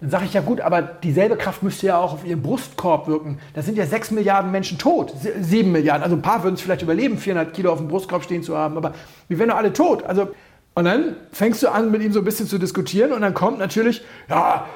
Dann 0.00 0.10
sage 0.10 0.26
ich 0.26 0.34
ja 0.34 0.42
gut, 0.42 0.60
aber 0.60 0.82
dieselbe 0.82 1.36
Kraft 1.36 1.62
müsste 1.62 1.86
ja 1.86 1.96
auch 1.98 2.12
auf 2.12 2.24
ihren 2.26 2.42
Brustkorb 2.42 3.08
wirken. 3.08 3.38
Da 3.54 3.62
sind 3.62 3.78
ja 3.78 3.86
sechs 3.86 4.10
Milliarden 4.10 4.50
Menschen 4.52 4.76
tot, 4.78 5.12
Sie- 5.20 5.30
sieben 5.42 5.72
Milliarden. 5.72 6.02
Also 6.04 6.14
ein 6.16 6.22
paar 6.22 6.42
würden 6.44 6.54
es 6.54 6.60
vielleicht 6.60 6.82
überleben, 6.82 7.16
400 7.16 7.54
Kilo 7.54 7.72
auf 7.72 7.78
dem 7.78 7.88
Brustkorb 7.88 8.22
stehen 8.22 8.42
zu 8.42 8.56
haben, 8.56 8.76
aber 8.76 8.92
wir 9.26 9.38
wären 9.38 9.48
doch 9.48 9.56
alle 9.56 9.72
tot. 9.72 10.04
Also 10.04 10.28
und 10.76 10.84
dann 10.84 11.16
fängst 11.32 11.62
du 11.62 11.68
an, 11.68 11.90
mit 11.90 12.02
ihm 12.02 12.12
so 12.12 12.20
ein 12.20 12.24
bisschen 12.24 12.46
zu 12.46 12.58
diskutieren 12.58 13.12
und 13.12 13.22
dann 13.22 13.34
kommt 13.34 13.58
natürlich, 13.58 14.04
ja, 14.28 14.66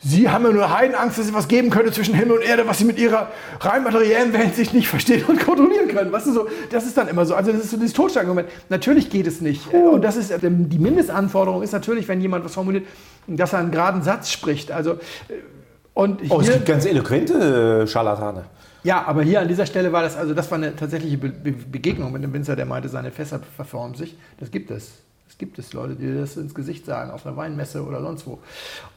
Sie 0.00 0.30
haben 0.30 0.44
ja 0.44 0.52
nur 0.52 0.72
Heidenangst, 0.72 1.18
dass 1.18 1.26
es 1.26 1.34
was 1.34 1.48
geben 1.48 1.70
könnte 1.70 1.90
zwischen 1.90 2.14
Himmel 2.14 2.36
und 2.36 2.44
Erde, 2.44 2.64
was 2.68 2.78
Sie 2.78 2.84
mit 2.84 3.00
Ihrer 3.00 3.32
rein 3.58 3.82
materiellen 3.82 4.32
Welt 4.32 4.54
sich 4.54 4.72
nicht 4.72 4.86
verstehen 4.86 5.24
und 5.26 5.44
kontrollieren 5.44 5.88
können. 5.88 6.12
Weißt 6.12 6.28
du, 6.28 6.32
so, 6.32 6.46
das 6.70 6.86
ist 6.86 6.96
dann 6.96 7.08
immer 7.08 7.26
so. 7.26 7.34
Also 7.34 7.50
das 7.50 7.62
ist 7.64 7.72
so 7.72 7.76
dieses 7.76 7.94
Totschlagargument. 7.94 8.48
Natürlich 8.68 9.10
geht 9.10 9.26
es 9.26 9.40
nicht. 9.40 9.66
Und 9.74 10.02
das 10.02 10.14
ist, 10.16 10.30
äh, 10.30 10.38
die 10.40 10.78
Mindestanforderung 10.78 11.64
ist 11.64 11.72
natürlich, 11.72 12.06
wenn 12.06 12.20
jemand 12.20 12.44
was 12.44 12.54
formuliert, 12.54 12.86
dass 13.26 13.52
er 13.52 13.58
einen 13.58 13.72
geraden 13.72 14.02
Satz 14.02 14.30
spricht. 14.30 14.70
Also, 14.70 14.92
äh, 14.92 14.96
und 15.94 16.20
Oh, 16.30 16.38
es 16.38 16.46
hier, 16.46 16.54
gibt 16.54 16.66
ganz 16.66 16.86
eloquente 16.86 17.80
äh, 17.82 17.86
Scharlatane. 17.88 18.44
ja, 18.84 19.02
aber 19.04 19.24
hier 19.24 19.40
an 19.40 19.48
dieser 19.48 19.66
Stelle 19.66 19.90
war 19.92 20.02
das, 20.02 20.16
also 20.16 20.32
das 20.32 20.48
war 20.52 20.58
eine 20.58 20.76
tatsächliche 20.76 21.18
Be 21.18 21.30
Be 21.30 21.50
Begegnung 21.50 22.12
mit 22.12 22.22
einem 22.22 22.32
Winzer, 22.32 22.54
der 22.54 22.66
meinte, 22.66 22.88
seine 22.88 23.10
Fässer 23.10 23.40
verformen 23.56 23.96
sich. 23.96 24.16
Das 24.38 24.52
gibt 24.52 24.70
es. 24.70 24.92
Das 25.28 25.36
gibt 25.36 25.58
es 25.58 25.74
Leute, 25.74 25.94
die 25.94 26.12
das 26.14 26.38
ins 26.38 26.54
Gesicht 26.54 26.86
sagen, 26.86 27.10
auf 27.10 27.26
einer 27.26 27.36
Weinmesse 27.36 27.84
oder 27.84 28.00
sonst 28.00 28.26
wo. 28.26 28.38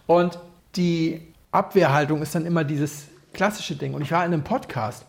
Und 0.08 0.40
die 0.78 1.22
Abwehrhaltung 1.52 2.22
ist 2.22 2.34
dann 2.34 2.46
immer 2.46 2.64
dieses 2.64 3.08
klassische 3.34 3.76
Ding. 3.76 3.94
Und 3.94 4.02
ich 4.02 4.12
war 4.14 4.26
in 4.26 4.34
einem 4.34 4.44
Podcast 4.44 5.06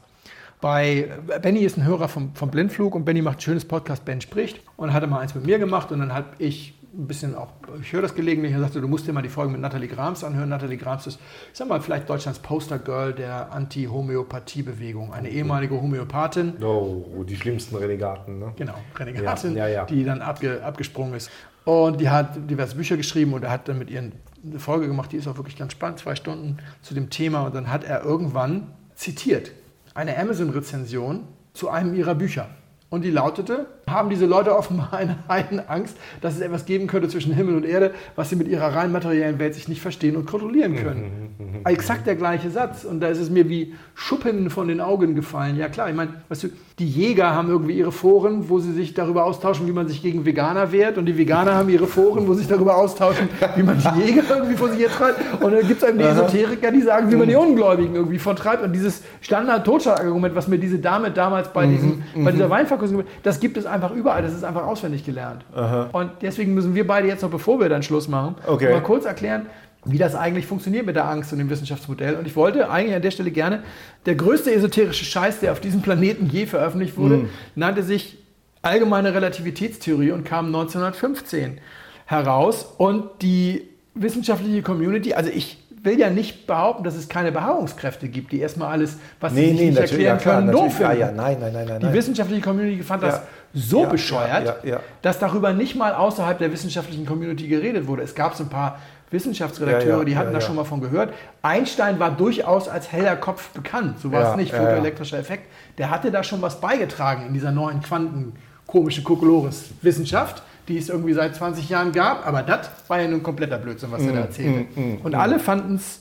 bei, 0.60 1.10
Benny 1.40 1.60
ist 1.60 1.76
ein 1.76 1.84
Hörer 1.84 2.08
vom, 2.08 2.34
vom 2.34 2.50
Blindflug 2.50 2.96
und 2.96 3.04
Benny 3.04 3.22
macht 3.22 3.38
ein 3.38 3.40
schönes 3.40 3.64
Podcast, 3.64 4.04
Ben 4.04 4.20
spricht. 4.20 4.60
Und 4.76 4.92
hatte 4.92 5.06
mal 5.06 5.20
eins 5.20 5.34
mit 5.34 5.46
mir 5.46 5.60
gemacht 5.60 5.92
und 5.92 6.00
dann 6.00 6.12
habe 6.12 6.26
ich 6.38 6.74
ein 6.94 7.06
bisschen 7.06 7.34
auch, 7.34 7.48
ich 7.80 7.92
höre 7.92 8.02
das 8.02 8.14
gelegentlich, 8.14 8.52
er 8.52 8.60
sagte, 8.60 8.80
du 8.80 8.88
musst 8.88 9.06
dir 9.06 9.12
mal 9.14 9.22
die 9.22 9.28
Folge 9.30 9.50
mit 9.52 9.60
Nathalie 9.60 9.88
Grams 9.88 10.22
anhören. 10.24 10.48
Nathalie 10.50 10.76
Grams 10.76 11.06
ist, 11.06 11.18
ich 11.52 11.58
sag 11.58 11.68
mal, 11.68 11.80
vielleicht 11.80 12.08
Deutschlands 12.08 12.38
Postergirl 12.40 13.14
der 13.14 13.50
Anti-Homöopathie-Bewegung. 13.52 15.12
Eine 15.12 15.30
ehemalige 15.30 15.74
Homöopathin, 15.80 16.62
Oh, 16.62 17.24
die 17.26 17.36
schlimmsten 17.36 17.76
Renegaten, 17.76 18.38
ne? 18.38 18.52
genau, 18.56 18.74
Renegatin, 18.96 19.56
Ja, 19.56 19.66
ja, 19.66 19.74
ja. 19.74 19.84
die 19.86 20.04
dann 20.04 20.20
abge, 20.20 20.62
abgesprungen 20.64 21.14
ist. 21.14 21.30
Und 21.64 22.00
die 22.00 22.10
hat 22.10 22.50
diverse 22.50 22.74
Bücher 22.76 22.96
geschrieben 22.96 23.32
und 23.34 23.44
er 23.44 23.50
hat 23.50 23.68
dann 23.68 23.78
mit 23.78 23.88
ihr 23.88 24.00
eine 24.00 24.58
Folge 24.58 24.88
gemacht, 24.88 25.12
die 25.12 25.16
ist 25.16 25.28
auch 25.28 25.36
wirklich 25.36 25.56
ganz 25.56 25.72
spannend, 25.72 26.00
zwei 26.00 26.14
Stunden 26.16 26.58
zu 26.82 26.92
dem 26.94 27.08
Thema. 27.08 27.42
Und 27.46 27.54
dann 27.54 27.70
hat 27.70 27.84
er 27.84 28.02
irgendwann 28.04 28.66
zitiert 28.96 29.52
eine 29.94 30.18
Amazon-Rezension 30.18 31.28
zu 31.54 31.68
einem 31.70 31.94
ihrer 31.94 32.14
Bücher. 32.14 32.48
Und 32.90 33.02
die 33.02 33.10
lautete, 33.10 33.66
haben 33.88 34.10
diese 34.10 34.26
Leute 34.26 34.56
offenbar 34.56 34.92
eine 34.92 35.16
Heidenangst, 35.28 35.96
dass 36.20 36.34
es 36.34 36.40
etwas 36.40 36.64
geben 36.64 36.86
könnte 36.86 37.08
zwischen 37.08 37.32
Himmel 37.34 37.56
und 37.56 37.64
Erde, 37.64 37.92
was 38.16 38.30
sie 38.30 38.36
mit 38.36 38.48
ihrer 38.48 38.74
rein 38.74 38.92
materiellen 38.92 39.38
Welt 39.38 39.54
sich 39.54 39.68
nicht 39.68 39.80
verstehen 39.80 40.16
und 40.16 40.26
kontrollieren 40.26 40.76
können. 40.76 41.62
Exakt 41.64 42.06
der 42.06 42.16
gleiche 42.16 42.50
Satz. 42.50 42.84
Und 42.84 43.00
da 43.00 43.08
ist 43.08 43.18
es 43.18 43.30
mir 43.30 43.48
wie 43.48 43.74
Schuppen 43.94 44.50
von 44.50 44.68
den 44.68 44.80
Augen 44.80 45.14
gefallen. 45.14 45.56
Ja 45.56 45.68
klar, 45.68 45.88
ich 45.88 45.94
meine, 45.94 46.14
weißt 46.28 46.44
du, 46.44 46.48
die 46.78 46.88
Jäger 46.88 47.34
haben 47.34 47.48
irgendwie 47.48 47.76
ihre 47.78 47.92
Foren, 47.92 48.48
wo 48.48 48.58
sie 48.58 48.72
sich 48.72 48.94
darüber 48.94 49.24
austauschen, 49.24 49.66
wie 49.66 49.72
man 49.72 49.88
sich 49.88 50.02
gegen 50.02 50.24
Veganer 50.24 50.72
wehrt. 50.72 50.98
Und 50.98 51.06
die 51.06 51.16
Veganer 51.16 51.54
haben 51.54 51.68
ihre 51.68 51.86
Foren, 51.86 52.26
wo 52.26 52.34
sie 52.34 52.40
sich 52.40 52.48
darüber 52.48 52.76
austauschen, 52.76 53.28
wie 53.56 53.62
man 53.62 53.78
die 53.78 54.00
Jäger 54.06 54.22
irgendwie 54.28 54.56
vor 54.56 54.68
sich 54.70 54.80
her 54.80 54.88
treibt. 54.88 55.42
Und 55.42 55.52
dann 55.52 55.66
gibt 55.66 55.82
es 55.82 55.88
eben 55.88 55.98
die 55.98 56.04
Esoteriker, 56.04 56.70
die 56.70 56.82
sagen, 56.82 57.10
wie 57.10 57.16
man 57.16 57.28
die 57.28 57.36
Ungläubigen 57.36 57.94
irgendwie 57.94 58.18
vertreibt. 58.18 58.62
Und 58.62 58.72
dieses 58.72 59.02
Standard-Totschlagargument, 59.20 60.34
was 60.34 60.48
mir 60.48 60.58
diese 60.58 60.78
Dame 60.78 61.10
damals 61.10 61.52
bei, 61.52 61.66
diesem, 61.66 62.02
bei 62.24 62.32
dieser 62.32 62.48
Weinverkostung, 62.48 63.04
das 63.22 63.40
gibt 63.40 63.56
es 63.56 63.66
einfach 63.66 63.81
überall. 63.90 64.22
Das 64.22 64.32
ist 64.32 64.44
einfach 64.44 64.64
auswendig 64.66 65.04
gelernt. 65.04 65.44
Und 65.92 66.10
deswegen 66.22 66.54
müssen 66.54 66.74
wir 66.76 66.86
beide 66.86 67.08
jetzt 67.08 67.22
noch, 67.22 67.30
bevor 67.30 67.58
wir 67.58 67.68
dann 67.68 67.82
Schluss 67.82 68.06
machen, 68.06 68.36
Okay. 68.46 68.70
mal 68.72 68.80
kurz 68.82 69.04
erklären, 69.04 69.46
wie 69.84 69.98
das 69.98 70.14
eigentlich 70.14 70.46
funktioniert 70.46 70.86
mit 70.86 70.94
der 70.94 71.08
Angst 71.08 71.32
und 71.32 71.38
dem 71.40 71.50
Wissenschaftsmodell. 71.50 72.14
Und 72.14 72.24
ich 72.28 72.36
wollte 72.36 72.70
eigentlich 72.70 72.94
an 72.94 73.02
der 73.02 73.10
Stelle 73.10 73.32
gerne, 73.32 73.64
der 74.06 74.14
größte 74.14 74.54
esoterische 74.54 75.04
Scheiß, 75.04 75.40
der 75.40 75.50
auf 75.50 75.58
diesem 75.58 75.82
Planeten 75.82 76.26
je 76.30 76.46
veröffentlicht 76.46 76.96
wurde, 76.96 77.28
nannte 77.56 77.82
sich 77.82 78.16
allgemeine 78.62 79.12
Relativitätstheorie 79.12 80.12
und 80.12 80.24
kam 80.24 80.46
1915 80.46 81.58
heraus. 82.06 82.66
Und 82.78 83.04
die 83.22 83.68
wissenschaftliche 83.94 84.62
Community, 84.62 85.14
also 85.14 85.30
ich 85.34 85.58
will 85.82 85.98
ja 85.98 86.10
nicht 86.10 86.46
behaupten, 86.46 86.84
dass 86.84 86.94
es 86.94 87.08
keine 87.08 87.32
Beharrungskräfte 87.32 88.08
gibt, 88.08 88.30
die 88.30 88.38
erstmal 88.38 88.68
alles, 88.70 88.98
was 89.20 89.34
sie 89.34 89.48
sich 89.48 89.60
nicht 89.60 89.76
erklären 89.78 90.18
können, 90.18 90.52
doof 90.52 90.78
Ja, 90.78 90.90
finden. 90.90 91.00
ja, 91.00 91.10
nein, 91.12 91.38
nein, 91.40 91.52
nein, 91.52 91.66
nein. 91.66 91.80
Die 91.80 91.92
wissenschaftliche 91.92 92.40
Community 92.40 92.84
fand 92.84 93.02
das 93.02 93.14
Ja. 93.16 93.22
So 93.54 93.82
Ja, 93.82 93.88
bescheuert, 93.88 94.64
ja, 94.64 94.80
dass 95.02 95.18
darüber 95.18 95.52
nicht 95.52 95.76
mal 95.76 95.94
außerhalb 95.94 96.38
der 96.38 96.52
wissenschaftlichen 96.52 97.04
Community 97.06 97.48
geredet 97.48 97.86
wurde. 97.86 98.02
Es 98.02 98.14
gab 98.14 98.34
so 98.34 98.44
ein 98.44 98.48
paar 98.48 98.78
Wissenschaftsredakteure, 99.10 100.04
die 100.06 100.16
hatten 100.16 100.32
da 100.32 100.40
schon 100.40 100.56
mal 100.56 100.64
von 100.64 100.80
gehört. 100.80 101.12
Einstein 101.42 102.00
war 102.00 102.10
durchaus 102.10 102.66
als 102.68 102.90
heller 102.92 103.16
Kopf 103.16 103.50
bekannt, 103.50 104.00
so 104.00 104.10
war 104.10 104.30
es 104.30 104.36
nicht, 104.36 104.52
fotoelektrischer 104.54 105.18
Effekt. 105.18 105.44
Der 105.78 105.90
hatte 105.90 106.10
da 106.10 106.22
schon 106.24 106.40
was 106.40 106.60
beigetragen 106.60 107.26
in 107.26 107.34
dieser 107.34 107.52
neuen 107.52 107.82
Quanten 107.82 108.32
komische 108.66 109.02
Kokolores-Wissenschaft, 109.02 110.42
die 110.68 110.78
es 110.78 110.88
irgendwie 110.88 111.12
seit 111.12 111.34
20 111.34 111.68
Jahren 111.68 111.92
gab, 111.92 112.26
aber 112.26 112.42
das 112.42 112.70
war 112.88 113.00
ja 113.00 113.08
nun 113.08 113.22
kompletter 113.22 113.58
Blödsinn, 113.58 113.92
was 113.92 114.00
Mm, 114.00 114.08
er 114.08 114.14
da 114.14 114.20
erzählte. 114.20 114.66
Und 115.02 115.14
alle 115.14 115.38
fanden 115.38 115.74
es 115.74 116.00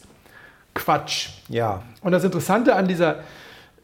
Quatsch. 0.73 1.29
Ja. 1.49 1.81
Und 2.01 2.13
das 2.13 2.23
Interessante 2.23 2.75
an 2.75 2.87
dieser 2.87 3.17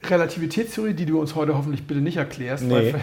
Relativitätstheorie, 0.04 0.94
die 0.94 1.06
du 1.06 1.20
uns 1.20 1.36
heute 1.36 1.56
hoffentlich 1.56 1.86
bitte 1.86 2.02
nicht 2.02 2.18
erklärst, 2.18 2.64
Nee. 2.64 2.96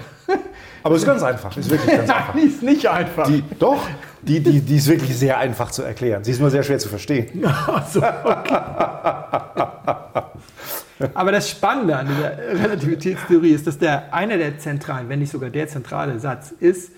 Aber 0.84 0.96
es 0.96 1.02
ist 1.02 1.06
ganz 1.06 1.22
einfach. 1.22 1.56
Ist 1.56 1.70
wirklich 1.70 1.90
ganz 1.96 2.10
einfach. 2.10 2.34
Nein, 2.34 2.42
die 2.44 2.48
ist 2.50 2.62
nicht 2.62 2.86
einfach. 2.86 3.26
Die, 3.26 3.42
doch, 3.58 3.88
die, 4.20 4.40
die, 4.40 4.60
die 4.60 4.76
ist 4.76 4.86
wirklich 4.86 5.16
sehr 5.16 5.38
einfach 5.38 5.70
zu 5.70 5.82
erklären. 5.82 6.22
Sie 6.24 6.30
ist 6.30 6.40
nur 6.40 6.50
sehr 6.50 6.62
schwer 6.62 6.78
zu 6.78 6.90
verstehen. 6.90 7.42
Ach 7.46 7.88
so, 7.88 8.02
okay. 8.02 8.58
Aber 11.14 11.32
das 11.32 11.48
Spannende 11.48 11.96
an 11.96 12.06
dieser 12.06 12.36
Relativitätstheorie 12.36 13.50
ist, 13.50 13.66
dass 13.66 13.78
der 13.78 14.12
einer 14.12 14.36
der 14.36 14.58
zentralen, 14.58 15.08
wenn 15.08 15.20
nicht 15.20 15.32
sogar 15.32 15.48
der 15.50 15.66
zentrale 15.68 16.20
Satz 16.20 16.52
ist, 16.60 16.92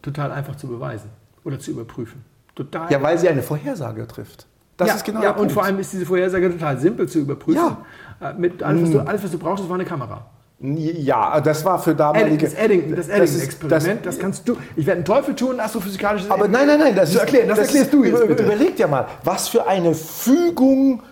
total 0.00 0.32
einfach 0.32 0.56
zu 0.56 0.66
beweisen 0.66 1.10
oder 1.44 1.58
zu 1.58 1.70
überprüfen. 1.72 2.24
Total. 2.54 2.90
Ja, 2.90 3.02
weil 3.02 3.18
sie 3.18 3.28
eine 3.28 3.42
Vorhersage 3.42 4.06
trifft. 4.06 4.46
Das 4.82 4.88
ja, 4.90 4.94
ist 4.96 5.04
genau 5.04 5.20
ja, 5.20 5.26
der 5.28 5.32
Punkt. 5.34 5.48
und 5.50 5.52
vor 5.54 5.64
allem 5.64 5.78
ist 5.78 5.92
diese 5.92 6.06
Vorhersage 6.06 6.50
total 6.50 6.78
simpel 6.78 7.08
zu 7.08 7.18
überprüfen. 7.20 7.76
Äh, 8.20 8.34
Mit 8.38 8.62
alles, 8.62 8.82
was 8.82 8.90
du, 8.90 8.98
alles, 9.00 9.24
was 9.24 9.30
du 9.30 9.38
brauchst, 9.38 9.64
ist 9.64 9.68
war 9.70 9.74
eine 9.76 9.84
Kamera. 9.84 10.26
Ja, 10.60 11.40
das 11.40 11.64
war 11.64 11.76
für 11.80 11.92
damalige. 11.92 12.44
Das 12.44 12.54
Eddington, 12.54 12.94
das 12.94 13.08
ist- 13.08 13.14
Eddington-Experiment, 13.14 14.06
das, 14.06 14.18
kannst 14.20 14.48
du. 14.48 14.56
Ich 14.76 14.86
werde 14.86 14.98
einen 14.98 15.04
Teufel 15.04 15.34
tun, 15.34 15.58
astrophysikalisches 15.58 16.30
Aber 16.30 16.46
nein, 16.46 16.68
nein, 16.68 16.78
nein, 16.78 16.94
das, 16.94 17.10
Zu 17.12 17.18
erklären, 17.18 17.48
das 17.48 17.58
erklärst 17.58 17.92
du 17.92 18.04
jetzt 18.04 18.16
über- 18.18 18.26
bitte. 18.28 18.44
Überleg 18.44 18.76
dir 18.76 18.86
mal, 18.86 19.06
was 19.24 19.48
für 19.48 19.66
eine 19.66 19.92
Fügung 19.92 21.02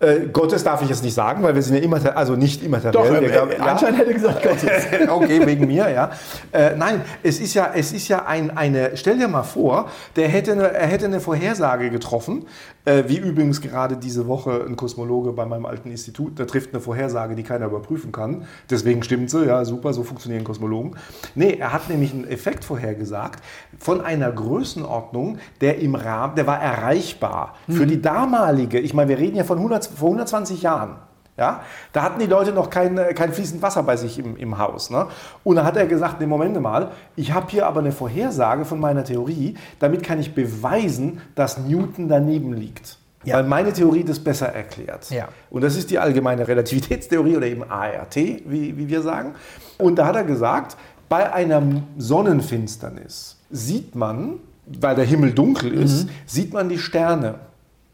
Äh, 0.00 0.28
Gottes 0.32 0.62
darf 0.62 0.80
ich 0.82 0.88
jetzt 0.88 1.02
nicht 1.02 1.14
sagen, 1.14 1.42
weil 1.42 1.56
wir 1.56 1.62
sind 1.62 1.74
ja 1.74 1.82
immer, 1.82 2.16
also 2.16 2.36
nicht 2.36 2.62
immateriell. 2.62 2.92
Doch, 2.92 3.20
Wir 3.20 3.58
äh, 3.58 3.60
Einstein 3.60 3.94
hätte 3.94 4.14
gesagt 4.14 4.44
Gottes. 4.44 4.70
okay, 5.08 5.44
wegen 5.44 5.66
mir, 5.66 5.90
ja. 5.90 6.10
Äh, 6.52 6.76
nein, 6.76 7.00
es 7.24 7.40
ist 7.40 7.54
ja, 7.54 7.72
es 7.74 7.92
ist 7.92 8.06
ja 8.06 8.24
ein, 8.24 8.56
eine, 8.56 8.96
stell 8.96 9.18
dir 9.18 9.26
mal 9.26 9.42
vor, 9.42 9.90
der 10.14 10.28
hätte 10.28 10.52
eine, 10.52 10.72
er 10.72 10.86
hätte 10.86 11.06
eine 11.06 11.18
Vorhersage 11.18 11.90
getroffen, 11.90 12.46
äh, 12.84 13.04
wie 13.08 13.18
übrigens 13.18 13.60
gerade 13.60 13.96
diese 13.96 14.28
Woche 14.28 14.64
ein 14.68 14.76
Kosmologe 14.76 15.32
bei 15.32 15.44
meinem 15.46 15.66
alten 15.66 15.90
Institut, 15.90 16.38
der 16.38 16.46
trifft 16.46 16.72
eine 16.72 16.80
Vorhersage, 16.80 17.34
die 17.34 17.42
keiner 17.42 17.66
überprüfen 17.66 18.12
kann. 18.12 18.46
Deswegen 18.70 19.02
stimmt 19.02 19.30
sie, 19.30 19.46
ja, 19.46 19.64
super, 19.64 19.92
so 19.92 20.04
funktionieren 20.04 20.44
Kosmologen. 20.44 20.94
Nee, 21.34 21.56
er 21.58 21.72
hat 21.72 21.88
nämlich 21.88 22.12
einen 22.12 22.28
Effekt 22.28 22.64
vorhergesagt 22.64 23.42
von 23.80 24.00
einer 24.00 24.30
Größenordnung, 24.30 25.38
der 25.60 25.80
im 25.80 25.96
Rahmen, 25.96 26.36
der 26.36 26.46
war 26.46 26.62
erreichbar 26.62 27.56
für 27.68 27.86
die 27.86 28.00
damalige, 28.00 28.78
ich 28.78 28.94
meine, 28.94 29.08
wir 29.08 29.18
reden 29.18 29.36
ja 29.36 29.44
von 29.44 29.58
100, 29.58 29.87
vor 29.96 30.08
120 30.08 30.62
Jahren. 30.62 30.96
Ja, 31.36 31.62
da 31.92 32.02
hatten 32.02 32.18
die 32.18 32.26
Leute 32.26 32.50
noch 32.50 32.68
kein, 32.68 32.98
äh, 32.98 33.14
kein 33.14 33.32
fließend 33.32 33.62
Wasser 33.62 33.84
bei 33.84 33.96
sich 33.96 34.18
im, 34.18 34.36
im 34.36 34.58
Haus. 34.58 34.90
Ne? 34.90 35.06
Und 35.44 35.54
da 35.54 35.64
hat 35.64 35.76
er 35.76 35.86
gesagt, 35.86 36.18
nee, 36.18 36.26
Moment 36.26 36.60
mal, 36.60 36.90
ich 37.14 37.32
habe 37.32 37.46
hier 37.48 37.64
aber 37.68 37.78
eine 37.78 37.92
Vorhersage 37.92 38.64
von 38.64 38.80
meiner 38.80 39.04
Theorie, 39.04 39.54
damit 39.78 40.02
kann 40.02 40.18
ich 40.18 40.34
beweisen, 40.34 41.20
dass 41.36 41.58
Newton 41.58 42.08
daneben 42.08 42.54
liegt. 42.54 42.98
Ja. 43.22 43.36
Weil 43.36 43.44
meine 43.44 43.72
Theorie 43.72 44.02
das 44.02 44.18
besser 44.18 44.48
erklärt. 44.48 45.10
Ja. 45.10 45.28
Und 45.48 45.62
das 45.62 45.76
ist 45.76 45.90
die 45.90 45.98
allgemeine 46.00 46.48
Relativitätstheorie 46.48 47.36
oder 47.36 47.46
eben 47.46 47.62
ART, 47.62 48.16
wie, 48.16 48.76
wie 48.76 48.88
wir 48.88 49.02
sagen. 49.02 49.34
Und 49.76 49.96
da 49.96 50.06
hat 50.06 50.16
er 50.16 50.24
gesagt, 50.24 50.76
bei 51.08 51.32
einer 51.32 51.62
Sonnenfinsternis 51.98 53.36
sieht 53.50 53.94
man, 53.94 54.40
weil 54.66 54.96
der 54.96 55.04
Himmel 55.04 55.32
dunkel 55.32 55.72
ist, 55.72 56.08
sieht 56.26 56.52
man 56.52 56.68
die 56.68 56.78
Sterne. 56.78 57.36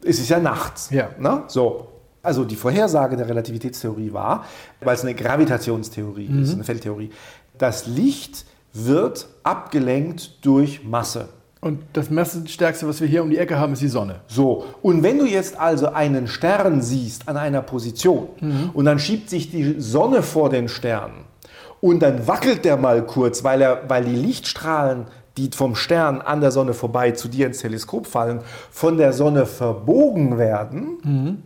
Es 0.05 0.19
ist 0.19 0.29
ja 0.29 0.39
nachts. 0.39 0.89
Ja. 0.91 1.09
Ne? 1.19 1.43
So. 1.47 1.87
Also 2.21 2.43
die 2.43 2.55
Vorhersage 2.55 3.17
der 3.17 3.29
Relativitätstheorie 3.29 4.11
war, 4.11 4.45
weil 4.81 4.95
es 4.95 5.03
eine 5.03 5.13
Gravitationstheorie 5.13 6.41
ist, 6.41 6.53
eine 6.53 6.63
Feldtheorie, 6.63 7.11
das 7.57 7.85
Licht 7.85 8.45
wird 8.73 9.27
abgelenkt 9.43 10.43
durch 10.43 10.83
Masse. 10.83 11.29
Und 11.61 11.79
das 11.93 12.09
Messenstärkste, 12.09 12.87
was 12.87 13.01
wir 13.01 13.07
hier 13.07 13.23
um 13.23 13.29
die 13.29 13.37
Ecke 13.37 13.57
haben, 13.57 13.73
ist 13.73 13.81
die 13.81 13.87
Sonne. 13.87 14.21
So, 14.27 14.65
und 14.81 15.01
wenn 15.01 15.17
du 15.17 15.25
jetzt 15.25 15.59
also 15.59 15.87
einen 15.87 16.27
Stern 16.27 16.81
siehst 16.81 17.27
an 17.27 17.37
einer 17.37 17.61
Position 17.61 18.27
und 18.73 18.85
dann 18.85 18.99
schiebt 18.99 19.29
sich 19.29 19.49
die 19.49 19.79
Sonne 19.79 20.21
vor 20.21 20.49
den 20.49 20.67
Stern 20.67 21.25
und 21.81 22.01
dann 22.01 22.27
wackelt 22.27 22.65
der 22.65 22.77
mal 22.77 23.05
kurz, 23.05 23.43
weil, 23.43 23.61
er, 23.61 23.81
weil 23.87 24.05
die 24.05 24.15
Lichtstrahlen, 24.15 25.05
die 25.37 25.49
vom 25.53 25.75
Stern 25.75 26.21
an 26.21 26.41
der 26.41 26.51
Sonne 26.51 26.73
vorbei 26.73 27.11
zu 27.11 27.27
dir 27.27 27.47
ins 27.47 27.59
Teleskop 27.59 28.07
fallen, 28.07 28.39
von 28.71 28.97
der 28.97 29.13
Sonne 29.13 29.45
verbogen 29.45 30.37
werden, 30.37 31.43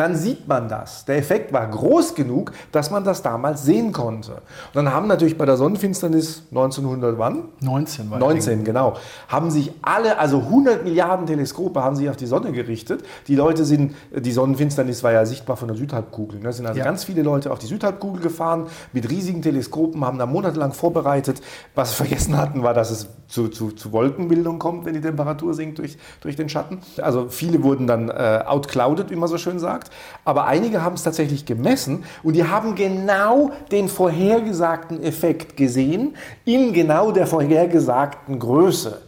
dann 0.00 0.16
sieht 0.16 0.48
man 0.48 0.66
das. 0.68 1.04
Der 1.04 1.18
Effekt 1.18 1.52
war 1.52 1.66
groß 1.66 2.14
genug, 2.14 2.52
dass 2.72 2.90
man 2.90 3.04
das 3.04 3.20
damals 3.20 3.64
sehen 3.64 3.92
konnte. 3.92 4.32
Und 4.32 4.40
dann 4.74 4.94
haben 4.94 5.06
natürlich 5.06 5.36
bei 5.36 5.44
der 5.44 5.58
Sonnenfinsternis 5.58 6.44
1900 6.48 7.18
wann? 7.18 7.44
19 7.60 8.10
war 8.10 8.18
19, 8.18 8.64
genau. 8.64 8.94
Haben 9.28 9.50
sich 9.50 9.72
alle, 9.82 10.18
also 10.18 10.38
100 10.38 10.84
Milliarden 10.84 11.26
Teleskope 11.26 11.84
haben 11.84 11.96
sich 11.96 12.08
auf 12.08 12.16
die 12.16 12.24
Sonne 12.24 12.52
gerichtet. 12.52 13.04
Die 13.28 13.36
Leute 13.36 13.66
sind, 13.66 13.94
die 14.16 14.32
Sonnenfinsternis 14.32 15.02
war 15.02 15.12
ja 15.12 15.26
sichtbar 15.26 15.58
von 15.58 15.68
der 15.68 15.76
Südhalbkugel. 15.76 16.40
Da 16.40 16.50
sind 16.52 16.64
also 16.66 16.78
Ja. 16.78 16.84
ganz 16.84 17.04
viele 17.04 17.20
Leute 17.20 17.52
auf 17.52 17.58
die 17.58 17.66
Südhalbkugel 17.66 18.22
gefahren 18.22 18.68
mit 18.94 19.10
riesigen 19.10 19.42
Teleskopen, 19.42 20.02
haben 20.02 20.16
da 20.18 20.24
monatelang 20.24 20.72
vorbereitet. 20.72 21.42
Was 21.74 21.90
sie 21.90 21.96
vergessen 21.96 22.38
hatten, 22.38 22.62
war, 22.62 22.72
dass 22.72 22.90
es 22.90 23.06
zu, 23.28 23.48
zu, 23.48 23.70
zu 23.72 23.92
Wolkenbildung 23.92 24.58
kommt, 24.58 24.86
wenn 24.86 24.94
die 24.94 25.00
Temperatur 25.02 25.52
sinkt 25.52 25.78
durch, 25.78 25.98
durch 26.22 26.36
den 26.36 26.48
Schatten. 26.48 26.78
Also 27.02 27.28
viele 27.28 27.62
wurden 27.62 27.86
dann 27.86 28.08
äh, 28.08 28.42
outclouded, 28.46 29.10
wie 29.10 29.16
man 29.16 29.28
so 29.28 29.36
schön 29.36 29.58
sagt. 29.58 29.89
Aber 30.24 30.46
einige 30.46 30.82
haben 30.82 30.94
es 30.94 31.02
tatsächlich 31.02 31.46
gemessen 31.46 32.04
und 32.22 32.34
die 32.34 32.44
haben 32.44 32.74
genau 32.74 33.50
den 33.70 33.88
vorhergesagten 33.88 35.02
Effekt 35.02 35.56
gesehen 35.56 36.16
in 36.44 36.72
genau 36.72 37.10
der 37.10 37.26
vorhergesagten 37.26 38.38
Größe. 38.38 39.00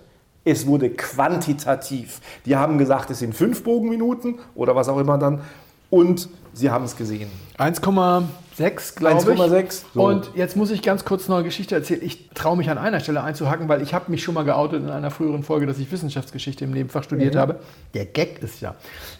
Es 0.44 0.66
wurde 0.66 0.90
quantitativ. 0.90 2.20
Die 2.46 2.56
haben 2.56 2.78
gesagt, 2.78 3.10
es 3.10 3.20
sind 3.20 3.34
fünf 3.34 3.62
Bogenminuten 3.62 4.38
oder 4.54 4.74
was 4.74 4.88
auch 4.88 4.98
immer 4.98 5.18
dann. 5.18 5.40
Und 5.90 6.28
sie 6.52 6.70
haben 6.70 6.84
es 6.84 6.96
gesehen. 6.96 7.30
1,6, 8.58 8.96
glaube 8.96 9.32
ich. 9.32 9.38
1,6, 9.40 9.84
so. 9.94 10.02
Und 10.02 10.30
jetzt 10.34 10.56
muss 10.56 10.70
ich 10.70 10.82
ganz 10.82 11.04
kurz 11.04 11.28
noch 11.28 11.36
eine 11.36 11.44
Geschichte 11.44 11.74
erzählen. 11.74 12.00
Ich 12.02 12.30
traue 12.30 12.56
mich 12.56 12.70
an 12.70 12.78
einer 12.78 13.00
Stelle 13.00 13.22
einzuhacken, 13.22 13.68
weil 13.68 13.82
ich 13.82 13.94
habe 13.94 14.10
mich 14.10 14.22
schon 14.22 14.34
mal 14.34 14.44
geoutet 14.44 14.82
in 14.82 14.90
einer 14.90 15.10
früheren 15.10 15.42
Folge, 15.42 15.66
dass 15.66 15.78
ich 15.78 15.90
Wissenschaftsgeschichte 15.90 16.64
im 16.64 16.72
Nebenfach 16.72 17.04
studiert 17.04 17.36
habe. 17.36 17.60
Der 17.94 18.06
Gag 18.06 18.42
ist 18.42 18.60
ja, 18.60 18.74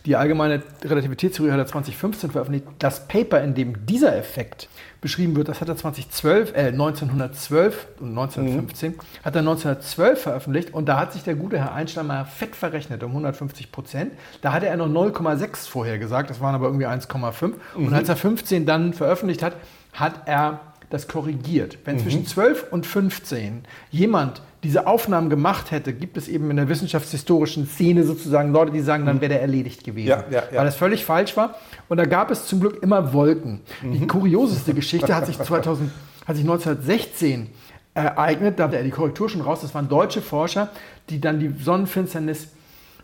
die 0.07 0.16
allgemeine 0.16 0.62
Relativitätstheorie 0.85 1.51
hat 1.51 1.59
er 1.59 1.66
2015 1.66 2.30
veröffentlicht. 2.30 2.66
Das 2.78 3.09
Paper, 3.09 3.43
in 3.43 3.55
dem 3.55 3.87
dieser 3.87 4.16
Effekt 4.16 4.68
beschrieben 5.03 5.36
wird, 5.36 5.48
das 5.48 5.61
hat 5.61 5.68
er 5.68 5.76
2012, 5.76 6.55
äh, 6.55 6.68
1912 6.68 7.88
und 8.00 8.11
1915, 8.11 8.94
hat 9.22 9.34
er 9.34 9.40
1912 9.40 10.22
veröffentlicht 10.22 10.72
und 10.72 10.86
da 10.86 10.98
hat 10.98 11.12
sich 11.12 11.24
der 11.24 11.34
gute 11.34 11.59
Herr 11.59 11.74
Einstein 11.74 12.07
mal 12.07 12.24
fett 12.24 12.57
verrechnet 12.57 13.03
um 13.03 13.11
150 13.11 13.70
Prozent. 13.72 14.12
Da 14.40 14.53
hatte 14.53 14.66
er 14.66 14.76
noch 14.76 14.88
0,6 14.88 15.68
vorher 15.68 15.98
gesagt, 15.98 16.30
das 16.30 16.40
waren 16.40 16.55
aber 16.55 16.66
irgendwie 16.66 16.86
1,5. 16.86 17.55
Und 17.74 17.92
als 17.92 18.09
er 18.09 18.16
15 18.16 18.64
dann 18.64 18.94
veröffentlicht 18.94 19.42
hat, 19.42 19.57
hat 19.92 20.22
er 20.26 20.61
das 20.88 21.09
korrigiert. 21.09 21.78
Wenn 21.84 21.98
zwischen 21.98 22.26
12 22.26 22.66
und 22.70 22.86
15 22.86 23.64
jemand 23.90 24.40
diese 24.63 24.87
Aufnahmen 24.87 25.29
gemacht 25.29 25.71
hätte, 25.73 25.93
gibt 25.93 26.17
es 26.17 26.29
eben 26.29 26.49
in 26.51 26.57
der 26.57 26.69
wissenschaftshistorischen 26.69 27.67
Szene 27.67 28.05
sozusagen 28.05 28.53
Leute, 28.53 28.71
die 28.71 28.81
sagen, 28.81 29.07
dann 29.07 29.21
wäre 29.21 29.31
der 29.31 29.41
erledigt 29.41 29.83
gewesen. 29.83 30.09
Ja, 30.09 30.25
ja, 30.31 30.43
ja. 30.53 30.59
Weil 30.59 30.65
das 30.67 30.77
völlig 30.77 31.05
falsch 31.05 31.37
war. 31.37 31.57
Und 31.89 31.97
da 31.97 32.05
gab 32.05 32.31
es 32.31 32.47
zum 32.47 32.61
Glück 32.61 32.81
immer 32.83 33.13
Wolken. 33.13 33.61
Die 33.83 34.07
kurioseste 34.07 34.73
Geschichte 34.73 35.15
hat 35.17 35.27
sich, 35.27 35.37
2000, 35.39 35.91
hat 36.27 36.37
sich 36.37 36.45
1916 36.45 37.51
ereignet. 37.95 38.59
Da 38.61 38.65
hatte 38.65 38.77
er 38.77 38.85
die 38.85 38.91
Korrektur 38.91 39.29
schon 39.29 39.41
raus. 39.41 39.61
Das 39.63 39.75
waren 39.75 39.89
deutsche 39.89 40.23
Forscher, 40.23 40.69
die 41.11 41.21
dann 41.21 41.41
die 41.41 41.53
Sonnenfinsternis 41.61 42.49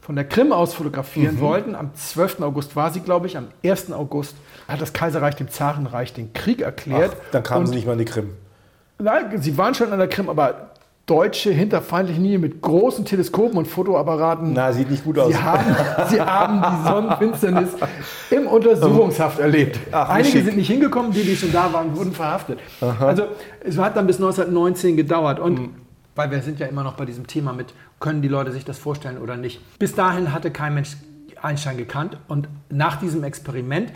von 0.00 0.14
der 0.14 0.26
Krim 0.26 0.52
aus 0.52 0.74
fotografieren 0.74 1.36
Mhm. 1.36 1.40
wollten. 1.40 1.74
Am 1.74 1.90
12. 1.94 2.40
August 2.42 2.76
war 2.76 2.92
sie, 2.92 3.00
glaube 3.00 3.26
ich. 3.26 3.36
Am 3.36 3.48
1. 3.64 3.92
August 3.92 4.36
hat 4.68 4.80
das 4.80 4.92
Kaiserreich 4.92 5.34
dem 5.34 5.48
Zarenreich 5.50 6.12
den 6.14 6.32
Krieg 6.32 6.60
erklärt. 6.60 7.16
Dann 7.32 7.42
kamen 7.42 7.62
Und 7.62 7.66
sie 7.66 7.74
nicht 7.74 7.86
mal 7.86 7.92
in 7.94 7.98
die 7.98 8.04
Krim. 8.04 8.30
Nein, 8.98 9.42
sie 9.42 9.58
waren 9.58 9.74
schon 9.74 9.92
an 9.92 9.98
der 9.98 10.08
Krim, 10.08 10.28
aber 10.30 10.70
Deutsche 11.08 11.50
hinter 11.50 11.82
feindlichen 11.82 12.22
Linien 12.22 12.40
mit 12.42 12.60
großen 12.62 13.04
Teleskopen 13.04 13.56
und 13.58 13.66
Fotoapparaten. 13.66 14.52
Na, 14.52 14.72
sieht 14.72 14.90
nicht 14.90 15.02
gut 15.04 15.18
aus. 15.18 15.32
Sie 15.32 15.38
haben, 15.38 15.64
sie 16.08 16.20
haben 16.20 16.60
die 16.62 16.88
Sonnenfinsternis 16.88 17.70
im 18.30 18.46
Untersuchungshaft 18.46 19.40
erlebt. 19.40 19.80
Ach, 19.90 20.10
Einige 20.10 20.28
schick. 20.32 20.44
sind 20.44 20.56
nicht 20.58 20.68
hingekommen, 20.68 21.10
die, 21.12 21.22
die 21.22 21.34
schon 21.34 21.50
da 21.50 21.72
waren, 21.72 21.96
wurden 21.96 22.12
verhaftet. 22.12 22.60
Also 23.00 23.24
es 23.64 23.78
hat 23.78 23.96
dann 23.96 24.06
bis 24.06 24.16
1919 24.16 24.96
gedauert. 24.96 25.40
Und 25.40 25.58
Mhm. 25.58 25.70
weil 26.14 26.30
wir 26.30 26.42
sind 26.42 26.60
ja 26.60 26.66
immer 26.66 26.84
noch 26.84 26.94
bei 26.94 27.04
diesem 27.06 27.26
Thema 27.26 27.52
mit, 27.52 27.72
können 28.00 28.20
die 28.22 28.28
Leute 28.28 28.52
sich 28.52 28.64
das 28.64 28.78
vorstellen 28.78 29.18
oder 29.18 29.36
nicht. 29.36 29.60
Bis 29.78 29.94
dahin 29.94 30.32
hatte 30.32 30.50
kein 30.50 30.74
Mensch 30.74 30.96
Einstein 31.40 31.76
gekannt. 31.76 32.18
Und 32.28 32.48
nach 32.68 32.96
diesem 32.96 33.22
Experiment, 33.24 33.92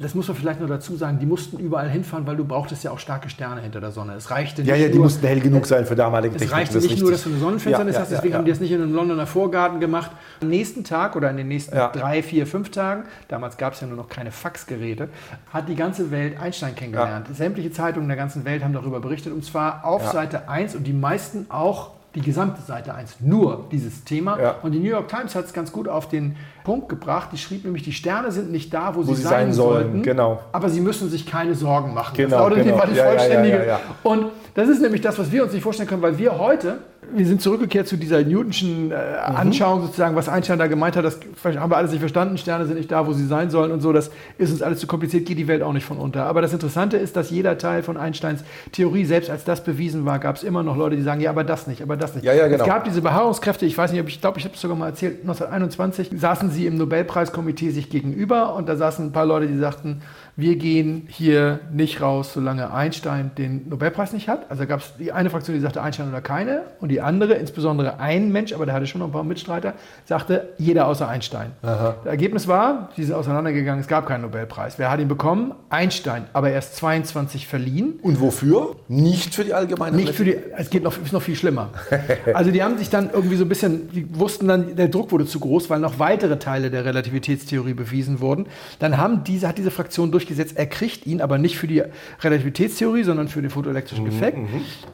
das 0.00 0.14
muss 0.14 0.26
man 0.28 0.36
vielleicht 0.36 0.60
nur 0.60 0.68
dazu 0.68 0.96
sagen, 0.96 1.18
die 1.18 1.26
mussten 1.26 1.58
überall 1.58 1.88
hinfahren, 1.90 2.26
weil 2.26 2.36
du 2.36 2.44
brauchtest 2.44 2.82
ja 2.84 2.90
auch 2.90 2.98
starke 2.98 3.28
Sterne 3.28 3.60
hinter 3.60 3.80
der 3.80 3.90
Sonne. 3.90 4.14
Es 4.14 4.30
reichte 4.30 4.62
Ja, 4.62 4.74
nicht 4.74 4.82
ja, 4.82 4.88
die 4.88 4.94
nur, 4.94 5.04
mussten 5.04 5.26
hell 5.26 5.40
genug 5.40 5.66
sein 5.66 5.84
für 5.86 5.94
damalige 5.94 6.34
es 6.34 6.40
Technik. 6.42 6.56
reichte 6.56 6.74
das 6.74 6.84
ist 6.84 6.90
nicht 6.90 7.00
nur, 7.02 7.10
dass 7.10 7.20
richtig. 7.20 7.32
du 7.32 7.36
eine 7.36 7.44
Sonnenfinsternis 7.44 7.94
Ja, 7.94 8.00
hast, 8.00 8.10
ja, 8.10 8.16
deswegen 8.16 8.32
ja, 8.32 8.38
haben 8.38 8.44
die 8.44 8.50
es 8.50 8.60
nicht 8.60 8.72
in 8.72 8.82
einem 8.82 8.94
Londoner 8.94 9.26
Vorgarten 9.26 9.80
gemacht. 9.80 10.10
Am 10.40 10.48
nächsten 10.48 10.84
Tag 10.84 11.16
oder 11.16 11.30
in 11.30 11.36
den 11.36 11.48
nächsten 11.48 11.76
Ja. 11.76 11.88
drei, 11.88 12.22
vier, 12.22 12.46
fünf 12.46 12.70
Tagen, 12.70 13.04
damals 13.28 13.56
gab 13.56 13.74
es 13.74 13.80
ja 13.80 13.86
nur 13.86 13.96
noch 13.96 14.08
keine 14.08 14.32
Faxgeräte, 14.32 15.08
hat 15.52 15.68
die 15.68 15.74
ganze 15.76 16.10
Welt 16.10 16.40
Einstein 16.40 16.74
kennengelernt. 16.74 17.26
Sämtliche 17.34 17.70
Zeitungen 17.70 18.08
der 18.08 18.16
ganzen 18.16 18.44
Welt 18.44 18.64
haben 18.64 18.72
darüber 18.72 19.00
berichtet 19.00 19.32
und 19.32 19.44
zwar 19.44 19.84
auf 19.84 20.02
Ja. 20.02 20.12
Seite 20.12 20.48
1 20.48 20.74
und 20.74 20.84
die 20.84 20.92
meisten 20.92 21.46
auch 21.50 21.90
die 22.14 22.22
gesamte 22.22 22.60
Seite 22.62 22.94
1, 22.94 23.20
nur 23.20 23.66
dieses 23.70 24.02
Thema. 24.04 24.40
Ja. 24.40 24.54
Und 24.62 24.72
die 24.72 24.80
New 24.80 24.90
York 24.90 25.08
Times 25.08 25.34
hat 25.36 25.44
es 25.44 25.52
ganz 25.52 25.70
gut 25.70 25.86
auf 25.86 26.08
den 26.08 26.36
Punkt 26.64 26.88
gebracht. 26.88 27.28
Die 27.32 27.38
schrieb 27.38 27.64
nämlich, 27.64 27.84
die 27.84 27.92
Sterne 27.92 28.32
sind 28.32 28.50
nicht 28.50 28.74
da, 28.74 28.96
wo, 28.96 29.02
sie, 29.02 29.14
sie 29.14 29.22
sein, 29.22 29.30
sein 29.30 29.52
sollen, 29.52 29.82
sollten, 29.84 30.02
genau. 30.02 30.40
aber 30.50 30.68
sie 30.68 30.80
müssen 30.80 31.08
sich 31.08 31.24
keine 31.24 31.54
Sorgen 31.54 31.94
machen. 31.94 32.16
Genau, 32.16 32.30
das 32.30 32.38
lautete 32.40 32.64
genau. 32.64 32.78
war 32.78 32.86
die 32.88 32.96
Ja, 32.96 33.04
vollständige. 33.04 33.66
ja. 33.66 33.80
Und 34.02 34.26
das 34.54 34.68
ist 34.68 34.82
nämlich 34.82 35.00
das, 35.00 35.18
was 35.18 35.30
wir 35.30 35.44
uns 35.44 35.52
nicht 35.52 35.62
vorstellen 35.62 35.88
können, 35.88 36.02
weil 36.02 36.18
wir 36.18 36.36
heute, 36.36 36.78
wir 37.14 37.26
sind 37.26 37.42
zurückgekehrt 37.42 37.88
zu 37.88 37.96
dieser 37.96 38.22
Newtonschen 38.22 38.90
äh, 38.90 38.94
Mhm. 39.28 39.36
Anschauung 39.36 39.82
sozusagen, 39.82 40.16
was 40.16 40.28
Einstein 40.28 40.58
da 40.58 40.66
gemeint 40.66 40.96
hat, 40.96 41.04
das 41.04 41.18
haben 41.44 41.70
wir 41.70 41.76
alles 41.76 41.90
nicht 41.90 42.00
verstanden, 42.00 42.38
Sterne 42.38 42.66
sind 42.66 42.76
nicht 42.76 42.90
da, 42.90 43.06
wo 43.06 43.12
sie 43.12 43.26
sein 43.26 43.50
sollen 43.50 43.72
und 43.72 43.80
so, 43.80 43.92
das 43.92 44.10
ist 44.38 44.50
uns 44.50 44.62
alles 44.62 44.80
zu 44.80 44.86
kompliziert, 44.86 45.26
geht 45.26 45.38
die 45.38 45.48
Welt 45.48 45.62
auch 45.62 45.72
nicht 45.72 45.84
von 45.84 45.98
unter. 45.98 46.24
Aber 46.26 46.42
das 46.42 46.52
Interessante 46.52 46.96
ist, 46.96 47.16
dass 47.16 47.30
jeder 47.30 47.58
Teil 47.58 47.82
von 47.82 47.96
Einsteins 47.96 48.44
Theorie, 48.72 49.04
selbst 49.04 49.30
als 49.30 49.44
das 49.44 49.62
bewiesen 49.64 50.04
war, 50.04 50.18
gab 50.18 50.36
es 50.36 50.42
immer 50.42 50.62
noch 50.62 50.76
Leute, 50.76 50.96
die 50.96 51.02
sagen, 51.02 51.20
ja, 51.20 51.30
aber 51.30 51.44
das 51.44 51.66
nicht, 51.66 51.82
aber 51.82 51.96
das 51.96 52.14
nicht. 52.14 52.24
Ja, 52.24 52.32
ja, 52.32 52.48
genau. 52.48 52.64
Es 52.64 52.68
gab 52.68 52.84
diese 52.84 53.02
Beharrungskräfte, 53.02 53.66
ich 53.66 53.76
weiß 53.76 53.92
nicht, 53.92 54.00
ob 54.00 54.08
ich 54.08 54.20
glaube, 54.20 54.38
ich 54.38 54.44
habe 54.44 54.54
es 54.54 54.60
sogar 54.60 54.76
mal 54.76 54.86
erzählt, 54.86 55.20
1921 55.22 56.10
saßen 56.16 56.50
sie 56.50 56.66
im 56.66 56.76
Nobelpreiskomitee 56.76 57.70
sich 57.70 57.90
gegenüber 57.90 58.54
und 58.54 58.68
da 58.68 58.76
saßen 58.76 59.06
ein 59.06 59.12
paar 59.12 59.26
Leute, 59.26 59.46
die 59.46 59.58
sagten, 59.58 60.02
wir 60.40 60.56
gehen 60.56 61.06
hier 61.08 61.60
nicht 61.72 62.00
raus, 62.00 62.32
solange 62.32 62.72
Einstein 62.72 63.30
den 63.36 63.68
Nobelpreis 63.68 64.12
nicht 64.12 64.28
hat. 64.28 64.50
Also 64.50 64.66
gab 64.66 64.80
es 64.80 64.92
die 64.98 65.12
eine 65.12 65.30
Fraktion, 65.30 65.54
die 65.54 65.60
sagte 65.62 65.82
Einstein 65.82 66.08
oder 66.08 66.20
keine 66.20 66.62
und 66.80 66.88
die 66.90 67.00
andere, 67.00 67.34
insbesondere 67.34 68.00
ein 68.00 68.32
Mensch, 68.32 68.52
aber 68.52 68.66
der 68.66 68.74
hatte 68.74 68.86
schon 68.86 69.00
noch 69.00 69.08
ein 69.08 69.12
paar 69.12 69.24
Mitstreiter, 69.24 69.74
sagte, 70.04 70.50
jeder 70.58 70.86
außer 70.86 71.08
Einstein. 71.08 71.52
Das 71.62 72.06
Ergebnis 72.06 72.48
war, 72.48 72.90
die 72.96 73.04
sind 73.04 73.14
auseinandergegangen, 73.14 73.80
es 73.80 73.88
gab 73.88 74.06
keinen 74.06 74.22
Nobelpreis. 74.22 74.78
Wer 74.78 74.90
hat 74.90 75.00
ihn 75.00 75.08
bekommen? 75.08 75.54
Einstein, 75.68 76.24
aber 76.32 76.50
erst 76.50 76.76
22 76.76 77.46
verliehen. 77.46 77.98
Und 78.02 78.20
wofür? 78.20 78.76
Nicht 78.88 79.34
für 79.34 79.44
die 79.44 79.54
allgemeine 79.54 79.96
Nicht 79.96 80.14
für 80.14 80.24
die, 80.24 80.36
es 80.56 80.70
geht 80.70 80.82
noch, 80.82 80.96
ist 81.02 81.12
noch 81.12 81.22
viel 81.22 81.36
schlimmer. 81.36 81.70
Also 82.34 82.50
die 82.50 82.62
haben 82.62 82.78
sich 82.78 82.90
dann 82.90 83.10
irgendwie 83.12 83.36
so 83.36 83.44
ein 83.44 83.48
bisschen, 83.48 83.90
die 83.90 84.18
wussten 84.18 84.46
dann, 84.48 84.76
der 84.76 84.88
Druck 84.88 85.12
wurde 85.12 85.26
zu 85.26 85.40
groß, 85.40 85.68
weil 85.68 85.80
noch 85.80 85.98
weitere 85.98 86.38
Teile 86.38 86.70
der 86.70 86.84
Relativitätstheorie 86.84 87.74
bewiesen 87.74 88.20
wurden. 88.20 88.46
Dann 88.78 88.96
haben 88.96 89.24
diese, 89.24 89.48
hat 89.48 89.58
diese 89.58 89.70
Fraktion 89.70 90.10
durchgesetzt, 90.30 90.56
er 90.56 90.66
kriegt 90.66 91.06
ihn, 91.06 91.20
aber 91.20 91.38
nicht 91.38 91.58
für 91.58 91.66
die 91.66 91.82
Relativitätstheorie, 92.22 93.02
sondern 93.02 93.28
für 93.28 93.42
den 93.42 93.50
photoelektrischen 93.50 94.06
Effekt. 94.06 94.38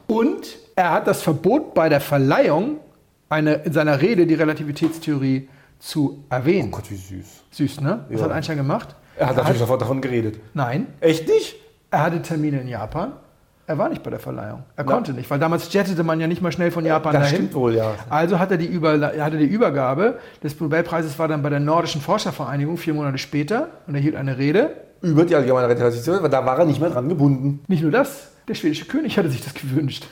Und 0.06 0.56
er 0.74 0.92
hat 0.92 1.06
das 1.06 1.22
Verbot 1.22 1.74
bei 1.74 1.88
der 1.88 2.00
Verleihung 2.00 2.78
eine, 3.28 3.54
in 3.54 3.72
seiner 3.72 4.00
Rede 4.00 4.26
die 4.26 4.34
Relativitätstheorie 4.34 5.48
zu 5.78 6.24
erwähnen. 6.30 6.68
Oh 6.72 6.76
Gott, 6.76 6.90
wie 6.90 6.96
süß. 6.96 7.26
Süß, 7.50 7.80
ne? 7.82 8.04
Was 8.08 8.20
Ja. 8.20 8.26
hat 8.26 8.32
Einstein 8.32 8.56
gemacht? 8.56 8.94
Er 9.18 9.28
hat 9.28 9.36
natürlich 9.36 9.58
sofort 9.60 9.80
davon 9.80 10.00
geredet. 10.00 10.38
Nein, 10.54 10.86
Echt 11.00 11.26
nicht? 11.28 11.56
er 11.90 12.02
hatte 12.02 12.20
Termine 12.22 12.60
in 12.60 12.68
Japan. 12.68 13.12
Er 13.68 13.78
war 13.78 13.88
nicht 13.88 14.04
bei 14.04 14.10
der 14.10 14.20
Verleihung. 14.20 14.62
Er 14.76 14.84
konnte 14.84 15.12
nicht, 15.12 15.28
weil 15.28 15.40
damals 15.40 15.72
jettete 15.72 16.04
man 16.04 16.20
ja 16.20 16.28
nicht 16.28 16.40
mal 16.40 16.52
schnell 16.52 16.70
von 16.70 16.84
Japan 16.86 17.14
Das 17.14 17.22
dahin. 17.24 17.34
stimmt 17.36 17.54
wohl, 17.54 17.74
ja. 17.74 17.94
Also 18.08 18.38
hat 18.38 18.52
er, 18.52 18.58
die 18.58 18.66
Über, 18.66 18.92
hat 18.92 19.14
er 19.16 19.30
die 19.30 19.44
Übergabe 19.44 20.18
des 20.40 20.58
Nobelpreises 20.60 21.18
war 21.18 21.26
dann 21.26 21.42
bei 21.42 21.50
der 21.50 21.58
Nordischen 21.58 22.00
Forschervereinigung 22.00 22.76
vier 22.76 22.94
Monate 22.94 23.18
später 23.18 23.68
und 23.88 23.96
er 23.96 24.00
hielt 24.00 24.14
eine 24.14 24.38
Rede. 24.38 24.70
Über 25.02 25.24
die 25.24 25.34
allgemeine 25.34 25.68
Relativitätstheorie, 25.68 26.22
weil 26.22 26.30
da 26.30 26.44
war 26.44 26.58
er 26.58 26.64
nicht 26.64 26.80
mehr 26.80 26.90
dran 26.90 27.08
gebunden. 27.08 27.60
Nicht 27.68 27.82
nur 27.82 27.90
das, 27.90 28.28
der 28.48 28.54
schwedische 28.54 28.86
König 28.86 29.18
hatte 29.18 29.30
sich 29.30 29.42
das 29.42 29.54
gewünscht. 29.54 30.06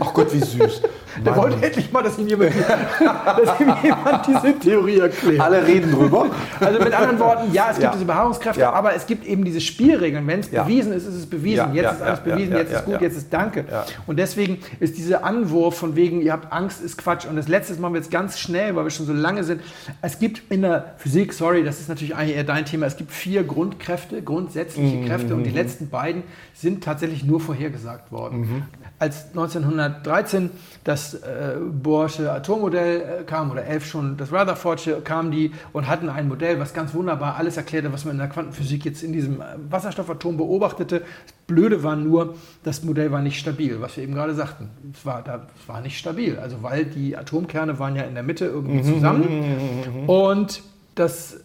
Ach 0.00 0.14
Gott, 0.14 0.32
wie 0.32 0.40
süß. 0.40 0.82
Der 1.24 1.36
wollte 1.36 1.64
endlich 1.64 1.92
mal, 1.92 2.02
dass 2.02 2.18
ihm 2.18 2.26
jemand, 2.28 2.52
dass 3.00 3.60
ihm 3.60 3.72
jemand 3.82 4.26
diese 4.26 4.58
Theorie 4.58 4.98
erklärt. 4.98 5.40
Alle 5.40 5.66
reden 5.66 5.92
drüber. 5.92 6.26
Also 6.60 6.78
mit 6.78 6.92
anderen 6.92 7.18
Worten, 7.18 7.52
ja, 7.52 7.64
es 7.70 7.74
gibt 7.76 7.82
Ja. 7.84 7.92
diese 7.92 8.04
Beharrungskräfte, 8.04 8.60
Ja. 8.60 8.72
aber 8.72 8.94
es 8.94 9.06
gibt 9.06 9.26
eben 9.26 9.44
diese 9.44 9.60
Spielregeln. 9.60 10.26
Wenn 10.26 10.40
es 10.40 10.50
Ja. 10.50 10.62
bewiesen 10.64 10.92
ist, 10.92 11.06
ist 11.06 11.14
es 11.14 11.26
bewiesen. 11.26 11.74
Jetzt 11.74 11.92
ist 11.94 12.02
alles 12.02 12.20
bewiesen, 12.20 12.52
jetzt 12.56 12.72
ist 12.72 12.84
gut, 12.84 13.00
jetzt 13.00 13.16
ist 13.16 13.32
Danke. 13.32 13.64
Und 14.06 14.18
deswegen 14.18 14.58
ist 14.80 14.96
dieser 14.96 15.24
Anwurf 15.24 15.76
von 15.76 15.96
wegen, 15.96 16.20
ihr 16.22 16.32
habt 16.32 16.52
Angst, 16.52 16.82
ist 16.82 16.96
Quatsch. 16.98 17.26
Und 17.26 17.36
das 17.36 17.48
letzte 17.48 17.74
machen 17.80 17.94
wir 17.94 18.00
jetzt 18.00 18.10
ganz 18.10 18.38
schnell, 18.38 18.74
weil 18.76 18.84
wir 18.84 18.90
schon 18.90 19.06
so 19.06 19.12
lange 19.12 19.44
sind. 19.44 19.60
Es 20.00 20.18
gibt 20.18 20.42
in 20.50 20.62
der 20.62 20.94
Physik, 20.98 21.32
sorry, 21.32 21.64
das 21.64 21.80
ist 21.80 21.88
natürlich 21.88 22.14
eigentlich 22.16 22.36
eher 22.36 22.44
dein 22.44 22.64
Thema, 22.64 22.86
es 22.86 22.96
gibt 22.96 23.10
vier 23.12 23.44
Grundkräfte, 23.44 24.22
grundsätzliche 24.22 24.96
Mhm, 24.96 25.06
Kräfte 25.06 25.34
und 25.34 25.44
die 25.44 25.50
letzten 25.50 25.88
beiden 25.88 26.22
sind 26.54 26.84
tatsächlich 26.84 27.24
nur 27.24 27.40
vorhergesagt 27.40 28.12
worden. 28.12 28.40
Mhm. 28.40 28.62
Als 28.98 29.26
1913 29.34 30.50
das 30.84 31.01
äh, 31.14 31.56
Bohrsche 31.60 32.32
Atommodell 32.32 33.20
äh, 33.20 33.24
kam 33.24 33.50
oder 33.50 33.64
11 33.64 33.86
schon 33.86 34.16
das 34.16 34.32
Rutherfordsche 34.32 35.00
kamen 35.02 35.30
die 35.30 35.52
und 35.72 35.88
hatten 35.88 36.08
ein 36.08 36.28
Modell, 36.28 36.58
was 36.58 36.74
ganz 36.74 36.94
wunderbar 36.94 37.36
alles 37.36 37.56
erklärte, 37.56 37.92
was 37.92 38.04
man 38.04 38.12
in 38.12 38.18
der 38.18 38.28
Quantenphysik 38.28 38.84
jetzt 38.84 39.02
in 39.02 39.12
diesem 39.12 39.40
äh, 39.40 39.44
Wasserstoffatom 39.70 40.36
beobachtete. 40.36 41.00
Das 41.00 41.34
Blöde 41.46 41.82
war 41.82 41.96
nur, 41.96 42.34
das 42.64 42.82
Modell 42.82 43.12
war 43.12 43.22
nicht 43.22 43.38
stabil, 43.38 43.80
was 43.80 43.96
wir 43.96 44.04
eben 44.04 44.14
gerade 44.14 44.34
sagten. 44.34 44.70
Es 44.92 45.04
war, 45.04 45.22
da, 45.22 45.46
es 45.60 45.68
war 45.68 45.80
nicht 45.80 45.98
stabil, 45.98 46.38
also 46.38 46.62
weil 46.62 46.84
die 46.84 47.16
Atomkerne 47.16 47.78
waren 47.78 47.96
ja 47.96 48.02
in 48.02 48.14
der 48.14 48.22
Mitte 48.22 48.46
irgendwie 48.46 48.82
zusammen 48.82 50.06
und 50.06 50.62
das 50.94 51.41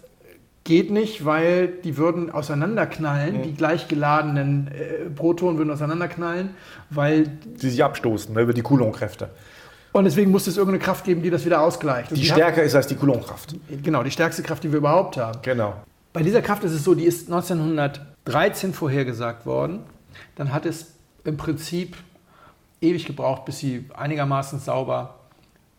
geht 0.67 0.91
nicht, 0.91 1.23
weil 1.23 1.69
die 1.69 1.95
würden 1.95 2.29
auseinanderknallen, 2.29 3.41
die 3.41 3.53
gleich 3.53 3.87
geladenen 3.87 4.67
äh, 4.67 5.09
Protonen 5.09 5.57
würden 5.57 5.71
auseinanderknallen, 5.71 6.49
weil 6.89 7.23
Die 7.61 7.69
sich 7.69 7.81
abstoßen 7.83 8.33
ne, 8.35 8.41
über 8.41 8.53
die 8.53 8.61
Coulomb-Kräfte. 8.61 9.29
und 9.93 10.03
deswegen 10.03 10.29
muss 10.29 10.45
es 10.45 10.57
irgendeine 10.57 10.83
Kraft 10.83 11.05
geben, 11.05 11.21
die 11.23 11.29
das 11.29 11.45
wieder 11.45 11.61
ausgleicht. 11.61 12.11
Und 12.11 12.17
Die 12.21 12.29
hat- 12.29 12.37
stärker 12.37 12.63
ist 12.63 12.75
als 12.75 12.87
die 12.87 12.95
Coulomb-Kraft. 12.95 13.55
Genau, 13.81 14.03
die 14.03 14.11
stärkste 14.11 14.43
Kraft, 14.43 14.61
die 14.65 14.71
wir 14.71 14.79
überhaupt 14.79 15.15
haben. 15.15 15.39
Genau. 15.41 15.73
Bei 16.11 16.21
dieser 16.21 16.41
Kraft 16.41 16.65
ist 16.65 16.73
es 16.73 16.83
so, 16.83 16.93
die 16.95 17.05
ist 17.05 17.31
1913 17.31 18.73
vorhergesagt 18.73 19.45
worden. 19.45 19.79
Dann 20.35 20.51
hat 20.53 20.65
es 20.65 20.87
im 21.23 21.37
Prinzip 21.37 21.95
ewig 22.81 23.05
gebraucht, 23.05 23.45
bis 23.45 23.59
sie 23.59 23.85
einigermaßen 23.95 24.59
sauber 24.59 25.15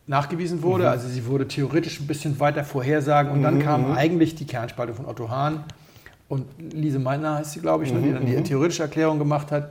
nachgewiesen 0.08 0.62
wurde. 0.62 0.90
Also 0.90 1.06
sie 1.08 1.26
wurde 1.26 1.46
theoretisch 1.46 2.00
ein 2.00 2.06
bisschen 2.06 2.40
weiter 2.40 2.64
vorhersagen 2.64 3.30
und 3.30 3.42
dann 3.42 3.60
kam 3.60 3.92
eigentlich 3.92 4.34
die 4.34 4.46
Kernspaltung 4.46 4.96
von 4.96 5.06
Otto 5.06 5.30
Hahn 5.30 5.64
und 6.28 6.46
Lise 6.58 6.98
Meitner 6.98 7.36
heißt 7.36 7.52
sie, 7.52 7.60
glaube 7.60 7.84
ich, 7.84 7.92
ne, 7.92 8.02
die 8.02 8.12
dann 8.12 8.26
die 8.26 8.42
theoretische 8.42 8.82
Erklärung 8.82 9.18
gemacht 9.18 9.50
hat. 9.50 9.70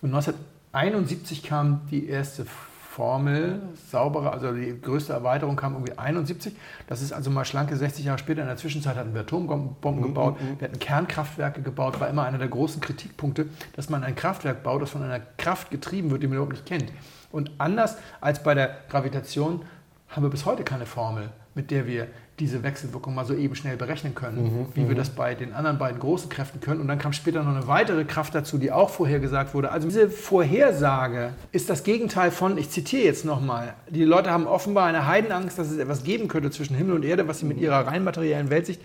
Und 0.00 0.14
1971 0.14 1.42
kam 1.42 1.82
die 1.90 2.08
erste 2.08 2.46
Formel, 2.90 3.60
saubere, 3.90 4.32
also 4.32 4.52
die 4.52 4.78
größte 4.80 5.12
Erweiterung 5.12 5.56
kam 5.56 5.74
irgendwie 5.74 5.96
71. 5.96 6.54
Das 6.86 7.02
ist 7.02 7.12
also 7.12 7.30
mal 7.30 7.44
schlanke 7.44 7.76
60 7.76 8.04
Jahre 8.04 8.18
später. 8.18 8.42
In 8.42 8.48
der 8.48 8.56
Zwischenzeit 8.56 8.96
hatten 8.96 9.14
wir 9.14 9.20
Atombomben 9.20 10.02
gebaut, 10.02 10.36
wir 10.58 10.68
hatten 10.68 10.78
Kernkraftwerke 10.78 11.62
gebaut. 11.62 12.00
War 12.00 12.08
immer 12.08 12.24
einer 12.24 12.38
der 12.38 12.48
großen 12.48 12.80
Kritikpunkte, 12.80 13.46
dass 13.76 13.90
man 13.90 14.02
ein 14.02 14.16
Kraftwerk 14.16 14.62
baut, 14.62 14.82
das 14.82 14.90
von 14.90 15.02
einer 15.02 15.20
Kraft 15.38 15.70
getrieben 15.70 16.10
wird, 16.10 16.22
die 16.22 16.26
man 16.26 16.36
überhaupt 16.36 16.52
nicht 16.52 16.66
kennt. 16.66 16.90
Und 17.32 17.50
anders 17.58 17.96
als 18.20 18.42
bei 18.42 18.54
der 18.54 18.78
Gravitation 18.88 19.62
haben 20.08 20.22
wir 20.22 20.30
bis 20.30 20.44
heute 20.44 20.64
keine 20.64 20.86
Formel, 20.86 21.30
mit 21.54 21.70
der 21.70 21.86
wir 21.86 22.08
diese 22.40 22.62
Wechselwirkung 22.62 23.14
mal 23.14 23.26
so 23.26 23.34
eben 23.34 23.54
schnell 23.54 23.76
berechnen 23.76 24.14
können, 24.14 24.66
wie 24.74 24.88
wir 24.88 24.96
das 24.96 25.10
bei 25.10 25.34
den 25.34 25.52
anderen 25.52 25.78
beiden 25.78 26.00
großen 26.00 26.30
Kräften 26.30 26.60
können. 26.60 26.80
Und 26.80 26.88
dann 26.88 26.98
kam 26.98 27.12
später 27.12 27.42
noch 27.42 27.54
eine 27.54 27.66
weitere 27.68 28.04
Kraft 28.04 28.34
dazu, 28.34 28.56
die 28.56 28.72
auch 28.72 28.88
vorhergesagt 28.88 29.52
wurde. 29.52 29.70
Also 29.70 29.86
diese 29.86 30.08
Vorhersage 30.08 31.34
ist 31.52 31.68
das 31.68 31.84
Gegenteil 31.84 32.30
von, 32.30 32.56
ich 32.56 32.70
zitiere 32.70 33.04
jetzt 33.04 33.26
nochmal, 33.26 33.74
die 33.90 34.04
Leute 34.04 34.30
haben 34.30 34.46
offenbar 34.46 34.86
eine 34.86 35.06
Heidenangst, 35.06 35.58
dass 35.58 35.70
es 35.70 35.78
etwas 35.78 36.02
geben 36.02 36.28
könnte 36.28 36.50
zwischen 36.50 36.74
Himmel 36.74 36.96
und 36.96 37.04
Erde, 37.04 37.28
was 37.28 37.40
sie 37.40 37.46
mit 37.46 37.58
ihrer 37.58 37.86
rein 37.86 38.04
materiellen 38.04 38.48
Weltsicht 38.48 38.80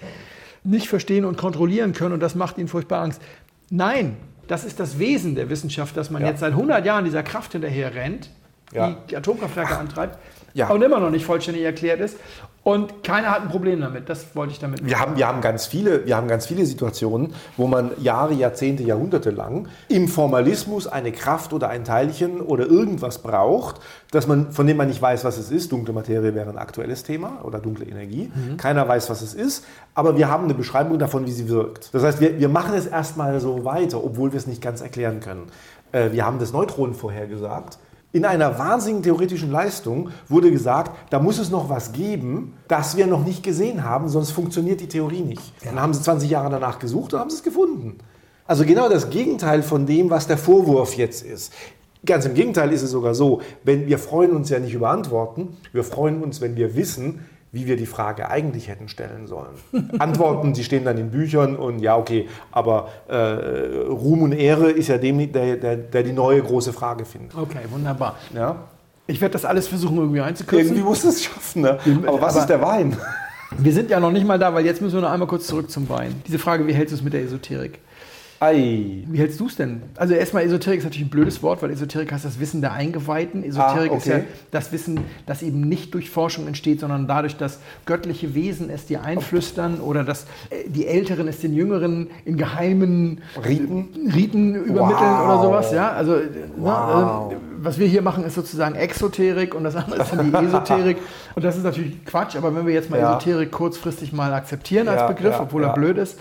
nicht 0.65 0.89
verstehen 0.89 1.23
und 1.25 1.37
kontrollieren 1.37 1.93
können 1.93 2.13
und 2.13 2.19
das 2.19 2.35
macht 2.35 2.57
ihnen 2.57 2.67
furchtbar 2.67 3.03
Angst. 3.03 3.21
Nein, 3.69 4.17
das 4.47 4.63
ist 4.65 4.79
das 4.79 4.99
Wesen 4.99 5.35
der 5.35 5.49
Wissenschaft, 5.49 5.95
dass 5.97 6.09
man 6.09 6.21
Ja. 6.21 6.29
jetzt 6.29 6.39
seit 6.39 6.53
100 6.53 6.85
Jahren 6.85 7.05
dieser 7.05 7.23
Kraft 7.23 7.53
hinterher 7.53 7.93
rennt, 7.95 8.29
Ja. 8.73 8.89
die 8.89 8.95
die 9.11 9.17
Atomkraftwerke 9.17 9.77
antreibt 9.77 10.17
Ja. 10.53 10.69
und 10.69 10.81
immer 10.81 10.99
noch 10.99 11.09
nicht 11.09 11.25
vollständig 11.25 11.63
erklärt 11.63 11.99
ist. 11.99 12.17
Und 12.66 13.03
keiner 13.03 13.30
hat 13.30 13.43
ein 13.43 13.49
Problem 13.49 13.80
damit. 13.80 14.09
Das 14.09 14.36
wollte 14.36 14.53
ich 14.53 14.57
damit 14.57 14.84
Wir 14.84 14.99
haben, 14.99 15.18
wir, 15.18 15.28
haben 15.28 15.39
ganz 15.39 15.68
viele, 15.68 16.07
wir 16.07 16.18
haben 16.18 16.28
ganz 16.28 16.47
viele 16.47 16.66
Situationen, 16.66 17.36
wo 17.57 17.68
man 17.68 17.91
Jahre, 18.01 18.34
Jahrzehnte, 18.34 18.82
Jahrhunderte 18.82 19.30
lang 19.30 19.68
im 19.88 20.07
Formalismus 20.07 20.88
eine 20.88 21.11
Kraft 21.11 21.53
oder 21.53 21.70
ein 21.70 21.84
Teilchen 21.84 22.41
oder 22.41 22.66
irgendwas 22.66 23.20
braucht, 23.20 23.82
dass 24.09 24.26
man, 24.26 24.51
von 24.51 24.66
dem 24.66 24.78
man 24.78 24.88
nicht 24.88 24.99
weiß, 24.99 25.24
was 25.24 25.38
es 25.38 25.51
ist. 25.51 25.72
Dunkle 25.72 25.93
Materie 25.93 26.34
wäre 26.34 26.49
ein 26.49 26.57
aktuelles 26.57 27.03
Thema 27.03 27.38
oder 27.43 27.59
dunkle 27.59 27.86
Energie. 27.86 28.32
Keiner 28.57 28.88
weiß, 28.88 29.11
was 29.11 29.22
es 29.22 29.36
ist, 29.36 29.63
aber 29.93 30.18
wir 30.18 30.28
haben 30.28 30.45
eine 30.45 30.55
Beschreibung 30.55 30.97
davon, 30.97 31.28
wie 31.28 31.32
sie 31.34 31.47
wirkt. 31.47 31.93
Das 31.93 32.01
heißt, 32.01 32.20
wir, 32.20 32.39
wir 32.39 32.49
machen 32.49 32.74
es 32.74 32.88
erstmal 32.88 33.39
so 33.39 33.63
weiter, 33.63 34.03
obwohl 34.03 34.32
wir 34.32 34.39
es 34.39 34.47
nicht 34.47 34.63
ganz 34.63 34.82
erklären 34.82 35.20
können. 35.20 35.51
Äh, 35.91 36.13
wir 36.13 36.26
haben 36.26 36.39
das 36.39 36.51
Neutron 36.51 36.95
vorhergesagt. 36.95 37.78
In 38.16 38.24
einer 38.24 38.57
wahnsinnigen 38.57 39.03
theoretischen 39.03 39.51
Leistung 39.51 40.09
wurde 40.30 40.49
gesagt, 40.49 40.95
da 41.09 41.20
muss 41.20 41.38
es 41.38 41.49
noch 41.49 41.68
was 41.68 41.91
geben, 41.91 42.53
das 42.70 42.95
wir 42.95 43.07
noch 43.07 43.26
nicht 43.26 43.43
gesehen 43.43 43.84
haben, 43.84 44.07
sonst 44.07 44.32
funktioniert 44.32 44.80
die 44.80 44.88
Theorie 44.88 45.20
nicht. 45.20 45.41
Dann 45.66 45.82
haben 45.82 45.93
sie 45.93 46.01
20 46.01 46.30
Jahre 46.30 46.49
danach 46.49 46.80
gesucht 46.80 47.13
und 47.13 47.20
haben 47.20 47.30
sie 47.30 47.36
es 47.36 47.43
gefunden. 47.43 47.97
Also 48.47 48.63
genau 48.63 48.88
das 48.88 49.09
Gegenteil 49.09 49.63
von 49.63 49.86
dem, 49.86 50.09
was 50.09 50.28
der 50.28 50.38
Vorwurf 50.38 50.95
jetzt 50.95 51.26
ist. 51.26 51.51
Ganz 52.05 52.26
im 52.26 52.36
Gegenteil 52.36 52.72
ist 52.72 52.84
es 52.84 52.91
sogar 52.91 53.16
so, 53.16 53.41
wenn 53.66 53.86
wir 53.86 53.99
freuen 53.99 54.32
uns 54.32 54.49
ja 54.49 54.59
nicht 54.59 54.74
über 54.74 54.91
Antworten, 54.91 55.57
wir 55.74 55.84
freuen 55.84 56.24
uns, 56.24 56.39
wenn 56.39 56.55
wir 56.55 56.74
wissen, 56.74 57.20
wie 57.55 57.67
wir 57.67 57.77
die 57.77 57.85
Frage 57.85 58.29
eigentlich 58.29 58.67
hätten 58.67 58.89
stellen 58.89 59.27
sollen. 59.27 59.55
Antworten, 59.99 60.51
die 60.51 60.63
stehen 60.63 60.83
dann 60.83 60.97
in 60.97 61.09
Büchern 61.09 61.55
und 61.55 61.79
ja, 61.79 61.95
okay, 61.95 62.27
aber 62.51 62.89
äh, 63.07 63.15
Ruhm 63.87 64.23
und 64.23 64.33
Ehre 64.33 64.69
ist 64.69 64.89
ja 64.89 64.97
dem, 64.97 65.31
der, 65.31 65.55
der, 65.55 65.77
der 65.77 66.03
die 66.03 66.11
neue 66.11 66.43
große 66.43 66.73
Frage 66.73 67.05
findet. 67.05 67.33
Okay, 67.33 67.59
wunderbar. 67.71 68.17
Ja? 68.33 68.57
Ich 69.07 69.21
werde 69.21 69.33
das 69.33 69.45
alles 69.45 69.69
versuchen, 69.69 69.95
irgendwie 69.95 70.19
einzukürzen. 70.19 70.67
Irgendwie 70.67 70.83
muss 70.83 71.05
es 71.05 71.23
schaffen. 71.23 71.61
Ne? 71.61 71.79
Aber 72.05 72.21
was 72.21 72.33
aber- 72.33 72.41
ist 72.41 72.49
der 72.49 72.61
Wein? 72.61 72.97
Wir 73.57 73.71
sind 73.71 73.89
ja 73.89 74.01
noch 74.01 74.11
nicht 74.11 74.27
mal 74.27 74.37
da, 74.37 74.53
weil 74.53 74.65
jetzt 74.65 74.81
müssen 74.81 74.95
wir 74.95 75.01
noch 75.01 75.11
einmal 75.11 75.29
kurz 75.29 75.47
zurück 75.47 75.71
zum 75.71 75.87
Wein. 75.87 76.21
Diese 76.27 76.39
Frage, 76.39 76.67
wie 76.67 76.73
hältst 76.73 76.91
du 76.91 76.97
es 76.97 77.03
mit 77.03 77.13
der 77.13 77.21
Esoterik? 77.21 77.79
Ei. 78.41 79.03
Wie 79.07 79.17
hältst 79.17 79.39
du 79.39 79.47
es 79.47 79.55
denn? 79.55 79.81
Also 79.95 80.13
erstmal 80.13 80.43
Esoterik 80.43 80.79
ist 80.79 80.83
natürlich 80.83 81.07
ein 81.07 81.09
blödes 81.09 81.41
Wort, 81.41 81.61
weil 81.61 81.71
Esoterik 81.71 82.11
heißt 82.11 82.25
das 82.25 82.39
Wissen 82.39 82.59
der 82.61 82.73
Eingeweihten. 82.73 83.43
Esoterik 83.43 83.91
Ah, 83.91 83.95
ist 83.97 84.05
ja 84.07 84.15
okay. 84.17 84.25
das 84.51 84.71
Wissen, 84.73 84.99
das 85.25 85.41
eben 85.41 85.61
nicht 85.61 85.93
durch 85.93 86.09
Forschung 86.09 86.45
entsteht, 86.45 86.81
sondern 86.81 87.07
dadurch, 87.07 87.38
dass 87.38 87.59
göttliche 87.86 88.36
Wesen 88.36 88.69
es 88.69 88.86
dir 88.86 89.03
einflüstern 89.03 89.79
oder 89.79 90.03
dass 90.03 90.23
äh, 90.49 90.67
die 90.69 90.86
Älteren 90.86 91.27
es 91.29 91.39
den 91.39 91.53
Jüngeren 91.53 92.09
in 92.25 92.36
geheimen 92.38 93.21
Riten? 93.45 93.88
Riten 94.13 94.55
übermitteln 94.55 95.09
Wow. 95.11 95.25
oder 95.25 95.41
sowas. 95.41 95.71
Ja, 95.71 95.91
also 95.91 96.15
äh, 96.15 96.27
Wow. 96.57 97.29
ne, 97.31 97.36
äh, 97.36 97.39
was 97.59 97.79
wir 97.79 97.88
hier 97.88 98.01
machen, 98.01 98.25
ist 98.25 98.36
sozusagen 98.36 98.75
Exoterik 98.75 99.55
und 99.55 99.63
das 99.63 99.75
andere 99.77 100.01
ist 100.03 100.11
dann 100.11 100.29
die 100.31 100.38
Esoterik. 100.45 100.97
und 101.36 101.43
das 101.45 101.55
ist 101.55 101.63
natürlich 101.63 102.03
Quatsch, 102.05 102.36
aber 102.36 102.53
wenn 102.53 102.67
wir 102.67 102.73
jetzt 102.73 102.89
mal 102.89 102.99
Ja. 102.99 103.11
Esoterik 103.17 103.51
kurzfristig 103.51 104.11
mal 104.13 104.33
akzeptieren 104.33 104.88
als 104.89 104.99
Ja, 105.01 105.07
Begriff, 105.07 105.31
ja, 105.36 105.41
obwohl 105.41 105.63
er 105.63 105.73
blöd 105.73 105.97
ist, 105.97 106.19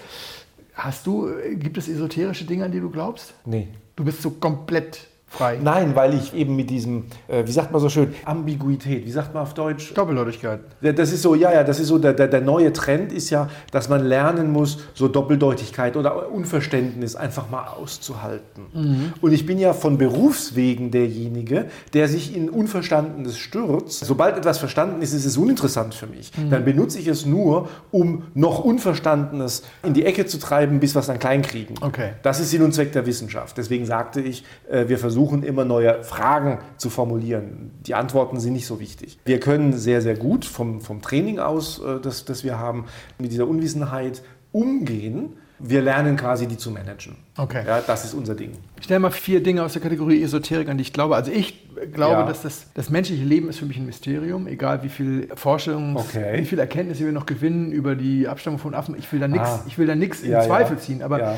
hast 0.74 1.06
du, 1.06 1.28
äh, 1.28 1.54
gibt 1.54 1.78
es 1.78 1.88
esoterische 1.88 2.44
Dinge, 2.44 2.64
an 2.64 2.72
die 2.72 2.80
du 2.80 2.90
glaubst? 2.90 3.34
Nee. 3.44 3.68
Du 3.96 4.04
bist 4.04 4.22
so 4.22 4.30
komplett 4.30 5.06
frei. 5.36 5.58
Nein, 5.62 5.94
weil 5.94 6.14
ich 6.14 6.34
eben 6.34 6.56
mit 6.56 6.70
diesem, 6.70 7.04
äh, 7.28 7.46
wie 7.46 7.52
sagt 7.52 7.72
man 7.72 7.80
so 7.80 7.88
schön, 7.88 8.14
Ambiguität, 8.24 9.04
wie 9.04 9.10
sagt 9.10 9.34
man 9.34 9.42
auf 9.42 9.54
Deutsch? 9.54 9.92
Doppeldeutigkeit. 9.94 10.60
Das 10.80 11.12
ist 11.12 11.22
so, 11.22 11.34
ja, 11.34 11.52
ja, 11.52 11.64
das 11.64 11.80
ist 11.80 11.88
so, 11.88 11.98
der, 11.98 12.12
der, 12.12 12.28
der 12.28 12.40
neue 12.40 12.72
Trend 12.72 13.12
ist 13.12 13.30
ja, 13.30 13.48
dass 13.70 13.88
man 13.88 14.04
lernen 14.04 14.52
muss, 14.52 14.78
so 14.94 15.08
Doppeldeutigkeit 15.08 15.96
oder 15.96 16.30
Unverständnis 16.30 17.16
einfach 17.16 17.50
mal 17.50 17.66
auszuhalten. 17.66 19.14
Und 19.20 19.32
ich 19.32 19.46
bin 19.46 19.58
ja 19.58 19.72
von 19.72 19.98
Berufswegen 19.98 20.90
derjenige, 20.90 21.66
der 21.92 22.08
sich 22.08 22.36
in 22.36 22.48
Unverstandenes 22.48 23.36
stürzt. 23.38 24.04
Sobald 24.04 24.36
etwas 24.36 24.58
verstanden 24.58 25.02
ist, 25.02 25.12
ist 25.12 25.24
es 25.24 25.36
uninteressant 25.36 25.94
für 25.94 26.06
mich. 26.06 26.30
Dann 26.50 26.64
benutze 26.64 26.98
ich 26.98 27.06
es 27.06 27.26
nur, 27.26 27.68
um 27.90 28.24
noch 28.34 28.60
Unverstandenes 28.64 29.64
in 29.82 29.94
die 29.94 30.04
Ecke 30.04 30.26
zu 30.26 30.38
treiben, 30.38 30.80
bis 30.80 30.94
wir 30.94 31.00
es 31.00 31.06
dann 31.06 31.18
kleinkriegen. 31.18 31.76
Okay. 31.80 32.10
Das 32.22 32.40
ist 32.40 32.50
Sinn 32.50 32.62
und 32.62 32.72
Zweck 32.72 32.92
der 32.92 33.06
Wissenschaft. 33.06 33.56
Deswegen 33.56 33.86
sagte 33.86 34.20
ich, 34.20 34.44
äh, 34.70 34.88
wir 34.88 34.98
versuchen 34.98 35.23
immer 35.32 35.64
neue 35.64 36.02
Fragen 36.04 36.58
zu 36.76 36.90
formulieren. 36.90 37.70
Die 37.86 37.94
Antworten 37.94 38.38
sind 38.40 38.52
nicht 38.52 38.66
so 38.66 38.80
wichtig. 38.80 39.18
Wir 39.24 39.40
können 39.40 39.72
sehr, 39.72 40.02
sehr 40.02 40.14
gut 40.16 40.44
vom, 40.44 40.80
vom 40.80 41.00
Training 41.02 41.38
aus, 41.38 41.78
äh, 41.80 42.00
das, 42.00 42.24
das 42.24 42.44
wir 42.44 42.58
haben, 42.58 42.84
mit 43.18 43.32
dieser 43.32 43.46
Unwissenheit 43.48 44.22
umgehen. 44.52 45.34
Wir 45.60 45.82
lernen 45.82 46.16
quasi, 46.16 46.46
die 46.48 46.56
zu 46.58 46.70
managen. 46.72 47.14
Okay. 47.38 47.62
Ja, 47.64 47.80
das 47.80 48.04
ist 48.04 48.12
unser 48.12 48.34
Ding. 48.34 48.50
Ich 48.76 48.84
stelle 48.84 48.98
mal 49.00 49.10
vier 49.12 49.40
Dinge 49.42 49.62
aus 49.62 49.72
der 49.72 49.80
Kategorie 49.80 50.20
Esoterik, 50.22 50.68
an 50.68 50.76
die 50.78 50.82
ich 50.82 50.92
glaube. 50.92 51.14
Also 51.14 51.30
ich 51.30 51.70
glaube, 51.92 52.20
Ja. 52.22 52.26
dass 52.26 52.42
das, 52.42 52.66
das 52.74 52.90
menschliche 52.90 53.24
Leben 53.24 53.48
ist 53.48 53.60
für 53.60 53.64
mich 53.64 53.76
ein 53.76 53.86
Mysterium, 53.86 54.48
egal 54.48 54.82
wie 54.82 54.88
viel 54.88 55.28
Forschung, 55.36 55.96
Okay. 55.96 56.40
wie 56.40 56.44
viel 56.44 56.58
Erkenntnisse 56.58 57.04
wir 57.04 57.12
noch 57.12 57.24
gewinnen 57.24 57.70
über 57.70 57.94
die 57.94 58.26
Abstammung 58.26 58.58
von 58.58 58.74
Affen. 58.74 58.96
Ich 58.98 59.10
will 59.12 59.20
da 59.20 59.28
nichts, 59.28 59.48
Ah. 59.48 59.64
ich 59.66 59.78
will 59.78 59.86
da 59.86 59.94
nichts 59.94 60.22
in 60.22 60.32
Ja, 60.32 60.40
ja. 60.40 60.44
Zweifel 60.46 60.76
ziehen. 60.78 61.02
Aber 61.02 61.20
ja. 61.20 61.36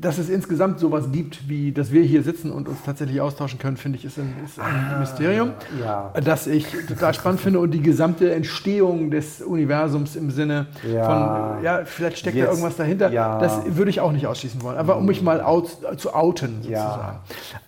Dass 0.00 0.18
es 0.18 0.28
insgesamt 0.28 0.78
sowas 0.80 1.10
gibt, 1.12 1.48
wie 1.48 1.72
dass 1.72 1.92
wir 1.92 2.02
hier 2.02 2.22
sitzen 2.22 2.50
und 2.50 2.68
uns 2.68 2.78
tatsächlich 2.84 3.20
austauschen 3.20 3.58
können, 3.58 3.76
finde 3.76 3.98
ich, 3.98 4.04
ist 4.04 4.18
ein, 4.18 4.34
ist 4.44 4.58
ein 4.60 5.00
Mysterium. 5.00 5.50
ja. 5.80 6.12
Das 6.22 6.46
ich 6.46 6.66
total 6.86 7.14
spannend 7.14 7.40
finde 7.40 7.58
und 7.60 7.70
die 7.72 7.80
gesamte 7.82 8.32
Entstehung 8.32 9.10
des 9.10 9.40
Universums 9.42 10.16
im 10.16 10.30
Sinne 10.30 10.66
Ja. 10.90 11.04
von, 11.54 11.64
ja, 11.64 11.80
vielleicht 11.84 12.18
steckt 12.18 12.36
da 12.36 12.40
Jetzt- 12.40 12.50
irgendwas 12.50 12.76
dahinter. 12.76 13.10
ja. 13.10 13.38
Das 13.38 13.60
würde 13.76 13.90
ich 13.90 14.00
auch 14.00 14.12
nicht 14.12 14.26
ausschließen 14.26 14.62
wollen. 14.62 14.76
Aber 14.78 14.96
um 14.96 15.06
mich 15.06 15.22
mal 15.22 15.40
out, 15.40 15.68
zu 15.96 16.14
outen, 16.14 16.62
sozusagen. 16.62 17.18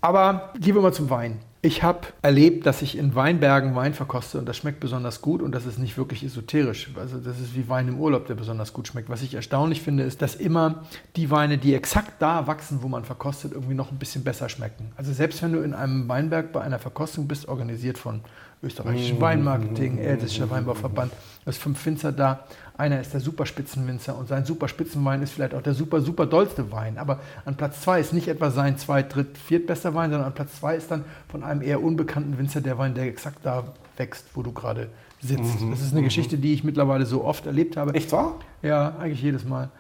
Aber 0.01 0.51
gehen 0.59 0.75
wir 0.75 0.83
mal 0.83 0.93
zum 0.93 1.11
Wein. 1.11 1.39
Ich 1.63 1.83
habe 1.83 2.09
erlebt, 2.23 2.65
dass 2.65 2.81
ich 2.81 2.97
in 2.97 3.15
Weinbergen 3.15 3.75
Wein 3.75 3.93
verkoste 3.93 4.39
und 4.39 4.49
das 4.49 4.57
schmeckt 4.57 4.81
besonders 4.81 5.21
gut 5.21 5.43
und 5.43 5.53
das 5.55 5.67
ist 5.67 5.79
nicht 5.79 5.99
wirklich 5.99 6.25
esoterisch. 6.25 6.91
Also 6.97 7.19
das 7.19 7.39
ist 7.39 7.55
wie 7.55 7.69
Wein 7.69 7.87
im 7.87 8.01
Urlaub, 8.01 8.27
der 8.27 8.35
besonders 8.35 8.73
gut 8.73 8.89
schmeckt. 8.89 9.11
Was 9.11 9.21
ich 9.21 9.35
erstaunlich 9.35 9.83
finde, 9.83 10.05
ist, 10.05 10.23
dass 10.23 10.35
immer 10.35 10.85
die 11.17 11.31
Weine, 11.31 11.59
die 11.59 11.75
exakt 11.75 12.15
da 12.23 12.47
wachsen, 12.47 12.79
wo 12.81 12.89
man 12.89 13.05
verkostet, 13.05 13.53
irgendwie 13.53 13.75
noch 13.75 13.93
ein 13.93 13.99
bisschen 13.99 14.25
besser 14.25 14.49
schmecken. 14.49 14.91
Also 14.97 15.13
selbst 15.13 15.43
wenn 15.43 15.53
du 15.53 15.61
in 15.61 15.75
einem 15.75 16.09
Weinberg 16.09 16.51
bei 16.51 16.63
einer 16.63 16.79
Verkostung 16.79 17.29
bist, 17.29 17.47
organisiert 17.47 17.99
von 17.99 18.23
österreichischem 18.63 19.21
Weinmarketing, 19.21 19.99
Elsässischer 19.99 20.51
Weinbauverband, 20.51 21.13
da 21.45 21.51
ist 21.51 21.61
fünf 21.61 21.85
Winzer 21.87 22.13
da. 22.13 22.45
Einer 22.77 23.01
ist 23.01 23.13
der 23.13 23.21
Superspitzenwinzer 23.21 24.17
und 24.17 24.29
sein 24.29 24.45
Superspitzenwein 24.45 25.23
ist 25.23 25.33
vielleicht 25.33 25.55
auch 25.55 25.63
der 25.63 25.75
super, 25.75 26.01
super 26.01 26.27
dollste 26.27 26.73
Wein. 26.73 26.97
Aber 26.97 27.21
an 27.45 27.57
Platz 27.57 27.83
zwei 27.83 28.01
ist 28.01 28.13
nicht 28.13 28.29
etwa 28.29 28.51
sein 28.51 28.79
zweit, 28.79 29.15
dritt, 29.15 29.37
viertbester 29.37 29.95
Wein, 29.95 30.11
sondern 30.11 30.29
an 30.29 30.35
Platz 30.35 30.61
zwei 30.61 30.77
ist 30.77 30.91
dann 30.91 31.05
von 31.29 31.43
einem 31.43 31.63
eher 31.63 31.83
unbekannten 31.83 32.39
Winzer 32.39 32.61
der 32.61 32.79
Wein, 32.79 32.95
der 32.95 33.05
exakt 33.05 33.39
da 33.43 33.65
wächst, 33.97 34.25
wo 34.35 34.43
du 34.43 34.53
gerade 34.53 34.89
sitzt. 35.21 35.57
Das 35.71 35.81
ist 35.83 35.93
eine 35.93 36.03
Geschichte, 36.03 36.39
die 36.39 36.55
ich 36.55 36.65
mittlerweile 36.65 37.05
so 37.05 37.25
oft 37.25 37.47
erlebt 37.47 37.77
habe. 37.77 37.95
Echt 37.95 38.13
wahr? 38.13 38.37
Ja, 38.63 38.97
eigentlich 38.99 39.23
jedes 39.23 39.45
Mal. 39.45 39.71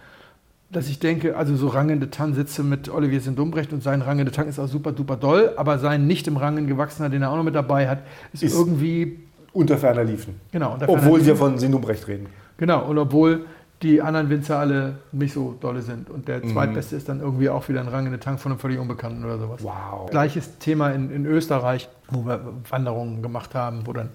Dass 0.73 0.89
ich 0.89 1.01
denke, 1.01 1.37
also 1.37 1.57
so 1.57 1.67
Rangende 1.67 2.11
Tann 2.11 2.33
sitze 2.35 2.63
mit 2.63 2.89
Olivier 2.89 3.21
Sindumbrecht 3.21 3.73
und 3.73 3.83
sein 3.83 4.03
Rangende 4.03 4.31
Tann 4.31 4.47
ist 4.47 4.61
auch 4.61 4.69
super 4.69 4.93
duper 4.93 5.17
doll, 5.17 5.53
aber 5.57 5.81
sein 5.81 6.07
nicht 6.07 6.29
im 6.29 6.37
Rangen 6.37 6.69
gewachsener, 6.69 7.09
den 7.09 7.23
er 7.23 7.33
auch 7.33 7.37
noch 7.37 7.43
mit 7.43 7.57
dabei 7.57 7.89
hat, 7.89 7.99
ist, 8.33 8.45
Ist- 8.45 8.55
irgendwie, 8.55 9.19
Unter 9.53 9.79
ferner 9.79 10.05
liefen. 10.05 10.41
genau. 10.53 10.75
und 10.75 10.81
der 10.83 10.89
Obwohl 10.89 11.03
Fernand- 11.21 11.27
wir 11.27 11.37
von 11.37 11.59
Sinnumrecht 11.59 12.07
reden. 12.07 12.27
Genau, 12.57 12.85
und 12.89 12.99
obwohl 12.99 13.47
die 13.83 14.01
anderen 14.01 14.31
Winzer 14.31 14.59
alle 14.59 14.99
nicht 15.11 15.33
so 15.35 15.57
dolle 15.61 15.83
sind 15.83 16.09
und 16.09 16.29
der 16.29 16.39
Mhm. 16.45 16.51
zweitbeste 16.53 16.95
ist 16.95 17.09
dann 17.09 17.19
irgendwie 17.21 17.49
auch 17.49 17.69
wieder 17.69 17.81
ein 17.81 17.89
Rangende 17.89 18.21
Tank 18.21 18.39
von 18.39 18.53
einem 18.53 18.61
völlig 18.61 18.79
Unbekannten 18.79 19.25
oder 19.25 19.39
sowas. 19.39 19.65
Wow. 19.65 20.09
Gleiches 20.11 20.59
Thema 20.59 20.91
in, 20.91 21.11
in 21.11 21.27
Österreich, 21.27 21.89
wo 22.11 22.25
wir 22.27 22.41
Wanderungen 22.69 23.23
gemacht 23.23 23.55
haben, 23.57 23.81
wo 23.87 23.93
dann 23.93 24.11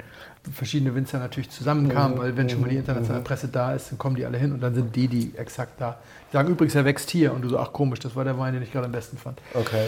verschiedene 0.54 0.94
Winzer 0.96 1.18
natürlich 1.20 1.50
zusammenkamen, 1.50 2.16
Mhm. 2.18 2.22
weil 2.22 2.38
wenn 2.38 2.48
schon 2.48 2.62
mal 2.62 2.70
die 2.70 2.78
internationale 2.78 3.24
Presse 3.24 3.50
da 3.50 3.74
ist, 3.74 3.92
dann 3.92 3.98
kommen 3.98 4.16
die 4.16 4.26
alle 4.26 4.38
hin 4.38 4.54
und 4.54 4.62
dann 4.64 4.74
sind 4.76 4.96
die, 4.96 5.08
die 5.10 5.34
exakt 5.36 5.82
da. 5.82 5.98
Die 6.32 6.34
sagen 6.34 6.50
übrigens, 6.50 6.76
er 6.76 6.86
wächst 6.86 7.10
hier 7.10 7.34
und 7.34 7.42
du 7.44 7.50
so, 7.50 7.60
ach 7.60 7.72
komisch, 7.74 8.00
das 8.00 8.16
war 8.16 8.24
der 8.24 8.38
Wein, 8.38 8.54
den 8.54 8.64
ich 8.64 8.72
gerade 8.72 8.86
am 8.86 8.92
besten 8.92 9.18
fand. 9.18 9.42
Okay. 9.54 9.88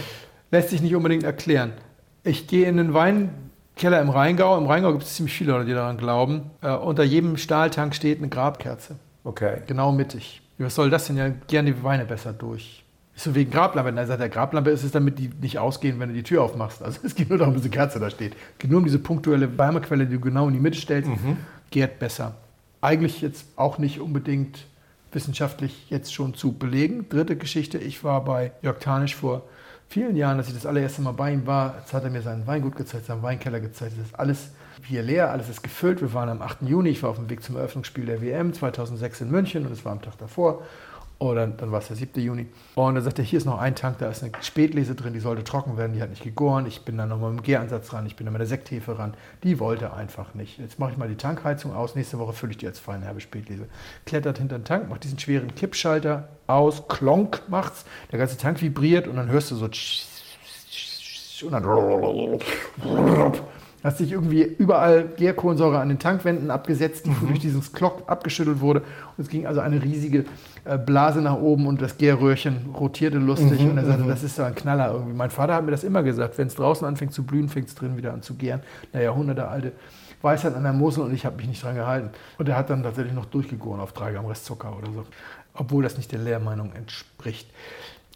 Lässt 0.51 0.69
sich 0.69 0.81
nicht 0.81 0.95
unbedingt 0.95 1.23
erklären. 1.23 1.73
Ich 2.23 2.47
gehe 2.47 2.67
in 2.67 2.77
den 2.77 2.93
Weinkeller 2.93 4.01
im 4.01 4.09
Rheingau. 4.09 4.57
Im 4.57 4.65
Rheingau 4.65 4.91
gibt 4.91 5.03
es 5.03 5.15
ziemlich 5.15 5.33
viele 5.33 5.51
Leute, 5.53 5.65
die 5.65 5.73
daran 5.73 5.97
glauben. 5.97 6.51
Äh, 6.61 6.71
unter 6.71 7.03
jedem 7.03 7.37
Stahltank 7.37 7.95
steht 7.95 8.19
eine 8.19 8.29
Grabkerze. 8.29 8.95
Okay. 9.23 9.61
Genau 9.67 9.91
mittig. 9.91 10.41
Was 10.57 10.75
soll 10.75 10.89
das 10.89 11.07
denn? 11.07 11.17
Ja, 11.17 11.29
gerne 11.47 11.73
die 11.73 11.83
Weine 11.83 12.05
besser 12.05 12.33
durch. 12.33 12.83
So 13.15 13.33
wegen 13.35 13.51
Grablampe. 13.51 13.91
Na, 13.91 14.05
sagt 14.05 14.21
der 14.21 14.29
Grablampe 14.29 14.69
ist 14.69 14.83
es, 14.83 14.91
damit 14.91 15.19
die 15.19 15.29
nicht 15.41 15.59
ausgehen, 15.59 15.99
wenn 15.99 16.09
du 16.09 16.15
die 16.15 16.23
Tür 16.23 16.43
aufmachst. 16.43 16.83
Also 16.83 16.99
es 17.03 17.15
geht 17.15 17.29
nur 17.29 17.37
darum, 17.37 17.53
dass 17.53 17.63
eine 17.63 17.71
Kerze 17.71 17.99
da 17.99 18.09
steht. 18.09 18.33
Es 18.33 18.59
geht 18.59 18.71
nur 18.71 18.79
um 18.79 18.85
diese 18.85 18.99
punktuelle 18.99 19.57
Wärmequelle, 19.57 20.05
die 20.05 20.13
du 20.13 20.19
genau 20.19 20.47
in 20.47 20.53
die 20.53 20.59
Mitte 20.59 20.79
stellst. 20.79 21.09
Gärt 21.71 21.99
besser. 21.99 22.35
Eigentlich 22.79 23.21
jetzt 23.21 23.45
auch 23.55 23.79
nicht 23.79 23.99
unbedingt 23.99 24.65
wissenschaftlich 25.11 25.89
jetzt 25.89 26.13
schon 26.13 26.33
zu 26.33 26.53
belegen. 26.53 27.07
Dritte 27.09 27.35
Geschichte, 27.35 27.77
ich 27.77 28.03
war 28.03 28.23
bei 28.23 28.51
Jörg 28.61 28.79
Tanisch 28.79 29.15
vor 29.15 29.43
vielen 29.89 30.15
Jahren, 30.15 30.37
als 30.37 30.49
ich 30.49 30.53
das 30.53 30.65
allererste 30.65 31.01
Mal 31.01 31.13
bei 31.13 31.33
ihm 31.33 31.47
war, 31.47 31.75
jetzt 31.79 31.93
hat 31.93 32.03
er 32.03 32.09
mir 32.09 32.21
seinen 32.21 32.45
Weingut 32.45 32.75
gezeigt, 32.75 33.05
seinen 33.05 33.23
Weinkeller 33.23 33.59
gezeigt. 33.59 33.93
Das 33.97 34.07
ist 34.07 34.19
alles 34.19 34.49
hier 34.83 35.01
leer, 35.01 35.31
alles 35.31 35.49
ist 35.49 35.63
gefüllt. 35.63 36.01
Wir 36.01 36.13
waren 36.13 36.29
am 36.29 36.41
8. 36.41 36.63
Juni, 36.63 36.89
ich 36.89 37.03
war 37.03 37.09
auf 37.09 37.17
dem 37.17 37.29
Weg 37.29 37.43
zum 37.43 37.55
Eröffnungsspiel 37.55 38.05
der 38.05 38.21
WM 38.21 38.53
2006 38.53 39.21
in 39.21 39.31
München 39.31 39.65
und 39.65 39.71
es 39.71 39.85
war 39.85 39.91
am 39.91 40.01
Tag 40.01 40.17
davor. 40.17 40.63
Oder 41.19 41.47
dann 41.47 41.71
war 41.71 41.79
es 41.79 41.87
der 41.87 41.95
7. 41.95 42.21
Juni. 42.21 42.45
Und 42.75 42.95
dann 42.95 43.03
sagt 43.03 43.17
er, 43.17 43.25
hier 43.25 43.37
ist 43.37 43.45
noch 43.45 43.57
ein 43.57 43.75
Tank, 43.75 43.97
da 43.97 44.07
ist 44.09 44.21
eine 44.21 44.31
Spätlese 44.41 44.93
drin, 44.93 45.13
die 45.13 45.19
sollte 45.19 45.43
trocken 45.43 45.75
werden, 45.75 45.93
die 45.93 46.01
hat 46.01 46.11
nicht 46.11 46.23
gegoren. 46.23 46.67
Ich 46.67 46.81
bin 46.83 46.95
dann 46.97 47.09
nochmal 47.09 47.31
mit 47.31 47.39
dem 47.39 47.43
Gäransatz 47.43 47.91
ran, 47.91 48.05
ich 48.05 48.15
bin 48.15 48.25
dann 48.25 48.33
mit 48.33 48.39
der 48.39 48.47
Sekthefe 48.47 48.99
ran. 48.99 49.15
Die 49.43 49.59
wollte 49.59 49.93
einfach 49.93 50.35
nicht. 50.35 50.59
Jetzt 50.59 50.77
mache 50.77 50.91
ich 50.91 50.97
mal 50.97 51.07
die 51.07 51.15
Tankheizung 51.15 51.73
aus, 51.75 51.95
nächste 51.95 52.19
Woche 52.19 52.33
fülle 52.33 52.51
ich 52.51 52.57
die 52.57 52.67
als 52.67 52.77
feinherbe 52.77 53.19
Spätlese. 53.19 53.67
Klettert 54.05 54.37
hinter 54.37 54.59
den 54.59 54.65
Tank, 54.65 54.89
macht 54.89 55.03
diesen 55.03 55.17
schweren 55.17 55.55
Kippschalter 55.55 56.27
aus, 56.45 56.87
klonk 56.87 57.41
macht's, 57.47 57.85
der 58.11 58.19
ganze 58.19 58.37
Tank 58.37 58.61
vibriert 58.61 59.07
und 59.07 59.15
dann 59.15 59.29
hörst 59.29 59.49
du 59.49 59.55
so 59.55 59.67
und 61.45 61.51
dann 61.51 61.63
Hast 63.83 63.99
sich 63.99 64.11
irgendwie 64.11 64.43
überall 64.43 65.07
Gärkohlensäure 65.17 65.79
an 65.79 65.89
den 65.89 65.99
Tankwänden 65.99 66.49
abgesetzt, 66.49 67.05
die 67.05 67.13
durch 67.25 67.39
dieses 67.39 67.73
Klock 67.73 68.03
abgeschüttelt 68.07 68.59
wurde. 68.59 68.79
Und 68.81 69.23
es 69.23 69.29
ging 69.29 69.45
also 69.45 69.59
eine 69.61 69.81
riesige 69.81 70.25
äh, 70.65 70.77
Blase 70.77 71.21
nach 71.21 71.37
oben 71.37 71.67
und 71.67 71.81
das 71.81 71.97
Gärröhrchen 71.97 72.71
rotierte 72.73 73.19
lustig. 73.19 73.61
und 73.61 73.77
er 73.77 73.85
sagte, 73.85 74.05
das 74.05 74.23
ist 74.23 74.35
so 74.35 74.43
ein 74.43 74.55
Knaller 74.55 74.93
irgendwie. 74.93 75.13
Mein 75.13 75.29
Vater 75.29 75.55
hat 75.55 75.63
mir 75.63 75.71
das 75.71 75.83
immer 75.83 76.03
gesagt, 76.03 76.37
wenn 76.37 76.47
es 76.47 76.55
draußen 76.55 76.87
anfängt 76.87 77.13
zu 77.13 77.23
blühen, 77.23 77.49
fängt 77.49 77.67
es 77.67 77.75
drin 77.75 77.97
wieder 77.97 78.13
an 78.13 78.21
zu 78.21 78.33
gären. 78.33 78.61
Eine 78.91 79.03
jahrhundertealte 79.03 79.73
Weisheit 80.21 80.55
an 80.55 80.63
der 80.63 80.73
Mosel 80.73 81.03
und 81.03 81.13
ich 81.13 81.25
habe 81.25 81.37
mich 81.37 81.47
nicht 81.47 81.63
dran 81.63 81.75
gehalten. 81.75 82.09
Und 82.37 82.49
er 82.49 82.57
hat 82.57 82.69
dann 82.69 82.83
tatsächlich 82.83 83.13
noch 83.13 83.25
durchgegoren 83.25 83.79
auf 83.79 83.93
drei 83.93 84.11
Gramm 84.11 84.25
Restzucker 84.25 84.75
oder 84.75 84.91
so. 84.91 85.05
Obwohl 85.53 85.83
das 85.83 85.97
nicht 85.97 86.11
der 86.11 86.19
Lehrmeinung 86.19 86.73
entspricht. 86.73 87.49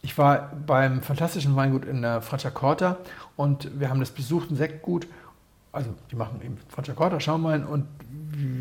Ich 0.04 0.18
war 0.18 0.52
beim 0.66 1.02
fantastischen 1.02 1.56
Weingut 1.56 1.86
in 1.86 2.02
der 2.02 2.22
Franciacorta 2.22 2.98
und 3.36 3.80
wir 3.80 3.90
haben 3.90 4.00
das 4.00 4.10
besucht, 4.10 4.50
ein 4.50 4.56
Sektgut. 4.56 5.06
Also 5.72 5.90
die 6.12 6.16
machen 6.16 6.42
eben 6.44 6.58
Franciacorta, 6.70 7.20
Schaumwein 7.20 7.66
und 7.66 7.86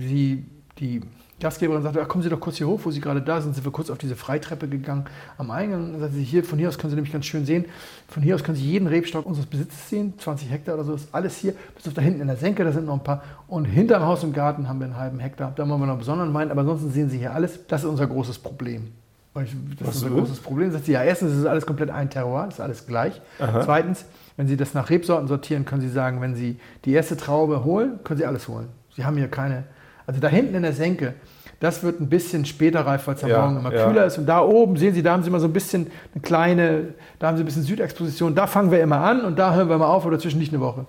sie, 0.00 0.44
die 0.78 1.02
Gastgeberin 1.40 1.82
sagte, 1.82 2.02
ach, 2.02 2.08
kommen 2.08 2.22
Sie 2.22 2.28
doch 2.28 2.38
kurz 2.38 2.58
hier 2.58 2.68
hoch, 2.68 2.80
wo 2.84 2.90
Sie 2.90 3.00
gerade 3.00 3.22
da 3.22 3.40
sind. 3.40 3.54
Sind 3.54 3.64
wir 3.64 3.72
kurz 3.72 3.88
auf 3.88 3.96
diese 3.96 4.14
Freitreppe 4.14 4.68
gegangen 4.68 5.06
am 5.38 5.50
Eingang. 5.50 5.92
Dann 5.92 6.00
sagte 6.00 6.16
sie, 6.16 6.22
hier, 6.22 6.44
von 6.44 6.58
hier 6.58 6.68
aus 6.68 6.76
können 6.76 6.90
Sie 6.90 6.96
nämlich 6.96 7.12
ganz 7.14 7.24
schön 7.24 7.46
sehen. 7.46 7.64
Von 8.08 8.22
hier 8.22 8.34
aus 8.34 8.44
können 8.44 8.58
Sie 8.58 8.64
jeden 8.64 8.86
Rebstock 8.86 9.24
unseres 9.24 9.46
Besitzes 9.46 9.88
sehen. 9.88 10.12
20 10.18 10.50
Hektar 10.50 10.74
oder 10.74 10.84
so 10.84 10.92
ist 10.92 11.08
alles 11.12 11.38
hier. 11.38 11.54
Bis 11.74 11.88
auf 11.88 11.94
da 11.94 12.02
hinten 12.02 12.20
in 12.20 12.26
der 12.26 12.36
Senke, 12.36 12.62
da 12.62 12.72
sind 12.72 12.84
noch 12.84 12.94
ein 12.94 13.02
paar. 13.04 13.22
Und 13.48 13.64
hinterm 13.64 14.02
Haus 14.04 14.22
im 14.22 14.34
Garten 14.34 14.68
haben 14.68 14.80
wir 14.80 14.84
einen 14.84 14.98
halben 14.98 15.18
Hektar. 15.18 15.52
Da 15.56 15.64
machen 15.64 15.80
wir 15.80 15.86
noch 15.86 15.98
besonderen 15.98 16.34
Wein. 16.34 16.50
Aber 16.50 16.60
ansonsten 16.60 16.90
sehen 16.90 17.08
Sie 17.08 17.16
hier 17.16 17.32
alles. 17.32 17.66
Das 17.66 17.84
ist 17.84 17.88
unser 17.88 18.06
großes 18.06 18.38
Problem. 18.38 18.92
Und 19.32 19.44
ich, 19.44 19.54
das 19.78 19.88
Was 19.88 19.96
ist 19.96 20.02
unser 20.02 20.14
so? 20.14 20.20
großes 20.20 20.40
Problem. 20.40 20.72
Sagt 20.72 20.84
sie, 20.86 20.92
ja, 20.92 21.02
erstens 21.02 21.32
ist 21.32 21.38
es 21.38 21.46
alles 21.46 21.64
komplett 21.64 21.88
ein 21.90 22.10
Terroir, 22.10 22.46
das 22.46 22.54
ist 22.54 22.60
alles 22.60 22.86
gleich. 22.86 23.20
Zweitens, 23.38 24.04
wenn 24.36 24.46
Sie 24.46 24.56
das 24.56 24.74
nach 24.74 24.90
Rebsorten 24.90 25.28
sortieren, 25.28 25.64
können 25.64 25.80
Sie 25.80 25.88
sagen, 25.88 26.20
wenn 26.20 26.34
Sie 26.34 26.58
die 26.84 26.92
erste 26.92 27.16
Traube 27.16 27.64
holen, 27.64 28.00
können 28.04 28.18
Sie 28.18 28.26
alles 28.26 28.48
holen. 28.48 28.68
Sie 28.96 29.04
haben 29.04 29.16
hier 29.16 29.28
keine. 29.28 29.64
Also 30.06 30.20
da 30.20 30.28
hinten 30.28 30.54
in 30.54 30.62
der 30.62 30.72
Senke, 30.72 31.14
das 31.60 31.82
wird 31.82 32.00
ein 32.00 32.08
bisschen 32.08 32.46
später 32.46 32.80
reif, 32.86 33.06
weil 33.06 33.14
es 33.14 33.22
am 33.22 33.30
Ja, 33.30 33.42
Morgen 33.42 33.58
immer 33.58 33.72
ja. 33.72 33.86
kühler 33.86 34.06
ist. 34.06 34.18
Und 34.18 34.26
da 34.26 34.40
oben, 34.40 34.76
sehen 34.76 34.94
Sie, 34.94 35.02
da 35.02 35.12
haben 35.12 35.22
Sie 35.22 35.28
immer 35.28 35.40
so 35.40 35.46
ein 35.46 35.52
bisschen 35.52 35.88
eine 36.14 36.22
kleine, 36.22 36.94
da 37.18 37.28
haben 37.28 37.36
Sie 37.36 37.42
ein 37.42 37.46
bisschen 37.46 37.62
Südexposition. 37.62 38.34
Da 38.34 38.46
fangen 38.46 38.70
wir 38.70 38.80
immer 38.80 39.00
an 39.00 39.24
und 39.24 39.38
da 39.38 39.54
hören 39.54 39.68
wir 39.68 39.76
mal 39.78 39.86
auf 39.86 40.06
oder 40.06 40.18
zwischen 40.18 40.38
nicht 40.38 40.52
eine 40.52 40.62
Woche. 40.62 40.86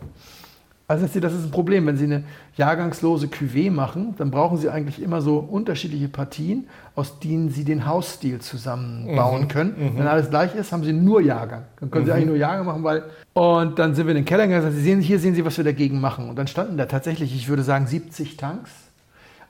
Also 0.92 1.08
das 1.22 1.32
ist 1.32 1.46
ein 1.46 1.52
Problem. 1.52 1.86
Wenn 1.86 1.96
Sie 1.96 2.04
eine 2.04 2.26
jahrgangslose 2.58 3.28
Cuvée 3.28 3.72
machen, 3.72 4.14
dann 4.18 4.30
brauchen 4.30 4.58
Sie 4.58 4.68
eigentlich 4.68 5.02
immer 5.02 5.22
so 5.22 5.38
unterschiedliche 5.38 6.10
Partien, 6.10 6.68
aus 6.96 7.20
denen 7.20 7.50
Sie 7.50 7.64
den 7.64 7.86
Hausstil 7.86 8.40
zusammenbauen 8.40 9.44
mhm. 9.44 9.48
können. 9.48 9.76
Mhm. 9.78 10.00
Wenn 10.00 10.08
alles 10.08 10.30
gleich 10.30 10.54
ist, 10.54 10.74
haben 10.74 10.84
Sie 10.84 10.92
nur 10.92 11.22
Jahrgang. 11.22 11.64
Dann 11.80 11.90
können 11.90 12.04
Sie 12.04 12.12
mhm. 12.12 12.18
eigentlich 12.18 12.28
nur 12.28 12.36
Jahrgang 12.36 12.66
machen, 12.66 12.84
weil... 12.84 13.04
Und 13.32 13.80
dann 13.80 13.96
sind 13.96 14.06
wir 14.06 14.12
in 14.12 14.18
den 14.18 14.26
Keller 14.26 14.48
gegangen 14.48 14.66
und 14.66 14.74
Sie 14.74 14.82
sehen, 14.82 15.00
hier 15.00 15.18
sehen 15.18 15.34
Sie, 15.34 15.46
was 15.46 15.56
wir 15.56 15.64
dagegen 15.64 16.02
machen. 16.02 16.28
Und 16.28 16.36
dann 16.36 16.48
standen 16.48 16.76
da 16.76 16.86
tatsächlich, 16.88 17.34
ich 17.34 17.48
würde 17.48 17.64
sagen, 17.64 17.88
70 17.88 18.36
Tanks. 18.36 18.72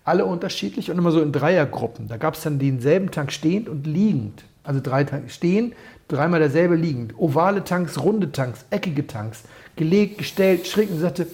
Alle 0.03 0.26
unterschiedlich 0.26 0.91
und 0.91 0.99
immer 0.99 1.09
so 1.09 1.23
in 1.23 1.31
Dreiergruppen. 1.31 2.07
Da 2.07 2.18
gab 2.18 2.35
es 2.35 2.41
dann 2.41 2.59
denselben 2.59 3.09
Tank 3.09 3.31
stehend 3.31 3.68
und 3.68 3.88
liegend. 3.88 4.43
Also 4.63 4.80
drei 4.80 5.05
Tanks 5.05 5.34
stehen, 5.34 5.73
dreimal 6.07 6.39
derselbe 6.39 6.76
liegend. 6.76 7.15
Ovale 7.18 7.63
Tanks, 7.63 7.99
runde 7.99 8.31
Tanks, 8.31 8.63
eckige 8.69 9.07
Tanks 9.07 9.45
gelegt, 9.76 10.18
gestellt, 10.18 10.68
schräg 10.68 10.89
und 10.91 10.99
sagte, 10.99 11.27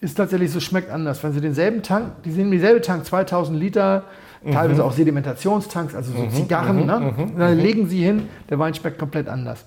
ist 0.00 0.16
tatsächlich 0.16 0.50
so, 0.52 0.60
schmeckt 0.60 0.90
anders. 0.90 1.22
Wenn 1.22 1.32
Sie 1.32 1.40
denselben 1.40 1.82
Tank, 1.82 2.22
die 2.24 2.30
sehen 2.30 2.50
dieselbe 2.50 2.80
Tank, 2.80 3.04
2000 3.04 3.58
Liter, 3.58 4.04
mhm. 4.42 4.52
teilweise 4.52 4.84
auch 4.84 4.92
Sedimentationstanks, 4.92 5.94
also 5.94 6.12
so 6.12 6.18
mhm. 6.18 6.30
Zigarren, 6.30 6.80
mhm. 6.80 6.86
ne? 6.86 7.00
Mhm. 7.00 7.22
und 7.34 7.38
dann 7.38 7.58
legen 7.58 7.88
Sie 7.88 8.02
hin, 8.02 8.28
der 8.48 8.58
Wein 8.58 8.74
schmeckt 8.74 8.98
komplett 8.98 9.28
anders. 9.28 9.64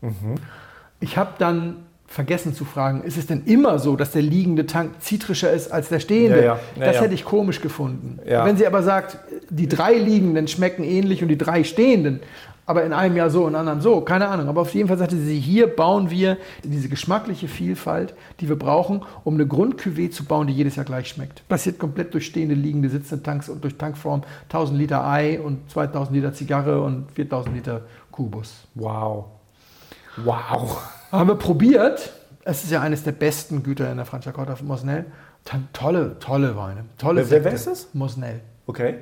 Mhm. 0.00 0.36
Ich 1.00 1.16
habe 1.16 1.32
dann 1.38 1.76
vergessen 2.06 2.54
zu 2.54 2.64
fragen, 2.66 3.02
ist 3.04 3.16
es 3.16 3.26
denn 3.26 3.44
immer 3.46 3.78
so, 3.78 3.96
dass 3.96 4.12
der 4.12 4.20
liegende 4.20 4.66
Tank 4.66 5.00
zitrischer 5.00 5.50
ist 5.50 5.72
als 5.72 5.88
der 5.88 5.98
stehende? 5.98 6.38
Ja, 6.38 6.44
ja. 6.44 6.58
Ja, 6.78 6.84
das 6.84 7.00
hätte 7.00 7.14
ich 7.14 7.24
komisch 7.24 7.62
gefunden. 7.62 8.18
Wenn 8.24 8.56
sie 8.58 8.66
aber 8.66 8.82
sagt, 8.82 9.16
die 9.48 9.66
drei 9.66 9.94
liegenden 9.94 10.46
schmecken 10.46 10.84
ähnlich 10.84 11.22
und 11.22 11.28
die 11.28 11.38
drei 11.38 11.64
stehenden, 11.64 12.20
aber 12.64 12.84
in 12.84 12.92
einem 12.92 13.16
Jahr 13.16 13.28
so, 13.28 13.48
in 13.48 13.54
anderen 13.54 13.80
so, 13.80 14.00
keine 14.02 14.28
Ahnung. 14.28 14.48
Aber 14.48 14.60
auf 14.60 14.72
jeden 14.74 14.88
Fall 14.88 14.98
sagte 14.98 15.16
sie, 15.16 15.38
hier 15.38 15.66
bauen 15.66 16.10
wir 16.10 16.38
diese 16.62 16.88
geschmackliche 16.88 17.48
Vielfalt, 17.48 18.14
die 18.40 18.48
wir 18.48 18.56
brauchen, 18.56 19.02
um 19.24 19.34
eine 19.34 19.44
Grundcuvée 19.44 20.10
zu 20.10 20.24
bauen, 20.24 20.46
die 20.46 20.52
jedes 20.52 20.76
Jahr 20.76 20.84
gleich 20.84 21.08
schmeckt. 21.08 21.46
Passiert 21.48 21.78
komplett 21.78 22.14
durch 22.14 22.26
stehende, 22.26 22.54
liegende, 22.54 22.88
sitzende 22.88 23.22
Tanks 23.22 23.48
und 23.48 23.64
durch 23.64 23.76
Tankform 23.76 24.22
1000 24.44 24.78
Liter 24.78 25.06
Ei 25.06 25.40
und 25.40 25.70
2000 25.70 26.16
Liter 26.16 26.32
Zigarre 26.32 26.80
und 26.82 27.10
4000 27.12 27.56
Liter 27.56 27.82
Kubus. 28.12 28.66
Wow. 28.74 29.26
Wow. 30.16 30.82
Haben 31.10 31.28
wir 31.28 31.36
probiert. 31.36 32.12
Es 32.44 32.64
ist 32.64 32.70
ja 32.70 32.80
eines 32.80 33.02
der 33.02 33.12
besten 33.12 33.62
Güter 33.62 33.90
in 33.90 33.96
der 33.96 34.06
Franciacorta 34.06 34.56
von 34.56 34.66
Mosnell. 34.66 35.06
Tolle, 35.72 36.18
tolle 36.20 36.56
Weine. 36.56 36.84
Tolle 36.98 37.28
wer, 37.28 37.44
wer 37.44 37.52
ist 37.52 37.66
das? 37.66 37.88
Mosnell. 37.92 38.40
Okay. 38.66 38.98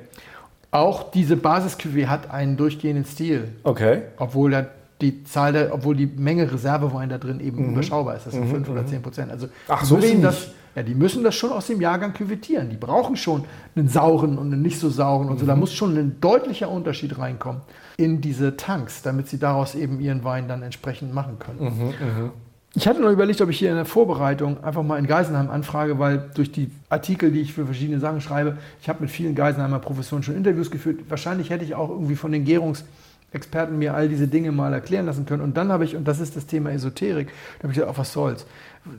Auch 0.71 1.11
diese 1.11 1.35
basis 1.35 1.77
hat 2.07 2.31
einen 2.31 2.55
durchgehenden 2.55 3.05
Stil. 3.05 3.49
Okay. 3.63 4.03
Obwohl 4.17 4.51
der, 4.51 4.71
die 5.01 5.23
Zahl 5.25 5.51
der, 5.51 5.73
obwohl 5.73 5.95
die 5.95 6.07
Menge 6.07 6.49
Reservewein 6.51 7.09
da 7.09 7.17
drin 7.17 7.41
eben 7.41 7.67
mhm. 7.67 7.73
überschaubar 7.73 8.15
ist. 8.15 8.25
Das 8.25 8.33
sind 8.33 8.47
mhm. 8.47 8.65
5 8.65 8.69
oder 8.69 8.85
10 8.85 8.97
mhm. 8.99 9.03
Prozent. 9.03 9.31
Also 9.31 9.47
Ach, 9.67 9.83
so 9.83 10.01
wenig. 10.01 10.21
Das, 10.21 10.47
ja, 10.73 10.83
die 10.83 10.95
müssen 10.95 11.25
das 11.25 11.35
schon 11.35 11.51
aus 11.51 11.67
dem 11.67 11.81
Jahrgang 11.81 12.13
küvettieren. 12.13 12.69
Die 12.69 12.77
brauchen 12.77 13.17
schon 13.17 13.43
einen 13.75 13.89
sauren 13.89 14.37
und 14.37 14.53
einen 14.53 14.61
nicht 14.61 14.79
so 14.79 14.89
sauren 14.89 15.27
und 15.27 15.39
so. 15.39 15.45
Da 15.45 15.55
mhm. 15.55 15.59
muss 15.59 15.73
schon 15.73 15.97
ein 15.97 16.21
deutlicher 16.21 16.69
Unterschied 16.69 17.17
reinkommen 17.17 17.61
in 17.97 18.21
diese 18.21 18.55
Tanks, 18.55 19.01
damit 19.01 19.27
sie 19.27 19.39
daraus 19.39 19.75
eben 19.75 19.99
ihren 19.99 20.23
Wein 20.23 20.47
dann 20.47 20.61
entsprechend 20.63 21.13
machen 21.13 21.37
können. 21.37 21.59
Mhm, 21.59 21.87
mh. 21.89 22.31
Ich 22.73 22.87
hatte 22.87 23.01
noch 23.01 23.11
überlegt, 23.11 23.41
ob 23.41 23.49
ich 23.49 23.59
hier 23.59 23.69
in 23.69 23.75
der 23.75 23.85
Vorbereitung 23.85 24.63
einfach 24.63 24.81
mal 24.81 24.97
in 24.97 25.05
Geisenheim 25.05 25.49
anfrage, 25.49 25.99
weil 25.99 26.29
durch 26.33 26.53
die 26.53 26.71
Artikel, 26.89 27.31
die 27.31 27.41
ich 27.41 27.53
für 27.53 27.65
verschiedene 27.65 27.99
Sachen 27.99 28.21
schreibe, 28.21 28.57
ich 28.81 28.87
habe 28.87 29.01
mit 29.01 29.11
vielen 29.11 29.35
Geisenheimer 29.35 29.79
Professoren 29.79 30.23
schon 30.23 30.37
Interviews 30.37 30.71
geführt. 30.71 31.01
Wahrscheinlich 31.09 31.49
hätte 31.49 31.65
ich 31.65 31.75
auch 31.75 31.89
irgendwie 31.89 32.15
von 32.15 32.31
den 32.31 32.45
Gärungsexperten 32.45 33.77
mir 33.77 33.93
all 33.93 34.07
diese 34.07 34.29
Dinge 34.29 34.53
mal 34.53 34.73
erklären 34.73 35.05
lassen 35.05 35.25
können. 35.25 35.41
Und 35.41 35.57
dann 35.57 35.69
habe 35.69 35.83
ich, 35.83 35.97
und 35.97 36.07
das 36.07 36.21
ist 36.21 36.37
das 36.37 36.45
Thema 36.45 36.71
Esoterik, 36.71 37.27
da 37.27 37.63
habe 37.63 37.73
ich 37.73 37.75
gesagt, 37.75 37.91
auch 37.91 37.97
was 37.97 38.13
soll's. 38.13 38.45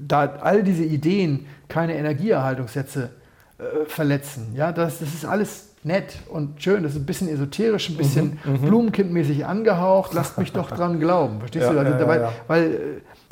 Da 0.07 0.27
all 0.43 0.63
diese 0.63 0.85
Ideen 0.85 1.47
keine 1.69 1.97
Energieerhaltungssätze 1.97 3.09
äh, 3.59 3.87
verletzen, 3.87 4.53
ja, 4.55 4.73
das, 4.73 4.99
das 4.99 5.15
ist 5.15 5.25
alles 5.25 5.71
nett 5.83 6.19
und 6.29 6.63
schön. 6.63 6.83
Das 6.83 6.93
ist 6.93 6.99
ein 6.99 7.07
bisschen 7.07 7.29
esoterisch, 7.29 7.89
ein 7.89 7.97
bisschen 7.97 8.39
mhm, 8.45 8.53
mhm. 8.53 8.59
Blumenkindmäßig 8.61 9.47
angehaucht. 9.47 10.15
Lasst 10.15 10.39
mich 10.39 10.53
doch 10.53 10.71
dran 10.71 11.01
glauben. 11.01 11.39
Verstehst 11.39 11.67
ja, 11.67 11.73
du? 11.73 11.79
Also, 11.79 11.93
ja, 11.93 12.07
weil, 12.09 12.21
ja. 12.21 12.33
weil 12.47 12.63
äh, 12.63 12.79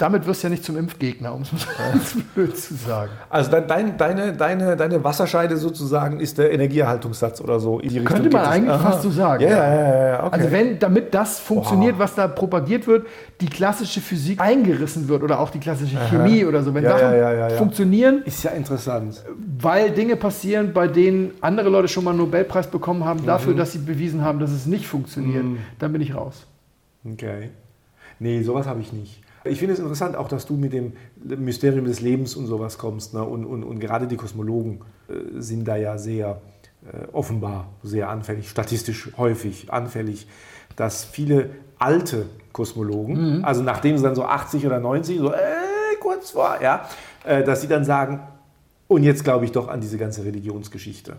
damit 0.01 0.27
wirst 0.27 0.43
du 0.43 0.47
ja 0.47 0.51
nicht 0.51 0.65
zum 0.65 0.79
Impfgegner, 0.79 1.35
um 1.35 1.43
es 1.43 1.53
mal 1.53 1.61
ganz 1.93 2.17
blöd 2.35 2.57
zu 2.57 2.75
sagen. 2.75 3.11
Also 3.29 3.51
dein, 3.51 3.99
deine, 3.99 4.33
deine, 4.33 4.77
deine 4.77 5.05
Wasserscheide 5.05 5.57
sozusagen 5.57 6.21
ist 6.21 6.39
der 6.39 6.53
Energieerhaltungssatz 6.53 7.41
oder 7.41 7.61
so. 7.61 7.79
Könnte 8.05 8.31
man 8.31 8.47
eigentlich 8.47 8.75
Aha. 8.75 8.91
fast 8.91 9.03
so 9.03 9.11
sagen. 9.11 9.43
Ja, 9.43 9.51
ja, 9.51 10.07
ja, 10.09 10.25
okay. 10.25 10.37
Also 10.37 10.53
wenn, 10.53 10.79
damit 10.79 11.13
das 11.13 11.39
funktioniert, 11.39 11.99
Boah. 11.99 12.05
was 12.05 12.15
da 12.15 12.29
propagiert 12.29 12.87
wird, 12.87 13.07
die 13.41 13.49
klassische 13.49 14.01
Physik 14.01 14.41
eingerissen 14.41 15.09
wird 15.09 15.23
oder 15.23 15.39
auch 15.39 15.51
die 15.51 15.61
klassische 15.61 15.97
Chemie 16.09 16.43
Aha. 16.43 16.49
oder 16.49 16.63
so. 16.63 16.73
Wenn 16.73 16.85
Sachen 16.85 17.57
funktionieren, 17.59 18.23
ist 18.25 18.43
ja 18.43 18.53
interessant. 18.53 19.23
Weil 19.59 19.91
Dinge 19.91 20.17
passieren, 20.17 20.73
bei 20.73 20.89
denen 20.89 21.33
andere 21.43 21.69
Leute 21.69 21.89
schon 21.89 22.05
mal 22.05 22.11
einen 22.11 22.21
Nobelpreis 22.21 22.69
bekommen 22.69 23.05
haben, 23.05 23.27
dafür, 23.27 23.53
mhm. 23.53 23.59
dass 23.59 23.73
sie 23.73 23.79
bewiesen 23.79 24.25
haben, 24.25 24.39
dass 24.39 24.51
es 24.51 24.65
nicht 24.67 24.87
funktioniert, 24.87 25.45
mhm. 25.45 25.59
dann 25.79 25.93
bin 25.93 26.01
ich 26.01 26.15
raus. 26.15 26.47
Okay. 27.05 27.51
Nee, 28.19 28.43
sowas 28.43 28.67
habe 28.67 28.81
ich 28.81 28.93
nicht. 28.93 29.23
Ich 29.45 29.59
finde 29.59 29.75
es 29.75 29.81
interessant 29.81 30.17
auch, 30.17 30.29
dass 30.29 30.47
du 30.47 30.55
mit 30.55 30.73
dem 30.73 30.93
Mysterium 31.17 31.87
des 31.87 32.01
Lebens 32.01 32.37
und 32.37 32.47
sowas 32.47 32.77
kommst. 32.79 33.15
Ne? 33.15 33.25
Und, 33.25 33.45
und, 33.45 33.65
und 33.65 33.81
gerade 33.81 34.07
die 34.07 34.17
Kosmologen 34.17 34.81
äh, 35.09 35.41
sind 35.41 35.67
da 35.67 35.77
ja 35.77 35.97
sehr 35.97 36.41
äh, 36.83 37.07
offenbar 37.13 37.69
sehr 37.83 38.09
anfällig, 38.09 38.49
statistisch 38.49 39.11
häufig 39.19 39.73
anfällig, 39.73 40.27
dass 40.77 41.05
viele 41.05 41.51
alte 41.79 42.27
Kosmologen, 42.53 43.39
mhm. 43.39 43.45
also 43.45 43.63
nachdem 43.63 43.97
sie 43.97 44.03
dann 44.03 44.15
so 44.15 44.25
80 44.25 44.67
oder 44.67 44.81
90, 44.81 45.19
so 45.19 45.33
äh, 45.33 45.39
kurz 46.01 46.31
vor, 46.31 46.59
ja, 46.63 46.89
äh, 47.25 47.45
dass 47.45 47.61
sie 47.61 47.69
dann 47.69 47.85
sagen, 47.85 48.21
und 48.89 49.03
jetzt 49.03 49.25
glaube 49.25 49.45
ich 49.45 49.53
doch 49.53 49.69
an 49.69 49.81
diese 49.81 49.99
ganze 49.99 50.25
Religionsgeschichte. 50.25 51.17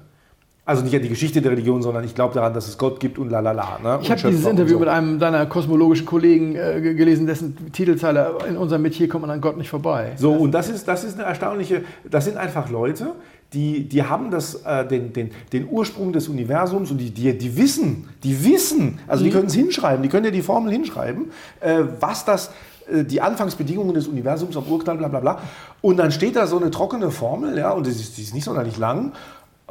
Also 0.64 0.84
nicht 0.84 0.96
an 0.96 1.02
die 1.02 1.10
Geschichte 1.10 1.42
der 1.42 1.52
Religion, 1.52 1.82
sondern 1.82 2.04
ich 2.04 2.14
glaube 2.14 2.36
daran, 2.36 2.54
dass 2.54 2.68
es 2.68 2.78
Gott 2.78 3.00
gibt 3.00 3.18
und 3.18 3.32
lalala. 3.32 3.80
Ne? 3.82 4.00
Ich 4.04 4.12
habe 4.12 4.22
dieses 4.22 4.46
Interview 4.46 4.74
so. 4.74 4.80
mit 4.80 4.90
einem 4.90 5.18
deiner 5.18 5.48
kosmologischen 5.48 6.06
Kollegen 6.06 6.56
äh, 6.56 6.80
gelesen, 6.82 7.26
dessen 7.26 7.72
Titelzeile 7.72 8.38
in 8.48 8.58
unserem 8.58 8.84
Metier 8.84 9.10
kommt 9.10 9.22
man 9.22 9.32
an 9.32 9.42
Gott 9.42 9.58
nicht 9.58 9.70
vorbei. 9.70 10.12
So, 10.18 10.32
und 10.32 10.52
das 10.52 10.70
ist, 10.70 10.88
das 10.88 11.04
ist 11.04 11.16
eine 11.16 11.24
erstaunliche, 11.24 11.84
das 12.10 12.26
sind 12.26 12.38
einfach 12.38 12.70
Leute, 12.70 13.14
die, 13.54 13.90
die 13.90 14.04
haben 14.04 14.30
das, 14.30 14.64
äh, 14.64 14.88
den, 14.88 15.14
den, 15.14 15.32
den 15.52 15.68
Ursprung 15.68 16.14
des 16.14 16.30
Universums 16.30 16.92
und 16.92 17.00
die, 17.00 17.10
die, 17.10 17.36
die 17.36 17.58
wissen, 17.58 18.10
die 18.24 18.46
wissen, 18.46 19.00
also 19.08 19.24
mhm. 19.24 19.26
die 19.26 19.34
können 19.34 19.48
es 19.48 19.56
hinschreiben, 19.56 20.04
die 20.04 20.10
können 20.10 20.26
ja 20.26 20.32
die 20.32 20.44
Formel 20.44 20.72
hinschreiben, 20.72 21.32
äh, 21.60 21.80
was 22.00 22.24
das 22.24 22.52
äh, 22.90 23.04
die 23.04 23.20
Anfangsbedingungen 23.20 23.94
des 23.94 24.08
Universums 24.08 24.56
am 24.56 24.66
Urknall, 24.68 24.98
bla 24.98 25.08
bla 25.08 25.20
bla. 25.20 25.40
Und 25.82 25.98
dann 25.98 26.12
steht 26.12 26.36
da 26.36 26.48
so 26.48 26.58
eine 26.58 26.72
trockene 26.72 27.12
Formel, 27.12 27.58
ja, 27.58 27.72
und 27.72 27.88
die 27.88 27.92
ist, 27.92 28.18
die 28.18 28.22
ist 28.22 28.34
nicht 28.34 28.46
sonderlich 28.46 28.78
lang. 28.78 29.12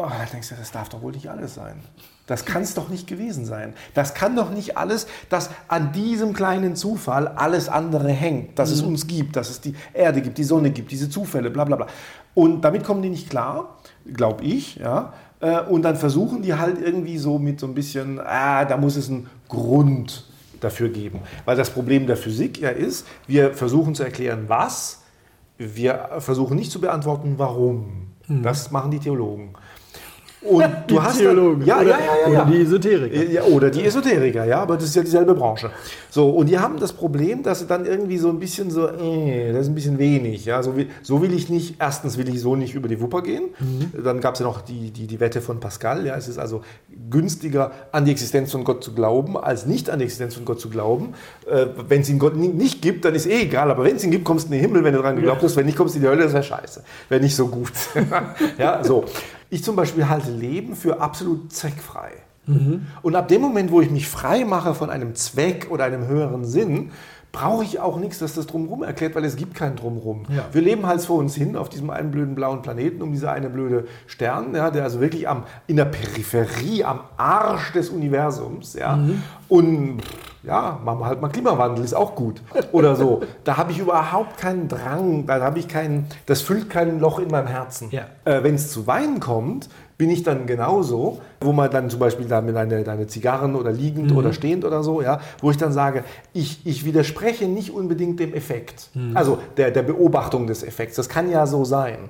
Oh, 0.02 0.08
da 0.08 0.24
denkst 0.32 0.48
du, 0.48 0.54
das 0.54 0.72
darf 0.72 0.88
doch 0.88 1.02
wohl 1.02 1.12
nicht 1.12 1.28
alles 1.28 1.54
sein. 1.54 1.80
Das 2.26 2.44
kann 2.44 2.62
es 2.62 2.74
doch 2.74 2.88
nicht 2.88 3.06
gewesen 3.06 3.44
sein. 3.44 3.74
Das 3.92 4.14
kann 4.14 4.34
doch 4.34 4.50
nicht 4.50 4.78
alles, 4.78 5.06
dass 5.28 5.50
an 5.68 5.92
diesem 5.92 6.32
kleinen 6.32 6.74
Zufall 6.74 7.28
alles 7.28 7.68
andere 7.68 8.08
hängt, 8.08 8.58
dass 8.58 8.70
mhm. 8.70 8.74
es 8.76 8.82
uns 8.82 9.06
gibt, 9.06 9.36
dass 9.36 9.50
es 9.50 9.60
die 9.60 9.74
Erde 9.92 10.22
gibt, 10.22 10.38
die 10.38 10.44
Sonne 10.44 10.70
gibt, 10.70 10.90
diese 10.90 11.10
Zufälle, 11.10 11.50
bla 11.50 11.64
bla 11.64 11.76
bla. 11.76 11.86
Und 12.34 12.62
damit 12.62 12.84
kommen 12.84 13.02
die 13.02 13.10
nicht 13.10 13.28
klar, 13.28 13.76
glaube 14.06 14.44
ich, 14.44 14.76
ja. 14.76 15.12
Äh, 15.40 15.60
und 15.62 15.82
dann 15.82 15.96
versuchen 15.96 16.40
die 16.40 16.54
halt 16.54 16.80
irgendwie 16.80 17.18
so 17.18 17.38
mit 17.38 17.60
so 17.60 17.66
ein 17.66 17.74
bisschen, 17.74 18.20
ah, 18.20 18.64
da 18.64 18.76
muss 18.76 18.96
es 18.96 19.10
einen 19.10 19.28
Grund 19.48 20.24
dafür 20.60 20.88
geben. 20.88 21.20
Weil 21.44 21.56
das 21.56 21.70
Problem 21.70 22.06
der 22.06 22.16
Physik 22.16 22.58
ja 22.58 22.70
ist, 22.70 23.06
wir 23.26 23.54
versuchen 23.54 23.94
zu 23.94 24.02
erklären, 24.02 24.44
was, 24.46 25.02
wir 25.58 26.10
versuchen 26.20 26.56
nicht 26.56 26.70
zu 26.70 26.80
beantworten, 26.80 27.34
warum. 27.36 28.12
Mhm. 28.28 28.42
Das 28.42 28.70
machen 28.70 28.90
die 28.90 28.98
Theologen. 28.98 29.54
Und 30.42 30.64
du 30.86 30.94
die 30.94 31.00
hast 31.00 31.18
Theologen. 31.18 31.66
Ja, 31.66 31.80
oder, 31.80 31.90
ja, 31.90 31.98
ja, 31.98 32.32
ja, 32.32 32.42
Oder 32.42 32.50
die 32.50 32.62
Esoteriker. 32.62 33.30
Ja, 33.30 33.42
oder 33.44 33.70
die 33.70 33.84
Esoteriker, 33.84 34.44
ja, 34.44 34.62
aber 34.62 34.76
das 34.76 34.84
ist 34.84 34.96
ja 34.96 35.02
dieselbe 35.02 35.34
Branche. 35.34 35.70
So, 36.08 36.30
und 36.30 36.48
die 36.48 36.58
haben 36.58 36.78
das 36.78 36.92
Problem, 36.92 37.42
dass 37.42 37.60
sie 37.60 37.66
dann 37.66 37.84
irgendwie 37.84 38.16
so 38.16 38.30
ein 38.30 38.38
bisschen 38.38 38.70
so, 38.70 38.88
äh, 38.88 39.52
das 39.52 39.62
ist 39.62 39.68
ein 39.68 39.74
bisschen 39.74 39.98
wenig. 39.98 40.46
Ja, 40.46 40.62
so, 40.62 40.76
will, 40.76 40.88
so 41.02 41.20
will 41.20 41.34
ich 41.34 41.50
nicht, 41.50 41.76
erstens 41.78 42.16
will 42.16 42.28
ich 42.28 42.40
so 42.40 42.56
nicht 42.56 42.74
über 42.74 42.88
die 42.88 43.00
Wupper 43.00 43.22
gehen. 43.22 43.50
Mhm. 43.58 44.02
Dann 44.02 44.20
gab 44.20 44.34
es 44.34 44.40
ja 44.40 44.46
noch 44.46 44.62
die, 44.62 44.90
die, 44.90 45.06
die 45.06 45.20
Wette 45.20 45.42
von 45.42 45.60
Pascal. 45.60 46.06
Ja, 46.06 46.16
es 46.16 46.26
ist 46.26 46.38
also 46.38 46.62
günstiger, 47.10 47.72
an 47.92 48.06
die 48.06 48.12
Existenz 48.12 48.50
von 48.50 48.64
Gott 48.64 48.82
zu 48.82 48.94
glauben, 48.94 49.36
als 49.36 49.66
nicht 49.66 49.90
an 49.90 49.98
die 49.98 50.06
Existenz 50.06 50.34
von 50.34 50.46
Gott 50.46 50.60
zu 50.60 50.70
glauben. 50.70 51.14
Äh, 51.46 51.66
wenn 51.88 52.00
es 52.00 52.08
ihn 52.08 52.18
Gott 52.18 52.36
nicht 52.36 52.80
gibt, 52.80 53.04
dann 53.04 53.14
ist 53.14 53.26
eh 53.26 53.42
egal. 53.42 53.70
Aber 53.70 53.84
wenn 53.84 53.96
es 53.96 54.04
ihn 54.04 54.10
gibt, 54.10 54.24
kommst 54.24 54.48
du 54.48 54.54
in 54.54 54.58
den 54.58 54.62
Himmel, 54.62 54.84
wenn 54.84 54.94
du 54.94 55.02
daran 55.02 55.16
geglaubt 55.16 55.42
hast. 55.42 55.56
Wenn 55.56 55.66
nicht, 55.66 55.76
kommst 55.76 55.94
du 55.94 55.98
in 55.98 56.02
die 56.02 56.08
Hölle, 56.08 56.24
das 56.24 56.32
wäre 56.32 56.42
scheiße. 56.42 56.82
Wäre 57.10 57.20
nicht 57.20 57.36
so 57.36 57.46
gut. 57.46 57.72
ja, 58.58 58.82
so. 58.82 59.04
Ich 59.50 59.64
zum 59.64 59.76
Beispiel 59.76 60.08
halte 60.08 60.30
Leben 60.30 60.76
für 60.76 61.00
absolut 61.00 61.52
zweckfrei. 61.52 62.12
Mhm. 62.46 62.86
Und 63.02 63.16
ab 63.16 63.28
dem 63.28 63.42
Moment, 63.42 63.70
wo 63.70 63.80
ich 63.80 63.90
mich 63.90 64.08
frei 64.08 64.44
mache 64.44 64.74
von 64.74 64.90
einem 64.90 65.14
Zweck 65.14 65.68
oder 65.70 65.84
einem 65.84 66.06
höheren 66.06 66.44
Sinn, 66.44 66.90
brauche 67.32 67.62
ich 67.62 67.78
auch 67.78 67.98
nichts, 67.98 68.18
das 68.18 68.34
das 68.34 68.46
Drumherum 68.46 68.82
erklärt, 68.82 69.14
weil 69.14 69.24
es 69.24 69.36
gibt 69.36 69.54
kein 69.54 69.76
Drumherum. 69.76 70.24
Ja. 70.28 70.46
Wir 70.52 70.62
leben 70.62 70.86
halt 70.86 71.00
vor 71.00 71.18
uns 71.18 71.34
hin 71.34 71.56
auf 71.56 71.68
diesem 71.68 71.90
einen 71.90 72.10
blöden 72.10 72.34
blauen 72.34 72.62
Planeten 72.62 73.02
um 73.02 73.12
diese 73.12 73.30
eine 73.30 73.48
blöde 73.50 73.86
Stern, 74.06 74.54
ja, 74.54 74.70
der 74.70 74.82
also 74.82 75.00
wirklich 75.00 75.28
am, 75.28 75.44
in 75.66 75.76
der 75.76 75.84
Peripherie, 75.84 76.84
am 76.84 77.00
Arsch 77.16 77.72
des 77.72 77.90
Universums. 77.90 78.74
Ja. 78.74 78.96
Mhm. 78.96 79.22
Und 79.48 80.02
Ja, 80.42 80.80
machen 80.84 81.00
wir 81.00 81.06
halt 81.06 81.20
mal 81.20 81.28
Klimawandel, 81.28 81.84
ist 81.84 81.94
auch 81.94 82.14
gut. 82.14 82.42
Oder 82.72 82.96
so. 82.96 83.22
Da 83.44 83.56
habe 83.58 83.72
ich 83.72 83.78
überhaupt 83.78 84.38
keinen 84.38 84.68
Drang, 84.68 85.26
da 85.26 85.40
habe 85.40 85.58
ich 85.58 85.68
keinen, 85.68 86.06
das 86.26 86.40
füllt 86.40 86.70
kein 86.70 86.98
Loch 86.98 87.18
in 87.18 87.28
meinem 87.28 87.46
Herzen. 87.46 87.88
Ja. 87.90 88.04
Äh, 88.24 88.42
Wenn 88.42 88.54
es 88.54 88.70
zu 88.70 88.86
Wein 88.86 89.20
kommt, 89.20 89.68
bin 89.98 90.08
ich 90.08 90.22
dann 90.22 90.46
genauso, 90.46 91.20
wo 91.42 91.52
man 91.52 91.70
dann 91.70 91.90
zum 91.90 92.00
Beispiel 92.00 92.26
da 92.26 92.40
mit 92.40 92.56
deine, 92.56 92.84
deine 92.84 93.06
Zigarren 93.06 93.54
oder 93.54 93.70
liegend 93.70 94.12
oder 94.12 94.32
stehend 94.32 94.64
oder 94.64 94.82
so, 94.82 95.02
ja, 95.02 95.20
wo 95.42 95.50
ich 95.50 95.58
dann 95.58 95.72
sage, 95.74 96.04
ich, 96.32 96.66
ich 96.66 96.86
widerspreche 96.86 97.44
nicht 97.46 97.70
unbedingt 97.70 98.18
dem 98.18 98.32
Effekt, 98.32 98.88
also 99.12 99.38
der, 99.58 99.70
der 99.70 99.82
Beobachtung 99.82 100.46
des 100.46 100.62
Effekts. 100.62 100.96
Das 100.96 101.10
kann 101.10 101.30
ja 101.30 101.46
so 101.46 101.66
sein. 101.66 102.08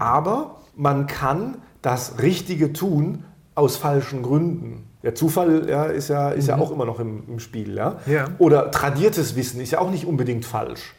Aber 0.00 0.56
man 0.74 1.06
kann 1.06 1.58
das 1.80 2.20
Richtige 2.20 2.72
tun 2.72 3.22
aus 3.54 3.76
falschen 3.76 4.24
Gründen. 4.24 4.87
Der 5.02 5.14
Zufall 5.14 5.68
ja, 5.68 5.84
ist, 5.84 6.08
ja, 6.08 6.30
ist 6.30 6.48
ja 6.48 6.58
auch 6.58 6.72
immer 6.72 6.84
noch 6.84 6.98
im, 6.98 7.22
im 7.28 7.38
Spiel. 7.38 7.76
Ja? 7.76 7.98
Ja. 8.06 8.26
Oder 8.38 8.70
tradiertes 8.70 9.36
Wissen 9.36 9.60
ist 9.60 9.70
ja 9.70 9.80
auch 9.80 9.90
nicht 9.90 10.06
unbedingt 10.06 10.44
falsch. 10.44 10.94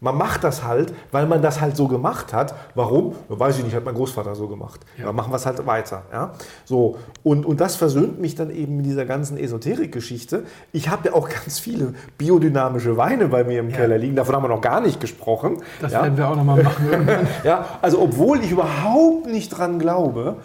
Man 0.00 0.16
macht 0.16 0.44
das 0.44 0.62
halt, 0.62 0.94
weil 1.10 1.26
man 1.26 1.42
das 1.42 1.60
halt 1.60 1.76
so 1.76 1.88
gemacht 1.88 2.32
hat. 2.32 2.54
Warum? 2.76 3.16
Weiß 3.28 3.58
ich 3.58 3.64
nicht, 3.64 3.74
hat 3.74 3.84
mein 3.84 3.96
Großvater 3.96 4.36
so 4.36 4.46
gemacht. 4.46 4.80
Ja. 4.96 5.06
Dann 5.06 5.16
machen 5.16 5.32
wir 5.32 5.36
es 5.36 5.46
halt 5.46 5.66
weiter. 5.66 6.04
Ja? 6.12 6.34
So, 6.64 6.98
und, 7.24 7.44
und 7.44 7.60
das 7.60 7.74
versöhnt 7.74 8.20
mich 8.20 8.36
dann 8.36 8.50
eben 8.50 8.76
mit 8.76 8.86
dieser 8.86 9.06
ganzen 9.06 9.36
Esoterik-Geschichte. 9.38 10.44
Ich 10.72 10.88
habe 10.88 11.08
ja 11.08 11.14
auch 11.14 11.28
ganz 11.44 11.58
viele 11.58 11.94
biodynamische 12.16 12.96
Weine 12.96 13.26
bei 13.28 13.42
mir 13.42 13.58
im 13.58 13.72
Keller 13.72 13.98
liegen. 13.98 14.14
Davon 14.14 14.36
haben 14.36 14.44
wir 14.44 14.48
noch 14.48 14.60
gar 14.60 14.80
nicht 14.80 15.00
gesprochen. 15.00 15.62
Das 15.80 15.92
ja? 15.92 16.02
werden 16.02 16.16
wir 16.16 16.28
auch 16.28 16.36
nochmal 16.36 16.62
machen. 16.62 16.86
Ja, 17.44 17.78
also 17.82 18.00
obwohl 18.00 18.40
ich 18.42 18.50
überhaupt 18.50 19.26
nicht 19.26 19.50
dran 19.50 19.78
glaube, 19.78 20.36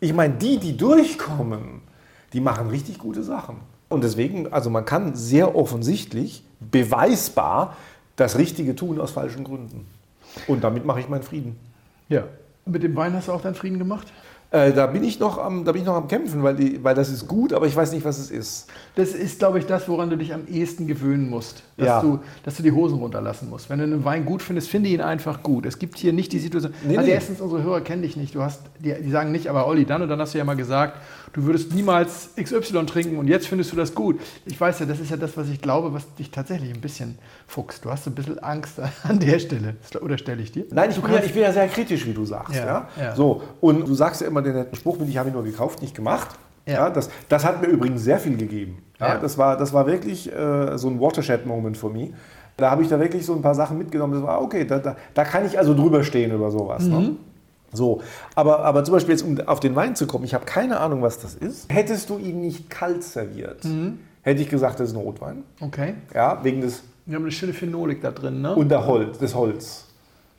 ich 0.00 0.12
meine, 0.12 0.34
die, 0.34 0.58
die 0.58 0.76
durchkommen, 0.76 1.82
die 2.32 2.40
machen 2.40 2.68
richtig 2.68 2.98
gute 2.98 3.22
Sachen. 3.22 3.56
Und 3.88 4.04
deswegen, 4.04 4.52
also 4.52 4.70
man 4.70 4.84
kann 4.84 5.14
sehr 5.14 5.54
offensichtlich, 5.54 6.44
beweisbar, 6.60 7.76
das 8.16 8.36
Richtige 8.36 8.74
tun 8.74 9.00
aus 9.00 9.12
falschen 9.12 9.44
Gründen. 9.44 9.86
Und 10.46 10.62
damit 10.64 10.84
mache 10.84 11.00
ich 11.00 11.08
meinen 11.08 11.22
Frieden. 11.22 11.58
ja. 12.08 12.24
Mit 12.66 12.82
dem 12.82 12.94
Wein 12.96 13.14
hast 13.14 13.28
du 13.28 13.32
auch 13.32 13.40
deinen 13.40 13.54
Frieden 13.54 13.78
gemacht? 13.78 14.12
Äh, 14.50 14.72
da, 14.72 14.86
bin 14.86 15.04
ich 15.04 15.20
noch 15.20 15.36
am, 15.36 15.66
da 15.66 15.72
bin 15.72 15.82
ich 15.82 15.86
noch 15.86 15.94
am 15.96 16.08
Kämpfen, 16.08 16.42
weil, 16.42 16.56
die, 16.56 16.82
weil 16.82 16.94
das 16.94 17.10
ist 17.10 17.28
gut, 17.28 17.52
aber 17.52 17.66
ich 17.66 17.76
weiß 17.76 17.92
nicht, 17.92 18.04
was 18.06 18.18
es 18.18 18.30
ist. 18.30 18.66
Das 18.96 19.10
ist, 19.10 19.38
glaube 19.38 19.58
ich, 19.58 19.66
das, 19.66 19.88
woran 19.90 20.08
du 20.08 20.16
dich 20.16 20.32
am 20.32 20.46
ehesten 20.46 20.86
gewöhnen 20.86 21.28
musst. 21.28 21.62
Dass, 21.76 21.86
Ja. 21.86 22.00
du, 22.00 22.20
dass 22.44 22.56
du 22.56 22.62
die 22.62 22.72
Hosen 22.72 22.98
runterlassen 22.98 23.50
musst. 23.50 23.68
Wenn 23.68 23.78
du 23.78 23.84
einen 23.84 24.04
Wein 24.06 24.24
gut 24.24 24.40
findest, 24.42 24.70
finde 24.70 24.88
ihn 24.88 25.02
einfach 25.02 25.42
gut. 25.42 25.66
Es 25.66 25.78
gibt 25.78 25.98
hier 25.98 26.14
nicht 26.14 26.32
die 26.32 26.38
Situation. 26.38 26.72
Nee, 26.82 26.96
also 26.96 27.06
nee. 27.08 27.14
erstens, 27.14 27.40
unsere 27.42 27.62
Hörer 27.62 27.82
kennen 27.82 28.00
dich 28.02 28.16
nicht. 28.16 28.34
Du 28.34 28.42
hast, 28.42 28.62
die, 28.78 28.94
die 28.94 29.10
sagen 29.10 29.32
nicht, 29.32 29.48
aber 29.48 29.66
Olli, 29.66 29.84
dann 29.84 30.00
und 30.00 30.08
dann 30.08 30.18
hast 30.18 30.32
du 30.32 30.38
ja 30.38 30.44
mal 30.44 30.56
gesagt, 30.56 30.96
du 31.34 31.44
würdest 31.44 31.74
niemals 31.74 32.30
XY 32.42 32.86
trinken 32.86 33.18
und 33.18 33.28
jetzt 33.28 33.46
findest 33.48 33.70
du 33.72 33.76
das 33.76 33.94
gut. 33.94 34.18
Ich 34.46 34.58
weiß 34.58 34.80
ja, 34.80 34.86
das 34.86 34.98
ist 34.98 35.10
ja 35.10 35.18
das, 35.18 35.36
was 35.36 35.48
ich 35.50 35.60
glaube, 35.60 35.92
was 35.92 36.12
dich 36.14 36.30
tatsächlich 36.30 36.72
ein 36.72 36.80
bisschen 36.80 37.18
fuchst. 37.46 37.84
Du 37.84 37.90
hast 37.90 38.06
ein 38.06 38.14
bisschen 38.14 38.38
Angst 38.38 38.80
an 39.02 39.18
der 39.20 39.38
Stelle. 39.38 39.76
Oder 40.00 40.16
stelle 40.18 40.42
ich 40.42 40.52
dir? 40.52 40.64
Nein, 40.70 40.90
ich 40.90 41.00
bin, 41.00 41.12
ja, 41.12 41.22
ich 41.22 41.32
bin 41.34 41.42
ja 41.42 41.52
sehr 41.52 41.68
kritisch, 41.68 42.06
wie 42.06 42.14
du 42.14 42.24
sagst. 42.24 42.56
Ja, 42.56 42.88
ja. 42.98 43.14
So, 43.14 43.42
und 43.60 43.86
du 43.86 43.94
sagst 43.94 44.22
ja 44.22 44.26
immer 44.26 44.37
den 44.42 44.54
netten 44.54 44.76
Spruch 44.76 44.98
mit, 44.98 45.08
ich 45.08 45.18
habe 45.18 45.28
ihn 45.30 45.34
nur 45.34 45.44
gekauft, 45.44 45.82
nicht 45.82 45.94
gemacht. 45.94 46.28
Ja. 46.66 46.74
Ja. 46.74 46.90
das, 46.90 47.08
das 47.28 47.44
hat 47.44 47.62
mir 47.62 47.68
übrigens 47.68 48.02
sehr 48.02 48.18
viel 48.18 48.36
gegeben. 48.36 48.82
Ja, 49.00 49.14
Ja. 49.14 49.18
Das, 49.18 49.38
war, 49.38 49.56
das 49.56 49.72
war 49.72 49.86
wirklich 49.86 50.30
äh, 50.32 50.76
so 50.76 50.88
ein 50.88 51.00
Watershed-Moment 51.00 51.76
für 51.76 51.88
mich. 51.88 52.12
Da 52.56 52.70
habe 52.70 52.82
ich 52.82 52.88
da 52.88 52.98
wirklich 52.98 53.24
so 53.24 53.34
ein 53.34 53.42
paar 53.42 53.54
Sachen 53.54 53.78
mitgenommen. 53.78 54.14
Das 54.14 54.22
war 54.22 54.42
okay, 54.42 54.64
da, 54.64 54.78
da, 54.78 54.96
da 55.14 55.24
kann 55.24 55.46
ich 55.46 55.58
also 55.58 55.74
drüber 55.74 56.02
stehen 56.02 56.32
über 56.32 56.50
sowas. 56.50 56.84
Ne? 56.84 57.12
So, 57.72 58.00
aber, 58.34 58.64
aber 58.64 58.82
zum 58.84 58.94
Beispiel 58.94 59.12
jetzt, 59.12 59.22
um 59.22 59.38
auf 59.46 59.60
den 59.60 59.76
Wein 59.76 59.94
zu 59.94 60.06
kommen, 60.06 60.24
ich 60.24 60.34
habe 60.34 60.44
keine 60.44 60.80
Ahnung, 60.80 61.02
was 61.02 61.20
das 61.20 61.34
ist. 61.34 61.72
Hättest 61.72 62.10
du 62.10 62.18
ihn 62.18 62.40
nicht 62.40 62.70
kalt 62.70 63.04
serviert, 63.04 63.64
hätte 64.22 64.42
ich 64.42 64.48
gesagt, 64.48 64.80
das 64.80 64.90
ist 64.90 64.96
ein 64.96 65.00
Rotwein. 65.02 65.44
Okay. 65.60 65.94
Ja, 66.14 66.42
wegen 66.42 66.60
des 66.62 66.82
Wir 67.06 67.16
haben 67.16 67.22
eine 67.22 67.32
schöne 67.32 67.52
Phenolik 67.52 68.00
da 68.00 68.10
drin, 68.10 68.40
ne? 68.40 68.54
und 68.54 68.70
der 68.70 68.86
Holz, 68.86 69.18
des 69.18 69.34
Holz. 69.34 69.87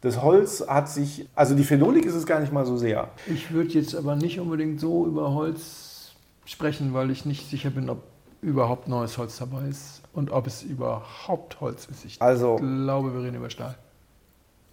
Das 0.02 0.22
Holz 0.22 0.64
hat 0.68 0.88
sich, 0.90 1.28
also 1.36 1.56
die 1.56 1.64
Phenolik 1.64 2.06
ist 2.06 2.14
es 2.16 2.26
gar 2.26 2.40
nicht 2.40 2.54
mal 2.54 2.66
so 2.66 2.78
sehr. 2.78 3.10
Ich 3.28 3.52
würde 3.52 3.70
jetzt 3.72 3.96
aber 3.96 4.16
nicht 4.16 4.40
unbedingt 4.40 4.80
so 4.80 5.06
über 5.06 5.34
Holz 5.34 6.12
sprechen, 6.46 6.94
weil 6.94 7.12
ich 7.12 7.26
nicht 7.26 7.50
sicher 7.50 7.70
bin, 7.70 7.90
ob 7.90 8.04
überhaupt 8.42 8.88
neues 8.88 9.18
Holz 9.18 9.38
dabei 9.38 9.68
ist 9.68 10.02
und 10.14 10.32
ob 10.32 10.48
es 10.48 10.64
überhaupt 10.64 11.60
Holz 11.60 11.88
ist. 11.92 12.06
Ich 12.06 12.22
Also- 12.22 12.56
glaube, 12.56 13.14
wir 13.14 13.24
reden 13.24 13.36
über 13.36 13.50
Stahl. 13.50 13.76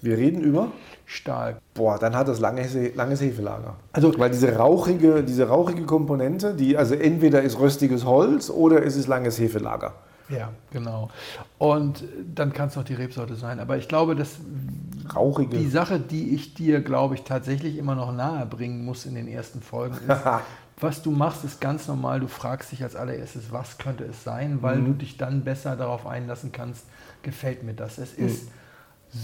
Wir 0.01 0.19
reden 0.19 0.43
über, 0.43 0.71
Stahl. 1.07 1.57
boah, 1.75 1.99
dann 1.99 2.15
hat 2.15 2.29
das 2.29 2.39
langes, 2.39 2.77
langes 2.95 3.21
Hefelager. 3.23 3.77
Also, 3.93 4.17
weil 4.19 4.31
diese 4.31 4.55
rauchige, 4.55 5.25
diese 5.25 5.49
rauchige 5.49 5.85
Komponente, 5.87 6.55
die, 6.55 6.77
also 6.77 6.95
entweder 6.95 7.43
ist 7.43 7.59
röstiges 7.59 8.05
Holz 8.05 8.51
oder 8.51 8.85
es 8.85 8.95
ist 8.95 9.09
langes 9.09 9.39
Hefelager. 9.41 9.95
Ja, 10.29 10.51
genau. 10.71 11.09
Und 11.59 12.05
dann 12.35 12.53
kann 12.53 12.69
es 12.69 12.77
noch 12.77 12.85
die 12.85 12.95
Rebsorte 12.95 13.37
sein. 13.37 13.59
Aber 13.59 13.79
ich 13.79 13.89
glaube, 13.89 14.15
dass 14.15 14.37
Rauchige. 15.15 15.59
die 15.59 15.69
Sache, 15.69 16.01
die 16.01 16.35
ich 16.35 16.55
dir, 16.55 16.81
glaube 16.81 17.15
ich, 17.15 17.23
tatsächlich 17.23 17.77
immer 17.79 17.95
noch 17.95 18.13
nahe 18.13 18.47
bringen 18.47 18.85
muss 18.85 19.07
in 19.07 19.15
den 19.15 19.29
ersten 19.29 19.61
Folgen, 19.63 19.97
ist, 20.09 20.23
was 20.81 21.03
du 21.03 21.11
machst, 21.11 21.45
ist 21.45 21.61
ganz 21.61 21.89
normal. 21.89 22.21
Du 22.21 22.29
fragst 22.29 22.73
dich 22.73 22.83
als 22.83 22.97
allererstes, 22.97 23.53
was 23.53 23.79
könnte 23.79 24.05
es 24.05 24.25
sein, 24.25 24.63
weil 24.63 24.79
Mhm. 24.81 24.87
du 24.87 24.93
dich 24.95 25.17
dann 25.17 25.43
besser 25.45 25.77
darauf 25.77 26.07
einlassen 26.07 26.53
kannst, 26.53 26.85
gefällt 27.23 27.63
mir 27.63 27.75
das. 27.75 27.99
Es 27.99 28.13
ist 28.15 28.49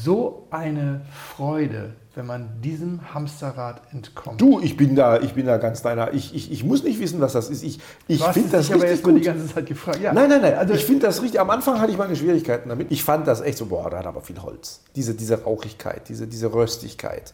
so 0.04 0.46
eine 0.50 1.02
Freude, 1.36 1.94
wenn 2.14 2.26
man 2.26 2.48
diesem 2.62 3.00
Hamsterrad 3.14 3.82
entkommt. 3.92 4.40
Du, 4.40 4.60
ich 4.60 4.76
bin 4.76 4.94
da, 4.96 5.18
ich 5.20 5.32
bin 5.34 5.46
da 5.46 5.56
ganz 5.58 5.82
deiner. 5.82 6.12
Ich, 6.12 6.34
ich, 6.34 6.50
ich 6.52 6.64
muss 6.64 6.82
nicht 6.84 7.00
wissen, 7.00 7.20
was 7.20 7.32
das 7.32 7.48
ist. 7.50 7.62
Ich, 7.62 7.78
ich 8.08 8.22
finde 8.22 8.50
das 8.50 8.66
dich 8.66 8.74
aber 8.74 8.82
richtig 8.84 8.96
jetzt 8.98 9.06
mal 9.06 9.12
die 9.14 9.18
gut. 9.20 9.26
ganze 9.26 9.54
Zeit 9.54 9.66
gefragt. 9.66 10.00
Ja. 10.00 10.12
Nein, 10.12 10.28
nein, 10.28 10.42
nein. 10.42 10.54
Also 10.54 10.74
ich 10.74 10.84
finde 10.84 11.06
das 11.06 11.22
richtig. 11.22 11.40
Am 11.40 11.50
Anfang 11.50 11.80
hatte 11.80 11.90
ich 11.92 11.98
meine 11.98 12.14
Schwierigkeiten 12.16 12.68
damit. 12.68 12.90
Ich 12.90 13.02
fand 13.04 13.26
das 13.26 13.40
echt 13.40 13.58
so, 13.58 13.66
boah, 13.66 13.88
da 13.90 13.98
hat 13.98 14.06
aber 14.06 14.20
viel 14.20 14.40
Holz. 14.42 14.80
Diese, 14.96 15.14
diese 15.14 15.42
Rauchigkeit, 15.42 16.08
diese, 16.08 16.26
diese 16.26 16.52
Röstigkeit. 16.52 17.32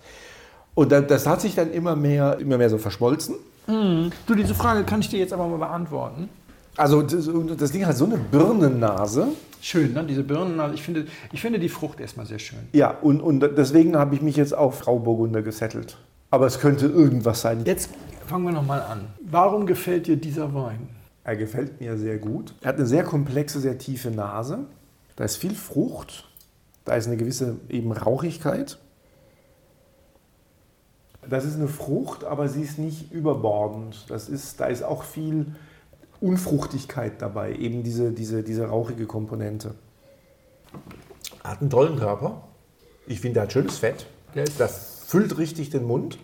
Und 0.74 0.92
da- 0.92 1.00
das 1.00 1.26
hat 1.26 1.40
sich 1.40 1.54
dann 1.54 1.72
immer 1.72 1.96
mehr, 1.96 2.38
immer 2.38 2.56
mehr 2.58 2.70
so 2.70 2.78
verschmolzen. 2.78 3.34
du, 3.66 4.34
diese 4.36 4.54
Frage 4.54 4.84
kann 4.84 5.00
ich 5.00 5.08
dir 5.08 5.18
jetzt 5.18 5.32
aber 5.32 5.46
mal 5.48 5.58
beantworten. 5.58 6.28
Also 6.78 7.02
das, 7.02 7.28
das 7.58 7.72
Ding 7.72 7.84
hat 7.84 7.96
so 7.96 8.04
eine 8.04 8.16
Birnennase. 8.16 9.28
Schön, 9.60 9.92
ne? 9.94 10.04
diese 10.04 10.22
Birnen. 10.22 10.60
Also 10.60 10.74
ich 10.74 10.82
finde, 10.82 11.06
ich 11.32 11.40
finde 11.40 11.58
die 11.58 11.68
Frucht 11.68 11.98
erstmal 11.98 12.24
sehr 12.24 12.38
schön. 12.38 12.60
Ja, 12.72 12.90
und, 12.90 13.20
und 13.20 13.40
deswegen 13.40 13.96
habe 13.96 14.14
ich 14.14 14.22
mich 14.22 14.36
jetzt 14.36 14.54
auf 14.54 14.80
Grauburgunder 14.80 15.42
gesettelt. 15.42 15.98
Aber 16.30 16.46
es 16.46 16.60
könnte 16.60 16.86
irgendwas 16.86 17.40
sein. 17.40 17.62
Jetzt 17.64 17.90
fangen 18.26 18.44
wir 18.44 18.52
nochmal 18.52 18.80
an. 18.82 19.08
Warum 19.20 19.66
gefällt 19.66 20.06
dir 20.06 20.16
dieser 20.16 20.54
Wein? 20.54 20.88
Er 21.24 21.36
gefällt 21.36 21.80
mir 21.80 21.98
sehr 21.98 22.18
gut. 22.18 22.54
Er 22.60 22.68
hat 22.68 22.76
eine 22.76 22.86
sehr 22.86 23.02
komplexe, 23.02 23.58
sehr 23.58 23.76
tiefe 23.76 24.12
Nase. 24.12 24.60
Da 25.16 25.24
ist 25.24 25.36
viel 25.36 25.54
Frucht. 25.54 26.28
Da 26.84 26.94
ist 26.94 27.08
eine 27.08 27.16
gewisse 27.16 27.56
eben 27.68 27.90
Rauchigkeit. 27.90 28.78
Das 31.28 31.44
ist 31.44 31.56
eine 31.56 31.68
Frucht, 31.68 32.24
aber 32.24 32.48
sie 32.48 32.62
ist 32.62 32.78
nicht 32.78 33.10
überbordend. 33.10 34.06
Das 34.08 34.28
ist, 34.28 34.60
da 34.60 34.66
ist 34.66 34.84
auch 34.84 35.02
viel 35.02 35.46
Unfruchtigkeit 36.20 37.20
dabei, 37.22 37.54
eben 37.54 37.82
diese, 37.82 38.12
diese, 38.12 38.42
diese 38.42 38.66
rauchige 38.66 39.06
Komponente. 39.06 39.74
Er 41.44 41.52
hat 41.52 41.60
einen 41.60 41.70
tollen 41.70 41.96
Körper. 41.98 42.42
Ich 43.06 43.20
finde, 43.20 43.40
er 43.40 43.44
hat 43.44 43.52
schönes 43.52 43.78
Fett. 43.78 44.06
Das 44.58 45.04
füllt 45.06 45.38
richtig 45.38 45.70
den 45.70 45.84
Mund. 45.84 46.18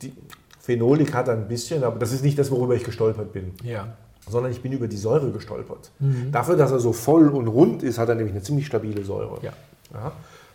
Die 0.00 0.12
Phenolik 0.60 1.12
hat 1.14 1.28
er 1.28 1.34
ein 1.34 1.48
bisschen, 1.48 1.84
aber 1.84 1.98
das 1.98 2.12
ist 2.12 2.22
nicht 2.22 2.38
das, 2.38 2.50
worüber 2.50 2.74
ich 2.74 2.84
gestolpert 2.84 3.32
bin 3.32 3.52
Ja. 3.64 3.96
sondern 4.28 4.52
ich 4.52 4.62
bin 4.62 4.72
über 4.72 4.86
die 4.88 4.96
Säure 4.96 5.32
gestolpert. 5.32 5.90
Dafür, 6.30 6.56
dass 6.56 6.70
er 6.70 6.78
so 6.78 6.92
voll 6.92 7.28
und 7.28 7.48
rund 7.48 7.82
ist, 7.82 7.98
hat 7.98 8.08
er 8.08 8.14
nämlich 8.14 8.34
eine 8.34 8.42
ziemlich 8.42 8.66
stabile 8.66 9.04
Säure. 9.04 9.38
Ja. 9.42 9.52
Ja. 9.92 10.12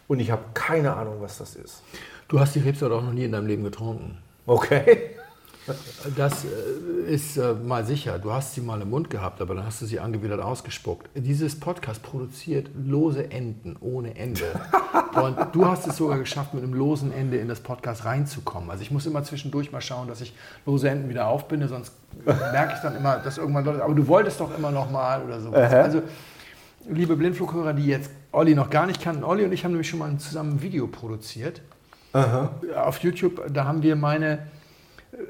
Und 0.07 0.21
ich 0.21 0.31
habe 0.31 0.41
keine 0.53 0.95
Ahnung, 0.95 1.15
was 1.19 1.37
das 1.37 1.55
ist. 1.55 1.83
Du 2.29 2.39
hast 2.39 2.55
die 2.55 2.59
Rebsorte 2.59 2.95
auch 2.95 3.03
noch 3.03 3.11
nie 3.13 3.25
in 3.25 3.33
deinem 3.33 3.47
Leben 3.47 3.63
getrunken. 3.65 4.17
Okay. 4.45 5.11
Das 6.15 6.45
äh, 6.45 7.13
ist 7.13 7.37
äh, 7.37 7.53
mal 7.53 7.85
sicher. 7.85 8.19
Du 8.19 8.31
hast 8.31 8.53
sie 8.53 8.61
mal 8.61 8.81
im 8.81 8.89
Mund 8.89 9.09
gehabt, 9.09 9.41
aber 9.41 9.55
dann 9.55 9.65
hast 9.65 9.81
du 9.81 9.85
sie 9.85 9.99
angewidert 9.99 10.41
ausgespuckt. 10.41 11.09
Dieses 11.13 11.59
Podcast 11.59 12.01
produziert 12.03 12.69
lose 12.85 13.29
Enden 13.31 13.75
ohne 13.81 14.15
Ende. 14.15 14.45
Und 15.21 15.37
du 15.53 15.65
hast 15.65 15.87
es 15.87 15.97
sogar 15.97 16.19
geschafft, 16.19 16.53
mit 16.53 16.63
einem 16.63 16.73
losen 16.73 17.11
Ende 17.11 17.37
in 17.37 17.47
das 17.47 17.59
Podcast 17.59 18.05
reinzukommen. 18.05 18.69
Also 18.69 18.83
ich 18.83 18.91
muss 18.91 19.05
immer 19.05 19.23
zwischendurch 19.23 19.71
mal 19.71 19.81
schauen, 19.81 20.07
dass 20.07 20.21
ich 20.21 20.33
lose 20.65 20.89
Enden 20.89 21.09
wieder 21.09 21.27
aufbinde, 21.27 21.67
sonst 21.67 21.91
merke 22.25 22.73
ich 22.75 22.79
dann 22.81 22.95
immer, 22.95 23.17
dass 23.17 23.37
irgendwann 23.37 23.65
Leute, 23.65 23.83
aber 23.83 23.93
du 23.93 24.07
wolltest 24.07 24.39
doch 24.39 24.55
immer 24.57 24.71
noch 24.71 24.89
mal 24.89 25.23
oder 25.23 25.41
so. 25.41 25.51
Also 25.51 26.01
liebe 26.89 27.15
Blindflughörer, 27.15 27.73
die 27.73 27.87
jetzt 27.87 28.11
Olli 28.31 28.55
noch 28.55 28.69
gar 28.69 28.85
nicht 28.85 29.01
kannten, 29.01 29.23
Olli 29.23 29.43
und 29.43 29.51
ich 29.51 29.63
haben 29.63 29.71
nämlich 29.71 29.89
schon 29.89 29.99
mal 29.99 30.15
zusammen 30.17 30.55
ein 30.55 30.61
Video 30.61 30.87
produziert. 30.87 31.61
Auf 32.75 32.99
YouTube, 32.99 33.41
da 33.51 33.65
haben 33.65 33.83
wir 33.83 33.95
meine 33.95 34.39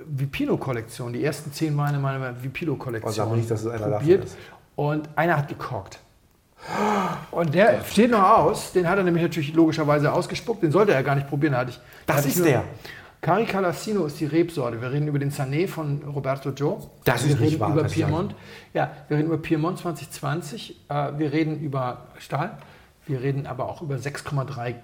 Vipino-Kollektion, 0.08 1.14
die 1.14 1.24
ersten 1.24 1.52
zehn 1.52 1.78
Weine 1.78 2.00
meiner 2.00 2.20
Oh, 2.20 2.34
sag 2.34 2.44
Vipino-Kollektion 2.44 3.30
mal 3.30 3.36
nicht, 3.38 3.50
dass 3.52 3.62
es 3.64 3.68
einer 3.68 3.98
probiert. 3.98 4.26
ist. 4.26 4.38
Und 4.76 5.10
einer 5.16 5.38
hat 5.38 5.48
gekorkt. 5.48 6.00
Und 7.32 7.54
der 7.54 7.84
steht 7.84 8.12
noch 8.12 8.24
aus, 8.24 8.72
den 8.74 8.88
hat 8.90 8.98
er 8.98 9.04
nämlich 9.04 9.24
natürlich 9.24 9.54
logischerweise 9.54 10.12
ausgespuckt, 10.12 10.64
den 10.64 10.72
sollte 10.72 10.94
er 10.94 11.04
gar 11.04 11.16
nicht 11.16 11.28
probieren. 11.30 11.56
Hatte 11.56 11.70
ich, 11.72 11.78
da 11.78 11.82
Das 12.08 12.18
hatte 12.18 12.28
ich 12.28 12.34
ist 12.36 12.40
nur- 12.40 12.48
der. 12.48 12.64
Caricalassino 13.20 14.06
ist 14.06 14.20
die 14.20 14.26
Rebsorte. 14.26 14.80
Wir 14.80 14.92
reden 14.92 15.08
über 15.08 15.18
den 15.18 15.32
Sané 15.32 15.68
von 15.68 16.04
Roberto 16.04 16.52
Gio. 16.52 16.90
Das 17.04 17.24
wir 17.26 17.32
ist 17.34 17.40
nicht 17.40 17.52
reden 17.54 17.60
wahr, 17.62 17.72
über 17.74 17.84
Piemont. 17.86 18.36
Ja, 18.74 18.92
wir 19.08 19.18
reden 19.18 19.28
über 19.28 19.40
Piemont 19.40 19.80
2020. 19.80 20.82
Äh, 20.88 21.12
wir 21.18 21.34
reden 21.34 21.60
über 21.60 22.06
Stahl. 22.20 22.58
Wir 23.08 23.22
reden 23.22 23.48
aber 23.48 23.66
auch 23.66 23.82
über 23.82 23.96
6,3 23.96 24.76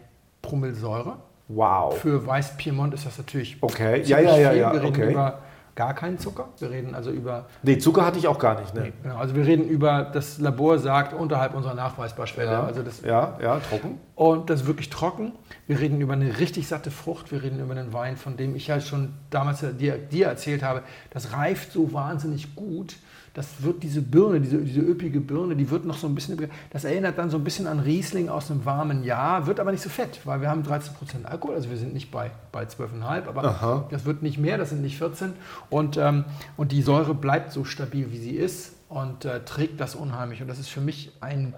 Promille 0.41 0.74
Säure. 0.74 1.18
Wow. 1.48 1.98
Für 1.98 2.26
Weiß 2.26 2.57
Piemont 2.57 2.94
ist 2.94 3.06
das 3.06 3.18
natürlich 3.18 3.57
Okay, 3.61 4.02
ja, 4.03 4.20
ja, 4.20 4.38
ja, 4.38 4.53
ja, 4.53 4.74
Wir 4.74 4.82
reden 4.82 4.94
okay. 4.94 5.11
über 5.11 5.40
gar 5.76 5.94
keinen 5.94 6.20
Zucker. 6.20 6.49
Wir 6.60 6.70
reden 6.70 6.94
also 6.94 7.10
über 7.11 7.48
Nee, 7.64 7.78
Zucker 7.80 8.06
hatte 8.06 8.20
ich 8.20 8.28
auch 8.28 8.38
gar 8.38 8.60
nicht. 8.60 8.74
Ne? 8.76 8.94
Genau, 9.02 9.18
also 9.18 9.36
wir 9.36 9.45
reden 9.45 9.68
über, 9.68 10.03
das 10.03 10.40
Labor 10.40 10.78
sagt, 10.78 11.14
unterhalb 11.14 11.56
unserer 11.56 11.74
Nachweisbarschwelle. 11.74 12.52
Ja, 12.52 12.64
Also 12.64 12.84
das, 12.84 13.02
ja, 13.02 13.38
ja, 13.41 13.60
trocken. 13.60 13.99
und 14.15 14.49
das 14.49 14.61
ist 14.61 14.68
wirklich 14.68 14.90
trocken. 14.90 15.34
Wir 15.68 15.80
reden 15.80 15.99
über 15.99 16.14
eine 16.14 16.40
richtig 16.40 16.68
satte 16.68 16.91
Frucht. 16.91 17.32
Wir 17.32 17.41
reden 17.41 17.60
über 17.60 17.74
einen 17.74 17.91
Wein, 17.94 18.18
von 18.18 18.38
dem 18.38 18.56
ich 18.56 18.68
ja 18.68 18.80
schon 18.80 19.14
damals 19.30 19.65
dir, 19.80 19.98
dir 19.98 20.28
erzählt 20.28 20.61
habe, 20.64 20.84
das 21.10 21.34
reift 21.34 21.72
so 21.72 21.91
wahnsinnig 21.94 22.56
gut. 22.56 22.95
Das 23.34 23.64
wird 23.64 23.81
diese 23.81 24.01
Birne, 24.01 24.39
diese, 24.41 24.60
diese 24.60 24.81
üppige 24.81 25.19
Birne, 25.19 25.55
die 25.55 25.69
wird 25.72 25.85
noch 25.85 25.97
so 25.97 26.05
ein 26.05 26.14
bisschen, 26.14 26.38
das 26.69 26.84
erinnert 26.84 27.18
dann 27.18 27.31
so 27.31 27.38
ein 27.38 27.43
bisschen 27.43 27.65
an 27.65 27.80
Riesling 27.80 28.30
aus 28.30 28.51
einem 28.51 28.64
warmen 28.64 29.03
Jahr, 29.03 29.47
wird 29.47 29.60
aber 29.60 29.72
nicht 29.72 29.81
so 29.81 29.89
fett, 29.89 30.19
weil 30.23 30.41
wir 30.41 30.49
haben 30.49 30.61
13% 30.61 31.23
Alkohol, 31.23 31.55
also 31.55 31.69
wir 31.72 31.77
sind 31.77 31.93
nicht 31.93 32.11
bei, 32.11 32.30
bei 32.51 32.65
12,5, 32.65 33.27
aber 33.27 33.43
Aha. 33.43 33.88
das 33.89 34.05
wird 34.05 34.22
nicht 34.22 34.38
mehr, 34.38 34.60
das 34.60 34.69
sind 34.69 34.84
nicht 34.84 34.99
14. 34.99 35.34
Und, 35.72 35.97
ähm, 35.97 36.26
und 36.57 36.72
die 36.72 36.84
Säure 36.84 37.15
bleibt 37.15 37.51
so 37.51 37.65
stabil, 37.65 38.11
wie 38.11 38.19
sie 38.19 38.35
ist 38.35 38.73
und 38.88 39.26
äh, 39.26 39.43
trägt 39.43 39.81
das 39.81 39.95
unheimlich. 39.95 40.41
Und 40.41 40.47
das 40.47 40.60
ist 40.60 40.69
für 40.69 40.81
mich 40.81 41.11
ein 41.19 41.55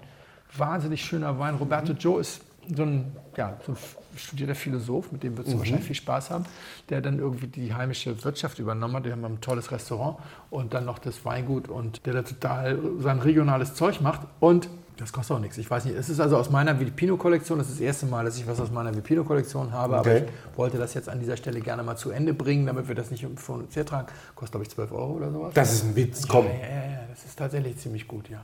wahnsinnig 0.56 1.04
schöner 1.04 1.38
Wein. 1.38 1.56
Roberto 1.56 1.92
Joe 1.92 2.20
ist 2.20 2.40
so 2.74 2.84
ein, 2.84 3.12
ja, 3.36 3.58
so 3.66 3.72
ein 3.72 3.76
studierter 4.18 4.54
Philosoph, 4.54 5.12
mit 5.12 5.22
dem 5.22 5.36
wirst 5.36 5.52
du 5.52 5.58
wahrscheinlich 5.58 5.86
viel 5.86 5.96
Spaß 5.96 6.30
haben, 6.30 6.44
der 6.88 7.00
dann 7.00 7.18
irgendwie 7.18 7.46
die 7.46 7.74
heimische 7.74 8.24
Wirtschaft 8.24 8.58
übernommen 8.58 8.96
hat. 8.96 9.06
Die 9.06 9.12
haben 9.12 9.24
ein 9.24 9.40
tolles 9.40 9.70
Restaurant 9.70 10.18
und 10.50 10.74
dann 10.74 10.84
noch 10.84 10.98
das 10.98 11.24
Weingut 11.24 11.68
und 11.68 12.06
der 12.06 12.14
da 12.14 12.22
total 12.22 12.78
sein 13.00 13.18
regionales 13.18 13.74
Zeug 13.74 14.00
macht. 14.00 14.22
Und 14.40 14.68
das 14.96 15.12
kostet 15.12 15.36
auch 15.36 15.40
nichts. 15.40 15.58
Ich 15.58 15.70
weiß 15.70 15.84
nicht, 15.84 15.96
es 15.96 16.08
ist 16.08 16.20
also 16.20 16.36
aus 16.36 16.50
meiner 16.50 16.78
Vipino-Kollektion, 16.80 17.58
das 17.58 17.68
ist 17.68 17.76
das 17.76 17.80
erste 17.82 18.06
Mal, 18.06 18.24
dass 18.24 18.36
ich 18.38 18.46
was 18.46 18.58
aus 18.60 18.70
meiner 18.70 18.94
Vipino-Kollektion 18.94 19.72
habe, 19.72 19.98
aber 19.98 20.10
Okay. 20.10 20.24
ich 20.52 20.58
wollte 20.58 20.78
das 20.78 20.94
jetzt 20.94 21.08
an 21.08 21.20
dieser 21.20 21.36
Stelle 21.36 21.60
gerne 21.60 21.82
mal 21.82 21.96
zu 21.96 22.10
Ende 22.10 22.32
bringen, 22.32 22.66
damit 22.66 22.88
wir 22.88 22.94
das 22.94 23.10
nicht 23.10 23.26
von 23.36 23.62
uns 23.64 23.76
hertragen. 23.76 24.06
Kostet, 24.34 24.52
glaube 24.52 24.64
ich, 24.64 24.70
12 24.70 24.92
Euro 24.92 25.12
oder 25.12 25.30
sowas. 25.30 25.52
Das 25.54 25.72
ist 25.72 25.84
ein 25.84 25.96
Witz, 25.96 26.26
komm. 26.26 26.46
Ja, 26.46 26.52
ja, 26.52 26.92
ja, 26.92 26.98
das 27.10 27.24
ist 27.24 27.38
tatsächlich 27.38 27.76
ziemlich 27.78 28.08
gut, 28.08 28.28
ja. 28.30 28.42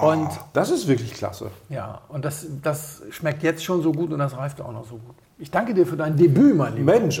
Und 0.00 0.28
Das 0.52 0.70
ist 0.70 0.86
wirklich 0.86 1.14
klasse. 1.14 1.50
ja, 1.68 2.00
und 2.08 2.24
das, 2.24 2.46
das 2.62 3.02
schmeckt 3.10 3.42
jetzt 3.42 3.64
schon 3.64 3.82
so 3.82 3.92
gut 3.92 4.12
und 4.12 4.18
das 4.20 4.36
reift 4.36 4.60
auch 4.60 4.72
noch 4.72 4.86
so 4.88 4.96
gut. 4.96 5.16
Ich 5.38 5.50
danke 5.50 5.74
dir 5.74 5.86
für 5.86 5.96
dein 5.96 6.16
Debüt, 6.16 6.54
mein 6.56 6.76
Lieber. 6.76 6.92
Mensch, 6.92 7.20